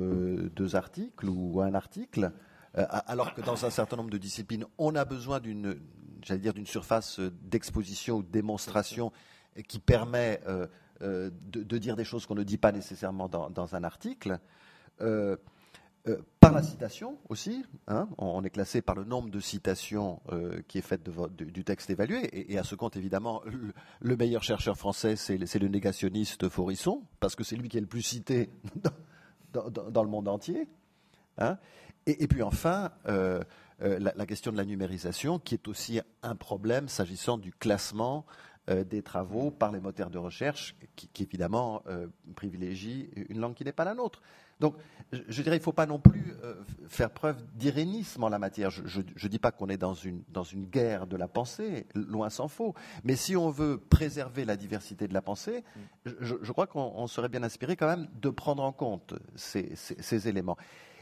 deux 0.55 0.77
articles 0.77 1.29
ou 1.29 1.61
un 1.61 1.75
article, 1.75 2.33
alors 2.75 3.35
que 3.35 3.43
dans 3.43 3.65
un 3.65 3.71
certain 3.71 3.97
nombre 3.97 4.11
de 4.11 4.19
disciplines, 4.19 4.65
on 4.79 4.95
a 4.95 5.05
besoin 5.05 5.41
d'une 5.41 5.77
j'allais 6.25 6.41
dire, 6.41 6.55
d'une 6.55 6.67
surface 6.67 7.21
d'exposition 7.21 8.17
ou 8.17 8.23
de 8.23 8.31
démonstration 8.31 9.13
qui 9.69 9.79
permet 9.79 10.41
euh, 10.47 10.67
euh, 11.03 11.31
de, 11.47 11.79
dire 11.79 11.97
des 11.97 12.05
choses 12.05 12.27
qu'on 12.27 12.35
ne 12.35 12.43
dit 12.43 12.59
pas 12.59 12.73
nécessairement 12.73 13.29
dans, 13.29 13.75
un 13.75 13.85
article. 13.85 14.39
Euh, 15.01 15.37
euh, 16.09 16.17
par 16.41 16.51
la 16.51 16.63
citation 16.65 17.17
aussi. 17.29 17.65
Hein, 17.87 18.09
on 18.19 18.43
est 18.43 18.51
classé 18.51 18.83
par 18.83 18.97
le 18.97 19.05
nombre 19.05 19.31
de 19.31 19.39
citations 19.39 20.21
euh, 20.33 20.61
qui 20.67 20.79
est 20.79 20.83
faite 20.83 21.09
du 21.37 21.63
texte 21.63 21.91
évalué. 21.91 22.53
Et, 22.53 22.59
à 22.59 22.65
ce 22.65 22.75
compte, 22.75 22.97
évidemment, 22.97 23.41
le, 24.01 24.17
meilleur 24.17 24.43
chercheur 24.43 24.77
français, 24.77 25.15
c'est 25.15 25.39
le 25.39 25.69
négationniste 25.69 26.49
Forisson, 26.49 27.03
parce 27.21 27.37
que 27.37 27.45
c'est 27.45 27.55
lui 27.55 27.69
qui 27.69 27.79
est 27.79 27.81
le 27.81 27.87
plus 27.87 28.03
cité 28.03 28.51
dans, 29.53 30.03
le 30.03 30.09
monde 30.09 30.27
entier. 30.27 30.67
Hein. 31.39 31.57
Et, 32.07 32.27
puis 32.27 32.43
enfin, 32.43 32.91
euh, 33.07 33.41
la, 33.83 34.27
question 34.27 34.53
de 34.53 34.57
la 34.57 34.65
numérisation, 34.65 35.39
qui 35.39 35.55
est 35.55 35.69
aussi 35.69 36.01
un 36.23 36.37
problème 36.37 36.89
s'agissant 36.89 37.39
du 37.39 37.53
classement 37.53 38.25
des 38.69 39.03
travaux 39.03 39.51
par 39.51 39.73
les 39.73 39.81
moteurs 39.81 40.11
de 40.11 40.19
recherche, 40.19 40.77
qui, 40.95 41.09
qui 41.09 41.25
évidemment 41.25 41.83
privilégie 42.37 43.11
une 43.29 43.41
langue 43.41 43.55
qui 43.55 43.65
n'est 43.65 43.73
pas 43.73 43.85
la 43.85 43.95
nôtre. 43.95 44.23
Donc, 44.63 44.77
je 45.11 45.43
dirais, 45.43 45.57
il 45.57 45.59
ne 45.59 45.65
faut 45.65 45.73
pas 45.73 45.87
non 45.87 45.99
plus 45.99 46.37
euh, 46.45 46.55
faire 46.87 47.11
preuve 47.11 47.37
d'irénisme 47.57 48.23
en 48.23 48.29
la 48.29 48.39
matière. 48.39 48.71
Je 48.71 49.01
ne 49.01 49.29
dis 49.29 49.41
pas 49.41 49.51
qu'on 49.51 49.69
est 49.69 49.77
dans 49.77 49.93
une, 49.93 50.23
dans 50.29 50.45
une 50.45 50.67
guerre 50.67 51.09
de 51.09 51.17
la 51.17 51.27
pensée, 51.27 51.89
loin 51.97 52.31
s'en 52.31 52.47
faut. 52.47 52.73
Mais 53.03 53.17
si 53.17 53.37
on 53.37 53.51
veut 53.51 53.77
préserver 53.77 54.45
la 54.45 54.57
diversité 54.57 55.09
de 55.09 55.15
la 55.15 55.21
pensée, 55.21 55.65
je, 56.21 56.53
crois 56.53 56.69
qu'on 56.69 57.09
serait 57.09 57.29
bien 57.29 57.43
inspiré 57.43 57.75
quand 57.75 57.89
même 57.89 58.07
de 58.21 58.31
prendre 58.31 58.63
en 58.63 58.71
compte 58.71 59.15
ces, 59.35 59.73
ces, 59.75 60.29
éléments. 60.29 60.57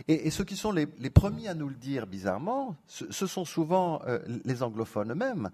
Et, 0.08 0.30
ceux 0.30 0.44
qui 0.44 0.56
sont 0.56 0.72
les, 0.72 0.88
les, 0.98 1.10
premiers 1.10 1.48
à 1.48 1.54
nous 1.54 1.68
le 1.68 1.74
dire 1.74 2.06
bizarrement, 2.06 2.76
ce, 2.86 3.26
sont 3.26 3.44
souvent 3.44 4.00
euh, 4.06 4.20
les 4.46 4.62
anglophones 4.62 5.12
eux-mêmes. 5.12 5.50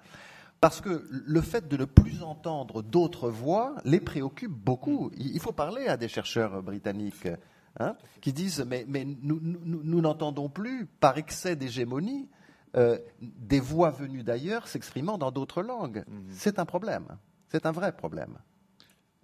Parce 0.61 0.81
que 0.81 1.05
le 1.11 1.41
fait 1.41 1.67
de 1.67 1.77
ne 1.77 1.85
plus 1.85 2.23
entendre 2.23 2.83
d'autres 2.83 3.29
voix 3.31 3.75
les 3.85 4.01
préoccupe 4.01 4.53
beaucoup. 4.53 5.11
Il 5.19 5.41
faut 5.41 5.53
parler 5.53 5.89
à 5.89 5.97
des 5.97 6.09
chercheurs 6.09 6.63
britanniques 6.63 7.29
Hein, 7.79 7.95
qui 8.23 8.33
disent 8.33 8.65
mais, 8.67 8.87
nous 9.05 10.01
n'entendons 10.01 10.49
plus, 10.49 10.87
par 10.87 11.19
excès 11.19 11.57
d'hégémonie, 11.57 12.29
euh, 12.77 12.99
des 13.21 13.61
voix 13.61 13.91
venues 13.91 14.23
d'ailleurs 14.23 14.69
s'exprimant 14.69 15.19
dans 15.19 15.31
d'autres 15.31 15.63
langues. 15.63 16.05
Mhm. 16.09 16.27
C'est 16.31 16.59
un 16.59 16.65
problème. 16.65 17.07
C'est 17.49 17.67
un 17.67 17.73
vrai 17.73 17.95
problème. 17.95 18.39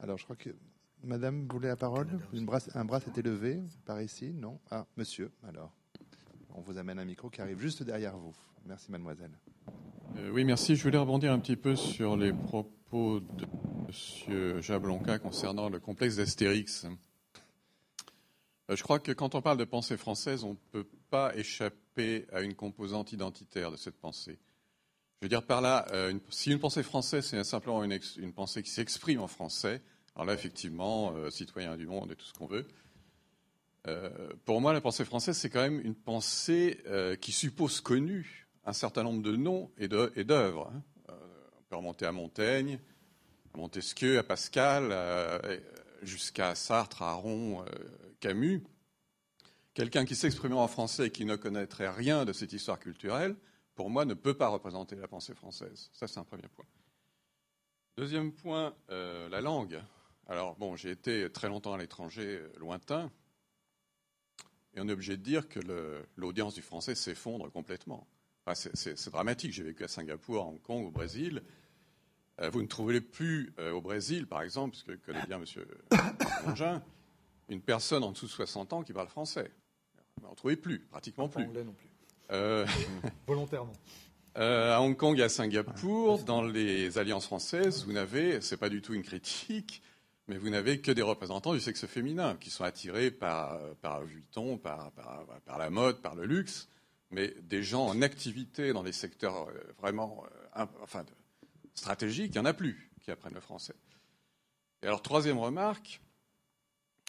Alors, 0.00 0.18
je 0.18 0.24
crois 0.24 0.36
que 0.36 0.50
Madame 1.04 1.46
voulait 1.48 1.68
la 1.68 1.76
parole. 1.76 2.08
un 2.74 2.84
bras 2.84 3.00
s'était 3.00 3.22
levé 3.22 3.60
par 3.84 4.00
ici, 4.00 4.32
non? 4.32 4.58
Ah, 4.70 4.86
Monsieur. 4.96 5.30
Alors, 5.48 5.72
on 6.54 6.60
vous 6.60 6.78
amène 6.78 6.98
un 6.98 7.04
micro 7.04 7.30
qui 7.30 7.40
arrive 7.40 7.58
juste 7.58 7.82
derrière 7.82 8.16
vous. 8.16 8.34
Merci, 8.66 8.90
Mademoiselle. 8.90 9.32
Euh, 10.18 10.30
oui, 10.32 10.44
merci. 10.44 10.76
Je 10.76 10.82
voulais 10.82 10.98
rebondir 10.98 11.32
un 11.32 11.38
petit 11.38 11.56
peu 11.56 11.74
sur 11.74 12.16
les 12.16 12.32
propos 12.32 13.20
de 13.20 13.46
Monsieur 13.86 14.60
Jablonka 14.60 15.18
concernant 15.18 15.68
le 15.68 15.80
complexe 15.80 16.16
d'Astérix. 16.16 16.86
Euh, 18.72 18.76
je 18.76 18.82
crois 18.82 18.98
que 18.98 19.12
quand 19.12 19.34
on 19.34 19.42
parle 19.42 19.58
de 19.58 19.64
pensée 19.64 19.96
française, 19.96 20.44
on 20.44 20.50
ne 20.50 20.56
peut 20.70 20.86
pas 21.10 21.36
échapper 21.36 22.26
à 22.32 22.40
une 22.40 22.54
composante 22.54 23.12
identitaire 23.12 23.70
de 23.70 23.76
cette 23.76 23.98
pensée. 23.98 24.38
Je 25.20 25.26
veux 25.26 25.28
dire 25.28 25.44
par 25.44 25.60
là, 25.60 25.86
euh, 25.92 26.18
si 26.30 26.50
une 26.50 26.58
pensée 26.58 26.82
française, 26.82 27.26
c'est 27.26 27.44
simplement 27.44 27.84
une, 27.84 28.32
pensée 28.32 28.62
qui 28.62 28.70
s'exprime 28.70 29.20
en 29.20 29.28
français, 29.28 29.82
alors 30.14 30.26
là, 30.26 30.34
effectivement, 30.34 31.12
euh, 31.14 31.30
citoyen 31.30 31.76
du 31.76 31.86
monde 31.86 32.12
et 32.12 32.16
tout 32.16 32.26
ce 32.26 32.32
qu'on 32.32 32.46
veut. 32.46 32.66
pour 34.44 34.60
moi, 34.60 34.72
la 34.72 34.80
pensée 34.80 35.04
française, 35.04 35.36
c'est 35.36 35.50
quand 35.50 35.62
même 35.62 35.80
une 35.80 35.96
pensée 35.96 36.78
qui 37.20 37.32
suppose 37.32 37.80
connu 37.80 38.46
un 38.64 38.72
certain 38.72 39.02
nombre 39.02 39.22
de 39.22 39.34
noms 39.34 39.72
et 39.76 39.88
d'œuvres. 39.88 40.72
Hein. 40.72 40.82
on 41.08 41.62
peut 41.68 41.76
remonter 41.76 42.06
à 42.06 42.12
Montaigne, 42.12 42.78
à 43.52 43.58
Montesquieu, 43.58 44.18
à 44.18 44.22
Pascal, 44.22 44.94
jusqu'à 46.02 46.54
Sartre, 46.54 47.02
à 47.02 47.10
Aron, 47.10 47.64
Camus, 48.22 48.62
quelqu'un 49.74 50.04
qui 50.04 50.14
s'exprimerait 50.14 50.60
en 50.60 50.68
français 50.68 51.08
et 51.08 51.10
qui 51.10 51.24
ne 51.24 51.34
connaîtrait 51.34 51.90
rien 51.90 52.24
de 52.24 52.32
cette 52.32 52.52
histoire 52.52 52.78
culturelle, 52.78 53.36
pour 53.74 53.90
moi, 53.90 54.04
ne 54.04 54.14
peut 54.14 54.34
pas 54.34 54.46
représenter 54.46 54.94
la 54.94 55.08
pensée 55.08 55.34
française. 55.34 55.90
Ça, 55.92 56.06
c'est 56.06 56.20
un 56.20 56.24
premier 56.24 56.46
point. 56.46 56.64
Deuxième 57.96 58.32
point, 58.32 58.76
euh, 58.90 59.28
la 59.28 59.40
langue. 59.40 59.82
Alors, 60.28 60.54
bon, 60.54 60.76
j'ai 60.76 60.92
été 60.92 61.30
très 61.32 61.48
longtemps 61.48 61.74
à 61.74 61.78
l'étranger, 61.78 62.38
euh, 62.38 62.52
lointain, 62.60 63.10
et 64.74 64.80
on 64.80 64.88
est 64.88 64.92
obligé 64.92 65.16
de 65.16 65.22
dire 65.22 65.48
que 65.48 65.58
l'audience 66.16 66.54
du 66.54 66.62
français 66.62 66.94
s'effondre 66.94 67.50
complètement. 67.50 68.06
c'est 68.54 69.10
dramatique. 69.10 69.52
J'ai 69.52 69.64
vécu 69.64 69.82
à 69.82 69.88
Singapour, 69.88 70.44
à 70.44 70.46
Hong 70.46 70.62
Kong, 70.62 70.86
au 70.86 70.90
Brésil. 70.92 71.42
Euh, 72.40 72.50
vous 72.50 72.62
ne 72.62 72.68
trouvez 72.68 73.00
plus 73.00 73.52
au 73.58 73.80
Brésil, 73.82 74.28
par 74.28 74.42
exemple, 74.42 74.76
ce 74.76 74.84
que 74.84 74.92
connaît 74.92 75.26
bien 75.26 75.38
M. 75.38 76.80
une 77.48 77.60
personne 77.60 78.04
en 78.04 78.12
dessous 78.12 78.26
de 78.26 78.30
60 78.30 78.72
ans 78.72 78.82
qui 78.82 78.92
parle 78.92 79.08
français. 79.08 79.50
On 80.22 80.28
n'en 80.28 80.34
trouvait 80.34 80.56
plus, 80.56 80.80
pratiquement 80.80 81.28
plus. 81.28 81.44
Anglais 81.44 81.64
non 81.64 81.72
plus. 81.72 81.88
Euh, 82.30 82.66
Volontairement. 83.26 83.72
Euh, 84.38 84.74
à 84.74 84.80
Hong 84.80 84.96
Kong 84.96 85.18
et 85.18 85.22
à 85.22 85.28
Singapour, 85.28 86.22
dans 86.24 86.42
les 86.42 86.96
alliances 86.96 87.26
françaises, 87.26 87.84
vous 87.84 87.92
n'avez, 87.92 88.40
c'est 88.40 88.56
pas 88.56 88.70
du 88.70 88.80
tout 88.80 88.94
une 88.94 89.02
critique, 89.02 89.82
mais 90.28 90.38
vous 90.38 90.48
n'avez 90.48 90.80
que 90.80 90.90
des 90.90 91.02
représentants 91.02 91.52
du 91.52 91.60
sexe 91.60 91.86
féminin 91.86 92.36
qui 92.40 92.48
sont 92.48 92.64
attirés 92.64 93.10
par, 93.10 93.58
par 93.82 94.02
Vuitton, 94.02 94.56
par, 94.56 94.90
par, 95.44 95.58
la 95.58 95.68
mode, 95.68 96.00
par 96.00 96.14
le 96.14 96.24
luxe, 96.24 96.68
mais 97.10 97.34
des 97.42 97.62
gens 97.62 97.86
en 97.86 98.00
activité 98.00 98.72
dans 98.72 98.82
des 98.82 98.92
secteurs 98.92 99.48
euh, 99.48 99.74
vraiment 99.78 100.24
enfin, 100.80 101.04
stratégiques, 101.74 102.32
il 102.34 102.38
n'y 102.40 102.46
en 102.46 102.46
a 102.46 102.54
plus 102.54 102.90
qui 103.02 103.10
apprennent 103.10 103.34
le 103.34 103.40
français. 103.40 103.74
Et 104.82 104.86
alors, 104.86 105.02
troisième 105.02 105.38
remarque, 105.38 106.00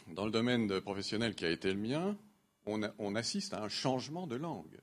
dans 0.08 0.26
le 0.26 0.32
domaine 0.32 0.82
professionnel 0.82 1.36
qui 1.36 1.46
a 1.46 1.50
été 1.50 1.72
le 1.72 1.80
mien, 1.80 2.18
on, 2.66 3.16
assiste 3.16 3.54
à 3.54 3.62
un 3.62 3.70
changement 3.70 4.28
de 4.28 4.36
langue. 4.36 4.80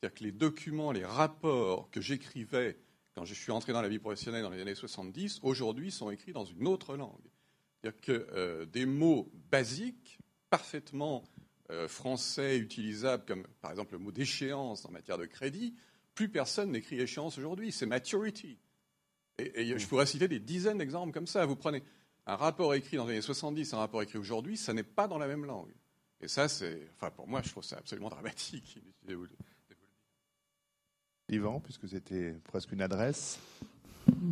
C'est-à-dire 0.00 0.18
que 0.18 0.24
les 0.24 0.32
documents, 0.32 0.92
les 0.92 1.04
rapports 1.04 1.90
que 1.90 2.00
j'écrivais 2.00 2.78
quand 3.14 3.24
je 3.24 3.34
suis 3.34 3.50
entré 3.50 3.72
dans 3.72 3.82
la 3.82 3.88
vie 3.88 3.98
professionnelle 3.98 4.42
dans 4.42 4.50
les 4.50 4.60
années 4.60 4.76
70, 4.76 5.40
aujourd'hui 5.42 5.90
sont 5.90 6.10
écrits 6.10 6.32
dans 6.32 6.44
une 6.44 6.68
autre 6.68 6.96
langue. 6.96 7.30
C'est-à-dire 7.80 8.00
que 8.00 8.28
euh, 8.32 8.64
des 8.66 8.86
mots 8.86 9.32
basiques, 9.50 10.18
parfaitement 10.50 11.24
euh, 11.70 11.88
français, 11.88 12.58
utilisables, 12.58 13.24
comme 13.26 13.44
par 13.60 13.72
exemple 13.72 13.94
le 13.94 13.98
mot 13.98 14.12
d'échéance 14.12 14.84
en 14.84 14.92
matière 14.92 15.18
de 15.18 15.26
crédit, 15.26 15.74
plus 16.14 16.28
personne 16.28 16.70
n'écrit 16.70 17.00
échéance 17.00 17.38
aujourd'hui. 17.38 17.72
C'est 17.72 17.86
maturity. 17.86 18.58
Et, 19.38 19.62
et, 19.62 19.78
je 19.78 19.86
pourrais 19.86 20.06
citer 20.06 20.28
des 20.28 20.40
dizaines 20.40 20.78
d'exemples 20.78 21.12
comme 21.12 21.26
ça. 21.26 21.44
Vous 21.44 21.56
prenez 21.56 21.82
un 22.28 22.36
rapport 22.36 22.74
écrit 22.74 22.98
dans 22.98 23.06
les 23.06 23.12
années 23.12 23.22
70, 23.22 23.72
un 23.72 23.78
rapport 23.78 24.02
écrit 24.02 24.18
aujourd'hui, 24.18 24.58
ça 24.58 24.74
n'est 24.74 24.82
pas 24.82 25.08
dans 25.08 25.16
la 25.18 25.26
même 25.26 25.46
langue. 25.46 25.72
Et 26.20 26.28
ça, 26.28 26.46
c'est, 26.46 26.90
enfin, 26.94 27.10
pour 27.10 27.26
moi, 27.26 27.40
je 27.42 27.50
trouve 27.50 27.64
ça 27.64 27.76
absolument 27.78 28.10
dramatique. 28.10 28.78
Yvan, 31.30 31.60
puisque 31.60 31.88
c'était 31.88 32.34
presque 32.44 32.72
une 32.72 32.82
adresse. 32.82 33.40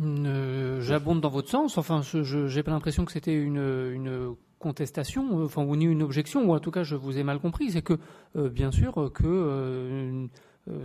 Euh, 0.03 0.79
j'abonde 0.81 1.21
dans 1.21 1.29
votre 1.29 1.49
sens. 1.49 1.77
Enfin, 1.79 2.01
je 2.03 2.55
n'ai 2.55 2.63
pas 2.63 2.71
l'impression 2.71 3.03
que 3.03 3.11
c'était 3.11 3.35
une, 3.35 4.35
contestation, 4.59 5.43
enfin, 5.43 5.63
ou 5.63 5.75
ni 5.75 5.85
une 5.85 6.03
objection, 6.03 6.47
ou 6.47 6.53
en 6.53 6.59
tout 6.59 6.71
cas, 6.71 6.83
je 6.83 6.95
vous 6.95 7.17
ai 7.17 7.23
mal 7.23 7.39
compris. 7.39 7.71
C'est 7.71 7.81
que, 7.81 7.97
euh, 8.35 8.49
bien 8.49 8.71
sûr, 8.71 9.11
que 9.13 9.23
euh, 9.25 10.27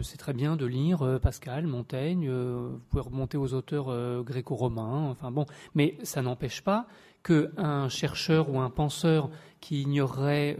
c'est 0.03 0.17
très 0.17 0.33
bien 0.33 0.57
de 0.57 0.67
lire 0.67 1.19
Pascal, 1.21 1.67
Montaigne, 1.67 2.31
vous 2.31 2.81
pouvez 2.91 3.03
remonter 3.03 3.37
aux 3.37 3.55
auteurs 3.55 4.23
gréco-romains, 4.25 5.09
enfin 5.11 5.31
bon, 5.31 5.47
mais 5.75 5.97
ça 6.03 6.23
n'empêche 6.23 6.63
pas 6.63 6.87
qu'un 7.23 7.89
chercheur 7.89 8.51
ou 8.51 8.59
un 8.61 8.71
penseur 8.71 9.31
qui 9.61 9.83
ignorerait 9.83 10.57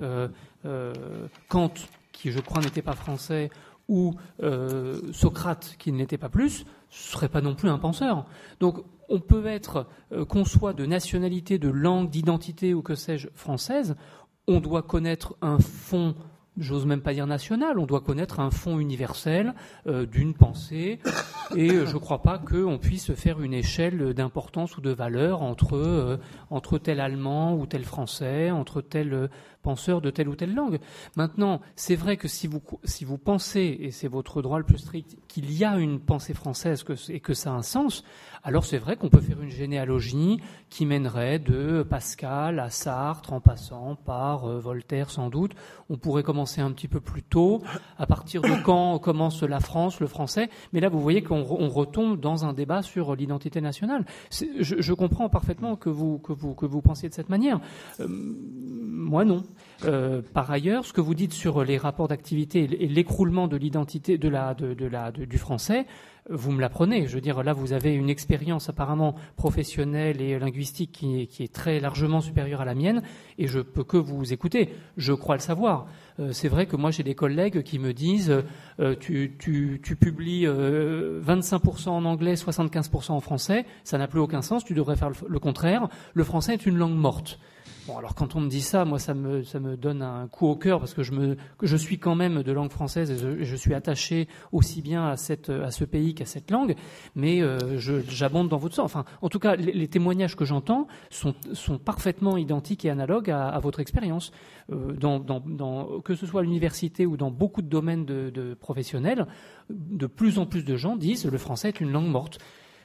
Kant, 1.49 1.75
qui 2.13 2.31
je 2.31 2.41
crois 2.41 2.61
n'était 2.61 2.83
pas 2.83 2.95
français, 2.95 3.51
ou 3.89 4.15
Socrate, 5.13 5.77
qui 5.79 5.93
ne 5.93 5.99
l'était 5.99 6.19
pas 6.19 6.29
plus, 6.29 6.65
ce 6.91 7.13
serait 7.13 7.29
pas 7.29 7.41
non 7.41 7.55
plus 7.55 7.69
un 7.69 7.79
penseur. 7.79 8.27
Donc 8.61 8.85
on 9.09 9.21
peut 9.21 9.47
être, 9.47 9.87
qu'on 10.29 10.45
soit 10.45 10.73
de 10.73 10.87
nationalité, 10.87 11.59
de 11.59 11.69
langue, 11.69 12.11
d'identité 12.11 12.75
ou 12.75 12.83
que 12.83 12.95
sais-je 12.95 13.29
française, 13.35 13.97
on 14.49 14.61
doit 14.61 14.83
connaître 14.83 15.37
un 15.43 15.59
fond 15.59 16.15
j'ose 16.59 16.87
même 16.87 17.01
pas 17.01 17.15
dire 17.15 17.27
national, 17.27 17.79
on 17.79 17.87
doit 17.87 18.01
connaître 18.01 18.41
un 18.41 18.51
fond 18.51 18.79
universel 18.79 19.55
euh, 19.87 20.07
d'une 20.07 20.35
pensée, 20.35 20.99
et 21.57 21.71
euh, 21.71 21.87
je 21.87 21.95
ne 21.95 21.99
crois 21.99 22.23
pas 22.23 22.39
qu'on 22.39 22.79
puisse 22.79 23.15
faire 23.15 23.41
une 23.41 23.55
échelle 23.55 24.15
d'importance 24.15 24.77
ou 24.77 24.81
de 24.81 24.91
valeur 24.91 25.43
entre, 25.43 25.77
euh, 25.77 26.19
entre 26.51 26.79
tel 26.79 27.01
allemand 27.01 27.57
ou 27.57 27.67
tel 27.67 27.85
français, 27.85 28.51
entre 28.51 28.81
tel 28.81 29.31
penseur 29.63 30.01
de 30.01 30.11
telle 30.11 30.29
ou 30.29 30.37
telle 30.37 30.55
langue. 30.55 30.79
Maintenant, 31.17 31.61
c'est 31.77 31.97
vrai 31.97 32.17
que 32.17 32.29
si 32.29 32.47
vous, 32.47 32.61
si 32.85 33.05
vous 33.05 33.19
pensez, 33.19 33.79
et 33.81 33.91
c'est 33.91 34.09
votre 34.09 34.43
droit 34.43 34.59
le 34.59 34.65
plus 34.65 34.79
strict, 34.79 35.17
qu'il 35.29 35.53
y 35.53 35.65
a 35.65 35.77
une 35.79 36.01
pensée 36.01 36.35
française 36.35 36.83
que, 36.83 36.95
et 37.11 37.21
que 37.21 37.35
ça 37.35 37.53
a 37.53 37.55
un 37.55 37.63
sens, 37.63 38.05
alors 38.45 38.65
c'est 38.65 38.79
vrai 38.79 38.97
qu'on 38.97 39.09
peut 39.09 39.21
faire 39.21 39.41
une 39.41 39.51
généalogie 39.51 40.41
qui 40.69 40.85
mènerait 40.85 41.39
de 41.39 41.85
Pascal 41.89 42.59
à 42.59 42.71
Sartre 42.71 43.33
en 43.33 43.41
passant 43.41 43.95
par 43.95 44.47
euh, 44.47 44.59
Voltaire 44.59 45.11
sans 45.11 45.31
doute. 45.31 45.53
On 45.89 45.97
pourrait 45.97 46.25
commencer 46.25 46.61
un 46.61 46.73
petit 46.73 46.89
peu 46.89 47.01
plus 47.01 47.23
tôt, 47.23 47.63
à 47.99 48.07
partir 48.07 48.43
de 48.43 48.63
quand 48.65 48.99
commence 48.99 49.43
la 49.43 49.61
France, 49.61 50.01
le 50.01 50.07
français. 50.07 50.51
Mais 50.73 50.81
là, 50.81 50.89
vous 50.89 51.01
voyez 51.01 51.23
qu'on 51.23 51.43
retombe 51.69 52.19
dans 52.19 52.45
un 52.45 52.53
débat 52.53 52.83
sur 52.83 53.15
l'identité 53.15 53.61
nationale. 53.61 54.05
Je, 54.31 54.81
je, 54.81 54.93
comprends 54.93 55.29
parfaitement 55.29 55.77
que 55.77 55.91
vous, 55.91 56.19
que, 56.19 56.33
vous, 56.33 56.55
que 56.55 56.67
vous 56.67 56.83
pensiez 56.83 57.09
de 57.09 57.15
cette 57.15 57.29
manière. 57.29 57.61
Euh, 58.01 58.07
moi, 58.09 59.25
non. 59.25 59.45
Euh, 59.85 60.23
par 60.35 60.51
ailleurs, 60.51 60.85
ce 60.85 60.93
que 60.93 61.01
vous 61.01 61.15
dites 61.15 61.33
sur 61.33 61.65
les 61.65 61.79
rapports 61.79 62.09
d'activité 62.09 62.61
et 62.63 62.89
l'écroulement 62.89 63.49
de 63.49 63.57
l'identité 63.57 64.19
du 64.19 65.39
français, 65.39 65.87
vous 66.31 66.53
me 66.53 66.61
l'apprenez. 66.61 67.07
Je 67.07 67.15
veux 67.15 67.21
dire, 67.21 67.43
là, 67.43 67.53
vous 67.53 67.73
avez 67.73 67.95
une 67.95 68.09
expérience 68.09 68.69
apparemment 68.69 69.15
professionnelle 69.37 70.21
et 70.21 70.39
linguistique 70.39 70.93
qui 70.93 71.29
est, 71.43 71.53
très 71.53 71.81
largement 71.81 72.21
supérieure 72.21 72.61
à 72.61 72.65
la 72.65 72.75
mienne, 72.75 73.03
et 73.39 73.47
je 73.47 73.61
peux 73.61 73.85
que 73.85 73.97
vous 73.97 74.33
écouter. 74.33 74.71
Je 74.97 75.13
crois 75.13 75.35
le 75.35 75.41
savoir. 75.41 75.87
Euh, 76.21 76.33
c'est 76.33 76.49
vrai 76.49 76.67
que 76.67 76.77
moi, 76.77 76.91
j'ai 76.91 77.03
des 77.03 77.15
collègues 77.15 77.63
qui 77.63 77.79
me 77.79 77.93
disent 77.93 78.43
euh, 78.81 78.95
tu, 78.99 79.37
publies 80.01 80.47
euh, 80.47 81.21
25% 81.23 81.89
en 81.89 82.05
anglais, 82.05 82.35
75% 82.35 83.13
en 83.13 83.21
français, 83.21 83.65
ça 83.85 83.99
n'a 83.99 84.07
plus 84.07 84.21
aucun 84.21 84.43
sens, 84.43 84.65
tu 84.65 84.75
devrais 84.75 84.97
faire 84.97 85.11
le 85.29 85.39
contraire. 85.39 85.89
Le 86.15 86.25
français 86.25 86.55
est 86.55 86.67
une 86.67 86.77
langue 86.77 86.97
morte. 86.97 87.39
Bon, 87.89 87.99
alors 87.99 88.15
quand 88.15 88.37
on 88.37 88.41
me 88.41 88.49
dit 88.49 88.61
ça, 88.61 88.85
moi, 88.85 89.01
ça 89.01 89.13
me, 89.13 89.43
ça 89.43 89.59
me 89.59 89.77
donne 89.77 90.03
un 90.03 90.29
coup 90.29 90.47
au 90.47 90.55
cœur 90.55 90.79
parce 90.79 90.95
que 90.95 91.03
je, 91.03 91.11
me, 91.11 91.37
je 91.63 91.77
suis 91.77 91.99
quand 91.99 92.15
même 92.15 92.45
de 92.45 92.53
langue 92.53 92.71
française 92.71 93.11
et 93.11 93.17
je, 93.17 93.43
je 93.43 93.57
suis 93.57 93.75
attaché 93.75 94.29
aussi 94.53 94.83
bien 94.83 95.09
à, 95.09 95.17
cette, 95.17 95.49
à 95.49 95.73
ce 95.73 95.85
pays 95.85 96.15
qu'à 96.15 96.25
cette 96.25 96.53
langue, 96.53 96.77
mais 97.17 97.43
euh, 97.43 97.59
j'abonde 97.79 98.49
dans 98.49 98.57
votre 98.57 98.77
sens. 98.77 98.85
Enfin, 98.85 99.05
en 99.21 99.29
tout 99.29 99.41
cas, 99.41 99.57
les, 99.57 99.89
témoignages 99.89 100.37
que 100.37 100.45
j'entends 100.45 100.87
sont, 101.11 101.35
sont, 101.55 101.79
parfaitement 101.79 102.37
identiques 102.37 102.85
et 102.85 102.91
analogues 102.91 103.31
à, 103.31 103.59
votre 103.59 103.81
expérience. 103.81 104.31
Euh, 104.71 104.93
dans, 104.93 105.19
dans, 105.19 105.41
dans, 105.41 106.01
que 106.03 106.15
ce 106.15 106.25
soit 106.25 106.43
à 106.43 106.45
l'université 106.45 107.05
ou 107.05 107.17
dans 107.17 107.33
beaucoup 107.33 107.63
de 107.63 107.69
domaines 107.69 108.05
de, 108.05 108.55
professionnels, 108.55 109.27
de 109.71 110.07
plus 110.07 110.39
en 110.39 110.47
plus 110.47 110.65
de 110.65 110.77
gens 110.77 110.95
disent 110.95 111.25
le 111.25 111.39
français 111.39 111.69
est 111.69 111.81
une 111.81 111.91
langue 111.91 112.09
morte. 112.09 112.39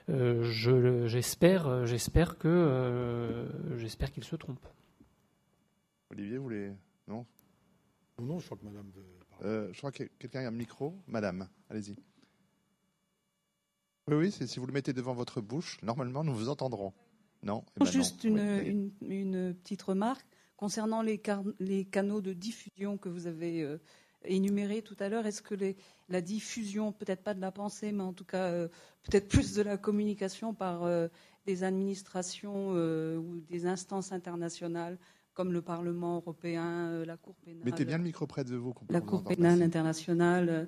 Euh, 0.09 1.05
j'espère, 1.05 1.85
j'espère 1.85 2.39
que, 2.39 3.45
j'espère 3.77 4.11
qu'ils 4.11 4.23
se 4.23 4.35
trompent. 4.35 4.67
Olivier, 6.11 6.37
vous 6.37 6.43
voulez 6.43 6.71
Non 7.07 7.25
Non, 8.19 8.39
je 8.39 8.45
crois 8.45 8.57
que 8.57 8.65
madame 8.65 8.89
veut 8.95 9.05
euh, 9.43 9.69
Je 9.73 9.77
crois 9.77 9.91
que 9.91 10.03
quelqu'un 10.03 10.45
a 10.45 10.47
un 10.47 10.51
micro. 10.51 10.93
Madame, 11.07 11.49
allez-y. 11.69 11.95
Oui, 14.07 14.15
oui, 14.15 14.31
si 14.31 14.59
vous 14.59 14.65
le 14.65 14.73
mettez 14.73 14.93
devant 14.93 15.13
votre 15.13 15.41
bouche, 15.41 15.81
normalement, 15.83 16.23
nous 16.23 16.33
vous 16.33 16.49
entendrons. 16.49 16.93
Non 17.43 17.63
eh 17.75 17.79
ben 17.81 17.85
Juste 17.91 18.23
non. 18.25 18.37
Une, 18.37 18.91
oui, 19.01 19.11
une, 19.11 19.11
une, 19.11 19.53
petite 19.55 19.81
remarque 19.81 20.25
concernant 20.55 21.01
les, 21.01 21.17
car, 21.19 21.43
les, 21.59 21.85
canaux 21.85 22.21
de 22.21 22.33
diffusion 22.33 22.97
que 22.97 23.09
vous 23.09 23.27
avez 23.27 23.61
euh, 23.61 23.77
énumérés 24.23 24.81
tout 24.81 24.95
à 24.99 25.09
l'heure. 25.09 25.27
Est-ce 25.27 25.41
que 25.41 25.53
les, 25.53 25.75
la 26.09 26.21
diffusion, 26.21 26.93
peut-être 26.93 27.21
pas 27.21 27.33
de 27.33 27.41
la 27.41 27.51
pensée, 27.51 27.91
mais 27.91 28.03
en 28.03 28.13
tout 28.13 28.25
cas 28.25 28.45
euh, 28.45 28.69
peut-être 29.03 29.27
plus 29.27 29.53
de 29.53 29.61
la 29.61 29.77
communication 29.77 30.53
par 30.53 30.83
euh, 30.83 31.09
des 31.45 31.63
administrations 31.63 32.71
ou 32.71 33.39
des 33.49 33.65
instances 33.67 34.11
internationales 34.11 34.97
comme 35.37 35.53
le 35.53 35.61
Parlement 35.61 36.15
européen, 36.15 36.65
euh, 36.89 37.05
la 37.05 37.15
Cour 37.15 37.35
pénale. 37.35 37.61
Mettez 37.63 37.85
bien 37.85 37.99
le 37.99 38.03
micro 38.03 38.25
près 38.25 38.43
de 38.43 38.55
vous. 38.55 38.73
La 38.89 39.01
Cour 39.01 39.23
pénale 39.23 39.61
internationale. 39.61 40.49
Euh, 40.49 40.65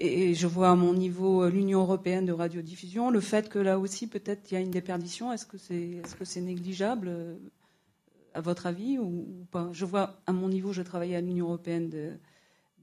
et 0.00 0.34
je 0.34 0.48
vois 0.48 0.70
à 0.70 0.74
mon 0.74 0.94
niveau 0.94 1.44
euh, 1.44 1.48
l'Union 1.50 1.82
européenne 1.82 2.26
de 2.26 2.32
radiodiffusion, 2.32 3.10
le 3.12 3.20
fait 3.20 3.48
que 3.48 3.60
là 3.60 3.78
aussi 3.78 4.08
peut-être 4.08 4.50
il 4.50 4.54
y 4.54 4.56
a 4.56 4.60
une 4.60 4.72
déperdition. 4.72 5.32
Est-ce 5.32 5.46
que 5.46 5.58
c'est 5.58 5.90
est 5.90 6.02
-ce 6.24 6.40
négligeable 6.40 7.08
à 8.34 8.40
votre 8.40 8.66
avis 8.66 8.98
ou, 8.98 9.04
ou, 9.40 9.44
pas? 9.52 9.68
Je 9.72 9.84
vois 9.84 10.20
à 10.26 10.32
mon 10.32 10.48
niveau, 10.48 10.72
je 10.72 10.82
travaillais 10.82 11.14
à 11.16 11.20
l'Union 11.20 11.46
européenne 11.46 11.88
de, 11.88 12.04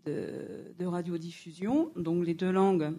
de, 0.05 0.73
de, 0.79 0.85
radiodiffusion. 0.85 1.91
Donc 1.97 2.25
les 2.25 2.35
deux 2.35 2.51
langues, 2.53 2.89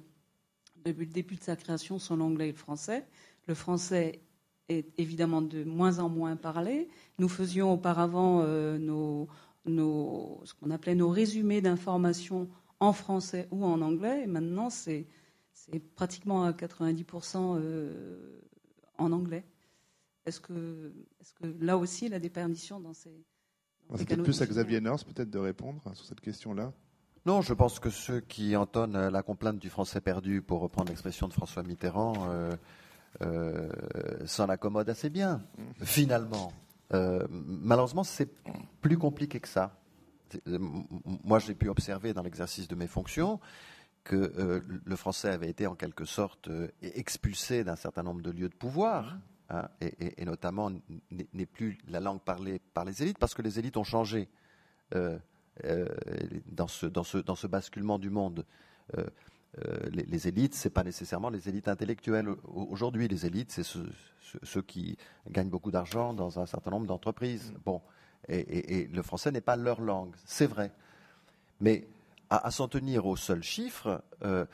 depuis 0.85 1.07
le 1.07 1.13
début 1.13 1.37
de 1.37 1.43
sa 1.45 1.57
création, 1.57 1.99
sont 1.99 2.17
l'anglais 2.19 2.49
et 2.51 2.53
le 2.53 2.59
français. 2.59 3.07
Le 3.49 3.55
français 3.55 4.21
est 4.69 4.99
évidemment 4.99 5.43
de 5.43 5.65
moins 5.65 5.99
en 5.99 6.09
moins 6.09 6.37
parlé. 6.37 6.89
Nous 7.19 7.29
faisions 7.29 7.73
auparavant 7.73 8.43
euh, 8.43 8.79
nos, 8.79 9.29
nos, 9.65 10.41
ce 10.45 10.55
qu'on 10.55 10.71
appelait 10.71 10.95
nos 10.95 11.11
résumés 11.11 11.61
d'informations 11.61 12.49
en 12.81 12.93
français 12.93 13.49
ou 13.51 13.65
en 13.65 13.81
anglais, 13.81 14.23
et 14.25 14.27
maintenant 14.27 14.71
c'est 14.71 15.07
pratiquement 15.95 16.45
à 16.45 16.53
90% 16.53 17.57
euh, 17.59 18.41
en 18.99 19.13
anglais. 19.13 19.45
Est-ce 20.27 20.41
que, 20.41 20.93
est 21.21 21.35
que, 21.41 21.65
là 21.65 21.79
aussi 21.79 22.09
la 22.09 22.19
déperdition 22.19 22.81
dans 22.81 22.93
ces. 22.93 23.25
Dans 23.89 23.97
C'est 23.97 24.17
plus 24.17 24.43
à 24.43 24.47
Xavier 24.47 24.81
Nors 24.81 25.05
peut-être 25.05 25.31
de 25.31 25.39
répondre 25.39 25.81
sur 25.95 26.05
cette 26.05 26.21
question-là. 26.21 26.73
Non, 27.25 27.41
je 27.41 27.55
pense 27.55 27.81
que 27.81 27.91
ceux 27.91 28.21
qui 28.21 28.55
entonnent 28.55 29.09
la 29.09 29.23
complainte 29.23 29.59
du 29.59 29.69
français 29.69 30.01
perdu, 30.01 30.43
pour 30.43 30.61
reprendre 30.61 30.91
l'expression 30.91 31.27
de 31.27 31.33
François 31.33 31.65
Mitterrand, 31.65 32.29
euh, 32.29 32.53
euh, 33.23 33.71
s'en 34.27 34.49
accommode 34.49 34.89
assez 34.89 35.11
bien, 35.11 35.43
finalement. 35.83 36.53
Euh, 36.95 37.27
malheureusement, 37.31 38.05
c'est 38.05 38.31
plus 38.81 38.99
compliqué 38.99 39.41
que 39.41 39.49
ça. 39.49 39.79
Euh, 40.49 40.59
moi, 41.25 41.39
j'ai 41.39 41.55
pu 41.55 41.69
observer 41.69 42.13
dans 42.13 42.23
l'exercice 42.23 42.69
de 42.69 42.75
mes 42.75 42.87
fonctions 42.87 43.41
que 44.05 44.17
euh, 44.17 44.61
le 44.85 44.97
français 44.97 45.31
avait 45.31 45.49
été 45.49 45.67
en 45.67 45.75
quelque 45.75 46.05
sorte 46.05 46.49
expulsé 46.81 47.65
d'un 47.65 47.77
certain 47.77 48.03
nombre 48.05 48.23
de 48.23 48.31
lieux 48.31 48.49
de 48.49 48.55
pouvoir, 48.55 49.19
hein, 49.51 49.69
et, 49.81 49.87
et, 49.99 50.23
et, 50.23 50.25
notamment 50.25 50.71
n'est 51.11 51.47
plus 51.47 51.79
la 51.89 51.99
langue 52.01 52.21
parlée 52.21 52.61
par 52.75 52.85
les 52.85 53.03
élites, 53.03 53.19
parce 53.19 53.35
que 53.35 53.43
les 53.43 53.59
élites 53.59 53.77
ont 53.77 53.85
changé 53.85 54.29
dans 54.93 56.69
ce, 56.69 56.87
dans, 56.87 57.03
ce, 57.03 57.19
dans, 57.19 57.35
ce, 57.35 57.47
basculement 57.49 57.99
du 57.99 58.11
monde. 58.11 58.47
Euh, 59.65 59.79
les, 59.91 60.03
les, 60.05 60.29
élites, 60.29 60.55
c'est 60.55 60.71
pas 60.71 60.83
nécessairement 60.83 61.31
les 61.31 61.49
élites 61.49 61.69
intellectuelles 61.69 62.29
aujourd'hui. 62.45 63.09
Les 63.09 63.25
élites, 63.25 63.53
c'est 63.53 63.63
ceux, 63.63 64.63
qui 64.63 64.99
gagnent 65.31 65.49
beaucoup 65.49 65.71
d'argent 65.71 66.13
dans 66.13 66.39
un 66.39 66.47
certain 66.47 66.71
nombre 66.71 66.87
d'entreprises. 66.87 67.53
Mm. 67.53 67.59
Bon, 67.65 67.83
et, 68.29 68.39
et, 68.39 68.81
et, 68.81 68.87
le 68.89 69.03
français 69.03 69.31
n'est 69.31 69.41
pas 69.41 69.57
leur 69.57 69.81
langue, 69.81 70.15
c'est 70.25 70.47
vrai. 70.47 70.73
Mais 71.61 71.89
à, 72.29 72.47
à 72.47 72.51
s'en 72.51 72.69
tenir 72.69 73.07
au 73.07 73.17
seul 73.17 73.43
chiffre, 73.43 74.03
euh, 74.25 74.45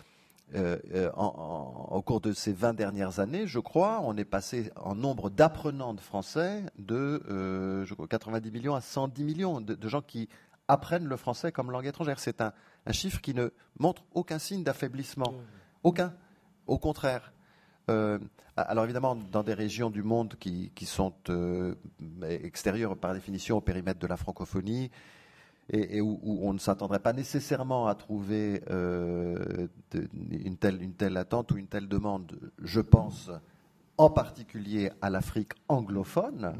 euh, 0.95 1.11
en, 1.15 1.89
en, 1.91 1.97
au 1.97 2.03
cours 2.03 2.21
de 2.21 2.33
ces 2.33 2.53
20 2.53 2.75
dernières 2.75 3.21
années, 3.21 3.47
je 3.47 3.59
crois, 3.59 4.01
on 4.03 4.17
est 4.17 4.25
passé 4.25 4.71
en 4.77 4.95
nombre 4.95 5.31
d'apprenants 5.31 5.95
de 5.95 6.01
français 6.01 6.63
de 6.79 7.23
euh, 7.31 7.87
je 7.87 7.95
crois, 7.95 8.07
90 8.07 8.51
millions 8.51 8.75
à 8.75 8.83
110 8.83 9.25
millions 9.25 9.61
de, 9.63 9.75
de 9.75 9.89
gens 9.89 10.03
qui 10.03 10.29
apprennent 10.69 11.07
le 11.07 11.17
français 11.17 11.53
comme 11.53 11.71
langue 11.71 11.87
étrangère. 11.87 12.21
C'est 12.21 12.43
un, 12.43 12.53
un 12.87 12.93
chiffre 12.93 13.21
qui 13.21 13.35
ne 13.35 13.51
montre 13.79 14.05
aucun 14.15 14.39
signe 14.39 14.65
d'affaiblissement. 14.65 15.35
Aucun. 15.83 16.15
Au 16.67 16.79
contraire. 16.79 17.33
Euh, 17.91 18.19
alors 18.57 18.85
évidemment, 18.85 19.17
dans 19.17 19.43
des 19.43 19.55
régions 19.55 19.91
du 19.91 20.03
monde 20.03 20.35
qui, 20.39 20.71
qui 20.75 20.87
sont 20.87 21.15
euh, 21.31 21.75
extérieures 22.23 22.97
par 22.97 23.15
définition 23.15 23.57
au 23.57 23.61
périmètre 23.61 23.99
de 23.99 24.07
la 24.07 24.17
francophonie, 24.17 24.91
et, 25.71 25.97
et 25.97 26.01
où, 26.01 26.21
où, 26.23 26.47
on 26.47 26.53
ne 26.53 26.59
s'attendrait 26.59 26.99
pas 26.99 27.13
nécessairement 27.13 27.87
à 27.87 27.95
trouver 27.95 28.63
euh, 28.71 29.69
de, 29.93 30.09
une, 30.31 30.57
telle, 30.57 30.83
une 30.83 30.95
telle 30.95 31.17
attente 31.17 31.51
ou 31.53 31.57
une 31.57 31.69
telle 31.69 31.89
demande, 31.89 32.39
je 32.63 32.81
pense 32.81 33.31
en 33.99 34.11
particulier 34.11 34.91
à 35.01 35.11
l'Afrique 35.11 35.53
anglophone, 35.69 36.55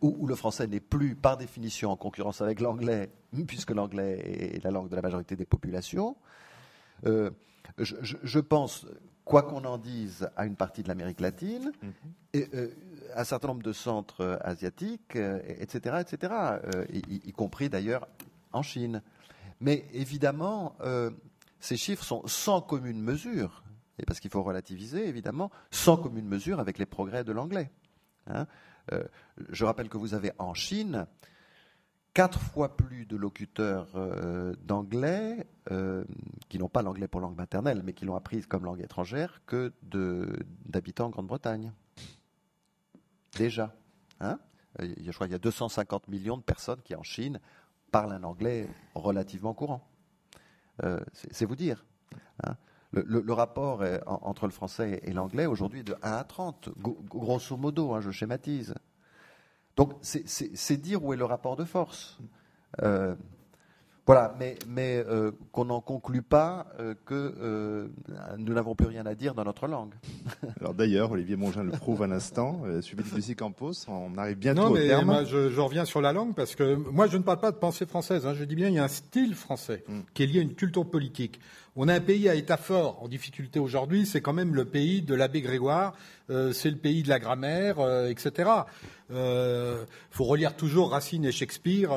où, 0.00 0.16
où, 0.18 0.26
le 0.26 0.34
français 0.34 0.66
n'est 0.66 0.80
plus 0.80 1.14
par 1.14 1.36
définition 1.36 1.90
en 1.90 1.96
concurrence 1.96 2.40
avec 2.40 2.60
l'anglais, 2.60 3.10
puisque 3.46 3.70
l'anglais 3.70 4.54
est 4.56 4.64
la 4.64 4.70
langue 4.70 4.88
de 4.88 4.96
la 4.96 5.02
majorité 5.02 5.36
des 5.36 5.44
populations. 5.44 6.16
Euh, 7.06 7.30
je, 7.78 7.96
je, 8.00 8.16
je, 8.22 8.40
pense, 8.40 8.86
quoi 9.24 9.42
qu'on 9.42 9.64
en 9.64 9.78
dise, 9.78 10.28
à 10.36 10.46
une 10.46 10.56
partie 10.56 10.82
de 10.82 10.88
l'Amérique 10.88 11.20
latine, 11.20 11.72
mm 11.82 11.88
-hmm. 11.88 11.92
et, 12.34 12.48
euh, 12.54 12.68
un 13.14 13.24
certain 13.24 13.48
nombre 13.48 13.62
de 13.62 13.72
centres 13.72 14.38
asiatiques, 14.42 15.16
euh, 15.16 15.40
etc., 15.62 15.96
etc., 16.00 16.32
y, 16.92 17.28
y, 17.28 17.32
compris 17.32 17.68
d'ailleurs 17.68 18.06
en 18.52 18.62
Chine. 18.62 19.02
Mais 19.60 19.84
évidemment, 19.92 20.76
ces 21.58 21.76
chiffres 21.76 22.04
sont 22.04 22.22
sans 22.26 22.60
commune 22.60 23.00
mesure 23.02 23.62
et 23.98 24.04
parce 24.06 24.20
qu'il 24.20 24.30
faut 24.30 24.42
relativiser, 24.42 25.08
évidemment, 25.08 25.50
sans 25.70 25.96
commune 25.96 26.26
mesure 26.26 26.60
avec 26.60 26.78
les 26.78 26.86
progrès 26.86 27.24
de 27.24 27.32
l'anglais. 27.32 27.70
Hein 28.26 28.46
euh, 28.92 29.04
je 29.50 29.64
rappelle 29.64 29.88
que 29.88 29.98
vous 29.98 30.14
avez 30.14 30.32
en 30.38 30.54
Chine 30.54 31.06
quatre 32.14 32.40
fois 32.40 32.76
plus 32.76 33.06
de 33.06 33.16
locuteurs 33.16 33.88
euh, 33.94 34.54
d'anglais 34.62 35.46
euh, 35.70 36.04
qui 36.48 36.58
n'ont 36.58 36.68
pas 36.68 36.82
l'anglais 36.82 37.08
pour 37.08 37.20
langue 37.20 37.36
maternelle, 37.36 37.82
mais 37.84 37.92
qui 37.92 38.04
l'ont 38.04 38.16
apprise 38.16 38.46
comme 38.46 38.64
langue 38.64 38.80
étrangère, 38.80 39.40
que 39.46 39.72
d'habitants 40.64 41.06
en 41.06 41.10
Grande-Bretagne. 41.10 41.72
Déjà. 43.36 43.74
Hein 44.20 44.38
je 44.78 45.10
crois 45.12 45.26
qu'il 45.26 45.32
y 45.32 45.36
a 45.36 45.40
250 45.40 46.08
millions 46.08 46.36
de 46.36 46.42
personnes 46.42 46.80
qui, 46.82 46.94
en 46.94 47.02
Chine, 47.02 47.40
parlent 47.90 48.12
un 48.12 48.22
anglais 48.22 48.68
relativement 48.94 49.54
courant. 49.54 49.88
C'est 51.12 51.46
vous 51.46 51.56
dire. 51.56 51.84
Hein 52.44 52.56
le, 52.92 53.20
le, 53.20 53.32
rapport 53.32 53.84
est, 53.84 54.02
en, 54.06 54.20
entre 54.22 54.46
le 54.46 54.52
français 54.52 55.00
et 55.04 55.12
l'anglais 55.12 55.46
aujourd'hui 55.46 55.84
de 55.84 55.94
1 56.02 56.12
à 56.12 56.24
30, 56.24 56.70
grosso 56.78 57.56
modo, 57.56 57.92
hein, 57.92 58.00
je 58.00 58.10
schématise. 58.10 58.74
Donc 59.76 59.94
c'est 60.02 60.76
dire 60.76 61.04
où 61.04 61.12
est 61.12 61.16
le 61.16 61.24
rapport 61.24 61.56
de 61.56 61.64
force. 61.64 62.18
Euh, 62.82 63.14
Voilà, 64.08 64.34
mais, 64.40 64.56
mais 64.66 65.04
euh, 65.06 65.32
qu'on 65.52 65.66
n'en 65.66 65.82
conclut 65.82 66.22
pas 66.22 66.68
euh, 66.80 66.94
que 67.04 67.34
euh, 67.42 67.88
nous 68.38 68.54
n'avons 68.54 68.74
plus 68.74 68.86
rien 68.86 69.04
à 69.04 69.14
dire 69.14 69.34
dans 69.34 69.44
notre 69.44 69.66
langue. 69.66 69.92
Alors 70.62 70.72
d'ailleurs, 70.72 71.12
Olivier 71.12 71.36
Mongin 71.36 71.62
le 71.62 71.72
prouve 71.72 72.02
un 72.04 72.10
instant, 72.10 72.62
suivi 72.80 73.02
de 73.02 73.14
Lucie 73.14 73.36
Campos, 73.36 73.74
on 73.86 74.16
arrive 74.16 74.38
bientôt 74.38 74.62
non, 74.62 74.70
mais 74.70 74.86
au 74.86 74.88
terme. 74.88 75.04
Moi, 75.04 75.24
je, 75.24 75.50
je, 75.50 75.60
reviens 75.60 75.84
sur 75.84 76.00
la 76.00 76.14
langue 76.14 76.34
parce 76.34 76.54
que 76.54 76.74
moi, 76.74 77.06
je 77.06 77.18
ne 77.18 77.22
parle 77.22 77.40
pas 77.40 77.50
de 77.50 77.58
pensée 77.58 77.84
française. 77.84 78.26
Hein, 78.26 78.32
je 78.32 78.44
dis 78.44 78.54
bien, 78.54 78.68
il 78.68 78.76
y 78.76 78.78
a 78.78 78.84
un 78.84 78.88
style 78.88 79.34
français 79.34 79.84
mm. 79.86 79.98
qui 80.14 80.22
est 80.22 80.26
lié 80.26 80.38
à 80.38 80.42
une 80.42 80.54
culture 80.54 80.88
politique. 80.88 81.38
On 81.76 81.86
a 81.86 81.92
un 81.92 82.00
pays 82.00 82.30
à 82.30 82.34
état 82.34 82.56
fort 82.56 83.02
en 83.02 83.08
difficulté 83.08 83.60
aujourd'hui, 83.60 84.06
c'est 84.06 84.22
quand 84.22 84.32
même 84.32 84.54
le 84.54 84.64
pays 84.64 85.02
de 85.02 85.14
l'abbé 85.14 85.42
Grégoire, 85.42 85.92
c'est 86.28 86.70
le 86.70 86.76
pays 86.76 87.02
de 87.02 87.10
la 87.10 87.18
grammaire, 87.18 87.76
etc. 88.08 88.50
Il 89.10 89.86
faut 90.10 90.24
relire 90.24 90.56
toujours 90.56 90.92
Racine 90.92 91.26
et 91.26 91.30
Shakespeare 91.30 91.90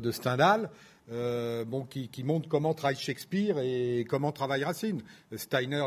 de 0.00 0.10
Stendhal. 0.10 0.68
Euh, 1.12 1.64
bon, 1.64 1.84
qui, 1.84 2.24
montre 2.24 2.48
comment 2.48 2.72
travaille 2.74 2.96
Shakespeare 2.96 3.58
et 3.58 4.06
comment 4.08 4.32
travaille 4.32 4.64
Racine. 4.64 5.02
Steiner, 5.36 5.86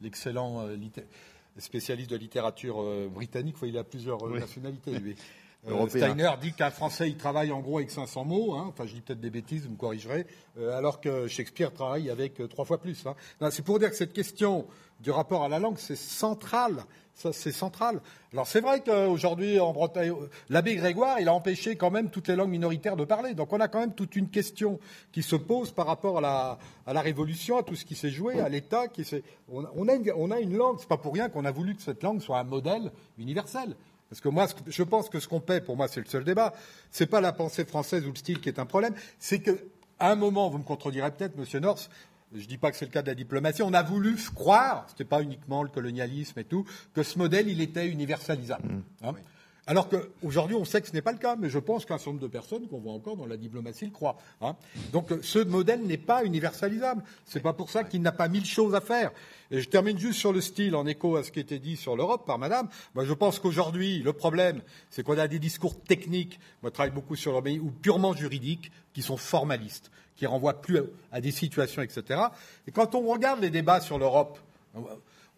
l'excellent 0.00 0.66
euh, 0.66 0.76
spécialiste 1.58 2.10
de 2.10 2.16
littérature 2.16 2.80
euh, 2.80 3.08
britannique, 3.08 3.56
il 3.62 3.78
a 3.78 3.84
plusieurs 3.84 4.26
nationalités, 4.28 4.98
lui. 4.98 5.14
Steiner 5.88 6.30
dit 6.40 6.52
qu'un 6.54 6.72
Français, 6.72 7.08
il 7.08 7.16
travaille 7.16 7.52
en 7.52 7.60
gros 7.60 7.78
avec 7.78 7.92
500 7.92 8.24
mots. 8.24 8.54
Hein. 8.54 8.64
enfin, 8.68 8.84
je 8.84 8.94
dis 8.94 9.00
peut-être 9.00 9.20
des 9.20 9.30
bêtises, 9.30 9.64
vous 9.66 9.70
me 9.70 9.76
corrigerez. 9.76 10.26
alors 10.72 11.00
que 11.00 11.28
Shakespeare 11.28 11.72
travaille 11.72 12.10
avec 12.10 12.42
trois 12.48 12.64
fois 12.64 12.80
plus. 12.80 13.06
Hein. 13.06 13.14
C'est 13.52 13.64
pour 13.64 13.78
dire 13.78 13.90
que 13.90 13.94
cette 13.94 14.12
question 14.12 14.66
du 14.98 15.12
rapport 15.12 15.44
à 15.44 15.48
la 15.48 15.60
langue, 15.60 15.78
c'est 15.78 15.94
central 15.94 16.84
ça, 17.14 17.32
c'est 17.32 17.52
central. 17.52 18.00
Alors, 18.32 18.46
c'est 18.46 18.60
vrai 18.60 18.80
qu'aujourd'hui, 18.80 19.60
en 19.60 19.72
Bretagne, 19.72 20.12
l'abbé 20.48 20.76
Grégoire, 20.76 21.20
il 21.20 21.28
a 21.28 21.34
empêché 21.34 21.76
quand 21.76 21.90
même 21.90 22.10
toutes 22.10 22.28
les 22.28 22.36
langues 22.36 22.50
minoritaires 22.50 22.96
de 22.96 23.04
parler. 23.04 23.34
Donc, 23.34 23.52
on 23.52 23.60
a 23.60 23.68
quand 23.68 23.80
même 23.80 23.94
toute 23.94 24.16
une 24.16 24.28
question 24.28 24.80
qui 25.12 25.22
se 25.22 25.36
pose 25.36 25.72
par 25.72 25.86
rapport 25.86 26.18
à 26.18 26.58
la, 26.86 27.00
Révolution, 27.00 27.58
à 27.58 27.62
tout 27.62 27.76
ce 27.76 27.84
qui 27.84 27.94
s'est 27.94 28.10
joué, 28.10 28.40
à 28.40 28.48
l'État. 28.48 28.84
On, 29.50 29.88
a 29.88 29.94
une, 29.94 30.12
on 30.16 30.30
a 30.30 30.40
une 30.40 30.56
langue. 30.56 30.78
C'est 30.80 30.88
pas 30.88 30.96
pour 30.96 31.12
rien 31.12 31.28
qu'on 31.28 31.44
a 31.44 31.50
voulu 31.50 31.74
que 31.74 31.82
cette 31.82 32.02
langue 32.02 32.20
soit 32.20 32.38
un 32.38 32.44
modèle 32.44 32.90
universel. 33.18 33.76
Parce 34.08 34.20
que 34.20 34.28
moi, 34.28 34.46
je 34.66 34.82
pense 34.82 35.08
que 35.08 35.20
ce 35.20 35.28
qu'on 35.28 35.40
paie, 35.40 35.60
pour 35.60 35.76
moi, 35.76 35.88
c'est 35.88 36.00
le 36.00 36.06
seul 36.06 36.24
débat. 36.24 36.54
C'est 36.90 37.06
pas 37.06 37.20
la 37.20 37.32
pensée 37.32 37.64
française 37.64 38.06
ou 38.06 38.10
le 38.10 38.16
style 38.16 38.40
qui 38.40 38.48
est 38.48 38.58
un 38.58 38.66
problème. 38.66 38.94
C'est 39.18 39.40
qu'à 39.40 39.52
un 40.00 40.16
moment, 40.16 40.48
vous 40.48 40.58
me 40.58 40.64
contredirez 40.64 41.10
peut-être, 41.10 41.36
Monsieur 41.36 41.60
North, 41.60 41.90
je 42.34 42.42
ne 42.42 42.46
dis 42.46 42.58
pas 42.58 42.70
que 42.70 42.76
c'est 42.76 42.86
le 42.86 42.90
cas 42.90 43.02
de 43.02 43.08
la 43.08 43.14
diplomatie, 43.14 43.62
on 43.62 43.74
a 43.74 43.82
voulu 43.82 44.16
croire, 44.34 44.84
ce 44.88 44.92
n'était 44.92 45.04
pas 45.04 45.22
uniquement 45.22 45.62
le 45.62 45.68
colonialisme 45.68 46.38
et 46.38 46.44
tout, 46.44 46.64
que 46.94 47.02
ce 47.02 47.18
modèle, 47.18 47.48
il 47.48 47.60
était 47.60 47.88
universalisable. 47.88 48.68
Mmh. 48.68 48.82
Hein? 49.04 49.12
Alors 49.66 49.88
qu'aujourd'hui, 49.88 50.56
on 50.56 50.64
sait 50.64 50.80
que 50.80 50.88
ce 50.88 50.92
n'est 50.92 51.02
pas 51.02 51.12
le 51.12 51.18
cas, 51.18 51.36
mais 51.36 51.48
je 51.48 51.58
pense 51.60 51.84
qu'un 51.84 51.96
certain 51.96 52.10
nombre 52.10 52.22
de 52.22 52.28
personnes 52.28 52.66
qu'on 52.66 52.80
voit 52.80 52.92
encore 52.92 53.16
dans 53.16 53.26
la 53.26 53.36
diplomatie 53.36 53.84
le 53.84 53.92
croient. 53.92 54.16
Hein. 54.40 54.56
Donc 54.92 55.10
ce 55.22 55.38
modèle 55.38 55.82
n'est 55.82 55.98
pas 55.98 56.24
universalisable. 56.24 57.04
Ce 57.26 57.38
n'est 57.38 57.42
pas 57.42 57.52
pour 57.52 57.70
ça 57.70 57.84
qu'il 57.84 58.02
n'a 58.02 58.10
pas 58.10 58.26
mille 58.26 58.44
choses 58.44 58.74
à 58.74 58.80
faire. 58.80 59.12
Et 59.52 59.60
je 59.60 59.68
termine 59.68 59.98
juste 59.98 60.18
sur 60.18 60.32
le 60.32 60.40
style, 60.40 60.74
en 60.74 60.86
écho 60.86 61.14
à 61.16 61.22
ce 61.22 61.30
qui 61.30 61.38
était 61.38 61.60
dit 61.60 61.76
sur 61.76 61.94
l'Europe 61.94 62.26
par 62.26 62.38
Madame. 62.38 62.68
Moi, 62.94 63.04
je 63.04 63.12
pense 63.12 63.38
qu'aujourd'hui, 63.38 64.02
le 64.02 64.12
problème, 64.12 64.62
c'est 64.90 65.04
qu'on 65.04 65.16
a 65.16 65.28
des 65.28 65.38
discours 65.38 65.80
techniques. 65.80 66.40
Moi, 66.62 66.70
je 66.70 66.74
travaille 66.74 66.92
beaucoup 66.92 67.14
sur 67.14 67.30
l'Europe, 67.30 67.48
ou 67.62 67.70
purement 67.70 68.14
juridiques, 68.14 68.72
qui 68.94 69.02
sont 69.02 69.16
formalistes 69.16 69.90
qui 70.16 70.26
renvoie 70.26 70.60
plus 70.60 70.78
à 71.10 71.20
des 71.20 71.32
situations, 71.32 71.82
etc. 71.82 72.20
Et 72.68 72.70
quand 72.70 72.94
on 72.94 73.00
regarde 73.08 73.40
les 73.40 73.50
débats 73.50 73.80
sur 73.80 73.98
l'Europe, 73.98 74.38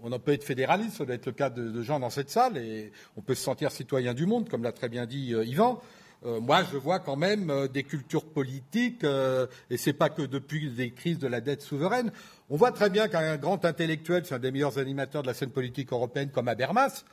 on 0.03 0.19
peut 0.19 0.33
être 0.33 0.45
fédéraliste, 0.45 0.99
ça 0.99 1.05
doit 1.05 1.15
être 1.15 1.27
le 1.27 1.33
cas 1.33 1.51
de, 1.51 1.83
gens 1.83 2.01
dans 2.01 2.11
cette 2.11 2.31
salle, 2.31 2.57
et 2.57 2.93
on 3.17 3.23
peut 3.23 3.35
se 3.35 3.43
sentir 3.43 3.71
citoyen 3.71 4.15
du 4.15 4.27
monde, 4.27 4.49
comme 4.49 4.63
l'a 4.63 4.73
très 4.73 4.89
bien 4.89 5.07
dit 5.07 5.35
euh, 5.35 5.45
Yvan. 5.45 5.81
Euh, 6.27 6.41
moi, 6.41 6.63
je 6.71 6.77
vois 6.77 7.01
quand 7.01 7.17
même 7.17 7.51
euh, 7.51 7.69
des 7.69 7.85
cultures 7.85 8.25
politiques, 8.25 9.05
et 9.71 9.77
c'est 9.77 9.93
pas 9.93 10.11
que 10.11 10.23
depuis 10.23 10.71
des 10.71 10.91
crises 10.91 11.19
de 11.19 11.29
la 11.29 11.41
dette 11.41 11.63
souveraine. 11.63 12.13
On 12.51 12.57
voit 12.57 12.73
très 12.73 12.91
bien 12.91 13.09
qu'un 13.09 13.37
grand 13.37 13.65
intellectuel, 13.65 14.25
c'est 14.25 14.35
un 14.35 14.39
des 14.39 14.51
meilleurs 14.51 14.79
animateurs 14.79 15.23
de 15.23 15.29
la 15.29 15.35
scène 15.35 15.51
politique 15.51 15.93
européenne, 15.93 16.31
comme 16.31 16.49
Habermas, 16.49 17.05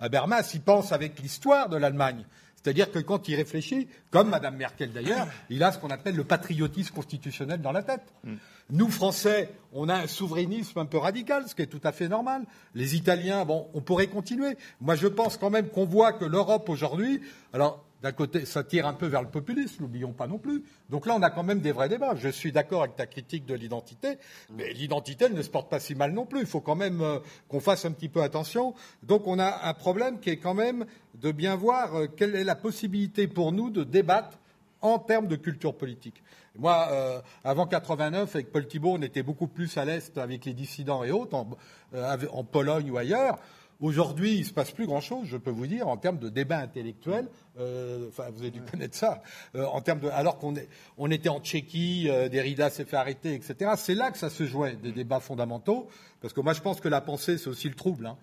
Habermas, 0.00 0.50
il 0.54 0.60
pense 0.60 0.92
avec 0.92 1.18
l'histoire 1.18 1.68
de 1.68 1.76
l'Allemagne. 1.76 2.24
C'est-à-dire 2.62 2.90
que 2.90 2.98
quand 2.98 3.28
il 3.28 3.36
réfléchit, 3.36 3.88
comme 4.10 4.30
Mme 4.30 4.56
Merkel 4.56 4.92
d'ailleurs, 4.92 5.28
il 5.50 5.62
a 5.62 5.72
ce 5.72 5.78
qu'on 5.78 5.90
appelle 5.90 6.16
le 6.16 6.24
patriotisme 6.24 6.94
constitutionnel 6.94 7.62
dans 7.62 7.72
la 7.72 7.82
tête. 7.82 8.02
Mm. 8.24 8.34
Nous, 8.70 8.88
Français, 8.90 9.50
on 9.72 9.88
a 9.88 9.94
un 9.94 10.06
souverainisme 10.06 10.78
un 10.78 10.84
peu 10.84 10.98
radical, 10.98 11.44
ce 11.46 11.54
qui 11.54 11.62
est 11.62 11.66
tout 11.66 11.80
à 11.84 11.92
fait 11.92 12.08
normal. 12.08 12.42
Les 12.74 12.96
Italiens, 12.96 13.44
bon, 13.44 13.68
on 13.74 13.80
pourrait 13.80 14.08
continuer. 14.08 14.56
Moi, 14.80 14.96
je 14.96 15.06
pense 15.06 15.36
quand 15.36 15.50
même 15.50 15.68
qu'on 15.68 15.86
voit 15.86 16.12
que 16.12 16.24
l'Europe 16.24 16.68
aujourd'hui, 16.68 17.22
alors 17.52 17.87
d'un 18.02 18.12
côté, 18.12 18.46
ça 18.46 18.62
tire 18.62 18.86
un 18.86 18.92
peu 18.92 19.06
vers 19.06 19.22
le 19.22 19.28
populisme, 19.28 19.82
n'oublions 19.82 20.12
pas 20.12 20.28
non 20.28 20.38
plus. 20.38 20.62
Donc 20.88 21.06
là, 21.06 21.14
on 21.16 21.22
a 21.22 21.30
quand 21.30 21.42
même 21.42 21.60
des 21.60 21.72
vrais 21.72 21.88
débats. 21.88 22.14
Je 22.14 22.28
suis 22.28 22.52
d'accord 22.52 22.82
avec 22.82 22.96
ta 22.96 23.06
critique 23.06 23.44
de 23.44 23.54
l'identité, 23.54 24.18
mais 24.50 24.72
l'identité, 24.72 25.24
elle 25.24 25.34
ne 25.34 25.42
se 25.42 25.50
porte 25.50 25.68
pas 25.68 25.80
si 25.80 25.94
mal 25.94 26.12
non 26.12 26.24
plus. 26.24 26.40
Il 26.40 26.46
faut 26.46 26.60
quand 26.60 26.76
même 26.76 27.00
euh, 27.00 27.18
qu'on 27.48 27.60
fasse 27.60 27.84
un 27.84 27.92
petit 27.92 28.08
peu 28.08 28.22
attention. 28.22 28.74
Donc 29.02 29.26
on 29.26 29.38
a 29.38 29.68
un 29.68 29.74
problème 29.74 30.20
qui 30.20 30.30
est 30.30 30.36
quand 30.36 30.54
même 30.54 30.86
de 31.14 31.32
bien 31.32 31.56
voir 31.56 31.94
euh, 31.96 32.06
quelle 32.06 32.36
est 32.36 32.44
la 32.44 32.54
possibilité 32.54 33.26
pour 33.26 33.50
nous 33.50 33.70
de 33.70 33.82
débattre 33.82 34.38
en 34.80 35.00
termes 35.00 35.26
de 35.26 35.34
culture 35.34 35.76
politique. 35.76 36.22
Moi, 36.56 36.88
euh, 36.90 37.20
avant 37.42 37.66
89, 37.66 38.34
avec 38.34 38.52
Paul 38.52 38.66
Thibault, 38.66 38.92
on 38.92 39.02
était 39.02 39.24
beaucoup 39.24 39.48
plus 39.48 39.76
à 39.76 39.84
l'est 39.84 40.16
avec 40.18 40.44
les 40.44 40.54
dissidents 40.54 41.02
et 41.02 41.10
autres, 41.10 41.36
en 41.36 42.44
Pologne 42.44 42.90
ou 42.90 42.96
ailleurs. 42.96 43.38
Aujourd'hui, 43.80 44.34
il 44.34 44.40
ne 44.40 44.44
se 44.44 44.52
passe 44.52 44.72
plus 44.72 44.86
grand-chose, 44.86 45.26
je 45.26 45.36
peux 45.36 45.50
vous 45.50 45.66
dire, 45.68 45.86
en 45.86 45.96
termes 45.96 46.18
de 46.18 46.28
débat 46.28 46.58
intellectuel. 46.58 47.28
Euh, 47.60 48.08
enfin, 48.08 48.24
vous 48.32 48.40
avez 48.40 48.50
dû 48.50 48.60
connaître 48.60 48.96
ça. 48.96 49.22
Euh, 49.54 49.66
en 49.66 49.80
termes 49.80 50.00
de, 50.00 50.08
alors 50.08 50.38
qu'on 50.38 50.54
on 50.96 51.10
était 51.10 51.28
en 51.28 51.40
Tchéquie, 51.40 52.08
euh, 52.08 52.28
Derrida 52.28 52.70
s'est 52.70 52.84
fait 52.84 52.96
arrêter, 52.96 53.34
etc. 53.34 53.72
C'est 53.76 53.94
là 53.94 54.10
que 54.10 54.18
ça 54.18 54.30
se 54.30 54.46
jouait, 54.46 54.74
des 54.74 54.90
débats 54.90 55.20
fondamentaux. 55.20 55.88
Parce 56.20 56.34
que 56.34 56.40
moi, 56.40 56.54
je 56.54 56.60
pense 56.60 56.80
que 56.80 56.88
la 56.88 57.00
pensée, 57.00 57.38
c'est 57.38 57.48
aussi 57.48 57.68
le 57.68 57.76
trouble. 57.76 58.06
Hein. 58.06 58.16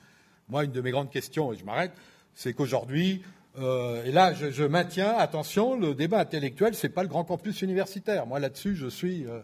Moi, 0.50 0.66
une 0.66 0.72
de 0.72 0.82
mes 0.82 0.92
grandes 0.92 1.10
questions, 1.10 1.54
et 1.54 1.58
je 1.58 1.64
m'arrête, 1.64 1.94
c'est 2.34 2.54
qu'aujourd'hui, 2.54 3.24
euh, 3.60 4.04
et 4.04 4.12
là, 4.12 4.34
je, 4.34 4.52
je, 4.52 4.64
maintiens, 4.64 5.16
attention, 5.18 5.80
le 5.80 5.96
débat 5.96 6.20
intellectuel, 6.20 6.76
c'est 6.76 6.90
pas 6.90 7.04
le 7.04 7.10
grand 7.10 7.24
campus 7.24 7.62
universitaire. 7.62 8.26
Moi, 8.26 8.40
là-dessus, 8.40 8.76
je 8.76 8.88
suis... 8.88 9.26
Euh, 9.26 9.40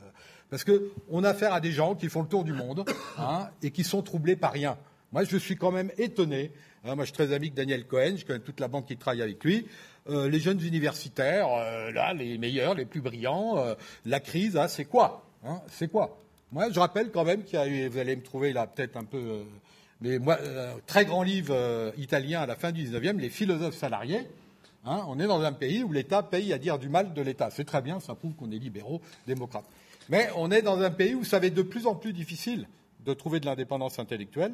parce 0.50 0.66
qu'on 0.66 1.24
a 1.24 1.30
affaire 1.30 1.54
à 1.54 1.62
des 1.62 1.72
gens 1.72 1.96
qui 1.96 2.10
font 2.10 2.22
le 2.22 2.28
tour 2.28 2.44
du 2.44 2.52
monde 2.52 2.84
hein, 3.18 3.48
et 3.64 3.72
qui 3.72 3.86
sont 3.86 4.02
troublés 4.02 4.36
par 4.36 4.52
rien. 4.52 4.78
Moi, 5.12 5.26
je 5.26 5.38
suis 5.38 5.58
quand 5.58 5.72
même 5.72 5.92
étonné. 5.98 6.52
Hein, 6.86 6.96
moi, 6.96 7.04
je 7.04 7.10
suis 7.10 7.14
très 7.14 7.34
ami 7.34 7.48
avec 7.48 7.54
Daniel 7.54 7.86
Cohen, 7.86 8.16
je 8.18 8.26
connais 8.26 8.40
toute 8.40 8.60
la 8.60 8.68
banque 8.68 8.88
qui 8.88 8.98
travaille 8.98 9.22
avec 9.22 9.44
lui. 9.44 9.68
Euh, 10.10 10.30
les 10.30 10.40
jeunes 10.40 10.62
universitaires, 10.62 11.48
euh, 11.52 11.92
là, 11.92 12.14
les 12.14 12.38
meilleurs, 12.38 12.74
les 12.74 12.86
plus 12.86 13.02
brillants, 13.02 13.58
euh, 13.58 13.76
la 14.06 14.20
crise, 14.20 14.58
hein, 14.58 14.68
c'est 14.68 14.86
quoi 14.86 15.24
hein, 15.46 15.62
C'est 15.68 15.92
quoi? 15.92 16.18
Moi, 16.52 16.72
je 16.72 16.80
rappelle 16.80 17.12
quand 17.12 17.24
même 17.24 17.44
qu'il 17.44 17.60
y 17.60 17.62
a 17.62 17.68
eu, 17.68 17.88
vous 17.88 17.98
allez 17.98 18.16
me 18.16 18.24
trouver 18.24 18.52
là 18.52 18.68
peut-être 18.68 18.98
un 18.98 19.04
peu, 19.04 19.44
mais 20.02 20.18
moi, 20.18 20.38
très 20.86 21.06
grand 21.06 21.24
livre 21.24 21.94
italien 21.98 22.42
à 22.42 22.46
la 22.46 22.56
fin 22.56 22.74
du 22.74 22.84
19e, 22.84 23.18
Les 23.20 23.30
philosophes 23.30 23.78
salariés. 23.78 24.28
on 24.84 25.18
est 25.18 25.28
dans 25.28 25.42
un 25.42 25.54
pays 25.54 25.84
où 25.84 25.94
l'État 25.94 26.24
paye 26.24 26.52
à 26.52 26.58
dire 26.58 26.78
du 26.78 26.90
mal 26.90 27.14
de 27.14 27.22
l'État. 27.22 27.52
C'est 27.52 27.64
très 27.64 27.82
bien, 27.82 28.02
ça 28.02 28.16
prouve 28.16 28.34
qu'on 28.34 28.52
est 28.52 28.58
libéraux, 28.58 29.00
démocrates. 29.28 29.64
Mais 30.10 30.30
on 30.36 30.52
est 30.52 30.62
dans 30.62 30.82
un 30.82 30.92
pays 30.92 31.16
où 31.16 31.24
ça 31.24 31.40
va 31.40 31.46
être 31.46 31.54
de 31.54 31.62
plus 31.62 31.88
en 31.88 31.96
plus 31.96 32.12
difficile 32.12 32.68
de 33.06 33.14
trouver 33.14 33.40
de 33.40 33.46
l'indépendance 33.46 33.98
intellectuelle. 33.98 34.54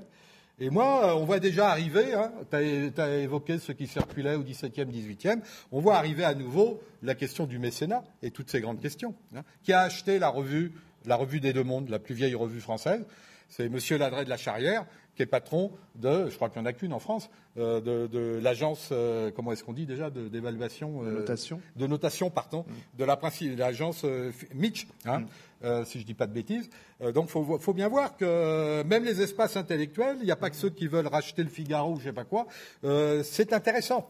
Et 0.59 0.71
moi, 0.71 1.15
on 1.15 1.25
voit 1.25 1.39
déjà 1.39 1.69
arriver, 1.69 2.15
hein, 2.15 2.31
tu 2.49 2.55
as, 3.01 3.17
évoqué 3.17 3.59
ce 3.59 3.71
qui 3.71 3.85
circulait 3.85 4.33
au 4.33 4.41
XVIIe, 4.41 4.85
XVIIIe, 4.85 5.41
on 5.71 5.79
voit 5.79 5.97
arriver 5.97 6.23
à 6.23 6.33
nouveau 6.33 6.81
la 7.03 7.13
question 7.13 7.45
du 7.45 7.59
mécénat 7.59 8.03
et 8.23 8.31
toutes 8.31 8.49
ces 8.49 8.59
grandes 8.59 8.81
questions. 8.81 9.13
Hein. 9.35 9.43
Qui 9.61 9.73
a 9.73 9.81
acheté 9.81 10.17
la 10.17 10.29
revue, 10.29 10.71
la 11.05 11.15
revue 11.15 11.39
des 11.39 11.53
Deux 11.53 11.63
Mondes, 11.63 11.89
la 11.89 11.99
plus 11.99 12.15
vieille 12.15 12.33
revue 12.33 12.59
française? 12.59 13.05
C'est 13.49 13.65
M. 13.65 13.77
Ladret 13.99 14.25
de 14.25 14.29
la 14.29 14.37
Charrière, 14.37 14.87
qui 15.17 15.23
est 15.23 15.27
patron 15.27 15.71
de, 15.95 16.29
je 16.29 16.35
crois 16.35 16.49
qu'il 16.49 16.61
n'y 16.61 16.67
en 16.67 16.69
a 16.69 16.73
qu'une 16.73 16.93
en 16.93 16.99
France, 16.99 17.29
euh, 17.57 17.81
de, 17.81 18.39
l'agence, 18.41 18.89
euh, 18.91 19.31
comment 19.35 19.51
est-ce 19.51 19.63
qu'on 19.63 19.73
dit 19.73 19.85
déjà, 19.85 20.09
d'évaluation 20.09 21.03
de, 21.03 21.11
notation, 21.11 21.59
de 21.75 21.87
notation, 21.87 22.29
pardon, 22.29 22.65
mm. 22.67 22.99
de 22.99 23.03
la 23.03 23.19
l'agence 23.57 24.05
euh, 24.05 24.31
Mitch. 24.53 24.87
Hein. 25.05 25.21
Mm. 25.21 25.25
Euh, 25.63 25.83
si 25.85 25.97
je 25.97 26.03
ne 26.03 26.07
dis 26.07 26.13
pas 26.13 26.27
de 26.27 26.33
bêtises. 26.33 26.69
Euh, 27.01 27.11
donc 27.11 27.31
il 27.35 27.59
faut, 27.59 27.73
bien 27.73 27.87
voir 27.87 28.15
que 28.15 28.83
même 28.83 29.03
les 29.03 29.21
espaces 29.21 29.57
intellectuels, 29.57 30.17
il 30.19 30.25
n'y 30.25 30.31
a 30.31 30.35
pas 30.35 30.51
que 30.51 30.55
ceux 30.55 30.69
qui 30.69 30.85
veulent 30.87 31.07
racheter 31.07 31.41
le 31.41 31.49
Figaro 31.49 31.93
ou 31.93 31.95
je 31.95 32.01
ne 32.01 32.09
sais 32.09 32.13
pas 32.13 32.25
quoi, 32.25 32.45
euh, 32.83 33.23
c'est 33.23 33.53
intéressant. 33.53 34.07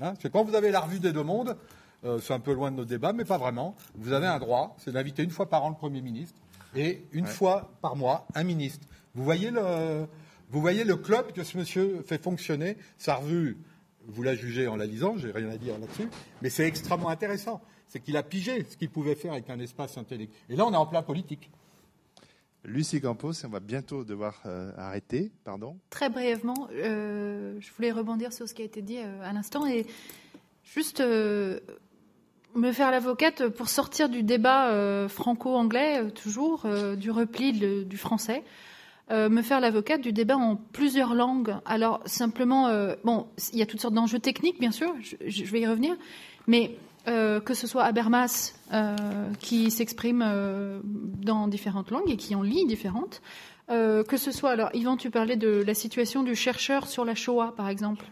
Hein, 0.00 0.10
parce 0.10 0.18
que 0.18 0.28
quand 0.28 0.42
vous 0.42 0.56
avez 0.56 0.72
la 0.72 0.80
revue 0.80 0.98
des 0.98 1.12
deux 1.12 1.22
mondes, 1.22 1.56
c'est 2.20 2.32
un 2.32 2.38
peu 2.38 2.52
loin 2.52 2.70
de 2.70 2.76
nos 2.76 2.84
débats, 2.84 3.12
mais 3.12 3.24
pas 3.24 3.38
vraiment, 3.38 3.74
vous 3.96 4.12
avez 4.12 4.28
un 4.28 4.38
droit, 4.38 4.76
c'est 4.78 4.92
d'inviter 4.92 5.24
une 5.24 5.30
fois 5.30 5.48
par 5.48 5.64
an 5.64 5.70
le 5.70 5.74
Premier 5.74 6.00
ministre 6.00 6.38
et 6.76 7.02
une 7.10 7.26
fois 7.26 7.72
par 7.82 7.96
mois 7.96 8.26
un 8.36 8.44
ministre. 8.44 8.86
Vous 9.16 9.24
voyez 9.24 9.50
le, 9.50 10.06
vous 10.50 10.60
voyez 10.60 10.84
le 10.84 10.96
club 10.96 11.32
que 11.32 11.44
ce 11.44 11.56
monsieur 11.56 12.02
fait 12.06 12.22
fonctionner, 12.22 12.76
sa 12.96 13.16
revue, 13.16 13.58
vous 14.06 14.22
la 14.22 14.34
jugez 14.34 14.66
en 14.66 14.76
la 14.76 14.86
lisant, 14.86 15.16
j'ai 15.16 15.30
rien 15.30 15.50
à 15.50 15.56
dire 15.56 15.78
là-dessus, 15.78 16.08
mais 16.42 16.50
c'est 16.50 16.66
extrêmement 16.66 17.08
intéressant 17.08 17.60
c'est 17.88 18.00
qu'il 18.00 18.16
a 18.16 18.22
pigé 18.22 18.64
ce 18.68 18.76
qu'il 18.76 18.90
pouvait 18.90 19.14
faire 19.14 19.32
avec 19.32 19.50
un 19.50 19.58
espace 19.58 19.96
intellectuel. 19.96 20.38
Et 20.50 20.56
là, 20.56 20.66
on 20.66 20.72
est 20.72 20.76
en 20.76 20.86
plein 20.86 21.02
politique. 21.02 21.50
Lucie 22.64 23.00
Campos, 23.00 23.32
on 23.44 23.48
va 23.48 23.60
bientôt 23.60 24.04
devoir 24.04 24.42
euh, 24.44 24.72
arrêter, 24.76 25.32
pardon. 25.44 25.78
Très 25.90 26.10
brièvement, 26.10 26.68
euh, 26.72 27.54
je 27.60 27.72
voulais 27.72 27.92
rebondir 27.92 28.32
sur 28.32 28.48
ce 28.48 28.52
qui 28.52 28.62
a 28.62 28.64
été 28.64 28.82
dit 28.82 28.98
euh, 28.98 29.22
à 29.22 29.32
l'instant 29.32 29.66
et 29.66 29.86
juste, 30.64 31.00
me 32.58 32.72
faire 32.72 32.90
l'avocate 32.90 33.48
pour 33.48 33.68
sortir 33.68 34.08
du 34.08 34.22
débat 34.22 34.70
euh, 34.70 35.08
franco-anglais, 35.08 36.10
toujours, 36.10 36.62
euh, 36.64 36.96
du 36.96 37.10
repli 37.10 37.52
du 37.52 37.96
français, 37.96 38.42
me 39.10 39.42
faire 39.42 39.60
l'avocate 39.60 40.00
du 40.00 40.12
débat 40.12 40.36
en 40.36 40.56
plusieurs 40.56 41.14
langues. 41.14 41.54
Alors, 41.64 42.00
simplement, 42.04 42.68
bon, 43.04 43.26
il 43.52 43.58
y 43.58 43.62
a 43.62 43.66
toutes 43.66 43.80
sortes 43.80 43.94
d'enjeux 43.94 44.18
techniques, 44.18 44.60
bien 44.60 44.70
sûr, 44.70 44.94
je, 45.26 45.44
vais 45.44 45.60
y 45.60 45.66
revenir, 45.66 45.96
mais 46.46 46.76
que 47.06 47.54
ce 47.54 47.66
soit 47.66 47.84
Habermas, 47.84 48.54
qui 49.40 49.70
s'exprime 49.70 50.24
dans 50.84 51.48
différentes 51.48 51.90
langues 51.90 52.10
et 52.10 52.16
qui 52.16 52.34
en 52.34 52.42
lit 52.42 52.66
différentes, 52.66 53.22
que 53.68 54.16
ce 54.16 54.30
soit, 54.30 54.50
alors, 54.50 54.70
Yvan, 54.74 54.96
tu 54.96 55.10
parlais 55.10 55.36
de 55.36 55.62
la 55.66 55.74
situation 55.74 56.22
du 56.22 56.34
chercheur 56.34 56.86
sur 56.86 57.04
la 57.04 57.14
Shoah, 57.14 57.54
par 57.56 57.68
exemple. 57.68 58.04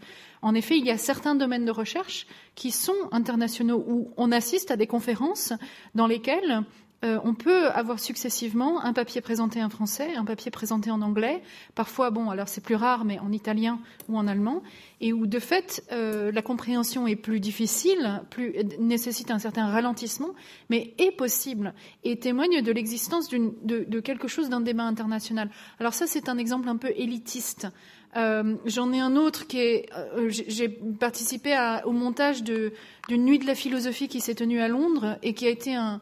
En 0.43 0.55
effet, 0.55 0.77
il 0.79 0.85
y 0.85 0.91
a 0.91 0.99
certains 0.99 1.35
domaines 1.35 1.65
de 1.65 1.71
recherche 1.71 2.27
qui 2.55 2.71
sont 2.71 2.95
internationaux 3.11 3.85
où 3.87 4.13
on 4.17 4.33
assiste 4.33 4.71
à 4.71 4.77
des 4.77 4.87
conférences 4.87 5.53
dans 5.95 6.07
lesquelles 6.07 6.63
euh, 7.05 7.19
on 7.25 7.35
peut 7.35 7.67
avoir 7.69 8.01
successivement 8.01 8.83
un 8.83 8.95
papier 8.95 9.21
présenté 9.21 9.63
en 9.63 9.69
français, 9.69 10.15
un 10.17 10.25
papier 10.25 10.51
présenté 10.51 10.91
en 10.91 11.03
anglais, 11.03 11.43
parfois, 11.75 12.11
bon, 12.11 12.31
alors 12.31 12.49
c'est 12.49 12.63
plus 12.63 12.75
rare, 12.75 13.05
mais 13.05 13.19
en 13.19 13.33
italien 13.33 13.79
ou 14.09 14.17
en 14.17 14.27
allemand, 14.27 14.63
et 15.03 15.13
où 15.13 15.27
de 15.27 15.39
fait 15.39 15.85
euh, 15.93 16.33
la 16.33 16.41
compréhension 16.41 17.07
est 17.07 17.17
plus 17.17 17.39
difficile, 17.39 18.23
plus, 18.31 18.55
nécessite 18.79 19.31
un 19.31 19.39
certain 19.39 19.67
ralentissement, 19.67 20.31
mais 20.71 20.95
est 20.97 21.11
possible 21.11 21.75
et 22.03 22.19
témoigne 22.19 22.63
de 22.63 22.73
l'existence 22.73 23.29
de, 23.29 23.53
de, 23.63 24.01
quelque 24.01 24.27
chose 24.27 24.49
d'un 24.49 24.63
débat 24.63 24.85
international. 24.85 25.51
Alors 25.79 25.93
ça, 25.93 26.07
c'est 26.07 26.31
un 26.31 26.39
exemple 26.39 26.69
un 26.71 26.77
peu 26.77 26.93
élitiste. 26.97 27.69
Euh, 28.17 28.55
j'en 28.65 28.91
ai 28.95 29.01
un 29.01 29.17
autre 29.17 29.47
qui 29.47 29.59
est. 29.59 29.91
J'ai 30.29 30.71
participé 30.71 31.55
au 31.85 31.93
montage 31.93 32.43
d'une 32.43 33.25
nuit 33.25 33.39
de 33.39 33.47
la 33.47 33.55
philosophie 33.55 34.09
qui 34.09 34.21
s'est 34.21 34.35
tenue 34.35 34.61
à 34.61 34.69
Londres 34.69 35.19
et 35.23 35.35
qui 35.35 35.47
a 35.47 35.51
été 35.51 35.75
un, 35.75 36.01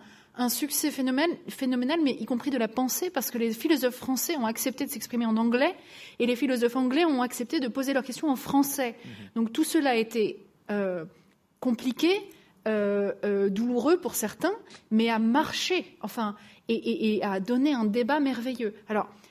succès 0.49 0.91
phénoménal, 0.91 1.99
mais 2.03 2.13
y 2.13 2.25
compris 2.25 2.51
de 2.51 2.59
la 2.59 2.69
pensée, 2.69 3.11
parce 3.11 3.31
que 3.31 3.39
les 3.39 3.53
philosophes 3.53 3.97
français 3.97 4.37
ont 4.37 4.47
accepté 4.47 4.85
de 4.85 4.91
s'exprimer 4.91 5.27
en 5.27 5.37
anglais 5.37 5.75
et 6.19 6.27
les 6.27 6.37
philosophes 6.37 6.77
anglais 6.77 7.05
ont 7.05 7.23
accepté 7.23 7.61
de 7.61 7.69
poser 7.69 7.93
leurs 7.93 8.05
questions 8.05 8.29
en 8.29 8.37
français. 8.37 8.91
Mm-hmm. 8.93 9.35
Donc 9.37 9.53
tout 9.53 9.65
cela 9.65 9.91
a 9.91 9.95
été 9.95 10.45
euh, 10.71 11.05
compliqué, 11.61 12.21
douloureux 12.67 13.99
pour 13.99 14.15
certains, 14.15 14.55
mais 14.91 15.11
a 15.11 15.19
marché, 15.19 15.97
enfin, 16.01 16.35
et, 16.69 17.17
et, 17.17 17.23
a 17.23 17.39
donné 17.41 17.75
un 17.75 17.85
débat 17.85 18.21
merveilleux. 18.21 18.75
Alors, 18.89 19.09